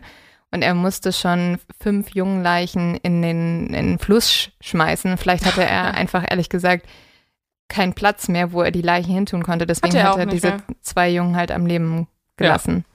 und 0.52 0.62
er 0.62 0.76
musste 0.76 1.14
schon 1.14 1.60
fünf 1.80 2.14
jungen 2.14 2.44
Leichen 2.44 2.96
in 2.98 3.22
den, 3.22 3.68
in 3.68 3.88
den 3.88 4.00
Fluss 4.00 4.32
sch 4.32 4.52
schmeißen. 4.62 5.18
Vielleicht 5.18 5.46
hatte 5.46 5.64
er 5.64 5.94
einfach 5.96 6.26
ehrlich 6.30 6.50
gesagt 6.50 6.86
keinen 7.70 7.94
Platz 7.94 8.28
mehr, 8.28 8.52
wo 8.52 8.62
er 8.62 8.72
die 8.72 8.82
Leichen 8.82 9.14
hintun 9.14 9.44
konnte. 9.44 9.66
Deswegen 9.66 9.96
er 9.96 10.10
hat 10.10 10.18
er 10.18 10.26
diese 10.26 10.48
ja. 10.48 10.58
zwei 10.82 11.10
Jungen 11.10 11.38
halt 11.38 11.52
am 11.52 11.66
Leben 11.66 12.08
gelassen. 12.36 12.86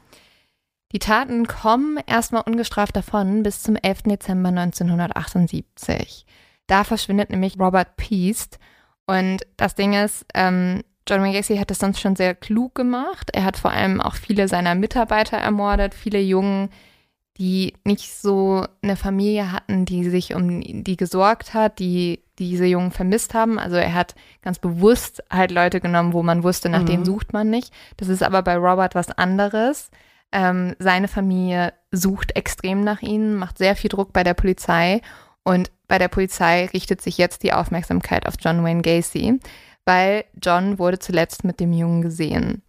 Die 0.97 1.01
Taten 1.01 1.47
kommen 1.47 1.99
erstmal 2.07 2.41
ungestraft 2.41 2.97
davon 2.97 3.43
bis 3.43 3.63
zum 3.63 3.77
11. 3.77 4.05
Dezember 4.05 4.49
1978. 4.49 6.25
Da 6.69 6.85
verschwindet 6.85 7.29
nämlich 7.29 7.61
Robert 7.61 7.99
Peast. 7.99 8.59
Und 9.07 9.43
das 9.59 9.75
Ding 9.75 9.93
ist, 9.93 10.25
ähm, 10.33 10.83
John 11.07 11.21
Wayne 11.21 11.61
hat 11.61 11.71
es 11.71 11.81
sonst 11.81 12.01
schon 12.01 12.17
sehr 12.17 12.35
klug 12.35 12.75
gemacht. 12.75 13.29
Er 13.35 13.45
hat 13.45 13.59
vor 13.59 13.73
allem 13.73 14.01
auch 14.01 14.15
viele 14.15 14.49
seiner 14.49 14.75
Mitarbeiter 14.75 15.37
ermordet, 15.37 15.93
viele 15.93 16.23
Jungen 16.23 16.71
die 17.39 17.75
nicht 17.85 18.17
so 18.17 18.65
eine 18.83 18.97
Familie 18.97 19.53
hatten, 19.53 19.85
die 19.85 20.09
sich 20.09 20.35
um 20.35 20.61
die 20.63 20.97
gesorgt 20.97 21.53
hat, 21.53 21.79
die 21.79 22.23
diese 22.39 22.65
Jungen 22.65 22.93
vermisst 22.93 23.35
haben. 23.35 23.59
Also 23.59 23.77
er 23.77 23.95
hat 23.95 24.15
ganz 24.43 24.59
bewusst 24.59 25.23
halt 25.31 25.51
Leute 25.51 25.81
genommen, 25.81 26.15
wo 26.15 26.23
man 26.23 26.43
wusste, 26.43 26.69
nach 26.69 26.83
mhm. 26.83 26.87
denen 26.87 27.05
sucht 27.05 27.33
man 27.33 27.51
nicht. 27.51 27.73
Das 27.99 28.09
ist 28.09 28.23
aber 28.23 28.43
bei 28.43 28.57
Robert 28.57 28.95
was 28.95 29.11
anderes. 29.11 29.91
Ähm, 30.33 30.75
seine 30.79 31.09
Familie 31.09 31.73
sucht 31.93 32.37
extrem 32.37 32.83
nach 32.83 33.03
ihnen, 33.03 33.37
macht 33.37 33.59
sehr 33.59 33.77
viel 33.77 33.89
Druck 33.89 34.13
bei 34.13 34.25
der 34.25 34.35
Polizei 34.35 35.01
und 35.45 35.71
bei 35.89 35.99
der 35.99 36.09
Polizei 36.09 36.67
richtet 36.67 37.01
sich 37.01 37.19
jetzt 37.19 37.43
die 37.43 37.53
Aufmerksamkeit 37.53 38.27
auf 38.27 38.35
John 38.41 38.65
Wayne 38.65 38.83
Gacy, 38.83 39.39
weil 39.85 40.25
John 40.43 40.79
wurde 40.79 40.99
zuletzt 40.99 41.45
mit 41.45 41.61
dem 41.61 41.73
Jungen 41.73 42.03
gesehen. 42.03 42.63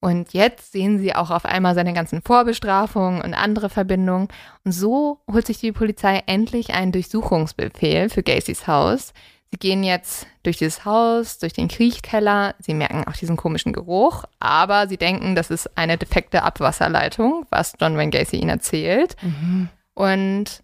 Und 0.00 0.32
jetzt 0.32 0.72
sehen 0.72 0.98
sie 0.98 1.14
auch 1.14 1.30
auf 1.30 1.44
einmal 1.44 1.76
seine 1.76 1.92
ganzen 1.92 2.22
Vorbestrafungen 2.22 3.22
und 3.22 3.34
andere 3.34 3.70
Verbindungen. 3.70 4.26
Und 4.64 4.72
so 4.72 5.20
holt 5.30 5.46
sich 5.46 5.58
die 5.58 5.70
Polizei 5.70 6.24
endlich 6.26 6.74
einen 6.74 6.90
Durchsuchungsbefehl 6.90 8.08
für 8.08 8.24
Gacys 8.24 8.66
Haus. 8.66 9.12
Sie 9.52 9.58
gehen 9.58 9.84
jetzt 9.84 10.26
durch 10.42 10.56
dieses 10.56 10.84
Haus, 10.84 11.38
durch 11.38 11.52
den 11.52 11.68
Kriechkeller. 11.68 12.54
Sie 12.58 12.74
merken 12.74 13.04
auch 13.06 13.12
diesen 13.12 13.36
komischen 13.36 13.72
Geruch, 13.72 14.24
aber 14.40 14.88
sie 14.88 14.96
denken, 14.96 15.36
das 15.36 15.50
ist 15.50 15.76
eine 15.76 15.98
defekte 15.98 16.42
Abwasserleitung, 16.42 17.46
was 17.50 17.74
John 17.78 17.96
Wayne 17.96 18.10
Gacy 18.10 18.36
ihnen 18.36 18.48
erzählt. 18.48 19.14
Mhm. 19.22 19.68
Und 19.94 20.62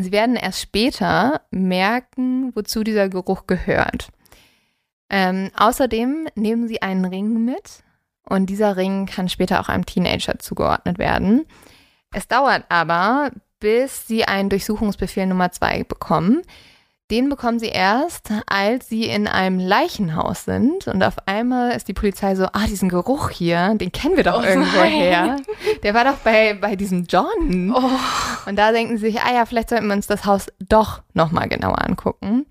sie 0.00 0.12
werden 0.12 0.36
erst 0.36 0.60
später 0.60 1.42
merken, 1.50 2.56
wozu 2.56 2.82
dieser 2.82 3.08
Geruch 3.08 3.46
gehört. 3.46 4.08
Ähm, 5.10 5.50
außerdem 5.54 6.28
nehmen 6.34 6.68
sie 6.68 6.80
einen 6.80 7.04
Ring 7.04 7.44
mit, 7.44 7.84
und 8.30 8.46
dieser 8.46 8.76
Ring 8.76 9.06
kann 9.06 9.28
später 9.28 9.60
auch 9.60 9.68
einem 9.68 9.84
Teenager 9.84 10.38
zugeordnet 10.38 10.98
werden. 10.98 11.46
Es 12.12 12.28
dauert 12.28 12.64
aber, 12.68 13.32
bis 13.58 14.06
sie 14.06 14.24
einen 14.24 14.48
Durchsuchungsbefehl 14.48 15.26
Nummer 15.26 15.50
zwei 15.50 15.82
bekommen. 15.82 16.42
Den 17.10 17.28
bekommen 17.28 17.58
sie 17.58 17.68
erst, 17.68 18.30
als 18.46 18.88
sie 18.88 19.04
in 19.04 19.26
einem 19.26 19.58
Leichenhaus 19.58 20.44
sind. 20.44 20.86
Und 20.86 21.02
auf 21.02 21.16
einmal 21.26 21.72
ist 21.72 21.88
die 21.88 21.92
Polizei 21.92 22.36
so, 22.36 22.44
ah, 22.52 22.66
diesen 22.68 22.88
Geruch 22.88 23.30
hier, 23.30 23.74
den 23.74 23.90
kennen 23.90 24.16
wir 24.16 24.22
doch 24.22 24.40
oh 24.42 24.46
irgendwo 24.46 24.78
nein. 24.78 24.92
her. 24.92 25.36
Der 25.82 25.94
war 25.94 26.04
doch 26.04 26.18
bei, 26.18 26.54
bei 26.54 26.76
diesem 26.76 27.06
John. 27.08 27.74
Oh. 27.74 28.48
Und 28.48 28.56
da 28.56 28.70
denken 28.70 28.96
sie 28.96 29.10
sich, 29.10 29.20
ah 29.20 29.34
ja, 29.34 29.44
vielleicht 29.44 29.70
sollten 29.70 29.88
wir 29.88 29.94
uns 29.94 30.06
das 30.06 30.24
Haus 30.24 30.46
doch 30.68 31.02
nochmal 31.12 31.48
genauer 31.48 31.84
angucken. 31.84 32.46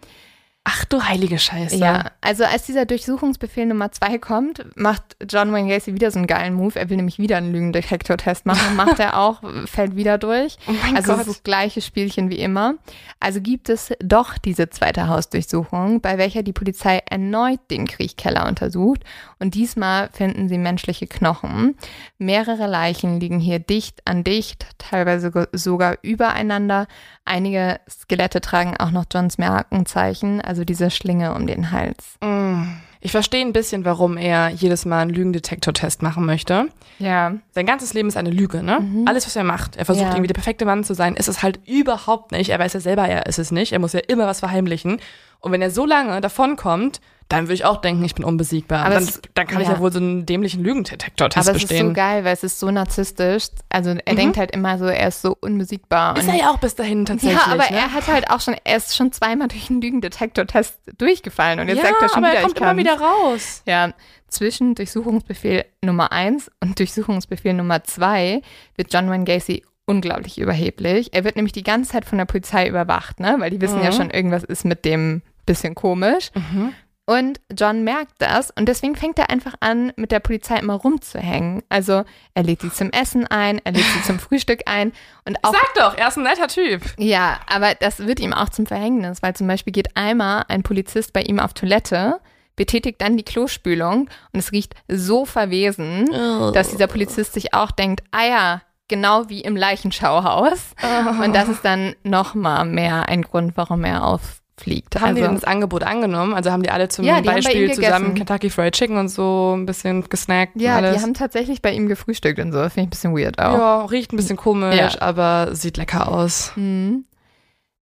Ach 0.72 0.86
du 0.86 1.02
heilige 1.02 1.40
Scheiße. 1.40 1.78
Ja, 1.78 2.12
also 2.22 2.44
als 2.44 2.64
dieser 2.64 2.86
Durchsuchungsbefehl 2.86 3.66
Nummer 3.66 3.92
zwei 3.92 4.20
kommt, 4.20 4.64
macht 4.76 5.02
John 5.28 5.52
Wayne 5.52 5.68
Gacy 5.68 5.96
wieder 5.96 6.12
so 6.12 6.20
einen 6.20 6.28
geilen 6.28 6.54
Move. 6.54 6.80
Er 6.80 6.92
will 6.92 6.98
nämlich 6.98 7.18
wieder 7.18 7.38
einen 7.38 7.52
Lügendetektor-Test 7.52 8.46
machen. 8.46 8.76
Macht 8.76 9.00
er 9.00 9.18
auch, 9.18 9.42
fällt 9.66 9.96
wieder 9.96 10.20
durch. 10.20 10.58
Oh 10.68 10.72
mein 10.84 10.96
also 10.96 11.14
Gott. 11.14 11.22
es 11.22 11.28
ist 11.28 11.38
das 11.38 11.44
gleiche 11.44 11.82
Spielchen 11.82 12.30
wie 12.30 12.38
immer. 12.40 12.76
Also 13.20 13.42
gibt 13.42 13.70
es 13.70 13.94
doch 14.00 14.38
diese 14.38 14.70
zweite 14.70 15.08
Hausdurchsuchung, 15.08 16.02
bei 16.02 16.20
welcher 16.20 16.44
die 16.44 16.54
Polizei 16.54 17.02
erneut 17.10 17.60
den 17.72 17.88
Kriechkeller 17.88 18.48
untersucht. 18.48 19.04
Und 19.40 19.56
diesmal 19.56 20.10
finden 20.12 20.50
sie 20.50 20.58
menschliche 20.58 21.08
Knochen. 21.08 21.76
Mehrere 22.18 22.68
Leichen 22.68 23.22
liegen 23.22 23.40
hier 23.40 23.60
dicht 23.60 24.02
an 24.06 24.26
dicht, 24.26 24.66
teilweise 24.78 25.32
sogar 25.54 25.98
übereinander. 26.02 26.88
Einige 27.24 27.80
Skelette 27.90 28.42
tragen 28.42 28.76
auch 28.78 28.92
noch 28.92 29.06
Johns 29.12 29.38
Merkenzeichen, 29.38 30.42
also 30.42 30.66
diese 30.66 30.92
Schlinge 30.92 31.34
um 31.34 31.48
den 31.48 31.72
Hals. 31.72 32.18
Mm. 32.22 32.64
Ich 33.02 33.12
verstehe 33.12 33.46
ein 33.46 33.54
bisschen, 33.54 33.86
warum 33.86 34.18
er 34.18 34.50
jedes 34.50 34.86
Mal 34.86 35.00
einen 35.00 35.12
Lügendetektor-Test 35.12 36.02
machen 36.02 36.26
möchte. 36.26 36.68
Ja. 36.98 37.36
Sein 37.52 37.66
ganzes 37.66 37.94
Leben 37.94 38.10
ist 38.10 38.18
eine 38.18 38.30
Lüge, 38.30 38.62
ne? 38.62 38.82
Mhm. 38.82 39.08
Alles, 39.08 39.26
was 39.26 39.38
er 39.38 39.46
macht. 39.46 39.78
Er 39.78 39.86
versucht 39.86 40.08
ja. 40.08 40.12
irgendwie 40.12 40.28
der 40.28 40.34
perfekte 40.34 40.66
Mann 40.66 40.84
zu 40.84 40.94
sein, 40.94 41.16
ist 41.16 41.30
es 41.30 41.42
halt 41.42 41.62
überhaupt 41.66 42.34
nicht. 42.34 42.50
Er 42.50 42.60
weiß 42.60 42.74
ja 42.74 42.82
selber, 42.82 43.08
er 43.08 43.26
ist 43.26 43.40
es 43.40 43.52
nicht. 43.52 43.72
Er 43.72 43.80
muss 43.80 43.94
ja 43.94 44.02
immer 44.06 44.28
was 44.28 44.42
verheimlichen. 44.42 45.00
Und 45.40 45.54
wenn 45.54 45.62
er 45.62 45.72
so 45.72 45.86
lange 45.86 46.20
davonkommt, 46.20 47.00
dann 47.30 47.46
würde 47.46 47.54
ich 47.54 47.66
auch 47.66 47.78
denken, 47.78 48.04
ich 48.04 48.16
bin 48.16 48.26
unbesiegbar. 48.26 48.86
Aber 48.86 48.96
dann, 48.96 49.04
es, 49.04 49.22
dann 49.36 49.46
kann 49.46 49.62
ja. 49.62 49.68
ich 49.68 49.70
ja 49.70 49.80
wohl 49.80 49.92
so 49.92 50.00
einen 50.00 50.26
dämlichen 50.26 50.64
Lügendetektor-Test 50.64 51.54
bestehen. 51.54 51.70
Aber 51.70 51.76
es 51.76 51.82
ist 51.82 51.88
so 51.88 51.94
geil, 51.94 52.24
weil 52.26 52.34
es 52.34 52.44
ist 52.44 52.60
so 52.60 52.72
narzisstisch. 52.72 53.48
Also 53.70 53.92
er 53.92 54.14
mhm. 54.14 54.18
denkt 54.18 54.38
halt 54.38 54.52
immer 54.52 54.80
so, 54.80 54.86
er 54.86 55.08
ist 55.08 55.22
so 55.22 55.38
unbesiegbar. 55.40 56.18
Ist 56.18 56.28
er 56.28 56.36
ja 56.36 56.52
auch 56.52 56.58
bis 56.58 56.74
dahin 56.74 57.06
tatsächlich. 57.06 57.40
Ja, 57.40 57.54
aber 57.54 57.70
ne? 57.70 57.78
er 57.78 57.94
hat 57.94 58.08
halt 58.08 58.32
auch 58.32 58.42
schon, 58.42 58.56
er 58.64 58.78
ist 58.78 58.96
schon 58.96 59.12
zweimal 59.12 59.48
durch 59.48 59.70
einen 59.70 59.80
Lügendetektor-Test 59.80 60.80
durchgefallen 60.98 61.60
und 61.60 61.68
jetzt 61.68 61.78
ja, 61.78 61.84
sagt 61.84 62.02
er 62.02 62.10
schon 62.10 62.26
aber 62.26 62.34
wieder, 62.34 62.42
er 62.42 62.46
kommt 62.48 62.60
immer 62.60 62.78
wieder 62.78 63.00
raus. 63.00 63.62
Ja, 63.68 63.94
zwischen 64.28 64.74
Durchsuchungsbefehl 64.74 65.66
Nummer 65.84 66.12
1 66.12 66.50
und 66.62 66.80
Durchsuchungsbefehl 66.80 67.54
Nummer 67.54 67.84
2 67.84 68.42
wird 68.76 68.92
John 68.92 69.10
Wayne 69.10 69.26
Gacy 69.26 69.64
unglaublich 69.86 70.40
überheblich. 70.40 71.14
Er 71.14 71.24
wird 71.24 71.36
nämlich 71.36 71.54
die 71.54 71.64
ganze 71.64 71.92
Zeit 71.92 72.06
von 72.06 72.18
der 72.18 72.26
Polizei 72.26 72.68
überwacht, 72.68 73.20
ne? 73.20 73.36
Weil 73.40 73.50
die 73.50 73.62
wissen 73.62 73.80
mhm. 73.80 73.86
ja 73.86 73.92
schon, 73.92 74.10
irgendwas 74.10 74.44
ist 74.44 74.66
mit 74.66 74.86
dem 74.86 75.22
bisschen 75.46 75.74
komisch. 75.74 76.30
Mhm. 76.36 76.74
Und 77.10 77.42
John 77.52 77.84
merkt 77.84 78.12
das 78.20 78.52
und 78.52 78.68
deswegen 78.70 78.96
fängt 78.96 79.18
er 79.18 79.32
einfach 79.32 79.56
an, 79.62 79.92
mit 79.96 80.12
der 80.12 80.20
Polizei 80.20 80.58
immer 80.58 80.76
rumzuhängen. 80.76 81.64
Also 81.68 82.04
er 82.36 82.44
lädt 82.44 82.62
sie 82.62 82.72
zum 82.72 82.92
Essen 82.92 83.26
ein, 83.26 83.60
er 83.64 83.72
lädt 83.72 83.84
sie 83.96 84.04
zum 84.04 84.20
Frühstück 84.20 84.62
ein 84.68 84.92
und 85.26 85.44
auch. 85.44 85.52
Sag 85.52 85.74
doch, 85.74 85.98
er 85.98 86.10
ist 86.10 86.18
ein 86.18 86.24
netter 86.24 86.48
Typ. 86.48 86.84
Ja, 87.00 87.40
aber 87.48 87.74
das 87.74 88.06
wird 88.06 88.20
ihm 88.20 88.32
auch 88.32 88.50
zum 88.50 88.68
Verhängnis, 88.68 89.24
weil 89.24 89.36
zum 89.36 89.48
Beispiel 89.48 89.74
geht 89.74 89.98
einmal 89.98 90.44
ein 90.50 90.62
Polizist 90.62 91.12
bei 91.12 91.24
ihm 91.24 91.40
auf 91.40 91.56
Toilette, 91.56 92.20
betätigt 92.56 93.02
dann 93.02 93.18
die 93.18 93.26
Klospülung 93.26 94.08
und 94.32 94.40
es 94.40 94.52
riecht 94.52 94.76
so 94.88 95.26
verwesen, 95.26 96.12
oh. 96.12 96.52
dass 96.52 96.70
dieser 96.70 96.86
Polizist 96.86 97.34
sich 97.34 97.56
auch 97.56 97.72
denkt, 97.72 98.04
ah 98.12 98.28
ja, 98.28 98.62
genau 98.88 99.30
wie 99.30 99.42
im 99.42 99.56
Leichenschauhaus. 99.56 100.76
Oh. 100.84 101.24
Und 101.24 101.34
das 101.34 101.50
ist 101.50 101.66
dann 101.66 101.96
nochmal 102.04 102.66
mehr 102.66 103.10
ein 103.10 103.24
Grund, 103.24 103.54
warum 103.56 103.84
er 103.84 104.06
auf 104.06 104.39
fliegt. 104.60 104.96
Haben 104.96 105.10
also, 105.10 105.16
die 105.16 105.22
denn 105.22 105.36
das 105.36 105.44
Angebot 105.44 105.84
angenommen? 105.84 106.34
Also 106.34 106.52
haben 106.52 106.64
die 106.64 106.70
alle 106.70 106.90
zum 106.90 107.06
ja, 107.06 107.22
Beispiel 107.22 107.72
zusammen 107.74 108.14
Kentucky 108.14 108.50
Fried 108.50 108.74
Chicken 108.74 108.98
und 108.98 109.10
so 109.10 109.56
ein 109.58 109.66
bisschen 109.66 110.08
gesnackt? 110.10 110.60
Ja, 110.60 110.78
alles? 110.78 110.98
die 110.98 111.02
haben 111.02 111.14
tatsächlich 111.14 111.62
bei 111.62 111.72
ihm 111.72 111.88
gefrühstückt 111.88 112.40
und 112.40 112.52
so. 112.52 112.60
Finde 112.70 112.80
ich 112.80 112.88
ein 112.88 112.90
bisschen 112.90 113.18
weird 113.18 113.40
auch. 113.40 113.58
Ja, 113.58 113.86
riecht 113.86 114.14
ein 114.14 114.18
bisschen 114.18 114.38
komisch, 114.38 114.76
ja. 114.76 115.02
aber 115.02 115.56
sieht 115.56 115.78
lecker 115.78 116.08
aus. 116.08 116.52
Mhm. 116.56 117.06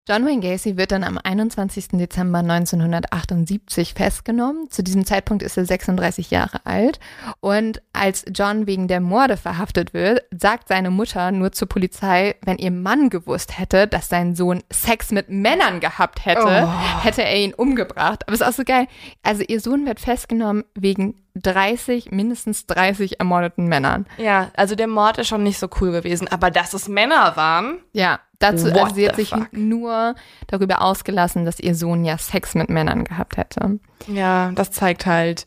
John 0.08 0.26
Wayne 0.26 0.40
Gacy 0.40 0.78
wird 0.78 0.94
dann 0.94 1.04
am 1.04 1.20
21. 1.22 1.90
Dezember 1.90 2.40
1978 2.40 3.94
festgenommen. 3.94 4.70
Zu 4.70 4.82
diesem 4.82 5.06
Zeitpunkt 5.06 5.44
ist 5.44 5.58
er 5.58 5.66
36 5.66 6.32
Jahre 6.32 6.66
alt. 6.66 7.02
Und 7.42 7.82
als 7.92 8.24
John 8.34 8.68
wegen 8.68 8.88
der 8.88 9.02
Morde 9.02 9.36
verhaftet 9.36 9.94
wird, 9.94 10.24
sagt 10.32 10.70
seine 10.70 10.92
Mutter 10.92 11.32
nur 11.34 11.52
zur 11.52 11.68
Polizei, 11.68 12.36
wenn 12.46 12.58
ihr 12.58 12.72
Mann 12.72 13.10
gewusst 13.10 13.60
hätte, 13.60 13.86
dass 13.86 14.08
sein 14.08 14.34
Sohn 14.34 14.64
Sex 14.72 15.12
mit 15.12 15.28
Männern 15.28 15.82
gehabt 15.82 16.26
hätte, 16.26 16.70
oh. 16.70 17.04
hätte 17.04 17.26
er 17.26 17.36
ihn 17.36 17.54
umgebracht. 17.54 18.26
Aber 18.26 18.34
es 18.34 18.40
ist 18.40 18.48
auch 18.48 18.54
so 18.54 18.64
geil. 18.64 18.88
Also 19.24 19.44
ihr 19.46 19.60
Sohn 19.60 19.86
wird 19.86 20.00
festgenommen 20.00 20.64
wegen 20.74 21.16
30, 21.44 22.12
mindestens 22.12 22.66
30 22.66 23.20
ermordeten 23.20 23.68
Männern. 23.68 24.06
Ja, 24.18 24.52
also 24.56 24.76
der 24.76 24.88
Mord 24.88 25.18
ist 25.18 25.28
schon 25.28 25.44
nicht 25.44 25.60
so 25.60 25.70
cool 25.82 25.92
gewesen, 25.92 26.28
aber 26.28 26.52
dass 26.52 26.74
es 26.74 26.88
Männer 26.88 27.36
waren. 27.36 27.80
Ja, 27.94 28.20
dazu, 28.40 28.72
also 28.72 28.96
sie 28.96 29.08
hat 29.08 29.16
sich 29.16 29.30
fuck? 29.30 29.52
nur 29.54 30.16
darüber 30.48 30.82
ausgelassen, 30.82 31.46
dass 31.46 31.60
ihr 31.60 31.76
Sohn 31.76 32.06
ja 32.06 32.18
Sex 32.18 32.56
mit 32.56 32.70
Männern 32.70 33.04
gehabt 33.04 33.38
hätte. 33.38 33.80
Ja, 34.08 34.52
das 34.52 34.72
zeigt 34.72 35.06
halt, 35.06 35.46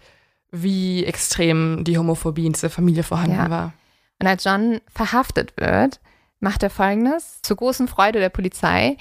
wie 0.50 1.04
extrem 1.04 1.84
die 1.84 1.98
Homophobie 1.98 2.46
in 2.46 2.52
dieser 2.52 2.70
Familie 2.70 3.02
vorhanden 3.02 3.36
ja. 3.36 3.50
war. 3.50 3.72
Und 4.20 4.26
als 4.26 4.44
John 4.44 4.80
verhaftet 4.92 5.54
wird, 5.56 6.00
macht 6.40 6.62
er 6.62 6.70
folgendes, 6.70 7.40
zur 7.42 7.56
großen 7.56 7.88
Freude 7.88 8.18
der 8.18 8.28
Polizei. 8.28 8.96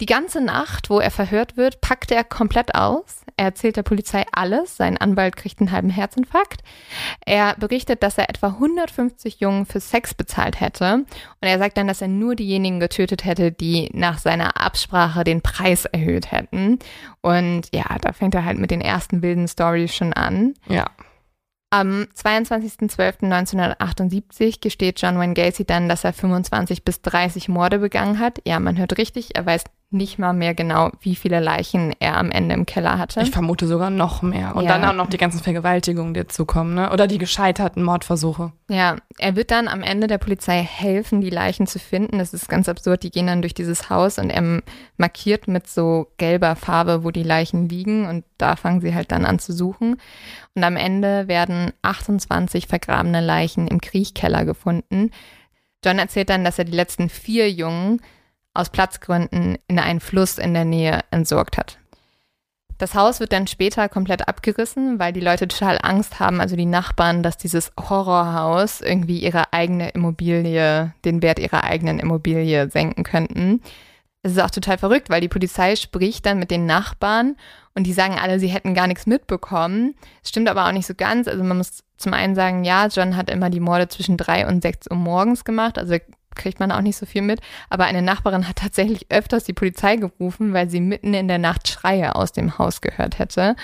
Die 0.00 0.06
ganze 0.06 0.40
Nacht, 0.40 0.90
wo 0.90 1.00
er 1.00 1.10
verhört 1.10 1.56
wird, 1.56 1.80
packt 1.80 2.10
er 2.10 2.24
komplett 2.24 2.74
aus. 2.74 3.21
Er 3.42 3.46
erzählt 3.46 3.76
der 3.76 3.82
Polizei 3.82 4.24
alles. 4.30 4.76
Sein 4.76 4.98
Anwalt 4.98 5.34
kriegt 5.34 5.58
einen 5.58 5.72
halben 5.72 5.90
Herzinfarkt. 5.90 6.62
Er 7.26 7.56
berichtet, 7.56 8.04
dass 8.04 8.16
er 8.16 8.30
etwa 8.30 8.46
150 8.46 9.40
Jungen 9.40 9.66
für 9.66 9.80
Sex 9.80 10.14
bezahlt 10.14 10.60
hätte. 10.60 10.94
Und 10.94 11.08
er 11.40 11.58
sagt 11.58 11.76
dann, 11.76 11.88
dass 11.88 12.00
er 12.00 12.06
nur 12.06 12.36
diejenigen 12.36 12.78
getötet 12.78 13.24
hätte, 13.24 13.50
die 13.50 13.90
nach 13.94 14.18
seiner 14.18 14.60
Absprache 14.60 15.24
den 15.24 15.42
Preis 15.42 15.86
erhöht 15.86 16.30
hätten. 16.30 16.78
Und 17.20 17.62
ja, 17.74 17.96
da 18.00 18.12
fängt 18.12 18.36
er 18.36 18.44
halt 18.44 18.58
mit 18.58 18.70
den 18.70 18.80
ersten 18.80 19.22
wilden 19.22 19.48
Stories 19.48 19.92
schon 19.92 20.12
an. 20.12 20.54
Ja. 20.68 20.86
Am 21.70 22.06
22.12.1978 22.14 24.60
gesteht 24.60 25.02
John 25.02 25.18
Wayne 25.18 25.34
Gacy 25.34 25.64
dann, 25.64 25.88
dass 25.88 26.04
er 26.04 26.12
25 26.12 26.84
bis 26.84 27.02
30 27.02 27.48
Morde 27.48 27.80
begangen 27.80 28.20
hat. 28.20 28.40
Ja, 28.46 28.60
man 28.60 28.78
hört 28.78 28.98
richtig, 28.98 29.34
er 29.34 29.46
weiß 29.46 29.64
nicht 29.92 30.18
mal 30.18 30.32
mehr 30.32 30.54
genau, 30.54 30.90
wie 31.00 31.14
viele 31.14 31.40
Leichen 31.40 31.94
er 31.98 32.16
am 32.16 32.30
Ende 32.30 32.54
im 32.54 32.66
Keller 32.66 32.98
hatte. 32.98 33.20
Ich 33.20 33.30
vermute 33.30 33.66
sogar 33.66 33.90
noch 33.90 34.22
mehr. 34.22 34.56
Und 34.56 34.64
ja. 34.64 34.70
dann 34.78 34.84
auch 34.84 34.94
noch 34.94 35.08
die 35.08 35.18
ganzen 35.18 35.40
Vergewaltigungen, 35.40 36.14
die 36.14 36.20
dazukommen, 36.20 36.74
ne? 36.74 36.92
Oder 36.92 37.06
die 37.06 37.18
gescheiterten 37.18 37.82
Mordversuche. 37.82 38.52
Ja, 38.68 38.96
er 39.18 39.36
wird 39.36 39.50
dann 39.50 39.68
am 39.68 39.82
Ende 39.82 40.06
der 40.06 40.18
Polizei 40.18 40.62
helfen, 40.62 41.20
die 41.20 41.30
Leichen 41.30 41.66
zu 41.66 41.78
finden. 41.78 42.18
Das 42.18 42.32
ist 42.34 42.48
ganz 42.48 42.68
absurd. 42.68 43.02
Die 43.02 43.10
gehen 43.10 43.26
dann 43.26 43.42
durch 43.42 43.54
dieses 43.54 43.90
Haus 43.90 44.18
und 44.18 44.30
er 44.30 44.62
markiert 44.96 45.48
mit 45.48 45.68
so 45.68 46.08
gelber 46.16 46.56
Farbe, 46.56 47.04
wo 47.04 47.10
die 47.10 47.22
Leichen 47.22 47.68
liegen. 47.68 48.06
Und 48.06 48.24
da 48.38 48.56
fangen 48.56 48.80
sie 48.80 48.94
halt 48.94 49.12
dann 49.12 49.24
an 49.24 49.38
zu 49.38 49.52
suchen. 49.52 49.96
Und 50.54 50.64
am 50.64 50.76
Ende 50.76 51.28
werden 51.28 51.72
28 51.82 52.66
vergrabene 52.66 53.20
Leichen 53.20 53.68
im 53.68 53.80
Kriechkeller 53.80 54.44
gefunden. 54.44 55.10
John 55.84 55.98
erzählt 55.98 56.30
dann, 56.30 56.44
dass 56.44 56.58
er 56.58 56.64
die 56.64 56.72
letzten 56.72 57.08
vier 57.08 57.50
Jungen 57.50 58.00
aus 58.54 58.70
Platzgründen 58.70 59.58
in 59.68 59.78
einen 59.78 60.00
Fluss 60.00 60.38
in 60.38 60.54
der 60.54 60.64
Nähe 60.64 61.00
entsorgt 61.10 61.58
hat. 61.58 61.78
Das 62.78 62.94
Haus 62.96 63.20
wird 63.20 63.32
dann 63.32 63.46
später 63.46 63.88
komplett 63.88 64.26
abgerissen, 64.26 64.98
weil 64.98 65.12
die 65.12 65.20
Leute 65.20 65.46
total 65.46 65.78
Angst 65.82 66.18
haben, 66.18 66.40
also 66.40 66.56
die 66.56 66.66
Nachbarn, 66.66 67.22
dass 67.22 67.36
dieses 67.36 67.70
Horrorhaus 67.78 68.80
irgendwie 68.80 69.18
ihre 69.18 69.52
eigene 69.52 69.90
Immobilie, 69.90 70.92
den 71.04 71.22
Wert 71.22 71.38
ihrer 71.38 71.62
eigenen 71.62 72.00
Immobilie 72.00 72.68
senken 72.70 73.04
könnten. 73.04 73.60
Es 74.24 74.32
ist 74.32 74.40
auch 74.40 74.50
total 74.50 74.78
verrückt, 74.78 75.10
weil 75.10 75.20
die 75.20 75.28
Polizei 75.28 75.76
spricht 75.76 76.26
dann 76.26 76.40
mit 76.40 76.50
den 76.50 76.66
Nachbarn 76.66 77.36
und 77.74 77.84
die 77.84 77.92
sagen 77.92 78.18
alle, 78.20 78.38
sie 78.38 78.48
hätten 78.48 78.74
gar 78.74 78.86
nichts 78.86 79.06
mitbekommen. 79.06 79.94
Es 80.22 80.30
stimmt 80.30 80.48
aber 80.48 80.66
auch 80.66 80.72
nicht 80.72 80.86
so 80.86 80.94
ganz. 80.94 81.28
Also 81.28 81.42
man 81.44 81.58
muss 81.58 81.84
zum 81.96 82.14
einen 82.14 82.34
sagen, 82.34 82.64
ja, 82.64 82.86
John 82.86 83.16
hat 83.16 83.30
immer 83.30 83.50
die 83.50 83.60
Morde 83.60 83.88
zwischen 83.88 84.16
drei 84.16 84.46
und 84.46 84.62
sechs 84.62 84.90
Uhr 84.90 84.96
morgens 84.96 85.44
gemacht. 85.44 85.78
Also 85.78 85.96
kriegt 86.34 86.60
man 86.60 86.72
auch 86.72 86.80
nicht 86.80 86.96
so 86.96 87.06
viel 87.06 87.22
mit. 87.22 87.40
Aber 87.70 87.84
eine 87.84 88.02
Nachbarin 88.02 88.48
hat 88.48 88.56
tatsächlich 88.56 89.06
öfters 89.10 89.44
die 89.44 89.52
Polizei 89.52 89.96
gerufen, 89.96 90.52
weil 90.52 90.68
sie 90.68 90.80
mitten 90.80 91.14
in 91.14 91.28
der 91.28 91.38
Nacht 91.38 91.68
Schreie 91.68 92.14
aus 92.14 92.32
dem 92.32 92.58
Haus 92.58 92.80
gehört 92.80 93.18
hätte. 93.18 93.56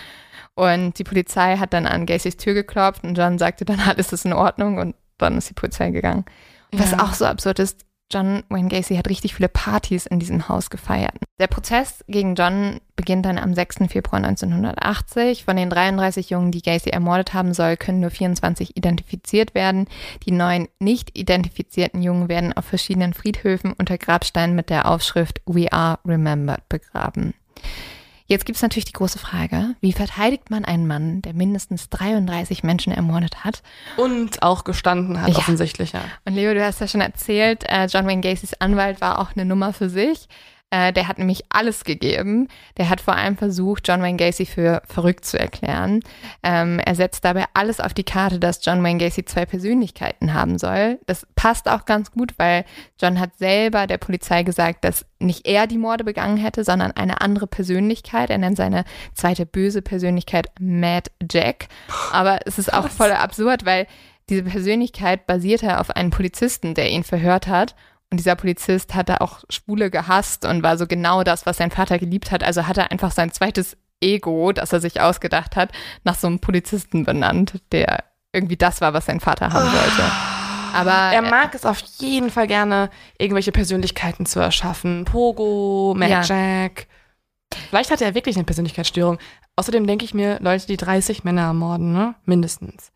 Und 0.54 0.98
die 0.98 1.04
Polizei 1.04 1.56
hat 1.56 1.72
dann 1.72 1.86
an 1.86 2.06
Gacys 2.06 2.36
Tür 2.36 2.54
geklopft 2.54 3.04
und 3.04 3.16
John 3.16 3.38
sagte 3.38 3.64
dann, 3.64 3.80
alles 3.80 4.12
ist 4.12 4.24
in 4.24 4.32
Ordnung 4.32 4.78
und 4.78 4.94
dann 5.16 5.38
ist 5.38 5.50
die 5.50 5.54
Polizei 5.54 5.90
gegangen. 5.90 6.24
Was 6.72 6.90
ja. 6.92 7.00
auch 7.00 7.14
so 7.14 7.24
absurd 7.24 7.60
ist, 7.60 7.86
John 8.10 8.42
Wayne 8.48 8.68
Gacy 8.68 8.96
hat 8.96 9.08
richtig 9.08 9.34
viele 9.34 9.48
Partys 9.48 10.06
in 10.06 10.18
diesem 10.18 10.48
Haus 10.48 10.70
gefeiert. 10.70 11.14
Der 11.38 11.46
Prozess 11.46 12.04
gegen 12.08 12.34
John 12.34 12.80
beginnt 12.96 13.26
dann 13.26 13.38
am 13.38 13.54
6. 13.54 13.88
Februar 13.88 14.24
1980. 14.24 15.44
Von 15.44 15.56
den 15.56 15.68
33 15.68 16.30
Jungen, 16.30 16.50
die 16.50 16.62
Gacy 16.62 16.90
ermordet 16.90 17.34
haben 17.34 17.52
soll, 17.52 17.76
können 17.76 18.00
nur 18.00 18.10
24 18.10 18.76
identifiziert 18.76 19.54
werden. 19.54 19.86
Die 20.24 20.32
neun 20.32 20.68
nicht 20.78 21.16
identifizierten 21.18 22.02
Jungen 22.02 22.28
werden 22.28 22.54
auf 22.54 22.64
verschiedenen 22.64 23.12
Friedhöfen 23.12 23.74
unter 23.74 23.98
Grabsteinen 23.98 24.56
mit 24.56 24.70
der 24.70 24.90
Aufschrift 24.90 25.42
We 25.46 25.70
Are 25.70 25.98
Remembered 26.06 26.66
begraben. 26.68 27.34
Jetzt 28.30 28.44
gibt 28.44 28.56
es 28.56 28.62
natürlich 28.62 28.84
die 28.84 28.92
große 28.92 29.18
Frage, 29.18 29.74
wie 29.80 29.94
verteidigt 29.94 30.50
man 30.50 30.66
einen 30.66 30.86
Mann, 30.86 31.22
der 31.22 31.32
mindestens 31.32 31.88
33 31.88 32.62
Menschen 32.62 32.92
ermordet 32.92 33.42
hat? 33.42 33.62
Und 33.96 34.42
auch 34.42 34.64
gestanden 34.64 35.22
hat, 35.22 35.30
ja. 35.30 35.36
offensichtlich, 35.38 35.92
ja. 35.92 36.02
Und 36.26 36.34
Leo, 36.34 36.52
du 36.52 36.62
hast 36.62 36.78
ja 36.82 36.88
schon 36.88 37.00
erzählt, 37.00 37.64
äh, 37.66 37.86
John 37.86 38.06
Wayne 38.06 38.20
Gacys 38.20 38.52
Anwalt 38.52 39.00
war 39.00 39.18
auch 39.18 39.34
eine 39.34 39.46
Nummer 39.46 39.72
für 39.72 39.88
sich. 39.88 40.28
Äh, 40.70 40.92
der 40.92 41.08
hat 41.08 41.18
nämlich 41.18 41.44
alles 41.48 41.84
gegeben. 41.84 42.48
Der 42.76 42.90
hat 42.90 43.00
vor 43.00 43.14
allem 43.14 43.38
versucht, 43.38 43.88
John 43.88 44.02
Wayne 44.02 44.18
Gacy 44.18 44.44
für 44.44 44.82
verrückt 44.86 45.24
zu 45.24 45.38
erklären. 45.38 46.00
Ähm, 46.42 46.78
er 46.80 46.94
setzt 46.94 47.24
dabei 47.24 47.46
alles 47.54 47.80
auf 47.80 47.94
die 47.94 48.04
Karte, 48.04 48.38
dass 48.38 48.62
John 48.62 48.82
Wayne 48.84 48.98
Gacy 48.98 49.24
zwei 49.24 49.46
Persönlichkeiten 49.46 50.34
haben 50.34 50.58
soll. 50.58 50.98
Das 51.06 51.26
passt 51.36 51.70
auch 51.70 51.86
ganz 51.86 52.10
gut, 52.12 52.34
weil 52.36 52.66
John 53.00 53.18
hat 53.18 53.38
selber 53.38 53.86
der 53.86 53.96
Polizei 53.96 54.42
gesagt, 54.42 54.84
dass 54.84 55.06
nicht 55.18 55.46
er 55.46 55.66
die 55.66 55.78
Morde 55.78 56.04
begangen 56.04 56.36
hätte, 56.36 56.64
sondern 56.64 56.92
eine 56.92 57.22
andere 57.22 57.46
Persönlichkeit. 57.46 58.28
Er 58.28 58.38
nennt 58.38 58.58
seine 58.58 58.84
zweite 59.14 59.46
böse 59.46 59.80
Persönlichkeit 59.80 60.48
Mad 60.60 61.10
Jack. 61.30 61.68
Aber 62.12 62.40
es 62.44 62.58
ist 62.58 62.74
auch 62.74 62.88
voll 62.88 63.12
absurd, 63.12 63.64
weil 63.64 63.86
diese 64.28 64.42
Persönlichkeit 64.42 65.26
basierte 65.26 65.80
auf 65.80 65.90
einem 65.90 66.10
Polizisten, 66.10 66.74
der 66.74 66.90
ihn 66.90 67.04
verhört 67.04 67.46
hat 67.46 67.74
und 68.10 68.18
dieser 68.18 68.36
Polizist 68.36 68.94
hatte 68.94 69.20
auch 69.20 69.44
Schwule 69.50 69.90
gehasst 69.90 70.44
und 70.44 70.62
war 70.62 70.78
so 70.78 70.86
genau 70.86 71.24
das, 71.24 71.44
was 71.44 71.58
sein 71.58 71.70
Vater 71.70 71.98
geliebt 71.98 72.30
hat. 72.30 72.42
Also 72.42 72.66
hat 72.66 72.78
er 72.78 72.90
einfach 72.90 73.10
sein 73.10 73.32
zweites 73.32 73.76
Ego, 74.00 74.52
das 74.52 74.72
er 74.72 74.80
sich 74.80 75.00
ausgedacht 75.00 75.56
hat, 75.56 75.72
nach 76.04 76.14
so 76.14 76.26
einem 76.26 76.38
Polizisten 76.38 77.04
benannt, 77.04 77.60
der 77.72 78.04
irgendwie 78.32 78.56
das 78.56 78.80
war, 78.80 78.94
was 78.94 79.06
sein 79.06 79.20
Vater 79.20 79.52
haben 79.52 79.72
wollte. 79.72 80.02
Aber 80.74 80.92
er 80.92 81.22
mag 81.22 81.54
es 81.54 81.64
auf 81.64 81.78
jeden 81.98 82.30
Fall 82.30 82.46
gerne, 82.46 82.90
irgendwelche 83.18 83.52
Persönlichkeiten 83.52 84.26
zu 84.26 84.40
erschaffen. 84.40 85.04
Pogo, 85.04 85.96
ja. 85.98 86.22
Jack. 86.22 86.86
Vielleicht 87.70 87.90
hat 87.90 88.02
er 88.02 88.14
wirklich 88.14 88.36
eine 88.36 88.44
Persönlichkeitsstörung. 88.44 89.18
Außerdem 89.56 89.86
denke 89.86 90.04
ich 90.04 90.14
mir, 90.14 90.38
Leute, 90.40 90.66
die 90.66 90.76
30 90.76 91.24
Männer 91.24 91.42
ermorden, 91.42 91.92
ne? 91.92 92.14
Mindestens. 92.24 92.92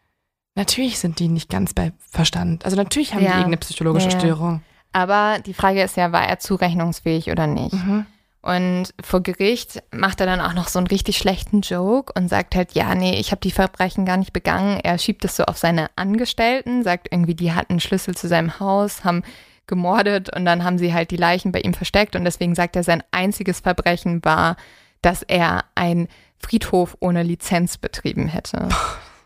Natürlich 0.54 0.98
sind 0.98 1.18
die 1.18 1.28
nicht 1.28 1.48
ganz 1.48 1.72
bei 1.72 1.92
Verstand. 2.10 2.64
Also 2.64 2.76
natürlich 2.76 3.14
haben 3.14 3.22
ja. 3.22 3.30
die 3.30 3.36
irgendeine 3.38 3.56
psychologische 3.56 4.10
ja. 4.10 4.18
Störung. 4.18 4.62
Aber 4.92 5.38
die 5.44 5.54
Frage 5.54 5.82
ist 5.82 5.96
ja, 5.96 6.12
war 6.12 6.26
er 6.26 6.38
zurechnungsfähig 6.38 7.30
oder 7.30 7.46
nicht? 7.46 7.72
Mhm. 7.72 8.06
Und 8.42 8.92
vor 9.00 9.22
Gericht 9.22 9.82
macht 9.92 10.20
er 10.20 10.26
dann 10.26 10.40
auch 10.40 10.52
noch 10.52 10.66
so 10.66 10.80
einen 10.80 10.88
richtig 10.88 11.16
schlechten 11.16 11.60
Joke 11.60 12.12
und 12.14 12.28
sagt 12.28 12.56
halt, 12.56 12.72
ja, 12.72 12.94
nee, 12.96 13.18
ich 13.20 13.30
habe 13.30 13.40
die 13.40 13.52
Verbrechen 13.52 14.04
gar 14.04 14.16
nicht 14.16 14.32
begangen. 14.32 14.80
Er 14.82 14.98
schiebt 14.98 15.24
es 15.24 15.36
so 15.36 15.44
auf 15.44 15.58
seine 15.58 15.90
Angestellten, 15.94 16.82
sagt 16.82 17.08
irgendwie, 17.12 17.36
die 17.36 17.52
hatten 17.52 17.78
Schlüssel 17.78 18.16
zu 18.16 18.26
seinem 18.26 18.58
Haus, 18.58 19.04
haben 19.04 19.22
gemordet 19.68 20.34
und 20.34 20.44
dann 20.44 20.64
haben 20.64 20.76
sie 20.76 20.92
halt 20.92 21.12
die 21.12 21.16
Leichen 21.16 21.52
bei 21.52 21.60
ihm 21.60 21.72
versteckt 21.72 22.16
und 22.16 22.24
deswegen 22.24 22.56
sagt 22.56 22.74
er, 22.74 22.82
sein 22.82 23.04
einziges 23.12 23.60
Verbrechen 23.60 24.24
war, 24.24 24.56
dass 25.02 25.22
er 25.22 25.64
einen 25.76 26.08
Friedhof 26.40 26.96
ohne 26.98 27.22
Lizenz 27.22 27.78
betrieben 27.78 28.26
hätte. 28.26 28.68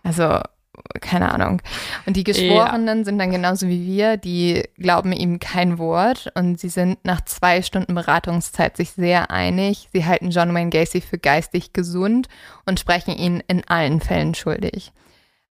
Also 0.03 0.41
keine 1.01 1.33
Ahnung. 1.33 1.63
Und 2.07 2.17
die 2.17 2.25
Geschworenen 2.25 2.99
ja. 2.99 3.05
sind 3.05 3.19
dann 3.19 3.31
genauso 3.31 3.69
wie 3.69 3.87
wir, 3.87 4.17
die 4.17 4.63
glauben 4.77 5.13
ihm 5.13 5.39
kein 5.39 5.79
Wort 5.79 6.31
und 6.35 6.59
sie 6.59 6.69
sind 6.69 6.99
nach 7.05 7.25
zwei 7.25 7.63
Stunden 7.63 7.95
Beratungszeit 7.95 8.77
sich 8.77 8.93
sehr 8.93 9.31
einig. 9.31 9.89
Sie 9.93 10.05
halten 10.05 10.31
John 10.31 10.55
Wayne 10.55 10.71
Gacy 10.71 11.01
für 11.01 11.19
geistig 11.19 11.73
gesund 11.73 12.29
und 12.65 12.81
sprechen 12.81 13.17
ihn 13.17 13.43
in 13.47 13.67
allen 13.69 14.01
Fällen 14.01 14.35
schuldig. 14.35 14.93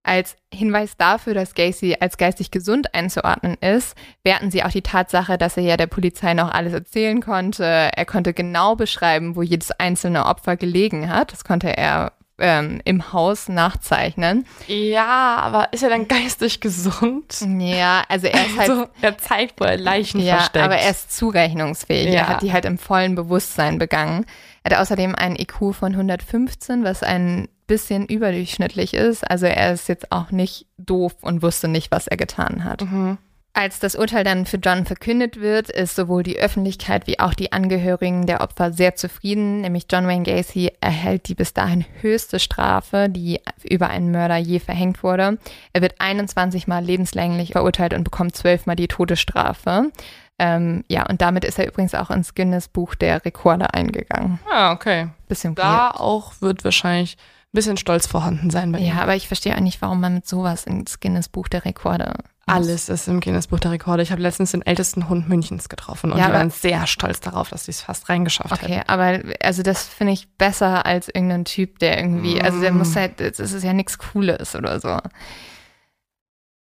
Als 0.06 0.36
Hinweis 0.54 0.98
dafür, 0.98 1.34
dass 1.34 1.56
Gacy 1.56 1.98
als 2.00 2.18
geistig 2.18 2.52
gesund 2.52 2.94
einzuordnen 2.94 3.56
ist, 3.56 3.98
werten 4.24 4.52
sie 4.52 4.64
auch 4.64 4.70
die 4.70 4.84
Tatsache, 4.84 5.40
dass 5.40 5.58
er 5.58 5.64
ja 5.64 5.78
der 5.78 5.88
Polizei 5.88 6.36
noch 6.36 6.52
alles 6.52 6.74
erzählen 6.74 7.22
konnte. 7.22 7.64
Er 7.64 8.06
konnte 8.06 8.36
genau 8.36 8.76
beschreiben, 8.76 9.36
wo 9.36 9.42
jedes 9.42 9.72
einzelne 9.72 10.28
Opfer 10.28 10.58
gelegen 10.58 11.10
hat. 11.10 11.32
Das 11.32 11.44
konnte 11.44 11.76
er 11.76 12.12
ähm, 12.40 12.82
im 12.86 13.14
Haus 13.14 13.48
nachzeichnen. 13.48 14.46
Ja, 14.68 15.38
aber 15.38 15.72
ist 15.74 15.84
er 15.84 15.90
dann 15.90 16.08
geistig 16.08 16.60
gesund? 16.60 17.46
Ja, 17.60 18.04
also 18.10 18.28
er 18.28 18.46
ist 18.46 18.58
halt. 18.58 18.70
Also, 18.70 18.88
er 19.02 19.18
zeigt, 19.18 19.60
wo 19.60 19.66
er 19.66 19.78
Leichen 19.78 20.20
ja, 20.22 20.38
versteckt. 20.38 20.64
aber 20.64 20.78
er 20.78 20.92
ist 20.92 21.16
zurechnungsfähig. 21.16 22.14
Ja. 22.14 22.22
Er 22.22 22.28
hat 22.30 22.42
die 22.42 22.54
halt 22.54 22.66
im 22.66 22.78
vollen 22.78 23.16
Bewusstsein 23.16 23.78
begangen. 23.78 24.26
Er 24.64 24.72
hat 24.72 24.82
außerdem 24.82 25.16
einen 25.16 25.36
IQ 25.36 25.74
von 25.74 25.94
115, 25.94 26.84
was 26.84 27.04
ein 27.04 27.48
bisschen 27.68 28.06
überdurchschnittlich 28.06 28.94
ist. 28.94 29.30
Also 29.30 29.46
er 29.46 29.74
ist 29.74 29.88
jetzt 29.90 30.12
auch 30.12 30.32
nicht 30.32 30.68
doof 30.78 31.14
und 31.22 31.42
wusste 31.42 31.68
nicht, 31.68 31.92
was 31.92 32.08
er 32.08 32.18
getan 32.18 32.64
hat. 32.64 32.82
Mhm. 32.82 33.18
Als 33.58 33.80
das 33.80 33.96
Urteil 33.96 34.26
dann 34.26 34.46
für 34.46 34.58
John 34.58 34.86
verkündet 34.86 35.40
wird, 35.40 35.70
ist 35.70 35.96
sowohl 35.96 36.24
die 36.24 36.38
Öffentlichkeit 36.38 37.08
wie 37.08 37.22
auch 37.22 37.34
die 37.34 37.54
Angehörigen 37.54 38.26
der 38.26 38.42
Opfer 38.42 38.74
sehr 38.74 38.98
zufrieden. 38.98 39.62
Nämlich 39.62 39.86
John 39.90 40.08
Wayne 40.08 40.24
Gacy 40.24 40.74
erhält 40.82 41.30
die 41.30 41.36
bis 41.36 41.54
dahin 41.54 41.86
höchste 42.02 42.40
Strafe, 42.40 43.08
die 43.10 43.40
über 43.64 43.90
einen 43.90 44.12
Mörder 44.12 44.36
je 44.36 44.60
verhängt 44.60 45.04
wurde. 45.04 45.38
Er 45.72 45.82
wird 45.82 45.96
21 46.00 46.68
Mal 46.68 46.84
lebenslänglich 46.84 47.54
verurteilt 47.54 47.94
und 47.94 48.04
bekommt 48.04 48.36
12 48.36 48.66
Mal 48.66 48.76
die 48.76 48.90
Todesstrafe. 48.90 49.90
Ähm, 50.38 50.84
ja, 50.90 51.06
und 51.08 51.22
damit 51.22 51.46
ist 51.46 51.58
er 51.58 51.66
übrigens 51.66 51.96
auch 51.96 52.12
ins 52.12 52.36
Guinness 52.36 52.68
Buch 52.68 52.94
der 52.94 53.24
Rekorde 53.24 53.74
eingegangen. 53.74 54.40
Ah, 54.52 54.74
okay. 54.74 55.08
Bisschen 55.30 55.56
da 55.56 55.86
weird. 55.86 55.96
auch 56.02 56.34
wird 56.42 56.66
wahrscheinlich 56.66 57.16
ein 57.16 57.35
bisschen 57.56 57.78
Stolz 57.78 58.06
vorhanden 58.06 58.50
sein 58.50 58.72
bei 58.72 58.80
ihm. 58.80 58.88
Ja, 58.88 59.02
aber 59.02 59.16
ich 59.16 59.28
verstehe 59.28 59.56
auch 59.56 59.62
nicht, 59.62 59.82
warum 59.82 60.00
man 60.00 60.16
mit 60.16 60.28
sowas 60.28 60.66
ins 60.66 61.00
Guinness 61.00 61.30
Buch 61.30 61.48
der 61.48 61.66
Rekorde 61.66 62.14
alles 62.48 62.90
ist 62.90 63.08
im 63.08 63.22
Guinness 63.22 63.48
Buch 63.48 63.60
der 63.60 63.72
Rekorde. 63.72 64.04
Ich 64.04 64.12
habe 64.12 64.22
letztens 64.22 64.52
den 64.52 64.62
ältesten 64.62 65.10
Hund 65.10 65.28
Münchens 65.28 65.68
getroffen 65.68 66.12
und 66.12 66.20
ja, 66.20 66.28
die 66.28 66.34
waren 66.34 66.52
sehr 66.52 66.86
stolz 66.86 67.20
darauf, 67.20 67.50
dass 67.50 67.66
sie 67.66 67.72
es 67.72 67.82
fast 67.82 68.08
reingeschafft 68.08 68.52
okay, 68.52 68.76
hätten. 68.76 68.82
Okay, 68.82 68.84
aber 68.88 69.36
also 69.44 69.64
das 69.64 69.86
finde 69.86 70.14
ich 70.14 70.28
besser 70.38 70.86
als 70.86 71.08
irgendein 71.08 71.46
Typ, 71.46 71.80
der 71.80 71.98
irgendwie, 71.98 72.36
mm. 72.36 72.46
also 72.46 72.62
der 72.62 72.72
muss 72.72 72.96
halt, 72.96 73.20
das 73.20 73.40
ist 73.40 73.64
ja 73.64 73.74
nichts 73.74 73.98
Cooles 73.98 74.56
oder 74.56 74.80
so. 74.80 75.00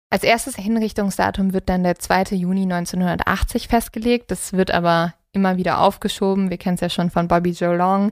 Als 0.10 0.24
erstes 0.24 0.58
Hinrichtungsdatum 0.58 1.54
wird 1.54 1.70
dann 1.70 1.84
der 1.84 1.98
2. 1.98 2.36
Juni 2.36 2.64
1980 2.64 3.70
festgelegt. 3.70 4.30
Das 4.30 4.52
wird 4.52 4.72
aber 4.72 5.14
immer 5.32 5.56
wieder 5.56 5.80
aufgeschoben. 5.80 6.50
Wir 6.50 6.58
kennen 6.58 6.76
es 6.76 6.82
ja 6.82 6.90
schon 6.90 7.10
von 7.10 7.30
Bobby 7.30 7.52
Joe 7.52 7.78
Long. 7.78 8.12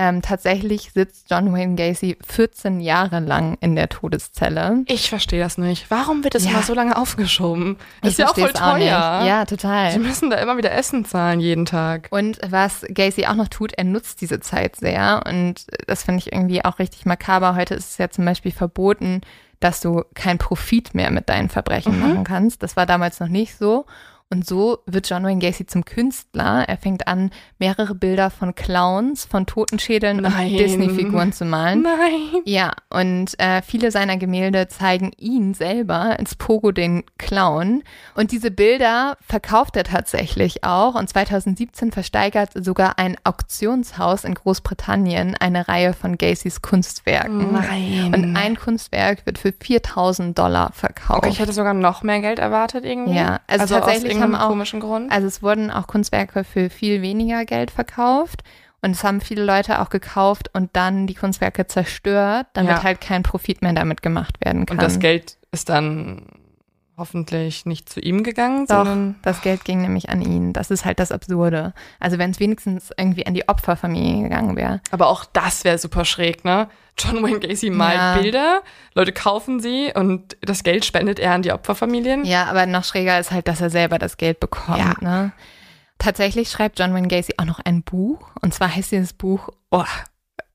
Ähm, 0.00 0.22
tatsächlich 0.22 0.92
sitzt 0.94 1.28
John 1.28 1.52
Wayne 1.52 1.74
Gacy 1.74 2.16
14 2.24 2.78
Jahre 2.78 3.18
lang 3.18 3.58
in 3.60 3.74
der 3.74 3.88
Todeszelle. 3.88 4.84
Ich 4.86 5.08
verstehe 5.08 5.40
das 5.40 5.58
nicht. 5.58 5.90
Warum 5.90 6.22
wird 6.22 6.36
es 6.36 6.44
ja. 6.44 6.50
immer 6.50 6.62
so 6.62 6.72
lange 6.72 6.96
aufgeschoben? 6.96 7.76
Das 8.02 8.12
ist 8.12 8.18
ja 8.20 8.28
auch 8.28 8.34
voll 8.36 8.52
teuer. 8.52 9.24
Ja, 9.26 9.44
total. 9.44 9.90
Sie 9.90 9.98
müssen 9.98 10.30
da 10.30 10.36
immer 10.36 10.56
wieder 10.56 10.70
Essen 10.70 11.04
zahlen 11.04 11.40
jeden 11.40 11.66
Tag. 11.66 12.06
Und 12.10 12.38
was 12.48 12.86
Gacy 12.88 13.26
auch 13.26 13.34
noch 13.34 13.48
tut, 13.48 13.72
er 13.72 13.82
nutzt 13.82 14.20
diese 14.20 14.38
Zeit 14.38 14.76
sehr. 14.76 15.24
Und 15.26 15.66
das 15.88 16.04
finde 16.04 16.20
ich 16.20 16.32
irgendwie 16.32 16.64
auch 16.64 16.78
richtig 16.78 17.04
makaber. 17.04 17.56
Heute 17.56 17.74
ist 17.74 17.90
es 17.90 17.98
ja 17.98 18.08
zum 18.08 18.24
Beispiel 18.24 18.52
verboten, 18.52 19.22
dass 19.58 19.80
du 19.80 20.04
keinen 20.14 20.38
Profit 20.38 20.94
mehr 20.94 21.10
mit 21.10 21.28
deinen 21.28 21.48
Verbrechen 21.48 21.96
mhm. 21.96 22.00
machen 22.00 22.24
kannst. 22.24 22.62
Das 22.62 22.76
war 22.76 22.86
damals 22.86 23.18
noch 23.18 23.26
nicht 23.26 23.58
so. 23.58 23.84
Und 24.30 24.46
so 24.46 24.80
wird 24.84 25.08
John 25.08 25.24
Wayne 25.24 25.38
Gacy 25.38 25.64
zum 25.64 25.86
Künstler. 25.86 26.64
Er 26.68 26.76
fängt 26.76 27.08
an, 27.08 27.30
mehrere 27.58 27.94
Bilder 27.94 28.28
von 28.28 28.54
Clowns, 28.54 29.24
von 29.24 29.46
Totenschädeln 29.46 30.18
Nein. 30.18 30.50
und 30.52 30.58
Disney-Figuren 30.58 31.32
zu 31.32 31.46
malen. 31.46 31.80
Nein. 31.80 32.42
Ja, 32.44 32.72
und 32.90 33.38
äh, 33.40 33.62
viele 33.62 33.90
seiner 33.90 34.18
Gemälde 34.18 34.68
zeigen 34.68 35.12
ihn 35.16 35.54
selber 35.54 36.18
als 36.18 36.34
Pogo 36.34 36.72
den 36.72 37.04
Clown. 37.16 37.82
Und 38.16 38.30
diese 38.30 38.50
Bilder 38.50 39.16
verkauft 39.26 39.76
er 39.76 39.84
tatsächlich 39.84 40.62
auch. 40.62 40.94
Und 40.94 41.08
2017 41.08 41.90
versteigert 41.90 42.50
sogar 42.54 42.98
ein 42.98 43.16
Auktionshaus 43.24 44.24
in 44.24 44.34
Großbritannien 44.34 45.36
eine 45.36 45.68
Reihe 45.68 45.94
von 45.94 46.18
Gacys 46.18 46.60
Kunstwerken. 46.60 47.52
Nein. 47.52 48.12
Und 48.14 48.36
ein 48.36 48.58
Kunstwerk 48.58 49.24
wird 49.24 49.38
für 49.38 49.54
4000 49.58 50.38
Dollar 50.38 50.70
verkauft. 50.74 51.20
Okay, 51.20 51.30
ich 51.30 51.38
hätte 51.38 51.54
sogar 51.54 51.72
noch 51.72 52.02
mehr 52.02 52.20
Geld 52.20 52.38
erwartet 52.38 52.84
irgendwie. 52.84 53.16
Ja, 53.16 53.40
also 53.46 53.62
aus 53.62 53.70
tatsächlich 53.70 54.17
haben 54.22 54.34
auch- 54.34 54.48
komischen 54.48 54.80
Grund. 54.80 55.10
Also 55.12 55.26
es 55.26 55.42
wurden 55.42 55.70
auch 55.70 55.86
Kunstwerke 55.86 56.44
für 56.44 56.70
viel 56.70 57.02
weniger 57.02 57.44
Geld 57.44 57.70
verkauft. 57.70 58.42
Und 58.80 58.92
es 58.92 59.02
haben 59.02 59.20
viele 59.20 59.42
Leute 59.44 59.80
auch 59.80 59.88
gekauft 59.90 60.50
und 60.54 60.70
dann 60.74 61.08
die 61.08 61.14
Kunstwerke 61.14 61.66
zerstört, 61.66 62.46
damit 62.52 62.76
Ja. 62.76 62.82
halt 62.84 63.00
kein 63.00 63.24
Profit 63.24 63.60
mehr 63.60 63.72
damit 63.72 64.02
gemacht 64.02 64.36
werden 64.44 64.66
kann. 64.66 64.76
Und 64.76 64.82
das 64.82 65.00
Geld 65.00 65.36
ist 65.50 65.68
dann 65.68 66.22
hoffentlich 66.98 67.64
nicht 67.64 67.88
zu 67.88 68.00
ihm 68.00 68.22
gegangen, 68.22 68.66
Doch, 68.66 68.78
sondern 68.78 69.16
das 69.22 69.40
Geld 69.40 69.64
ging 69.64 69.80
nämlich 69.80 70.10
an 70.10 70.20
ihn. 70.20 70.52
Das 70.52 70.70
ist 70.70 70.84
halt 70.84 70.98
das 70.98 71.12
Absurde. 71.12 71.72
Also 72.00 72.18
wenn 72.18 72.30
es 72.30 72.40
wenigstens 72.40 72.90
irgendwie 72.96 73.26
an 73.26 73.34
die 73.34 73.48
Opferfamilie 73.48 74.24
gegangen 74.24 74.56
wäre. 74.56 74.80
aber 74.90 75.06
auch 75.06 75.24
das 75.24 75.64
wäre 75.64 75.78
super 75.78 76.04
schräg, 76.04 76.44
ne? 76.44 76.68
John 76.98 77.22
Wayne 77.22 77.38
Gacy 77.38 77.70
malt 77.70 77.96
Ja. 77.96 78.16
Bilder, 78.18 78.62
Leute 78.94 79.12
kaufen 79.12 79.60
sie 79.60 79.92
und 79.94 80.36
das 80.40 80.64
Geld 80.64 80.84
spendet 80.84 81.20
er 81.20 81.32
an 81.32 81.42
die 81.42 81.52
Opferfamilien. 81.52 82.24
Ja, 82.24 82.46
aber 82.46 82.66
noch 82.66 82.84
schräger 82.84 83.18
ist 83.20 83.30
halt, 83.30 83.46
dass 83.46 83.60
er 83.60 83.70
selber 83.70 83.98
das 83.98 84.16
Geld 84.16 84.40
bekommt. 84.40 84.78
Ja. 84.78 84.94
Ne? 85.00 85.32
Tatsächlich 85.98 86.50
schreibt 86.50 86.78
John 86.78 86.94
Wayne 86.94 87.08
Gacy 87.08 87.34
auch 87.38 87.44
noch 87.44 87.60
ein 87.60 87.82
Buch. 87.82 88.30
Und 88.40 88.52
zwar 88.54 88.74
heißt 88.74 88.92
dieses 88.92 89.12
Buch, 89.12 89.48
oh, 89.70 89.84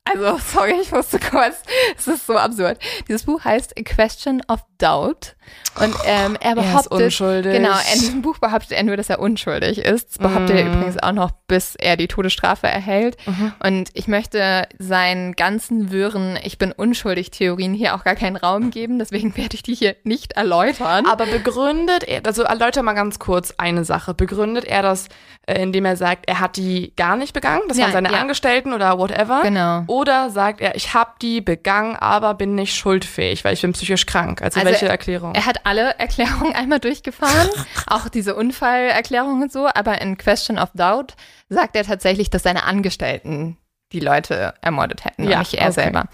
also 0.05 0.37
sorry, 0.53 0.75
ich 0.81 0.91
musste 0.91 1.19
kurz, 1.19 1.55
es 1.97 2.07
ist 2.07 2.27
so 2.27 2.35
absurd. 2.37 2.77
Dieses 3.07 3.23
Buch 3.23 3.43
heißt 3.43 3.73
A 3.77 3.83
Question 3.83 4.41
of 4.47 4.61
Doubt. 4.77 5.35
Und 5.79 5.93
ähm, 6.05 6.37
er 6.39 6.51
Er 6.55 6.57
ist 6.57 6.89
behauptet, 6.89 6.91
unschuldig. 7.05 7.53
Genau, 7.53 7.73
in 7.93 7.99
diesem 7.99 8.21
Buch 8.21 8.37
behauptet 8.37 8.71
er 8.73 8.83
nur, 8.83 8.95
dass 8.95 9.09
er 9.09 9.19
unschuldig 9.19 9.79
ist. 9.79 10.09
Das 10.11 10.17
behauptet 10.19 10.57
er 10.57 10.65
Mhm. 10.65 10.73
übrigens 10.73 11.01
auch 11.01 11.11
noch, 11.13 11.31
bis 11.47 11.75
er 11.75 11.97
die 11.97 12.07
Todesstrafe 12.07 12.67
erhält. 12.67 13.17
Mhm. 13.25 13.53
Und 13.63 13.89
ich 13.93 14.07
möchte 14.07 14.67
seinen 14.77 15.33
ganzen 15.33 15.91
wirren 15.91 16.37
Ich 16.43 16.57
bin 16.57 16.71
unschuldig 16.71 17.31
Theorien 17.31 17.73
hier 17.73 17.95
auch 17.95 18.03
gar 18.03 18.15
keinen 18.15 18.35
Raum 18.35 18.71
geben. 18.71 18.99
Deswegen 18.99 19.35
werde 19.37 19.55
ich 19.55 19.63
die 19.63 19.73
hier 19.75 19.95
nicht 20.03 20.33
erläutern. 20.33 21.05
Aber 21.07 21.25
begründet 21.25 22.03
er, 22.03 22.21
also 22.25 22.43
erläuter 22.43 22.83
mal 22.83 22.93
ganz 22.93 23.19
kurz 23.19 23.53
eine 23.57 23.83
Sache. 23.83 24.13
Begründet 24.13 24.65
er 24.65 24.81
das, 24.81 25.07
indem 25.47 25.85
er 25.85 25.97
sagt, 25.97 26.27
er 26.27 26.39
hat 26.39 26.55
die 26.57 26.93
gar 26.95 27.15
nicht 27.17 27.33
begangen? 27.33 27.63
Das 27.67 27.77
Ja, 27.77 27.85
waren 27.85 27.91
seine 27.93 28.11
ja. 28.11 28.19
Angestellten 28.19 28.73
oder 28.73 28.97
whatever? 28.97 29.41
Genau. 29.43 29.83
Oder 29.87 30.29
sagt 30.29 30.61
er, 30.61 30.75
ich 30.75 30.93
habe 30.93 31.11
die 31.21 31.41
begangen, 31.41 31.95
aber 31.95 32.33
bin 32.33 32.55
nicht 32.55 32.75
schuldfähig, 32.75 33.43
weil 33.43 33.53
ich 33.53 33.61
bin 33.61 33.73
psychisch 33.73 34.05
krank? 34.05 34.41
Also, 34.41 34.59
Also 34.59 34.71
welche 34.71 34.87
Erklärung? 34.87 35.35
Er 35.35 35.45
hat 35.45 35.65
alle 35.65 35.95
Erklärungen 35.99 36.53
einmal 36.55 36.79
durchgefahren, 36.79 37.49
auch 37.87 38.07
diese 38.09 38.35
Unfallerklärung 38.35 39.41
und 39.41 39.51
so, 39.51 39.67
aber 39.73 40.01
in 40.01 40.17
Question 40.17 40.57
of 40.57 40.69
Doubt 40.73 41.15
sagt 41.49 41.75
er 41.75 41.83
tatsächlich, 41.83 42.29
dass 42.29 42.43
seine 42.43 42.63
Angestellten 42.63 43.57
die 43.93 43.99
Leute 43.99 44.53
ermordet 44.61 45.05
hätten, 45.05 45.29
Ja, 45.29 45.39
nicht 45.39 45.53
er 45.53 45.67
okay. 45.69 45.81
selber. 45.81 46.05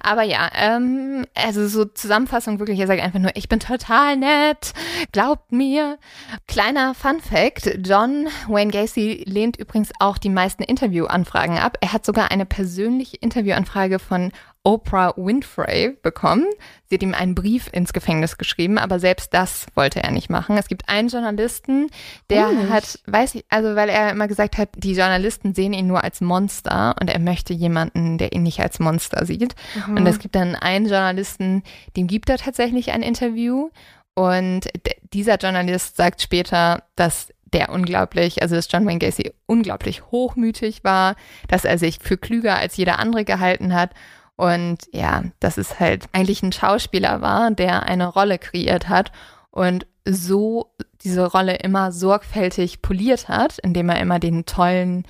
Aber 0.00 0.22
ja, 0.22 0.50
ähm, 0.54 1.24
also 1.34 1.66
so 1.68 1.84
Zusammenfassung 1.84 2.58
wirklich, 2.58 2.78
er 2.80 2.86
sagt 2.86 3.00
einfach 3.00 3.20
nur, 3.20 3.30
ich 3.34 3.48
bin 3.48 3.60
total 3.60 4.16
nett, 4.16 4.72
glaubt 5.12 5.52
mir. 5.52 5.98
Kleiner 6.46 6.94
Fun 6.94 7.20
Fact, 7.20 7.78
John 7.86 8.28
Wayne 8.48 8.72
Gacy 8.72 9.24
lehnt 9.26 9.56
übrigens 9.56 9.90
auch 10.00 10.18
die 10.18 10.28
meisten 10.30 10.62
Interviewanfragen 10.62 11.58
ab. 11.58 11.78
Er 11.80 11.92
hat 11.92 12.04
sogar 12.04 12.30
eine 12.30 12.44
persönliche 12.44 13.16
Interviewanfrage 13.16 13.98
von 13.98 14.32
Oprah 14.64 15.14
Winfrey 15.16 15.96
bekommen. 16.02 16.44
Sie 16.86 16.96
hat 16.96 17.02
ihm 17.02 17.14
einen 17.14 17.34
Brief 17.34 17.68
ins 17.72 17.92
Gefängnis 17.92 18.38
geschrieben, 18.38 18.78
aber 18.78 18.98
selbst 18.98 19.32
das 19.32 19.66
wollte 19.74 20.02
er 20.02 20.10
nicht 20.10 20.30
machen. 20.30 20.56
Es 20.56 20.68
gibt 20.68 20.88
einen 20.88 21.08
Journalisten, 21.08 21.88
der 22.28 22.48
nicht? 22.50 22.70
hat, 22.70 22.98
weiß 23.06 23.36
ich, 23.36 23.44
also 23.48 23.76
weil 23.76 23.88
er 23.88 24.10
immer 24.10 24.28
gesagt 24.28 24.58
hat, 24.58 24.70
die 24.74 24.94
Journalisten 24.94 25.54
sehen 25.54 25.72
ihn 25.72 25.86
nur 25.86 26.04
als 26.04 26.20
Monster 26.20 26.96
und 27.00 27.08
er 27.08 27.18
möchte 27.18 27.54
jemanden, 27.54 28.18
der 28.18 28.32
ihn 28.32 28.42
nicht 28.42 28.60
als 28.60 28.78
Monster 28.78 29.24
sieht. 29.24 29.54
Und 29.88 30.06
es 30.06 30.18
gibt 30.18 30.34
dann 30.34 30.54
einen 30.54 30.86
Journalisten, 30.86 31.62
dem 31.96 32.06
gibt 32.06 32.28
er 32.28 32.38
tatsächlich 32.38 32.92
ein 32.92 33.02
Interview 33.02 33.70
und 34.14 34.68
dieser 35.12 35.36
Journalist 35.36 35.96
sagt 35.96 36.20
später, 36.20 36.82
dass 36.96 37.28
der 37.52 37.70
unglaublich, 37.70 38.42
also 38.42 38.56
dass 38.56 38.70
John 38.70 38.86
Wayne 38.86 38.98
Gacy 38.98 39.32
unglaublich 39.46 40.02
hochmütig 40.10 40.84
war, 40.84 41.16
dass 41.46 41.64
er 41.64 41.78
sich 41.78 41.98
für 42.00 42.18
klüger 42.18 42.56
als 42.56 42.76
jeder 42.76 42.98
andere 42.98 43.24
gehalten 43.24 43.74
hat 43.74 43.90
und 44.38 44.78
ja, 44.92 45.24
dass 45.40 45.58
es 45.58 45.80
halt 45.80 46.06
eigentlich 46.12 46.44
ein 46.44 46.52
Schauspieler 46.52 47.20
war, 47.20 47.50
der 47.50 47.82
eine 47.82 48.06
Rolle 48.06 48.38
kreiert 48.38 48.88
hat 48.88 49.10
und 49.50 49.86
so 50.04 50.70
diese 51.02 51.26
Rolle 51.26 51.56
immer 51.56 51.90
sorgfältig 51.90 52.80
poliert 52.80 53.28
hat, 53.28 53.58
indem 53.58 53.88
er 53.88 54.00
immer 54.00 54.20
den 54.20 54.46
tollen 54.46 55.04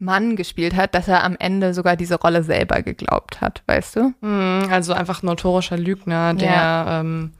Mann 0.00 0.34
gespielt 0.34 0.74
hat, 0.74 0.96
dass 0.96 1.06
er 1.06 1.22
am 1.22 1.36
Ende 1.38 1.72
sogar 1.72 1.94
diese 1.94 2.16
Rolle 2.16 2.42
selber 2.42 2.82
geglaubt 2.82 3.40
hat, 3.40 3.62
weißt 3.66 3.94
du? 3.94 4.14
Hm, 4.20 4.68
also 4.68 4.92
einfach 4.92 5.22
notorischer 5.22 5.78
Lügner, 5.78 6.34
der 6.34 6.50
ja. 6.50 7.00
Ähm, 7.00 7.32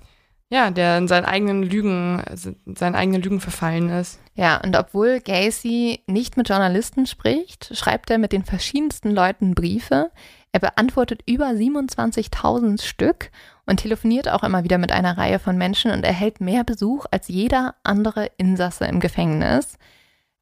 ja, 0.50 0.70
der 0.70 0.98
in 0.98 1.08
seinen 1.08 1.24
eigenen 1.24 1.64
Lügen, 1.64 2.22
in 2.64 2.76
seinen 2.76 2.94
eigenen 2.94 3.22
Lügen 3.22 3.40
verfallen 3.40 3.88
ist. 3.88 4.20
Ja, 4.34 4.58
und 4.58 4.76
obwohl 4.76 5.18
Gacy 5.18 6.04
nicht 6.06 6.36
mit 6.36 6.48
Journalisten 6.48 7.06
spricht, 7.06 7.76
schreibt 7.76 8.08
er 8.10 8.18
mit 8.18 8.30
den 8.30 8.44
verschiedensten 8.44 9.10
Leuten 9.10 9.56
Briefe. 9.56 10.12
Er 10.54 10.60
beantwortet 10.60 11.22
über 11.26 11.46
27.000 11.46 12.80
Stück 12.80 13.30
und 13.66 13.80
telefoniert 13.80 14.28
auch 14.28 14.44
immer 14.44 14.62
wieder 14.62 14.78
mit 14.78 14.92
einer 14.92 15.18
Reihe 15.18 15.40
von 15.40 15.58
Menschen 15.58 15.90
und 15.90 16.04
erhält 16.04 16.40
mehr 16.40 16.62
Besuch 16.62 17.06
als 17.10 17.26
jeder 17.26 17.74
andere 17.82 18.30
Insasse 18.36 18.84
im 18.84 19.00
Gefängnis. 19.00 19.78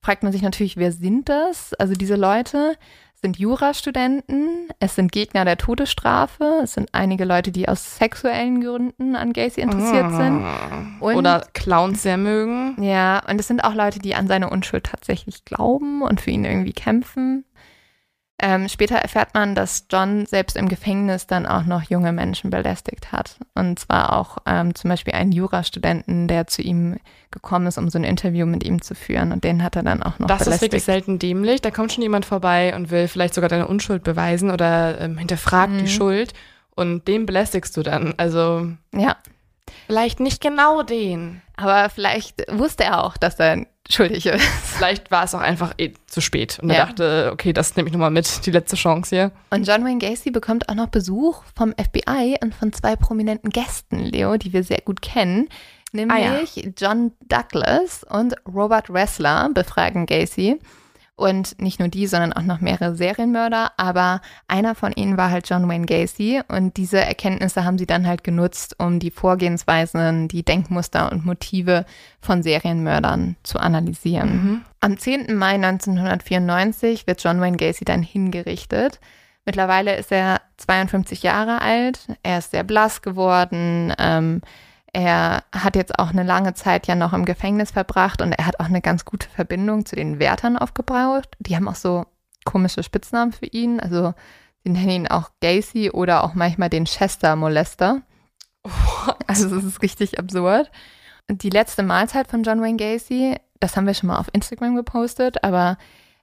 Fragt 0.01 0.22
man 0.22 0.30
sich 0.30 0.43
natürlich, 0.43 0.76
wer 0.76 0.93
sind 0.93 1.30
das? 1.30 1.72
Also 1.74 1.94
diese 1.94 2.16
Leute 2.16 2.76
sind 3.14 3.39
Jurastudenten, 3.39 4.68
es 4.80 4.97
sind 4.97 5.12
Gegner 5.12 5.47
der 5.47 5.56
Todesstrafe, 5.56 6.60
es 6.62 6.74
sind 6.74 6.90
einige 6.93 7.24
Leute, 7.24 7.51
die 7.51 7.66
aus 7.66 7.97
sexuellen 7.97 8.60
Gründen 8.62 9.16
an 9.16 9.32
Gacy 9.32 9.62
interessiert 9.62 10.10
sind. 10.10 10.44
Und- 11.01 11.16
Oder 11.16 11.47
Clowns 11.55 12.02
sehr 12.02 12.18
mögen. 12.18 12.76
Ja, 12.82 13.22
und 13.30 13.40
es 13.40 13.47
sind 13.48 13.64
auch 13.64 13.74
Leute, 13.74 13.98
die 13.98 14.14
an 14.14 14.26
seine 14.26 14.51
Unschuld 14.51 14.84
tatsächlich 14.84 15.47
glauben 15.47 16.02
und 16.02 16.20
für 16.20 16.32
ihn 16.32 16.44
irgendwie 16.44 16.74
kämpfen. 16.74 17.47
Ähm, 18.44 18.69
später 18.69 18.97
erfährt 18.97 19.35
man, 19.35 19.55
dass 19.55 19.86
John 19.89 20.27
selbst 20.27 20.56
im 20.56 20.69
Gefängnis 20.69 21.28
dann 21.28 21.47
auch 21.47 21.64
noch 21.64 21.82
junge 21.85 22.12
Menschen 22.12 22.51
belästigt 22.51 23.12
hat. 23.12 23.36
Und 23.55 23.78
zwar 23.78 24.16
auch 24.16 24.39
ähm, 24.47 24.74
zum 24.74 24.90
Beispiel 24.90 25.14
einen 25.14 25.31
Jurastudenten, 25.31 26.27
der 26.27 26.48
zu 26.48 26.60
ihm 26.60 26.97
gekommen 27.31 27.69
ist, 27.69 27.78
um 27.78 27.89
so 27.89 27.98
ein 27.98 28.05
Interview 28.05 28.44
mit 28.44 28.64
ihm 28.64 28.82
zu 28.82 28.97
führen. 28.97 29.31
Und 29.31 29.44
den 29.44 29.62
hat 29.62 29.77
er 29.77 29.85
dann 29.85 30.02
auch 30.02 30.19
noch 30.19 30.27
Das 30.27 30.40
ist 30.40 30.44
belästigt. 30.47 30.73
wirklich 30.73 30.82
selten 30.85 31.19
dämlich. 31.20 31.62
Da 31.62 31.70
kommt 31.70 31.93
schon 31.93 32.02
jemand 32.02 32.24
vorbei 32.27 32.74
und 32.74 32.90
will 32.90 33.06
vielleicht 33.06 33.35
sogar 33.35 33.48
deine 33.48 33.69
Unschuld 33.69 34.02
beweisen 34.02 34.51
oder 34.51 35.01
ähm, 35.01 35.16
hinterfragt 35.19 35.73
Mhm. 35.73 35.78
die 35.78 35.89
Schuld. 35.89 36.32
Und 36.74 37.06
den 37.06 37.27
belästigst 37.27 37.77
du 37.77 37.82
dann. 37.82 38.14
Also 38.16 38.66
ja, 38.93 39.16
vielleicht 39.86 40.20
nicht 40.20 40.40
genau 40.40 40.82
den. 40.82 41.42
aber 41.56 41.88
vielleicht 41.90 42.42
wusste 42.50 42.84
er 42.84 43.04
auch, 43.04 43.16
dass 43.16 43.38
er 43.38 43.66
schuldig 43.90 44.26
ist. 44.26 44.42
Vielleicht 44.76 45.10
war 45.10 45.24
es 45.24 45.34
auch 45.34 45.40
einfach 45.40 45.74
eh 45.76 45.92
zu 46.06 46.20
spät. 46.20 46.58
Und 46.62 46.70
er 46.70 46.76
Ja. 46.76 46.86
dachte, 46.86 47.30
okay, 47.32 47.52
das 47.52 47.74
nehme 47.76 47.88
ich 47.88 47.92
nochmal 47.92 48.10
mit, 48.12 48.46
die 48.46 48.50
letzte 48.52 48.76
Chance 48.76 49.14
hier. 49.14 49.32
Und 49.50 49.66
John 49.66 49.84
Wayne 49.84 49.98
Gacy 49.98 50.30
bekommt 50.30 50.68
auch 50.68 50.74
noch 50.76 50.86
Besuch 50.86 51.42
vom 51.56 51.72
FBI 51.76 52.36
und 52.42 52.54
von 52.54 52.72
zwei 52.72 52.94
prominenten 52.96 53.50
Gästen, 53.50 53.98
Leo, 53.98 54.36
die 54.36 54.52
wir 54.52 54.62
sehr 54.64 54.80
gut 54.84 55.02
kennen. 55.02 55.48
Nämlich 55.92 56.70
John 56.78 57.12
Douglas 57.28 58.04
und 58.08 58.34
Robert 58.46 58.88
Ressler 58.88 59.50
befragen 59.52 60.06
Gacy. 60.06 60.58
Und 61.22 61.60
nicht 61.60 61.78
nur 61.78 61.86
die, 61.86 62.08
sondern 62.08 62.32
auch 62.32 62.42
noch 62.42 62.60
mehrere 62.60 62.96
Serienmörder. 62.96 63.70
Aber 63.76 64.20
einer 64.48 64.74
von 64.74 64.90
ihnen 64.90 65.16
war 65.16 65.30
halt 65.30 65.48
John 65.48 65.68
Wayne 65.68 65.86
Gacy. 65.86 66.42
Und 66.48 66.76
diese 66.76 66.98
Erkenntnisse 66.98 67.64
haben 67.64 67.78
sie 67.78 67.86
dann 67.86 68.08
halt 68.08 68.24
genutzt, 68.24 68.74
um 68.78 68.98
die 68.98 69.12
Vorgehensweisen, 69.12 70.26
die 70.26 70.42
Denkmuster 70.42 71.12
und 71.12 71.24
Motive 71.24 71.86
von 72.20 72.42
Serienmördern 72.42 73.36
zu 73.44 73.60
analysieren. 73.60 74.64
Am 74.80 74.98
10. 74.98 75.36
Mai 75.36 75.54
1994 75.54 77.06
wird 77.06 77.22
John 77.22 77.40
Wayne 77.40 77.56
Gacy 77.56 77.84
dann 77.84 78.02
hingerichtet. 78.02 78.98
Mittlerweile 79.44 79.94
ist 79.94 80.10
er 80.10 80.40
52 80.56 81.22
Jahre 81.22 81.62
alt. 81.62 82.00
Er 82.24 82.38
ist 82.38 82.50
sehr 82.50 82.64
blass 82.64 83.00
geworden. 83.00 83.94
Ähm, 83.96 84.40
er 84.93 85.44
hat 85.55 85.77
jetzt 85.77 85.98
auch 85.98 86.10
eine 86.10 86.23
lange 86.23 86.55
Zeit 86.55 86.86
ja 86.86 86.94
noch 86.94 87.12
im 87.12 87.24
Gefängnis 87.24 87.70
verbracht 87.70 88.20
und 88.20 88.32
er 88.32 88.47
hat 88.47 88.60
auch 88.60 88.66
eine 88.66 88.82
ganz 88.82 89.05
gute 89.05 89.28
Verbindung 89.28 89.86
zu 89.86 89.97
den 89.97 90.19
Wärtern 90.19 90.59
aufgebaut. 90.59 91.28
Die 91.39 91.56
haben 91.56 91.69
auch 91.69 91.77
so 91.77 92.05
komische 92.44 92.82
Spitznamen 92.82 93.32
für 93.32 93.47
ihn. 93.47 93.81
Also 93.81 94.12
sie 94.62 94.70
nennen 94.70 94.90
ihn 94.90 95.09
auch 95.09 95.31
Gacy 95.40 95.90
oder 95.90 96.24
auch 96.24 96.35
manchmal 96.35 96.69
den 96.69 96.85
Chester 96.85 97.36
Molester. 97.36 98.02
Also 99.27 99.56
es 99.56 99.64
ist 99.64 99.82
richtig 99.82 100.19
absurd. 100.19 100.70
die 101.28 101.51
letzte 101.51 101.82
Mahlzeit 101.82 102.28
von 102.28 102.43
John 102.43 102.60
Wayne 102.60 102.77
Gacy, 102.77 103.36
das 103.59 103.77
haben 103.77 103.86
wir 103.86 103.94
schon 103.94 104.09
mal 104.09 104.19
auf 104.19 104.28
Instagram 104.32 104.77
gepostet, 104.77 105.43
aber 105.43 105.78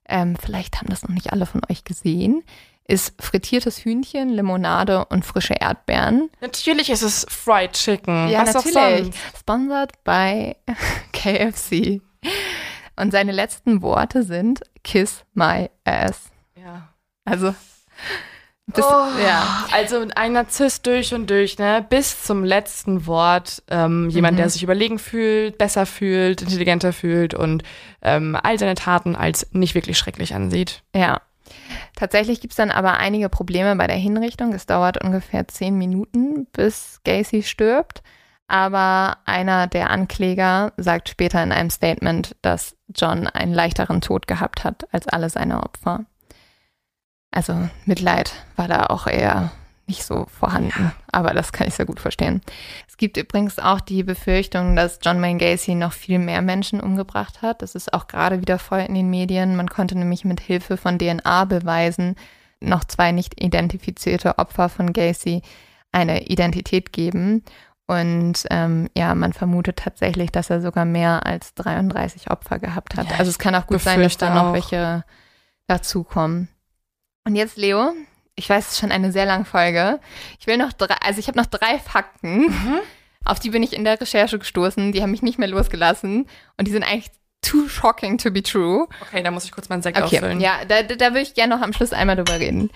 ähm, 0.08 0.36
vielleicht 0.36 0.78
haben 0.78 0.90
das 0.90 1.04
noch 1.04 1.10
nicht 1.10 1.34
alle 1.34 1.46
von 1.46 1.62
euch 1.70 1.84
gesehen, 1.84 2.44
ist 2.90 3.14
frittiertes 3.22 3.86
Hühnchen, 3.86 4.30
Limonade 4.30 5.06
und 5.06 5.26
frische 5.26 5.54
Erdbeeren. 5.54 6.30
Natürlich 6.42 6.90
ist 6.90 7.02
es 7.04 7.26
Fried 7.30 7.74
Chicken. 7.74 8.28
Ja, 8.30 8.42
Was 8.48 8.54
natürlich. 8.56 9.14
Sponsored 9.40 10.04
by 10.04 10.56
KFC. 11.14 12.02
Und 12.96 13.12
seine 13.12 13.32
letzten 13.32 13.82
Worte 13.82 14.24
sind 14.24 14.62
Kiss 14.84 15.24
my 15.34 15.70
ass. 15.86 16.24
Ja. 16.62 16.90
Also, 17.26 17.54
das, 18.68 18.86
oh, 18.86 19.08
ja. 19.24 19.66
Also 19.72 20.06
ein 20.16 20.34
Narzisst 20.34 20.86
durch 20.86 21.14
und 21.14 21.30
durch, 21.30 21.58
ne? 21.58 21.86
Bis 21.90 22.24
zum 22.24 22.44
letzten 22.44 23.08
Wort. 23.08 23.64
Ähm, 23.70 24.10
jemand, 24.10 24.34
Mhm. 24.34 24.38
der 24.38 24.50
sich 24.50 24.62
überlegen 24.64 25.00
fühlt, 25.00 25.58
besser 25.58 25.86
fühlt, 25.86 26.42
intelligenter 26.42 26.94
fühlt 26.94 27.34
und 27.34 27.64
ähm, 28.02 28.38
all 28.42 28.60
seine 28.60 28.76
Taten 28.76 29.16
als 29.16 29.48
nicht 29.54 29.74
wirklich 29.76 29.98
schrecklich 29.98 30.36
ansieht. 30.36 30.84
Ja. 30.96 31.22
Tatsächlich 32.00 32.40
gibt 32.40 32.54
es 32.54 32.58
dann 32.58 32.72
aber 32.72 32.98
einige 32.98 33.28
Probleme 33.28 33.76
bei 33.76 33.86
der 33.86 33.98
Hinrichtung. 33.98 34.54
Es 34.54 34.66
dauert 34.66 35.04
ungefähr 35.04 35.50
zehn 35.50 35.78
Minuten, 35.78 36.46
bis 36.54 37.02
Gacy 37.04 37.44
stirbt. 37.44 38.04
Aber 38.48 39.18
einer 39.26 39.68
der 39.68 39.90
Ankläger 39.90 40.72
sagt 40.78 41.10
später 41.10 41.44
in 41.44 41.52
einem 41.52 41.70
Statement, 41.70 42.38
dass 42.42 42.78
John 42.96 43.28
einen 43.28 43.54
leichteren 43.54 44.00
Tod 44.00 44.28
gehabt 44.28 44.64
hat 44.64 44.88
als 44.94 45.10
alle 45.10 45.30
seine 45.30 45.62
Opfer. 45.62 46.06
Also 47.32 47.68
Mitleid 47.86 48.32
war 48.56 48.70
da 48.70 48.86
auch 48.86 49.06
eher 49.06 49.52
nicht 49.90 50.06
so 50.06 50.28
vorhanden, 50.30 50.94
aber 51.12 51.34
das 51.34 51.52
kann 51.52 51.68
ich 51.68 51.74
sehr 51.74 51.86
gut 51.86 52.00
verstehen. 52.00 52.42
Es 52.88 52.96
gibt 52.96 53.18
übrigens 53.18 53.60
auch 53.60 53.82
die 53.82 54.04
Befürchtung, 54.04 54.76
dass 54.76 55.00
John 55.02 55.22
Wayne 55.22 55.40
Gacy 55.40 55.76
noch 55.76 55.92
viel 55.92 56.20
mehr 56.20 56.42
Menschen 56.42 56.80
umgebracht 56.80 57.42
hat. 57.42 57.62
Das 57.62 57.76
ist 57.76 57.94
auch 57.94 58.08
gerade 58.08 58.40
wieder 58.40 58.60
voll 58.60 58.80
in 58.80 58.96
den 58.96 59.10
Medien. 59.10 59.56
Man 59.56 59.70
konnte 59.70 59.98
nämlich 59.98 60.24
mit 60.24 60.40
Hilfe 60.40 60.78
von 60.78 60.98
DNA-Beweisen 60.98 62.16
noch 62.62 62.84
zwei 62.84 63.12
nicht 63.12 63.42
identifizierte 63.44 64.38
Opfer 64.38 64.70
von 64.70 64.94
Gacy 64.94 65.42
eine 65.92 66.28
Identität 66.28 66.94
geben. 66.94 67.44
Und 67.88 68.46
ähm, 68.52 68.88
ja, 68.96 69.16
man 69.16 69.34
vermutet 69.34 69.78
tatsächlich, 69.78 70.32
dass 70.32 70.52
er 70.52 70.62
sogar 70.62 70.86
mehr 70.86 71.26
als 71.26 71.56
33 71.56 72.30
Opfer 72.30 72.60
gehabt 72.60 72.96
hat. 72.96 73.10
Ja, 73.10 73.18
also 73.18 73.30
es 73.30 73.40
kann 73.40 73.56
auch 73.56 73.66
gut 73.66 73.82
sein, 73.82 74.00
dass 74.02 74.18
da 74.18 74.34
noch 74.34 74.50
auch. 74.50 74.54
welche 74.54 75.04
dazukommen. 75.66 76.50
Und 77.26 77.36
jetzt, 77.36 77.58
Leo, 77.58 77.94
ich 78.40 78.50
weiß, 78.50 78.66
es 78.68 78.72
ist 78.74 78.80
schon 78.80 78.92
eine 78.92 79.12
sehr 79.12 79.26
lange 79.26 79.46
Folge. 79.46 80.00
Ich 80.40 80.48
will 80.48 80.58
noch 80.58 80.74
drei, 80.74 80.96
also 81.06 81.20
ich 81.20 81.28
habe 81.28 81.38
noch 81.38 81.46
drei 81.46 81.78
Fakten, 81.80 82.48
Mhm. 82.48 82.80
auf 83.26 83.40
die 83.40 83.50
bin 83.52 83.62
ich 83.64 83.74
in 83.74 83.84
der 83.84 84.00
Recherche 84.00 84.40
gestoßen. 84.40 84.92
Die 84.92 85.02
haben 85.04 85.12
mich 85.12 85.22
nicht 85.22 85.38
mehr 85.38 85.48
losgelassen. 85.48 86.28
Und 86.58 86.68
die 86.68 86.72
sind 86.72 86.84
eigentlich 86.84 87.12
too 87.42 87.68
shocking 87.70 88.18
to 88.18 88.32
be 88.32 88.42
true. 88.44 88.88
Okay, 89.02 89.22
da 89.24 89.32
muss 89.32 89.46
ich 89.46 89.52
kurz 89.52 89.70
meinen 89.70 89.82
Sekt 89.82 89.98
Okay, 90.02 90.18
auffüllen. 90.18 90.40
ja, 90.42 90.66
da, 90.68 90.82
da, 90.84 90.96
da 90.96 91.14
will 91.14 91.22
ich 91.22 91.34
gerne 91.36 91.56
noch 91.56 91.62
am 91.62 91.74
Schluss 91.74 91.94
einmal 91.94 92.16
drüber 92.16 92.40
reden. 92.40 92.70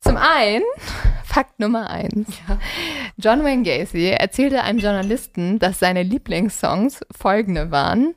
Zum 0.00 0.16
einen, 0.16 0.64
Fakt 1.24 1.60
Nummer 1.60 1.88
eins. 1.90 2.28
Ja. 2.48 2.58
John 3.16 3.44
Wayne 3.44 3.62
Gacy 3.62 4.08
erzählte 4.10 4.62
einem 4.62 4.78
Journalisten, 4.80 5.58
dass 5.60 5.78
seine 5.78 6.02
Lieblingssongs 6.02 7.00
folgende 7.16 7.70
waren. 7.70 8.14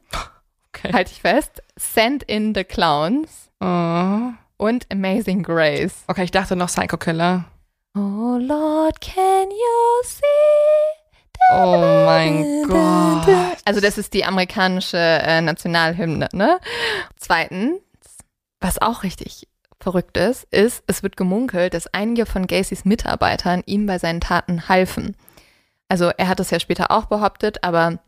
Okay. 0.69 0.91
Halte 0.93 1.11
ich 1.13 1.21
fest. 1.21 1.61
Send 1.77 2.23
in 2.23 2.53
the 2.55 2.63
Clowns 2.63 3.49
Oh. 3.61 4.31
Und 4.57 4.87
Amazing 4.91 5.43
Grace. 5.43 6.03
Okay, 6.07 6.23
ich 6.23 6.31
dachte 6.31 6.55
noch 6.55 6.67
Psycho 6.67 6.97
Killer. 6.97 7.45
Oh 7.95 8.37
Lord, 8.39 8.99
can 9.01 9.49
you 9.49 10.03
see? 10.03 10.21
Oh 11.51 11.77
mein 12.05 12.63
Gott. 12.67 13.57
Also 13.65 13.79
das 13.79 13.97
ist 13.97 14.13
die 14.13 14.25
amerikanische 14.25 14.97
äh, 14.97 15.41
Nationalhymne, 15.41 16.29
ne? 16.33 16.59
Zweitens, 17.17 17.79
was 18.59 18.81
auch 18.81 19.03
richtig 19.03 19.47
verrückt 19.79 20.17
ist, 20.17 20.45
ist, 20.51 20.83
es 20.87 21.03
wird 21.03 21.17
gemunkelt, 21.17 21.73
dass 21.73 21.93
einige 21.93 22.25
von 22.25 22.47
Gacys 22.47 22.85
Mitarbeitern 22.85 23.61
ihm 23.65 23.85
bei 23.85 23.99
seinen 23.99 24.21
Taten 24.21 24.67
halfen. 24.67 25.15
Also 25.87 26.09
er 26.17 26.27
hat 26.27 26.39
es 26.39 26.49
ja 26.49 26.59
später 26.59 26.91
auch 26.91 27.05
behauptet, 27.05 27.63
aber 27.63 27.99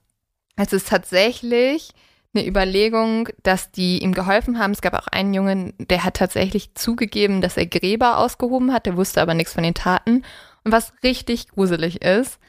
es 0.56 0.74
ist 0.74 0.88
tatsächlich 0.88 1.92
eine 2.38 2.48
Überlegung, 2.48 3.30
dass 3.44 3.72
die 3.72 4.02
ihm 4.04 4.14
geholfen 4.14 4.60
haben. 4.60 4.72
Es 4.72 4.82
gab 4.82 4.94
auch 4.94 5.08
einen 5.08 5.34
Jungen, 5.34 5.74
der 5.80 6.04
hat 6.04 6.16
tatsächlich 6.16 6.76
zugegeben, 6.76 7.42
dass 7.42 7.58
er 7.58 7.66
Gräber 7.66 8.18
ausgehoben 8.20 8.72
hat, 8.74 8.86
der 8.86 8.98
wusste 8.98 9.22
aber 9.22 9.34
nichts 9.34 9.54
von 9.54 9.64
den 9.64 9.74
Taten. 9.74 10.24
Und 10.64 10.72
was 10.72 10.94
richtig 11.04 11.50
gruselig 11.50 12.02
ist, 12.02 12.40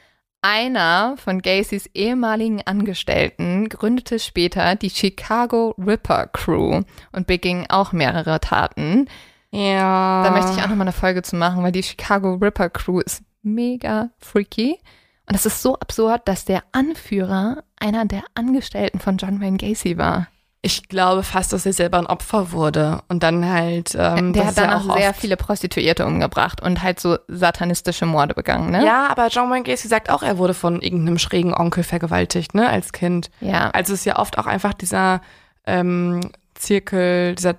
einer 0.41 1.15
von 1.17 1.41
Gacys 1.41 1.89
ehemaligen 1.93 2.61
Angestellten 2.65 3.67
gründete 3.67 4.19
später 4.19 4.75
die 4.75 4.89
Chicago 4.89 5.75
Ripper 5.77 6.27
Crew 6.27 6.81
und 7.11 7.27
beging 7.27 7.65
auch 7.69 7.91
mehrere 7.91 8.39
Taten. 8.39 9.07
Ja. 9.51 10.23
Da 10.23 10.31
möchte 10.31 10.51
ich 10.51 10.59
auch 10.59 10.69
nochmal 10.69 10.87
eine 10.87 10.93
Folge 10.93 11.23
zu 11.23 11.35
machen, 11.35 11.63
weil 11.63 11.71
die 11.71 11.83
Chicago 11.83 12.35
Ripper 12.35 12.69
Crew 12.69 12.99
ist 12.99 13.23
mega 13.41 14.11
freaky. 14.19 14.79
Und 15.27 15.35
es 15.35 15.45
ist 15.45 15.61
so 15.61 15.77
absurd, 15.77 16.27
dass 16.27 16.45
der 16.45 16.63
Anführer 16.71 17.63
einer 17.79 18.05
der 18.05 18.23
Angestellten 18.35 18.99
von 18.99 19.17
John 19.17 19.41
Wayne 19.41 19.57
Gacy 19.57 19.97
war. 19.97 20.27
Ich 20.61 20.89
glaube 20.89 21.23
fast, 21.23 21.53
dass 21.53 21.65
er 21.65 21.71
selber 21.71 21.99
ein 21.99 22.05
Opfer 22.05 22.51
wurde 22.51 23.01
und 23.07 23.23
dann 23.23 23.47
halt. 23.47 23.95
Ähm, 23.97 24.33
der 24.33 24.45
hat 24.45 24.57
ja 24.57 24.67
dann 24.67 24.89
auch 24.89 24.97
sehr 24.97 25.13
viele 25.13 25.37
Prostituierte 25.37 26.05
umgebracht 26.05 26.61
und 26.61 26.83
halt 26.83 26.99
so 26.99 27.17
satanistische 27.29 28.05
Morde 28.05 28.33
begangen, 28.33 28.71
ne? 28.71 28.85
Ja, 28.85 29.07
aber 29.07 29.27
John 29.27 29.49
Wayne 29.49 29.63
Gacy 29.63 29.87
sagt 29.87 30.09
auch, 30.09 30.21
er 30.21 30.37
wurde 30.37 30.53
von 30.53 30.81
irgendeinem 30.81 31.17
schrägen 31.17 31.53
Onkel 31.53 31.83
vergewaltigt, 31.83 32.55
ne, 32.55 32.67
als 32.67 32.91
Kind. 32.91 33.31
Ja. 33.39 33.69
Also 33.69 33.93
es 33.93 34.01
ist 34.01 34.05
ja 34.05 34.19
oft 34.19 34.37
auch 34.37 34.47
einfach 34.47 34.73
dieser 34.73 35.21
ähm, 35.65 36.19
Zirkel, 36.55 37.35
dieser 37.35 37.55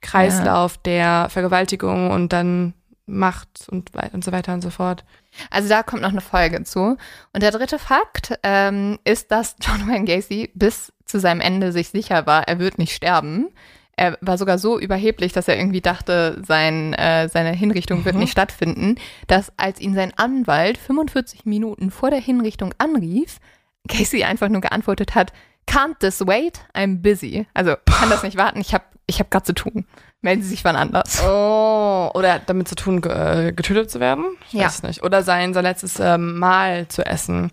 Kreislauf 0.00 0.78
der 0.78 1.28
Vergewaltigung 1.28 2.10
und 2.10 2.32
dann 2.32 2.72
Macht 3.04 3.66
und, 3.70 3.90
und 4.12 4.22
so 4.22 4.32
weiter 4.32 4.52
und 4.52 4.60
so 4.60 4.70
fort. 4.70 5.04
Also 5.50 5.68
da 5.68 5.82
kommt 5.82 6.02
noch 6.02 6.10
eine 6.10 6.20
Folge 6.20 6.62
zu. 6.64 6.96
Und 7.32 7.42
der 7.42 7.50
dritte 7.50 7.78
Fakt 7.78 8.38
ähm, 8.42 8.98
ist, 9.04 9.30
dass 9.30 9.56
John 9.60 9.88
Wayne 9.88 10.04
Gacy 10.04 10.50
bis 10.54 10.92
zu 11.04 11.20
seinem 11.20 11.40
Ende 11.40 11.72
sich 11.72 11.88
sicher 11.90 12.26
war, 12.26 12.46
er 12.48 12.58
wird 12.58 12.78
nicht 12.78 12.94
sterben. 12.94 13.48
Er 13.96 14.16
war 14.20 14.38
sogar 14.38 14.58
so 14.58 14.78
überheblich, 14.78 15.32
dass 15.32 15.48
er 15.48 15.56
irgendwie 15.58 15.80
dachte, 15.80 16.40
sein, 16.46 16.94
äh, 16.94 17.28
seine 17.28 17.50
Hinrichtung 17.52 18.04
wird 18.04 18.14
Mhm. 18.14 18.20
nicht 18.20 18.32
stattfinden, 18.32 18.94
dass 19.26 19.52
als 19.56 19.80
ihn 19.80 19.94
sein 19.94 20.12
Anwalt 20.16 20.78
45 20.78 21.44
Minuten 21.46 21.90
vor 21.90 22.10
der 22.10 22.20
Hinrichtung 22.20 22.72
anrief, 22.78 23.38
Casey 23.88 24.22
einfach 24.22 24.48
nur 24.48 24.60
geantwortet 24.60 25.14
hat, 25.14 25.32
Can't 25.66 25.98
this 25.98 26.20
wait? 26.26 26.60
I'm 26.74 27.02
busy. 27.02 27.46
Also 27.54 27.74
kann 27.86 28.08
das 28.08 28.22
nicht 28.22 28.36
warten, 28.38 28.60
ich 28.60 28.72
habe 28.72 28.84
ich 29.06 29.20
hab 29.20 29.30
gerade 29.30 29.44
zu 29.44 29.52
tun. 29.54 29.84
Melden 30.20 30.42
Sie 30.42 30.48
sich 30.48 30.64
wann 30.64 30.74
anders. 30.76 31.22
Oh, 31.24 32.10
oder 32.14 32.40
damit 32.40 32.66
zu 32.68 32.74
tun, 32.74 33.02
äh, 33.04 33.52
getötet 33.54 33.90
zu 33.90 34.00
werden? 34.00 34.24
Ich 34.48 34.54
Ja. 34.54 34.66
weiß 34.66 34.82
nicht. 34.82 35.04
Oder 35.04 35.22
sein, 35.22 35.54
sein 35.54 35.62
letztes 35.62 36.00
ähm, 36.00 36.38
Mahl 36.38 36.88
zu 36.88 37.06
essen. 37.06 37.52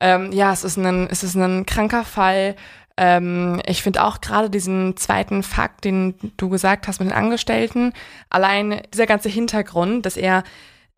Ähm, 0.00 0.30
ja, 0.32 0.52
es 0.52 0.62
ist 0.62 0.76
ein, 0.76 1.08
es 1.10 1.24
ist 1.24 1.34
ein 1.34 1.66
kranker 1.66 2.04
Fall. 2.04 2.54
Ähm, 2.96 3.60
ich 3.66 3.82
finde 3.82 4.04
auch 4.04 4.20
gerade 4.20 4.50
diesen 4.50 4.96
zweiten 4.96 5.42
Fakt, 5.42 5.84
den 5.84 6.14
du 6.36 6.48
gesagt 6.48 6.86
hast 6.86 7.00
mit 7.00 7.10
den 7.10 7.16
Angestellten, 7.16 7.92
allein 8.30 8.80
dieser 8.94 9.06
ganze 9.06 9.28
Hintergrund, 9.28 10.06
dass 10.06 10.16
er 10.16 10.44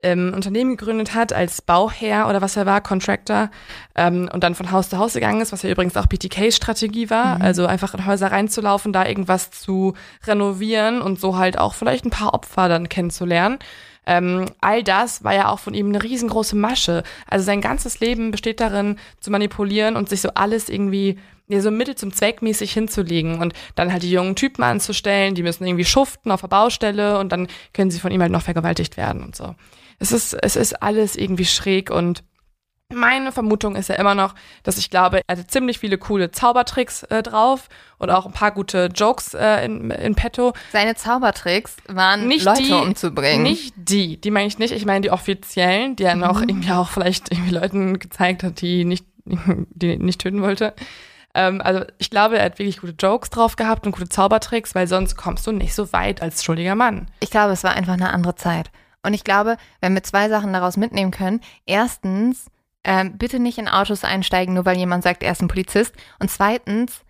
ähm, 0.02 0.32
Unternehmen 0.34 0.76
gegründet 0.76 1.14
hat 1.14 1.32
als 1.32 1.60
Bauherr 1.60 2.28
oder 2.28 2.40
was 2.40 2.56
er 2.56 2.66
war, 2.66 2.80
Contractor, 2.80 3.50
ähm, 3.96 4.28
und 4.32 4.44
dann 4.44 4.54
von 4.54 4.70
Haus 4.70 4.88
zu 4.88 4.98
Haus 4.98 5.14
gegangen 5.14 5.40
ist, 5.40 5.52
was 5.52 5.62
ja 5.62 5.70
übrigens 5.70 5.96
auch 5.96 6.06
BTKs 6.06 6.56
Strategie 6.56 7.10
war, 7.10 7.40
also 7.40 7.66
einfach 7.66 7.94
in 7.94 8.06
Häuser 8.06 8.30
reinzulaufen, 8.30 8.92
da 8.92 9.06
irgendwas 9.06 9.50
zu 9.50 9.94
renovieren 10.26 11.02
und 11.02 11.20
so 11.20 11.36
halt 11.36 11.58
auch 11.58 11.74
vielleicht 11.74 12.04
ein 12.04 12.10
paar 12.10 12.34
Opfer 12.34 12.68
dann 12.68 12.88
kennenzulernen. 12.88 13.58
Ähm, 14.06 14.46
all 14.60 14.82
das 14.82 15.22
war 15.22 15.34
ja 15.34 15.48
auch 15.48 15.58
von 15.58 15.74
ihm 15.74 15.88
eine 15.88 16.02
riesengroße 16.02 16.56
Masche. 16.56 17.02
Also 17.26 17.44
sein 17.44 17.60
ganzes 17.60 18.00
Leben 18.00 18.30
besteht 18.30 18.60
darin, 18.60 18.96
zu 19.20 19.30
manipulieren 19.30 19.96
und 19.96 20.08
sich 20.08 20.22
so 20.22 20.30
alles 20.34 20.70
irgendwie 20.70 21.18
ja, 21.48 21.60
so 21.60 21.70
Mittel 21.70 21.94
zum 21.94 22.12
Zweck 22.12 22.40
mäßig 22.40 22.72
hinzulegen 22.72 23.40
und 23.40 23.52
dann 23.74 23.92
halt 23.92 24.02
die 24.02 24.10
jungen 24.10 24.36
Typen 24.36 24.62
anzustellen, 24.62 25.34
die 25.34 25.42
müssen 25.42 25.66
irgendwie 25.66 25.84
schuften 25.84 26.30
auf 26.30 26.42
der 26.42 26.48
Baustelle 26.48 27.18
und 27.18 27.32
dann 27.32 27.48
können 27.72 27.90
sie 27.90 28.00
von 28.00 28.12
ihm 28.12 28.22
halt 28.22 28.32
noch 28.32 28.42
vergewaltigt 28.42 28.96
werden 28.96 29.22
und 29.22 29.34
so. 29.34 29.54
Es 29.98 30.12
ist, 30.12 30.34
es 30.34 30.56
ist 30.56 30.82
alles 30.82 31.16
irgendwie 31.16 31.44
schräg 31.46 31.90
und 31.90 32.22
meine 32.90 33.32
Vermutung 33.32 33.76
ist 33.76 33.90
ja 33.90 33.96
immer 33.96 34.14
noch, 34.14 34.34
dass 34.62 34.78
ich 34.78 34.88
glaube, 34.88 35.20
er 35.26 35.36
hatte 35.36 35.46
ziemlich 35.46 35.78
viele 35.78 35.98
coole 35.98 36.30
Zaubertricks 36.30 37.02
äh, 37.04 37.22
drauf 37.22 37.68
und 37.98 38.08
auch 38.10 38.24
ein 38.24 38.32
paar 38.32 38.50
gute 38.50 38.86
Jokes 38.94 39.34
äh, 39.34 39.66
in, 39.66 39.90
in 39.90 40.14
petto. 40.14 40.54
Seine 40.72 40.94
Zaubertricks 40.94 41.76
waren, 41.88 42.26
Nicht 42.26 42.46
Leute 42.46 42.62
die- 42.62 42.72
umzubringen. 42.72 43.42
Nicht 43.42 43.74
die, 43.76 44.18
die 44.18 44.30
meine 44.30 44.46
ich 44.46 44.58
nicht. 44.58 44.72
Ich 44.72 44.86
meine 44.86 45.02
die 45.02 45.10
offiziellen, 45.10 45.96
die 45.96 46.04
er 46.04 46.14
noch 46.14 46.40
irgendwie 46.40 46.72
auch 46.72 46.88
vielleicht 46.88 47.30
irgendwie 47.30 47.50
Leuten 47.50 47.98
gezeigt 47.98 48.42
hat, 48.42 48.62
die 48.62 48.86
nicht, 48.86 49.04
die 49.26 49.98
nicht 49.98 50.22
töten 50.22 50.40
wollte. 50.40 50.72
Ähm, 51.34 51.60
also 51.60 51.84
ich 51.98 52.08
glaube, 52.08 52.38
er 52.38 52.44
hat 52.46 52.58
wirklich 52.58 52.80
gute 52.80 52.94
Jokes 52.98 53.28
drauf 53.28 53.56
gehabt 53.56 53.84
und 53.84 53.92
gute 53.92 54.08
Zaubertricks, 54.08 54.74
weil 54.74 54.86
sonst 54.86 55.14
kommst 55.14 55.46
du 55.46 55.52
nicht 55.52 55.74
so 55.74 55.92
weit 55.92 56.22
als 56.22 56.42
schuldiger 56.42 56.74
Mann. 56.74 57.10
Ich 57.20 57.30
glaube, 57.30 57.52
es 57.52 57.64
war 57.64 57.72
einfach 57.72 57.92
eine 57.92 58.14
andere 58.14 58.34
Zeit. 58.34 58.70
Und 59.02 59.14
ich 59.14 59.24
glaube, 59.24 59.56
wenn 59.80 59.94
wir 59.94 60.02
zwei 60.02 60.28
Sachen 60.28 60.52
daraus 60.52 60.76
mitnehmen 60.76 61.10
können, 61.10 61.40
erstens, 61.66 62.46
ähm, 62.84 63.18
bitte 63.18 63.38
nicht 63.38 63.58
in 63.58 63.68
Autos 63.68 64.04
einsteigen, 64.04 64.54
nur 64.54 64.64
weil 64.64 64.76
jemand 64.76 65.02
sagt, 65.04 65.22
er 65.22 65.32
ist 65.32 65.42
ein 65.42 65.48
Polizist. 65.48 65.94
Und 66.18 66.30
zweitens, 66.30 67.00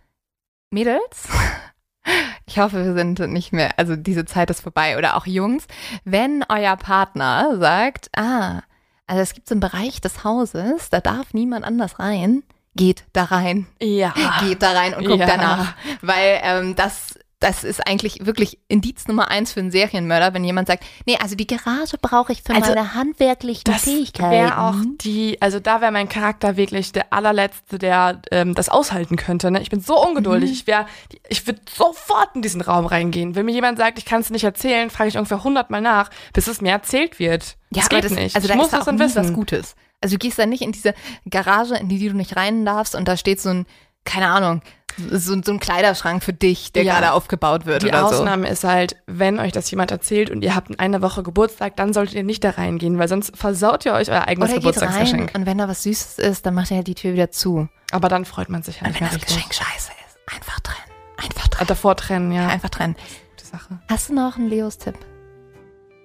Mädels, 0.71 1.29
ich 2.47 2.59
hoffe, 2.59 2.85
wir 2.85 2.95
sind 2.95 3.19
nicht 3.33 3.53
mehr, 3.53 3.79
also 3.79 3.97
diese 3.97 4.25
Zeit 4.25 4.51
ist 4.51 4.61
vorbei. 4.61 4.99
Oder 4.99 5.17
auch 5.17 5.27
Jungs, 5.27 5.67
wenn 6.05 6.45
euer 6.49 6.77
Partner 6.77 7.57
sagt, 7.59 8.11
ah, 8.17 8.63
also 9.07 9.23
es 9.23 9.33
gibt 9.35 9.49
so 9.49 9.55
einen 9.55 9.61
Bereich 9.61 10.01
des 10.01 10.25
Hauses, 10.25 10.91
da 10.91 11.01
darf 11.01 11.33
niemand 11.33 11.65
anders 11.65 11.99
rein, 11.99 12.43
geht 12.77 13.05
da 13.13 13.25
rein. 13.25 13.67
Ja. 13.81 14.15
Geht 14.41 14.63
da 14.63 14.73
rein 14.73 14.95
und 14.95 15.05
guckt 15.05 15.21
Ja. 15.21 15.27
danach. 15.27 15.75
Weil 16.03 16.39
ähm, 16.43 16.77
das, 16.77 17.18
das 17.41 17.63
ist 17.63 17.87
eigentlich 17.87 18.27
wirklich 18.27 18.59
Indiz 18.67 19.07
Nummer 19.07 19.29
eins 19.29 19.53
für 19.53 19.61
einen 19.61 19.71
Serienmörder, 19.71 20.35
wenn 20.35 20.43
jemand 20.43 20.67
sagt, 20.67 20.85
nee, 21.07 21.17
also 21.23 21.37
die 21.37 21.47
Garage 21.47 21.97
brauche 22.01 22.33
ich 22.33 22.43
für 22.43 22.53
Also, 22.53 22.75
meine 22.75 22.95
handwerklichen 22.95 23.63
Das 23.65 23.85
Fähigkeiten. 23.85 24.33
wäre 24.33 24.59
auch 24.61 24.75
die, 25.01 25.41
also 25.41 25.61
da 25.61 25.81
wäre 25.81 25.93
mein 25.93 26.09
Charakter 26.09 26.57
wirklich 26.57 26.91
der 26.91 27.13
allerletzte, 27.13 27.79
der 27.79 28.21
ähm, 28.33 28.55
das 28.55 28.69
aushalten 28.69 29.17
könnte. 29.17 29.51
Ne? 29.53 29.61
Ich 29.63 29.71
bin 29.71 29.81
so 29.81 30.05
ungeduldig. 30.05 30.51
Mhm. 30.51 30.55
Ich 30.55 30.67
wäre, 30.67 30.87
ich 31.29 31.47
würde 31.47 31.61
sofort 31.73 32.31
in 32.35 32.43
diesen 32.43 32.61
Raum 32.61 32.87
reingehen. 32.87 33.37
Wenn 33.37 33.47
mir 33.47 33.53
jemand 33.53 33.79
sagt, 33.79 33.99
ich 33.99 34.05
kann 34.05 34.21
es 34.21 34.31
nicht 34.31 34.45
erzählen, 34.45 34.91
frage 34.91 35.09
ich 35.11 35.17
ungefähr 35.17 35.45
hundertmal 35.45 35.81
nach, 35.81 36.11
bis 36.33 36.49
es 36.49 36.61
mir 36.61 36.73
erzählt 36.73 37.21
wird. 37.21 37.57
Ja, 37.71 37.83
das 37.83 37.87
aber 37.87 37.95
geht 38.01 38.05
das, 38.11 38.13
nicht. 38.19 38.35
Also 38.35 38.47
ich 38.47 38.51
da 38.51 38.57
muss 38.57 38.67
ist 38.67 38.73
da 38.73 38.77
das 38.79 38.87
dann 38.87 38.99
wissen. 38.99 39.25
was 39.25 39.33
Gutes. 39.33 39.77
Also 40.01 40.15
du 40.17 40.19
gehst 40.19 40.39
da 40.41 40.47
nicht 40.47 40.63
in 40.63 40.73
diese 40.73 40.93
Garage, 41.31 41.77
in 41.77 41.89
die 41.89 42.09
du 42.09 42.17
nicht 42.17 42.35
rein 42.37 42.65
darfst 42.65 42.97
und 42.97 43.07
da 43.07 43.17
steht 43.17 43.41
so 43.41 43.51
ein, 43.51 43.67
keine 44.05 44.29
Ahnung, 44.29 44.63
so, 44.97 45.41
so 45.43 45.53
ein 45.53 45.61
Kleiderschrank 45.61 46.23
für 46.25 46.33
dich, 46.33 46.73
der 46.73 46.83
Ja. 46.83 46.95
gerade 46.95 47.13
aufgebaut 47.13 47.67
wird 47.67 47.83
Die 47.83 47.89
oder 47.89 48.07
Ausnahme 48.07 48.49
ist 48.49 48.65
halt, 48.65 48.97
wenn 49.07 49.39
euch 49.39 49.53
das 49.53 49.71
jemand 49.71 49.91
erzählt 49.91 50.31
und 50.31 50.43
ihr 50.43 50.55
habt 50.55 50.71
in 50.71 50.79
einer 50.79 51.03
Woche 51.03 51.23
Geburtstag, 51.23 51.77
dann 51.77 51.93
solltet 51.93 52.15
ihr 52.17 52.25
nicht 52.25 52.43
da 52.43 52.51
reingehen, 52.51 52.99
weil 52.99 53.09
sonst 53.09 53.37
versaut 53.37 53.85
ihr 53.87 53.93
euch 53.93 54.11
euer 54.11 54.23
so. 54.23 54.27
eigenes 54.27 54.51
Oder 54.51 54.59
Geburtstagsgeschenk. 54.59 55.33
und 55.35 55.47
wenn 55.47 55.59
da 55.59 55.69
was 55.69 55.83
Süßes 55.85 56.19
ist, 56.19 56.47
dann 56.47 56.55
macht 56.55 56.71
er 56.71 56.83
die 56.83 56.95
Tür 56.95 57.13
wieder 57.13 57.31
zu. 57.31 57.69
Aber 57.93 58.09
dann 58.09 58.25
freut 58.25 58.49
man 58.49 58.63
sich 58.63 58.81
ja 58.81 58.87
Und 58.87 58.95
wenn 58.99 59.07
das 59.07 59.15
richtig. 59.17 59.35
Geschenk 59.37 59.55
scheiße 59.55 59.93
ist, 59.93 60.35
einfach 60.35 60.61
trennen. 60.61 60.79
Einfach 61.23 61.49
trennen. 61.49 61.69
Davor 61.69 61.97
trennen, 61.97 62.33
ja. 62.33 62.49
Einfach 62.49 62.71
trennen. 62.71 62.97
Gute 63.37 63.47
Sache. 63.47 63.79
Hast 63.89 64.09
du 64.09 64.15
noch 64.15 64.37
einen 64.37 64.49
Leos 64.49 64.79
Tipp? 64.79 64.95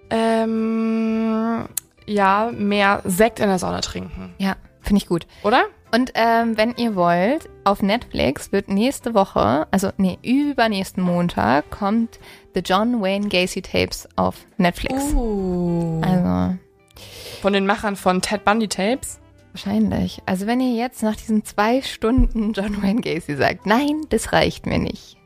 Ähm, 0.09 1.65
ja, 2.05 2.51
mehr 2.53 3.01
Sekt 3.05 3.39
in 3.39 3.47
der 3.47 3.59
Sonne 3.59 3.81
trinken. 3.81 4.33
Ja, 4.37 4.55
finde 4.83 5.01
ich 5.01 5.07
gut. 5.07 5.25
Oder? 5.43 5.65
Und 5.93 6.11
ähm, 6.15 6.57
wenn 6.57 6.73
ihr 6.75 6.95
wollt, 6.95 7.49
auf 7.65 7.81
Netflix 7.83 8.51
wird 8.51 8.67
nächste 8.67 9.13
Woche, 9.13 9.67
also 9.69 9.91
nee, 9.97 10.17
übernächsten 10.23 11.03
Montag 11.03 11.69
kommt 11.69 12.19
The 12.55 12.61
John 12.61 13.01
Wayne 13.01 13.29
Gacy 13.29 13.61
Tapes 13.61 14.09
auf 14.15 14.37
Netflix. 14.57 15.13
Uh. 15.13 16.01
Also 16.03 16.57
Von 17.41 17.53
den 17.53 17.65
Machern 17.67 17.95
von 17.95 18.21
Ted 18.21 18.43
Bundy 18.43 18.67
Tapes. 18.67 19.19
wahrscheinlich. 19.51 20.21
Also 20.25 20.47
wenn 20.47 20.59
ihr 20.61 20.75
jetzt 20.75 21.03
nach 21.03 21.15
diesen 21.15 21.45
zwei 21.45 21.81
Stunden 21.83 22.53
John 22.55 22.81
Wayne 22.81 23.01
Gacy 23.01 23.35
sagt, 23.35 23.67
nein, 23.67 24.01
das 24.09 24.33
reicht 24.33 24.65
mir 24.65 24.79
nicht, 24.79 25.17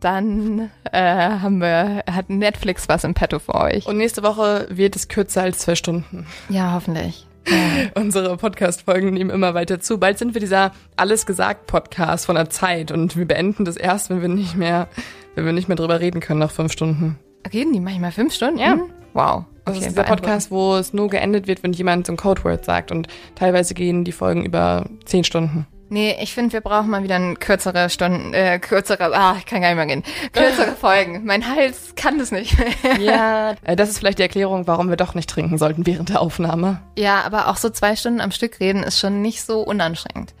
dann 0.00 0.70
äh, 0.92 1.00
haben 1.00 1.58
wir, 1.58 2.04
hat 2.10 2.28
Netflix 2.28 2.88
was 2.88 3.04
im 3.04 3.14
Petto 3.14 3.38
für 3.38 3.54
euch. 3.54 3.86
Und 3.86 3.96
nächste 3.96 4.22
Woche 4.22 4.66
wird 4.68 4.94
es 4.94 5.08
kürzer 5.08 5.42
als 5.42 5.60
zwei 5.60 5.74
Stunden. 5.74 6.26
ja, 6.50 6.72
hoffentlich. 6.74 7.26
Unsere 7.94 8.36
Podcast-Folgen 8.36 9.10
nehmen 9.14 9.30
immer 9.30 9.54
weiter 9.54 9.80
zu. 9.80 9.98
Bald 9.98 10.18
sind 10.18 10.34
wir 10.34 10.40
dieser 10.40 10.72
Alles 10.96 11.26
gesagt 11.26 11.66
Podcast 11.66 12.26
von 12.26 12.36
der 12.36 12.50
Zeit 12.50 12.90
und 12.90 13.16
wir 13.16 13.26
beenden 13.26 13.64
das 13.64 13.76
erst, 13.76 14.10
wenn 14.10 14.20
wir 14.20 14.28
nicht 14.28 14.56
mehr, 14.56 14.88
wenn 15.34 15.44
wir 15.44 15.52
nicht 15.52 15.68
mehr 15.68 15.76
drüber 15.76 16.00
reden 16.00 16.20
können 16.20 16.40
nach 16.40 16.50
fünf 16.50 16.72
Stunden. 16.72 17.18
Reden 17.52 17.72
die 17.72 17.80
manchmal 17.80 18.12
fünf 18.12 18.34
Stunden? 18.34 18.58
Ja. 18.58 18.78
Wow. 19.14 19.44
Das 19.64 19.76
Okay, 19.76 19.86
ist 19.86 19.96
dieser. 19.96 20.04
Podcast, 20.04 20.50
wo 20.50 20.76
es 20.76 20.92
nur 20.92 21.08
geendet 21.08 21.46
wird, 21.46 21.62
wenn 21.62 21.72
jemand 21.72 22.06
so 22.06 22.12
ein 22.12 22.16
Codeword 22.16 22.64
sagt 22.64 22.90
und 22.90 23.08
teilweise 23.34 23.74
gehen 23.74 24.04
die 24.04 24.12
Folgen 24.12 24.44
über 24.44 24.86
zehn 25.04 25.24
Stunden. 25.24 25.66
Nee, 25.92 26.16
ich 26.22 26.32
finde, 26.32 26.54
wir 26.54 26.62
brauchen 26.62 26.88
mal 26.88 27.02
wieder 27.02 27.16
ein 27.16 27.38
kürzere 27.38 27.90
Stunden, 27.90 28.32
äh, 28.32 28.58
kürzere, 28.58 29.14
ah, 29.14 29.36
ich 29.38 29.44
kann 29.44 29.60
gar 29.60 29.68
nicht 29.68 29.76
mehr 29.76 29.84
gehen. 29.84 30.02
Kürzere 30.32 30.72
Folgen. 30.80 31.26
Mein 31.26 31.46
Hals 31.46 31.92
kann 31.96 32.18
das 32.18 32.32
nicht 32.32 32.56
mehr. 32.58 32.98
Ja, 32.98 33.50
äh, 33.62 33.76
das 33.76 33.90
ist 33.90 33.98
vielleicht 33.98 34.16
die 34.16 34.22
Erklärung, 34.22 34.66
warum 34.66 34.88
wir 34.88 34.96
doch 34.96 35.12
nicht 35.12 35.28
trinken 35.28 35.58
sollten 35.58 35.86
während 35.86 36.08
der 36.08 36.22
Aufnahme. 36.22 36.80
Ja, 36.96 37.20
aber 37.26 37.48
auch 37.48 37.58
so 37.58 37.68
zwei 37.68 37.94
Stunden 37.94 38.22
am 38.22 38.30
Stück 38.30 38.58
reden 38.58 38.82
ist 38.82 39.00
schon 39.00 39.20
nicht 39.20 39.42
so 39.42 39.60
unanstrengend. 39.60 40.32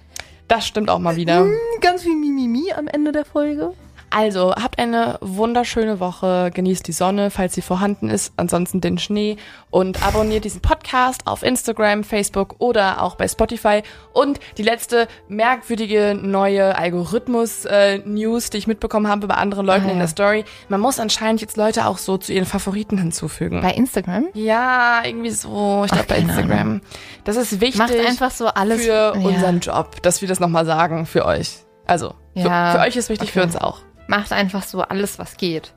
Das 0.48 0.66
stimmt 0.66 0.88
auch 0.88 1.00
mal 1.00 1.16
wieder. 1.16 1.46
Ganz 1.82 2.02
viel 2.02 2.16
Mimimi 2.16 2.72
am 2.72 2.88
Ende 2.88 3.12
der 3.12 3.26
Folge. 3.26 3.74
Also, 4.14 4.54
habt 4.54 4.78
eine 4.78 5.16
wunderschöne 5.22 5.98
Woche, 5.98 6.50
genießt 6.52 6.86
die 6.86 6.92
Sonne, 6.92 7.30
falls 7.30 7.54
sie 7.54 7.62
vorhanden 7.62 8.10
ist, 8.10 8.34
ansonsten 8.36 8.80
den 8.82 8.98
Schnee 8.98 9.36
und 9.70 10.06
abonniert 10.06 10.44
diesen 10.44 10.60
Podcast 10.60 11.26
auf 11.26 11.42
Instagram, 11.42 12.04
Facebook 12.04 12.56
oder 12.58 13.02
auch 13.02 13.14
bei 13.16 13.26
Spotify. 13.26 13.82
Und 14.12 14.38
die 14.58 14.62
letzte 14.62 15.08
merkwürdige 15.28 16.14
neue 16.20 16.76
Algorithmus-News, 16.76 18.50
die 18.50 18.58
ich 18.58 18.66
mitbekommen 18.66 19.08
habe 19.08 19.26
bei 19.26 19.34
anderen 19.34 19.66
Leuten 19.66 19.86
Ah, 19.86 19.90
in 19.90 19.94
ja. 19.94 20.00
der 20.00 20.08
Story. 20.08 20.44
Man 20.68 20.80
muss 20.80 20.98
anscheinend 21.00 21.40
jetzt 21.40 21.56
Leute 21.56 21.86
auch 21.86 21.98
so 21.98 22.18
zu 22.18 22.32
ihren 22.32 22.46
Favoriten 22.46 22.98
hinzufügen. 22.98 23.60
Bei 23.62 23.72
Instagram? 23.72 24.26
ja, 24.34 25.02
irgendwie 25.04 25.30
so, 25.30 25.82
ich 25.86 25.92
glaube 25.92 26.06
bei 26.08 26.18
Instagram. 26.18 26.80
Das 27.24 27.36
ist 27.36 27.60
wichtig 27.60 27.78
Macht 27.78 27.94
einfach 27.98 28.30
so 28.30 28.46
alles 28.48 28.82
für 28.82 28.92
ja. 28.92 29.12
unseren 29.12 29.60
Job, 29.60 30.02
dass 30.02 30.20
wir 30.20 30.28
das 30.28 30.40
nochmal 30.40 30.66
sagen 30.66 31.06
für 31.06 31.24
euch. 31.24 31.58
Also, 31.86 32.14
Ja, 32.34 32.72
für, 32.72 32.78
für 32.78 32.84
euch 32.84 32.96
ist 32.96 33.08
wichtig, 33.08 33.32
für 33.32 33.40
okay. 33.40 33.46
uns 33.46 33.56
auch. 33.56 33.78
Macht 34.12 34.30
einfach 34.30 34.62
so 34.62 34.82
alles, 34.82 35.18
was 35.18 35.38
geht. 35.38 35.72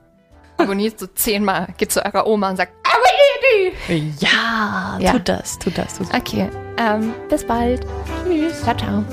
Abonniert 0.58 0.98
so 1.00 1.06
zehnmal, 1.06 1.68
geht 1.78 1.90
zu 1.90 2.04
eurer 2.04 2.26
Oma 2.26 2.50
und 2.50 2.56
sagt, 2.56 2.72
abonniert 2.86 3.74
die! 3.88 4.24
Ja, 4.26 4.98
Ja. 5.00 5.12
tut 5.12 5.26
das, 5.30 5.58
tut 5.58 5.78
das. 5.78 5.96
Tut 5.96 6.12
das. 6.12 6.20
Okay, 6.20 6.50
ähm, 6.76 7.14
bis 7.30 7.46
bald. 7.46 7.86
Tschüss. 8.26 8.60
Ciao, 8.62 8.76
ciao. 8.76 9.04